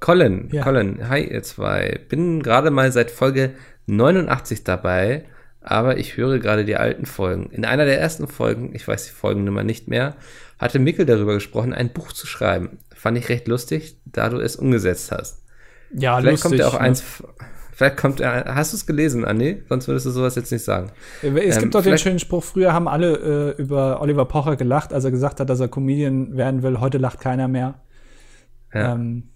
Colin, 0.00 0.48
ja. 0.50 0.62
Colin, 0.62 1.08
hi 1.10 1.24
ihr 1.24 1.42
zwei. 1.42 2.00
Bin 2.08 2.42
gerade 2.42 2.70
mal 2.70 2.90
seit 2.90 3.10
Folge 3.10 3.54
89 3.88 4.64
dabei, 4.64 5.24
aber 5.60 5.98
ich 5.98 6.16
höre 6.16 6.38
gerade 6.38 6.64
die 6.64 6.76
alten 6.76 7.06
Folgen. 7.06 7.50
In 7.50 7.64
einer 7.64 7.84
der 7.84 8.00
ersten 8.00 8.28
Folgen, 8.28 8.74
ich 8.74 8.86
weiß 8.86 9.06
die 9.06 9.12
Folgennummer 9.12 9.64
nicht 9.64 9.88
mehr, 9.88 10.16
hatte 10.58 10.78
Mikkel 10.78 11.06
darüber 11.06 11.34
gesprochen, 11.34 11.72
ein 11.72 11.92
Buch 11.92 12.12
zu 12.12 12.26
schreiben. 12.26 12.78
Fand 12.94 13.18
ich 13.18 13.28
recht 13.28 13.48
lustig, 13.48 13.96
da 14.04 14.28
du 14.28 14.38
es 14.38 14.56
umgesetzt 14.56 15.12
hast. 15.12 15.42
Ja, 15.92 16.18
Vielleicht 16.18 16.32
lustig, 16.32 16.42
kommt 16.42 16.60
ja 16.60 16.68
auch 16.68 16.72
ne? 16.74 16.80
eins. 16.80 17.04
Vielleicht 17.72 17.96
kommt 17.96 18.20
er. 18.20 18.54
Hast 18.54 18.72
du 18.72 18.76
es 18.76 18.86
gelesen, 18.86 19.24
Andi? 19.24 19.62
Sonst 19.68 19.86
würdest 19.86 20.04
du 20.06 20.10
sowas 20.10 20.34
jetzt 20.34 20.50
nicht 20.50 20.64
sagen. 20.64 20.90
Es 21.22 21.56
ähm, 21.56 21.62
gibt 21.62 21.74
doch 21.74 21.82
den 21.82 21.96
schönen 21.96 22.18
Spruch: 22.18 22.42
Früher 22.42 22.72
haben 22.72 22.88
alle 22.88 23.54
äh, 23.56 23.62
über 23.62 24.00
Oliver 24.00 24.24
Pocher 24.24 24.56
gelacht, 24.56 24.92
als 24.92 25.04
er 25.04 25.12
gesagt 25.12 25.38
hat, 25.38 25.48
dass 25.48 25.60
er 25.60 25.68
Comedian 25.68 26.36
werden 26.36 26.62
will. 26.62 26.80
Heute 26.80 26.98
lacht 26.98 27.20
keiner 27.20 27.46
mehr. 27.46 27.80
Ja. 28.74 28.94
Ähm, 28.94 29.30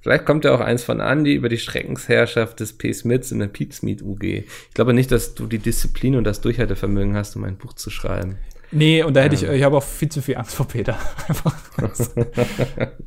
Vielleicht 0.00 0.26
kommt 0.26 0.44
ja 0.44 0.54
auch 0.54 0.60
eins 0.60 0.82
von 0.82 1.00
Andy 1.00 1.34
über 1.34 1.48
die 1.48 1.58
Schreckensherrschaft 1.58 2.60
des 2.60 2.72
P. 2.72 2.92
Smiths 2.92 3.30
in 3.30 3.38
der 3.38 3.46
Peaksmeet 3.46 4.02
UG. 4.02 4.22
Ich 4.24 4.74
glaube 4.74 4.94
nicht, 4.94 5.12
dass 5.12 5.34
du 5.34 5.46
die 5.46 5.58
Disziplin 5.58 6.16
und 6.16 6.24
das 6.24 6.40
Durchhaltevermögen 6.40 7.14
hast, 7.14 7.36
um 7.36 7.44
ein 7.44 7.56
Buch 7.56 7.74
zu 7.74 7.90
schreiben. 7.90 8.38
Nee, 8.72 9.02
und 9.02 9.14
da 9.14 9.20
hätte 9.20 9.36
ähm. 9.36 9.42
ich, 9.42 9.58
ich 9.58 9.62
habe 9.62 9.76
auch 9.76 9.82
viel 9.82 10.08
zu 10.08 10.22
viel 10.22 10.36
Angst 10.36 10.54
vor 10.54 10.66
Peter. 10.66 10.98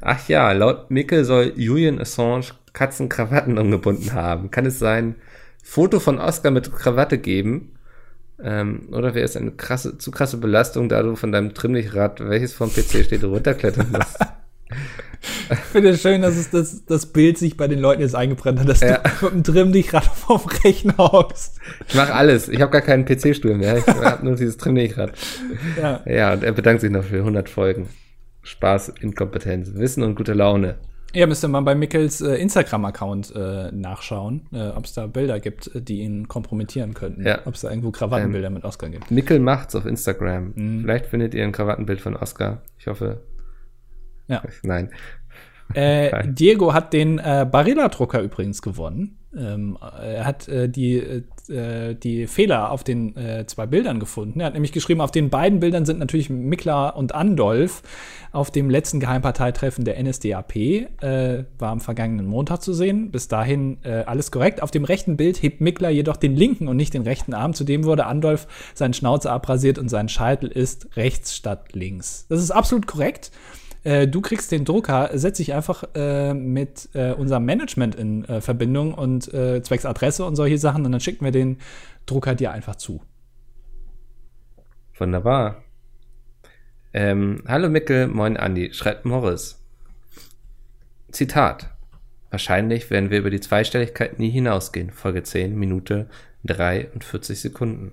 Ach 0.00 0.28
ja, 0.28 0.52
laut 0.52 0.90
Mickel 0.90 1.24
soll 1.24 1.52
Julian 1.56 2.00
Assange 2.00 2.46
Katzenkrawatten 2.72 3.58
umgebunden 3.58 4.12
haben. 4.12 4.50
Kann 4.50 4.66
es 4.66 4.78
sein, 4.78 5.14
Foto 5.62 5.98
von 5.98 6.18
Oscar 6.18 6.50
mit 6.50 6.70
Krawatte 6.72 7.16
geben? 7.16 7.72
Ähm, 8.42 8.88
oder 8.92 9.14
wäre 9.14 9.24
es 9.24 9.36
eine 9.36 9.52
krasse, 9.52 9.96
zu 9.98 10.10
krasse 10.10 10.36
Belastung, 10.36 10.88
da 10.88 11.02
du 11.02 11.16
von 11.16 11.32
deinem 11.32 11.54
Trimmlichrad, 11.54 12.20
welches 12.28 12.52
vom 12.52 12.70
PC 12.70 13.04
steht, 13.04 13.24
runterklettern 13.24 13.90
musst? 13.92 14.18
Ich 15.50 15.58
finde 15.58 15.90
es 15.90 16.02
schön, 16.02 16.22
dass 16.22 16.36
es 16.36 16.50
das, 16.50 16.84
das 16.86 17.06
Bild 17.06 17.38
sich 17.38 17.56
bei 17.56 17.68
den 17.68 17.78
Leuten 17.78 18.00
jetzt 18.00 18.14
eingebrannt 18.14 18.60
hat, 18.60 18.68
dass 18.68 18.80
ja. 18.80 18.98
du 18.98 19.26
mit 19.26 19.34
dem 19.34 19.44
Trim 19.44 19.72
dich 19.72 19.88
gerade 19.88 20.06
vom 20.06 20.40
Rechner 20.64 20.96
hockst. 20.98 21.60
Ich 21.88 21.94
mache 21.94 22.14
alles. 22.14 22.48
Ich 22.48 22.60
habe 22.60 22.72
gar 22.72 22.80
keinen 22.80 23.04
PC-Stuhl 23.04 23.54
mehr. 23.54 23.78
Ich 23.78 23.86
habe 23.86 24.24
nur 24.24 24.34
dieses 24.34 24.56
Trim 24.56 24.74
gerade. 24.74 25.12
Ja. 25.80 26.02
ja, 26.06 26.32
und 26.32 26.42
er 26.42 26.52
bedankt 26.52 26.80
sich 26.80 26.90
noch 26.90 27.04
für 27.04 27.18
100 27.18 27.48
Folgen. 27.48 27.88
Spaß, 28.42 28.94
Inkompetenz, 29.00 29.74
Wissen 29.74 30.02
und 30.02 30.14
gute 30.14 30.32
Laune. 30.32 30.76
Ja, 31.12 31.26
müsste 31.26 31.48
man 31.48 31.64
bei 31.64 31.74
Mickels 31.74 32.20
äh, 32.20 32.34
Instagram-Account 32.34 33.34
äh, 33.34 33.72
nachschauen, 33.72 34.42
äh, 34.52 34.68
ob 34.68 34.84
es 34.84 34.92
da 34.92 35.06
Bilder 35.06 35.40
gibt, 35.40 35.70
die 35.74 36.00
ihn 36.00 36.28
kompromittieren 36.28 36.94
könnten. 36.94 37.24
Ja. 37.24 37.40
Ob 37.46 37.54
es 37.54 37.62
da 37.62 37.70
irgendwo 37.70 37.90
Krawattenbilder 37.90 38.48
ähm, 38.48 38.54
mit 38.54 38.64
Oscar 38.64 38.90
gibt. 38.90 39.10
Mickel 39.10 39.40
macht's 39.40 39.74
auf 39.74 39.86
Instagram. 39.86 40.52
Mhm. 40.54 40.80
Vielleicht 40.82 41.06
findet 41.06 41.34
ihr 41.34 41.44
ein 41.44 41.52
Krawattenbild 41.52 42.00
von 42.00 42.16
Oscar. 42.16 42.62
Ich 42.78 42.86
hoffe. 42.86 43.22
Ja. 44.28 44.42
Nein. 44.62 44.90
Äh, 45.74 46.28
Diego 46.28 46.72
hat 46.72 46.92
den 46.92 47.18
äh, 47.18 47.46
Barilla-Drucker 47.50 48.20
übrigens 48.20 48.62
gewonnen. 48.62 49.18
Ähm, 49.36 49.76
er 49.80 50.24
hat 50.24 50.48
äh, 50.48 50.68
die, 50.68 50.96
äh, 51.48 51.94
die 51.94 52.26
Fehler 52.26 52.70
auf 52.70 52.84
den 52.84 53.14
äh, 53.16 53.44
zwei 53.46 53.66
Bildern 53.66 54.00
gefunden. 54.00 54.40
Er 54.40 54.46
hat 54.46 54.54
nämlich 54.54 54.72
geschrieben, 54.72 55.00
auf 55.00 55.10
den 55.10 55.28
beiden 55.28 55.60
Bildern 55.60 55.84
sind 55.84 55.98
natürlich 55.98 56.30
Mikla 56.30 56.88
und 56.90 57.14
Andolf 57.14 57.82
auf 58.32 58.50
dem 58.50 58.70
letzten 58.70 59.00
Geheimparteitreffen 59.00 59.84
der 59.84 60.02
NSDAP, 60.02 60.56
äh, 60.56 61.44
war 61.58 61.70
am 61.70 61.80
vergangenen 61.80 62.26
Montag 62.26 62.62
zu 62.62 62.72
sehen. 62.72 63.10
Bis 63.10 63.28
dahin 63.28 63.78
alles 64.06 64.30
korrekt. 64.30 64.62
Auf 64.62 64.70
dem 64.70 64.84
rechten 64.84 65.16
Bild 65.16 65.42
hebt 65.42 65.60
Mikla 65.60 65.90
jedoch 65.90 66.16
den 66.16 66.36
linken 66.36 66.68
und 66.68 66.76
nicht 66.76 66.94
den 66.94 67.02
rechten 67.02 67.34
Arm. 67.34 67.54
Zudem 67.54 67.84
wurde 67.84 68.06
Andolf 68.06 68.46
seinen 68.74 68.94
Schnauze 68.94 69.30
abrasiert 69.30 69.78
und 69.78 69.88
sein 69.88 70.08
Scheitel 70.08 70.50
ist 70.50 70.96
rechts 70.96 71.34
statt 71.34 71.72
links. 71.72 72.26
Das 72.28 72.40
ist 72.40 72.50
absolut 72.50 72.86
korrekt 72.86 73.30
äh, 73.86 74.08
du 74.08 74.20
kriegst 74.20 74.50
den 74.50 74.64
Drucker, 74.64 75.10
setz 75.14 75.36
dich 75.36 75.54
einfach 75.54 75.84
äh, 75.94 76.34
mit 76.34 76.88
äh, 76.94 77.12
unserem 77.12 77.44
Management 77.44 77.94
in 77.94 78.24
äh, 78.24 78.40
Verbindung 78.40 78.92
und 78.92 79.32
äh, 79.32 79.62
zwecks 79.62 79.86
Adresse 79.86 80.24
und 80.24 80.34
solche 80.34 80.58
Sachen 80.58 80.84
und 80.84 80.90
dann 80.90 81.00
schicken 81.00 81.24
wir 81.24 81.30
den 81.30 81.58
Drucker 82.04 82.34
dir 82.34 82.50
einfach 82.50 82.74
zu. 82.74 83.00
Wunderbar. 84.98 85.62
Ähm, 86.92 87.44
Hallo 87.46 87.68
Mickel, 87.68 88.08
moin 88.08 88.36
Andi, 88.36 88.72
schreibt 88.72 89.04
Morris. 89.04 89.62
Zitat. 91.12 91.70
Wahrscheinlich 92.30 92.90
werden 92.90 93.10
wir 93.10 93.18
über 93.18 93.30
die 93.30 93.40
Zweistelligkeit 93.40 94.18
nie 94.18 94.30
hinausgehen. 94.30 94.90
Folge 94.90 95.22
10, 95.22 95.56
Minute 95.56 96.08
43 96.44 97.40
Sekunden. 97.40 97.92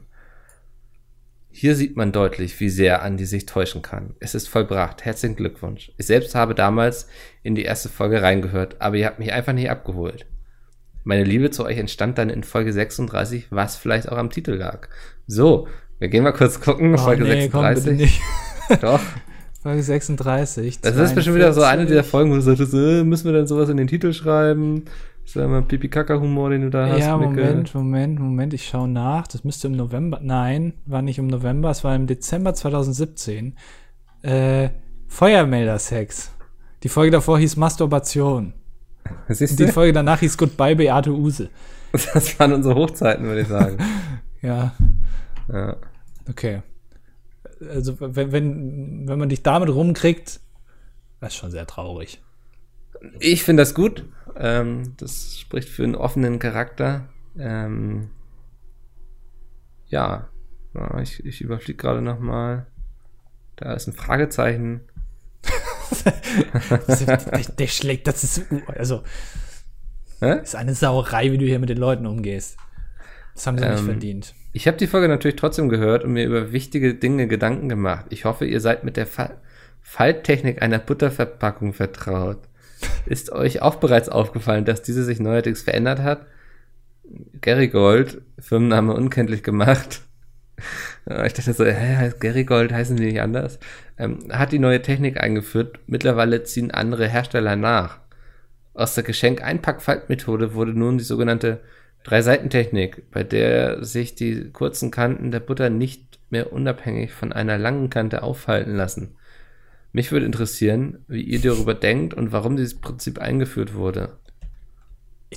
Hier 1.55 1.75
sieht 1.75 1.95
man 1.95 2.11
deutlich, 2.11 2.59
wie 2.59 2.69
sehr 2.69 3.03
Andy 3.03 3.27
sich 3.27 3.45
täuschen 3.45 3.83
kann. 3.83 4.15
Es 4.19 4.33
ist 4.33 4.49
vollbracht. 4.49 5.05
Herzlichen 5.05 5.35
Glückwunsch. 5.35 5.91
Ich 5.97 6.07
selbst 6.07 6.33
habe 6.33 6.55
damals 6.55 7.07
in 7.43 7.53
die 7.53 7.61
erste 7.61 7.89
Folge 7.89 8.23
reingehört, 8.23 8.81
aber 8.81 8.95
ihr 8.95 9.05
habt 9.05 9.19
mich 9.19 9.31
einfach 9.31 9.53
nicht 9.53 9.69
abgeholt. 9.69 10.25
Meine 11.03 11.23
Liebe 11.23 11.51
zu 11.51 11.63
euch 11.63 11.77
entstand 11.77 12.17
dann 12.17 12.31
in 12.31 12.43
Folge 12.43 12.73
36, 12.73 13.51
was 13.51 13.75
vielleicht 13.75 14.09
auch 14.09 14.17
am 14.17 14.31
Titel 14.31 14.53
lag. 14.53 14.87
So, 15.27 15.67
wir 15.99 16.07
gehen 16.07 16.23
mal 16.23 16.33
kurz 16.33 16.59
gucken. 16.59 16.95
Oh, 16.95 16.97
Folge 16.97 17.23
nee, 17.23 17.41
36. 17.41 18.19
Komm. 18.67 18.77
Doch. 18.81 19.01
Folge 19.61 19.83
36. 19.83 20.81
Das 20.81 20.95
42. 20.95 21.03
ist 21.03 21.15
bestimmt 21.15 21.35
wieder 21.35 21.53
so 21.53 21.61
eine 21.61 21.85
dieser 21.85 22.03
Folgen, 22.03 22.31
wo 22.31 22.35
du 22.35 22.41
sagst, 22.41 22.73
äh, 22.73 23.03
müssen 23.03 23.25
wir 23.25 23.33
denn 23.33 23.45
sowas 23.45 23.69
in 23.69 23.77
den 23.77 23.87
Titel 23.87 24.11
schreiben? 24.11 24.85
Ja 25.35 25.45
immer 25.45 25.61
Pipi-Kaka-Humor, 25.61 26.49
den 26.51 26.61
du 26.61 26.69
da 26.69 26.89
hast. 26.89 26.99
Ja, 26.99 27.17
Moment, 27.17 27.73
Moment, 27.73 28.19
Moment, 28.19 28.53
ich 28.53 28.67
schaue 28.67 28.87
nach. 28.87 29.27
Das 29.27 29.43
müsste 29.43 29.67
im 29.67 29.73
November, 29.73 30.19
nein, 30.21 30.73
war 30.85 31.01
nicht 31.01 31.17
im 31.17 31.27
November, 31.27 31.69
es 31.69 31.83
war 31.83 31.95
im 31.95 32.07
Dezember 32.07 32.53
2017. 32.53 33.55
Äh, 34.21 34.69
Feuermelder-Sex. 35.07 36.31
Die 36.83 36.89
Folge 36.89 37.11
davor 37.11 37.39
hieß 37.39 37.55
Masturbation. 37.55 38.53
Siehst 39.27 39.59
du? 39.59 39.65
Die 39.65 39.71
Folge 39.71 39.93
danach 39.93 40.19
hieß 40.19 40.37
Goodbye 40.37 40.75
Beate 40.75 41.11
Use. 41.11 41.49
Das 41.91 42.39
waren 42.39 42.53
unsere 42.53 42.75
Hochzeiten, 42.75 43.25
würde 43.25 43.41
ich 43.41 43.47
sagen. 43.47 43.77
ja. 44.41 44.73
Ja. 45.51 45.77
Okay. 46.29 46.63
Also, 47.69 47.99
wenn, 47.99 48.31
wenn, 48.31 49.07
wenn 49.07 49.19
man 49.19 49.29
dich 49.29 49.43
damit 49.43 49.69
rumkriegt, 49.69 50.39
das 51.19 51.33
ist 51.33 51.35
schon 51.35 51.51
sehr 51.51 51.67
traurig. 51.67 52.21
Ich 53.19 53.43
finde 53.43 53.61
das 53.61 53.73
gut. 53.73 54.05
Ähm, 54.35 54.93
das 54.97 55.37
spricht 55.39 55.69
für 55.69 55.83
einen 55.83 55.95
offenen 55.95 56.39
Charakter. 56.39 57.09
Ähm, 57.37 58.09
ja, 59.87 60.29
ich, 61.01 61.23
ich 61.25 61.41
überfliege 61.41 61.77
gerade 61.77 62.01
noch 62.01 62.19
mal. 62.19 62.65
Da 63.55 63.73
ist 63.73 63.87
ein 63.87 63.93
Fragezeichen. 63.93 64.81
der, 66.87 67.17
der, 67.57 67.67
schlägt, 67.67 68.07
das 68.07 68.23
ist 68.23 68.45
also 68.67 69.03
Hä? 70.19 70.39
ist 70.41 70.55
eine 70.55 70.73
Sauerei, 70.73 71.31
wie 71.31 71.37
du 71.37 71.45
hier 71.45 71.59
mit 71.59 71.69
den 71.69 71.77
Leuten 71.77 72.07
umgehst. 72.07 72.57
Das 73.35 73.45
haben 73.45 73.57
sie 73.57 73.65
ähm, 73.65 73.73
nicht 73.73 73.83
verdient. 73.83 74.35
Ich 74.53 74.67
habe 74.67 74.77
die 74.77 74.87
Folge 74.87 75.07
natürlich 75.07 75.35
trotzdem 75.35 75.69
gehört 75.69 76.03
und 76.03 76.13
mir 76.13 76.25
über 76.25 76.51
wichtige 76.51 76.95
Dinge 76.95 77.27
Gedanken 77.27 77.69
gemacht. 77.69 78.05
Ich 78.09 78.25
hoffe, 78.25 78.45
ihr 78.45 78.61
seid 78.61 78.83
mit 78.83 78.97
der 78.97 79.07
Fall 79.07 79.37
Falttechnik 79.81 80.61
einer 80.61 80.79
Butterverpackung 80.79 81.73
vertraut. 81.73 82.39
Ist 83.05 83.31
euch 83.31 83.61
auch 83.61 83.75
bereits 83.75 84.09
aufgefallen, 84.09 84.65
dass 84.65 84.81
diese 84.81 85.03
sich 85.03 85.19
neuerdings 85.19 85.61
verändert 85.61 85.99
hat? 85.99 86.25
Gary 87.41 87.67
Gold, 87.67 88.21
Firmenname 88.39 88.93
unkenntlich 88.93 89.43
gemacht. 89.43 90.01
Ich 91.25 91.33
dachte 91.33 91.53
so, 91.53 91.65
hä, 91.65 91.95
heißt 91.97 92.21
Gary 92.21 92.45
Gold, 92.45 92.71
heißen 92.71 92.95
die 92.95 93.07
nicht 93.07 93.21
anders? 93.21 93.59
Ähm, 93.97 94.19
hat 94.31 94.51
die 94.53 94.59
neue 94.59 94.81
Technik 94.81 95.19
eingeführt. 95.19 95.79
Mittlerweile 95.87 96.43
ziehen 96.43 96.71
andere 96.71 97.07
Hersteller 97.07 97.55
nach. 97.55 97.99
Aus 98.73 98.95
der 98.95 99.03
Geschenk-Einpack-Faltmethode 99.03 100.53
wurde 100.53 100.73
nun 100.73 100.97
die 100.97 101.03
sogenannte 101.03 101.59
Drei-Seiten-Technik, 102.03 103.11
bei 103.11 103.23
der 103.23 103.83
sich 103.83 104.15
die 104.15 104.51
kurzen 104.51 104.91
Kanten 104.91 105.31
der 105.31 105.39
Butter 105.39 105.69
nicht 105.69 106.19
mehr 106.29 106.51
unabhängig 106.51 107.11
von 107.11 107.33
einer 107.33 107.57
langen 107.57 107.89
Kante 107.89 108.23
aufhalten 108.23 108.75
lassen. 108.75 109.15
Mich 109.93 110.11
würde 110.11 110.25
interessieren, 110.25 111.05
wie 111.07 111.21
ihr 111.21 111.39
darüber 111.39 111.73
denkt 111.75 112.13
und 112.13 112.31
warum 112.31 112.57
dieses 112.57 112.79
Prinzip 112.79 113.19
eingeführt 113.19 113.75
wurde. 113.75 114.17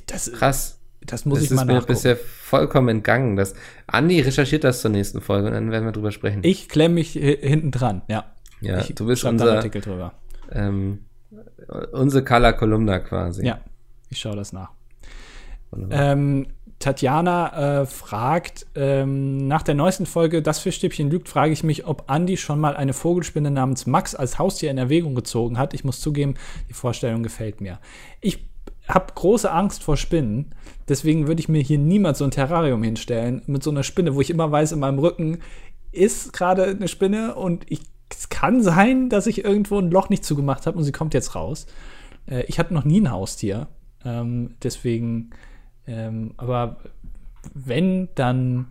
Das, 0.07 0.31
Krass. 0.31 0.79
das 1.01 1.25
muss 1.25 1.37
das 1.39 1.45
ich 1.45 1.51
ist 1.51 1.55
mal 1.57 1.65
mir 1.65 1.73
nachgucken. 1.73 1.93
bisher 1.93 2.17
vollkommen 2.17 2.89
entgangen. 2.89 3.35
Das, 3.35 3.53
Andi 3.87 4.19
recherchiert 4.19 4.63
das 4.63 4.81
zur 4.81 4.91
nächsten 4.91 5.21
Folge 5.21 5.47
und 5.47 5.53
dann 5.53 5.71
werden 5.71 5.85
wir 5.85 5.91
drüber 5.91 6.11
sprechen. 6.11 6.41
Ich 6.43 6.69
klemme 6.69 6.95
mich 6.95 7.15
hi- 7.15 7.37
hinten 7.39 7.71
dran, 7.71 8.01
ja. 8.07 8.25
ja, 8.61 8.79
ich 8.79 8.93
du 8.95 9.05
bist 9.05 9.23
unser, 9.25 9.53
Artikel 9.57 9.81
drüber. 9.81 10.13
ähm, 10.51 10.99
unsere 11.91 12.23
Color 12.23 12.53
Kolumna 12.53 12.99
quasi. 12.99 13.45
Ja, 13.45 13.59
ich 14.09 14.19
schaue 14.19 14.35
das 14.35 14.53
nach. 14.53 14.71
Ähm, 15.91 16.47
Tatjana 16.79 17.81
äh, 17.81 17.85
fragt, 17.87 18.67
ähm, 18.75 19.47
nach 19.47 19.63
der 19.63 19.73
neuesten 19.73 20.05
Folge 20.05 20.41
Das 20.41 20.59
Fischstäbchen 20.59 21.09
lügt, 21.09 21.27
frage 21.27 21.51
ich 21.51 21.63
mich, 21.63 21.87
ob 21.87 22.03
Andi 22.07 22.37
schon 22.37 22.59
mal 22.59 22.75
eine 22.75 22.93
Vogelspinne 22.93 23.49
namens 23.49 23.87
Max 23.87 24.13
als 24.13 24.37
Haustier 24.37 24.69
in 24.69 24.77
Erwägung 24.77 25.15
gezogen 25.15 25.57
hat. 25.57 25.73
Ich 25.73 25.83
muss 25.83 25.99
zugeben, 25.99 26.35
die 26.69 26.73
Vorstellung 26.73 27.23
gefällt 27.23 27.61
mir. 27.61 27.79
Ich 28.21 28.45
habe 28.87 29.13
große 29.13 29.51
Angst 29.51 29.83
vor 29.83 29.97
Spinnen, 29.97 30.53
deswegen 30.87 31.27
würde 31.27 31.41
ich 31.41 31.49
mir 31.49 31.61
hier 31.61 31.79
niemals 31.79 32.19
so 32.19 32.25
ein 32.25 32.31
Terrarium 32.31 32.83
hinstellen 32.83 33.41
mit 33.47 33.63
so 33.63 33.71
einer 33.71 33.83
Spinne, 33.83 34.15
wo 34.15 34.21
ich 34.21 34.29
immer 34.29 34.51
weiß, 34.51 34.71
in 34.71 34.79
meinem 34.79 34.99
Rücken 34.99 35.39
ist 35.91 36.31
gerade 36.31 36.65
eine 36.65 36.87
Spinne 36.87 37.35
und 37.35 37.65
ich, 37.69 37.81
es 38.09 38.29
kann 38.29 38.61
sein, 38.61 39.09
dass 39.09 39.27
ich 39.27 39.43
irgendwo 39.43 39.79
ein 39.79 39.91
Loch 39.91 40.09
nicht 40.09 40.23
zugemacht 40.23 40.67
habe 40.67 40.77
und 40.77 40.83
sie 40.83 40.91
kommt 40.91 41.13
jetzt 41.13 41.33
raus. 41.35 41.65
Äh, 42.27 42.43
ich 42.43 42.59
hatte 42.59 42.73
noch 42.73 42.85
nie 42.85 43.01
ein 43.01 43.11
Haustier, 43.11 43.67
ähm, 44.05 44.55
deswegen 44.63 45.31
ähm, 45.87 46.33
aber 46.37 46.77
wenn, 47.53 48.09
dann 48.15 48.67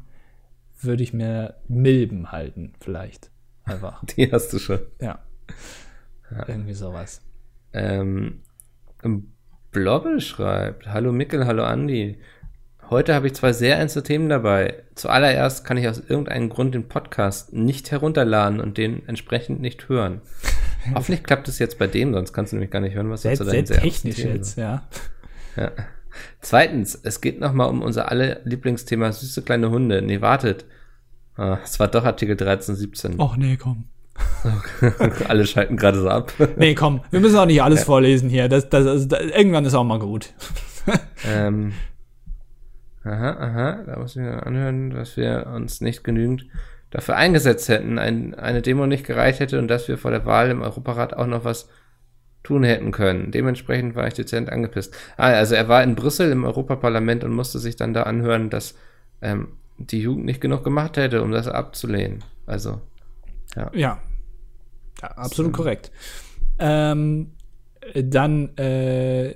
würde 0.80 1.02
ich 1.02 1.12
mir 1.12 1.54
Milben 1.68 2.32
halten, 2.32 2.74
vielleicht. 2.80 3.30
Einfach. 3.64 4.04
Die 4.16 4.30
hast 4.30 4.52
du 4.52 4.58
schon. 4.58 4.80
Ja. 5.00 5.20
Irgendwie 6.46 6.74
sowas. 6.74 7.22
Ähm, 7.72 8.42
Blobble 9.72 10.20
schreibt, 10.20 10.88
hallo 10.88 11.12
Mickel, 11.12 11.46
hallo 11.46 11.64
Andi. 11.64 12.18
Heute 12.88 13.14
habe 13.14 13.26
ich 13.26 13.34
zwei 13.34 13.52
sehr 13.52 13.78
ernste 13.78 14.02
Themen 14.02 14.28
dabei. 14.28 14.84
Zuallererst 14.94 15.64
kann 15.64 15.76
ich 15.76 15.88
aus 15.88 15.98
irgendeinem 15.98 16.48
Grund 16.48 16.74
den 16.74 16.88
Podcast 16.88 17.52
nicht 17.52 17.90
herunterladen 17.90 18.60
und 18.60 18.78
den 18.78 19.06
entsprechend 19.08 19.60
nicht 19.60 19.88
hören. 19.88 20.20
Hoffentlich 20.94 21.24
klappt 21.24 21.48
es 21.48 21.58
jetzt 21.58 21.78
bei 21.78 21.88
dem, 21.88 22.12
sonst 22.12 22.32
kannst 22.32 22.52
du 22.52 22.56
nämlich 22.56 22.70
gar 22.70 22.80
nicht 22.80 22.94
hören, 22.94 23.10
was 23.10 23.22
Sehr, 23.22 23.32
du 23.32 23.38
zu 23.38 23.44
sehr 23.44 23.54
deinen 23.54 23.66
sehr 23.66 23.82
ernsten 23.82 24.10
technisch 24.10 24.24
jetzt, 24.24 24.58
ja. 24.58 24.86
Ja. 25.56 25.72
Zweitens, 26.40 26.94
es 27.02 27.20
geht 27.20 27.40
nochmal 27.40 27.68
um 27.68 27.82
unser 27.82 28.10
alle 28.10 28.40
Lieblingsthema 28.44 29.12
süße 29.12 29.42
kleine 29.42 29.70
Hunde. 29.70 30.02
Nee, 30.02 30.20
wartet. 30.20 30.64
Ah, 31.36 31.58
es 31.62 31.78
war 31.78 31.88
doch 31.88 32.04
Artikel 32.04 32.36
13, 32.36 32.74
17. 32.74 33.20
Och 33.20 33.36
nee, 33.36 33.56
komm. 33.56 33.84
Alle 35.28 35.46
schalten 35.46 35.76
gerade 35.76 36.00
so 36.00 36.08
ab. 36.08 36.32
Nee, 36.56 36.74
komm, 36.74 37.02
wir 37.10 37.20
müssen 37.20 37.36
auch 37.36 37.46
nicht 37.46 37.62
alles 37.62 37.84
vorlesen 37.84 38.30
hier. 38.30 38.48
Das, 38.48 38.68
das, 38.68 38.84
das, 38.84 39.08
das, 39.08 39.20
irgendwann 39.20 39.64
ist 39.64 39.74
auch 39.74 39.84
mal 39.84 39.98
gut. 39.98 40.32
ähm, 41.26 41.72
aha, 43.04 43.30
aha, 43.30 43.82
da 43.84 43.98
muss 43.98 44.16
ich 44.16 44.22
mir 44.22 44.46
anhören, 44.46 44.90
dass 44.90 45.16
wir 45.16 45.46
uns 45.54 45.80
nicht 45.80 46.04
genügend 46.04 46.46
dafür 46.90 47.16
eingesetzt 47.16 47.68
hätten, 47.68 47.98
ein, 47.98 48.34
eine 48.34 48.62
Demo 48.62 48.86
nicht 48.86 49.04
gereicht 49.04 49.40
hätte 49.40 49.58
und 49.58 49.68
dass 49.68 49.88
wir 49.88 49.98
vor 49.98 50.12
der 50.12 50.24
Wahl 50.24 50.50
im 50.50 50.62
Europarat 50.62 51.14
auch 51.14 51.26
noch 51.26 51.44
was 51.44 51.68
tun 52.46 52.62
hätten 52.62 52.92
können. 52.92 53.32
Dementsprechend 53.32 53.96
war 53.96 54.06
ich 54.06 54.14
dezent 54.14 54.50
angepisst. 54.50 54.94
Ah, 55.16 55.30
also 55.30 55.56
er 55.56 55.68
war 55.68 55.82
in 55.82 55.96
Brüssel 55.96 56.30
im 56.30 56.44
Europaparlament 56.44 57.24
und 57.24 57.32
musste 57.32 57.58
sich 57.58 57.74
dann 57.74 57.92
da 57.92 58.04
anhören, 58.04 58.50
dass 58.50 58.76
ähm, 59.20 59.48
die 59.78 60.00
Jugend 60.00 60.26
nicht 60.26 60.40
genug 60.40 60.62
gemacht 60.62 60.96
hätte, 60.96 61.22
um 61.22 61.32
das 61.32 61.48
abzulehnen. 61.48 62.22
Also, 62.46 62.80
Ja. 63.56 63.70
ja 63.74 64.00
absolut 65.00 65.52
korrekt. 65.52 65.90
Ähm, 66.60 67.32
dann 67.94 68.56
äh, 68.56 69.34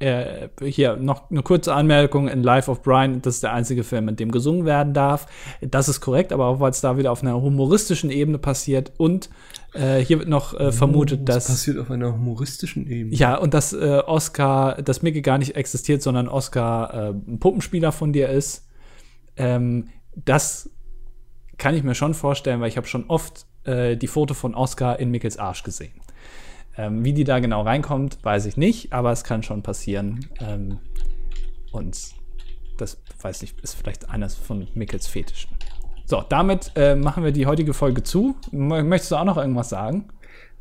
äh, 0.00 0.48
hier 0.64 0.96
noch 0.96 1.30
eine 1.30 1.42
kurze 1.42 1.74
Anmerkung 1.74 2.28
in 2.28 2.42
Life 2.42 2.70
of 2.70 2.82
Brian, 2.82 3.20
das 3.22 3.36
ist 3.36 3.42
der 3.42 3.52
einzige 3.52 3.82
Film, 3.84 4.08
in 4.08 4.16
dem 4.16 4.30
gesungen 4.30 4.64
werden 4.64 4.94
darf. 4.94 5.26
Das 5.60 5.88
ist 5.88 6.00
korrekt, 6.00 6.32
aber 6.32 6.46
auch 6.46 6.60
weil 6.60 6.70
es 6.70 6.80
da 6.80 6.96
wieder 6.96 7.10
auf 7.12 7.22
einer 7.22 7.40
humoristischen 7.40 8.10
Ebene 8.10 8.38
passiert 8.38 8.92
und 8.96 9.28
äh, 9.74 9.98
hier 9.98 10.18
wird 10.20 10.28
noch 10.28 10.58
äh, 10.58 10.72
vermutet, 10.72 11.20
Oh, 11.22 11.24
dass 11.24 11.48
passiert 11.48 11.78
auf 11.78 11.90
einer 11.90 12.12
humoristischen 12.12 12.86
Ebene. 12.86 13.14
ja 13.14 13.36
und 13.36 13.54
dass 13.54 13.72
äh, 13.72 14.02
Oscar, 14.06 14.80
dass 14.82 15.02
Mickey 15.02 15.20
gar 15.20 15.38
nicht 15.38 15.56
existiert, 15.56 16.00
sondern 16.02 16.28
Oscar 16.28 16.94
äh, 16.94 17.10
ein 17.10 17.38
Puppenspieler 17.38 17.92
von 17.92 18.12
dir 18.12 18.28
ist. 18.28 18.66
Ähm, 19.36 19.88
das 20.14 20.70
kann 21.58 21.74
ich 21.74 21.82
mir 21.82 21.94
schon 21.94 22.14
vorstellen, 22.14 22.60
weil 22.60 22.68
ich 22.68 22.76
habe 22.76 22.86
schon 22.86 23.06
oft 23.08 23.46
äh, 23.64 23.96
die 23.96 24.06
Foto 24.06 24.34
von 24.34 24.54
Oscar 24.54 24.98
in 25.00 25.10
Mickels 25.10 25.38
Arsch 25.38 25.64
gesehen. 25.64 25.92
Ähm, 26.78 27.04
wie 27.04 27.12
die 27.12 27.24
da 27.24 27.40
genau 27.40 27.62
reinkommt, 27.62 28.18
weiß 28.22 28.46
ich 28.46 28.56
nicht, 28.56 28.92
aber 28.92 29.10
es 29.10 29.24
kann 29.24 29.42
schon 29.42 29.64
passieren. 29.64 30.26
Ähm, 30.40 30.78
und 31.72 31.98
das, 32.78 33.02
weiß 33.20 33.42
ich, 33.42 33.58
ist 33.62 33.74
vielleicht 33.74 34.08
eines 34.08 34.36
von 34.36 34.68
Mickels 34.74 35.08
Fetischen. 35.08 35.50
So, 36.04 36.22
damit 36.26 36.70
äh, 36.76 36.94
machen 36.94 37.24
wir 37.24 37.32
die 37.32 37.46
heutige 37.46 37.74
Folge 37.74 38.04
zu. 38.04 38.36
Möchtest 38.52 39.10
du 39.10 39.16
auch 39.16 39.24
noch 39.24 39.36
irgendwas 39.36 39.68
sagen? 39.68 40.08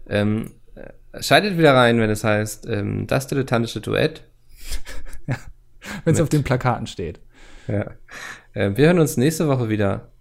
Ähm, 0.09 0.55
äh, 0.73 1.21
schaltet 1.21 1.57
wieder 1.57 1.75
rein, 1.75 1.99
wenn 1.99 2.09
es 2.09 2.23
heißt, 2.23 2.65
ähm, 2.67 3.05
das 3.05 3.27
dilettantische 3.27 3.79
Duett. 3.79 4.23
Wenn 6.03 6.15
es 6.15 6.19
auf 6.19 6.27
den 6.27 6.43
Plakaten 6.43 6.85
steht. 6.85 7.21
Ja. 7.67 7.91
Äh, 8.53 8.75
wir 8.75 8.87
hören 8.87 8.99
uns 8.99 9.15
nächste 9.15 9.47
Woche 9.47 9.69
wieder. 9.69 10.11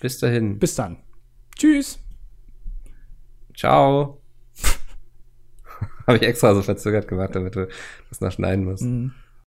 Bis 0.00 0.18
dahin. 0.18 0.58
Bis 0.58 0.74
dann. 0.74 0.98
Tschüss. 1.56 1.98
Ciao. 3.54 4.20
Habe 6.06 6.18
ich 6.18 6.22
extra 6.22 6.54
so 6.54 6.62
verzögert 6.62 7.08
gemacht, 7.08 7.34
damit 7.34 7.56
du 7.56 7.68
das 8.08 8.20
noch 8.20 8.30
schneiden 8.30 8.64
musst. 8.64 8.84
Mhm. 8.84 9.12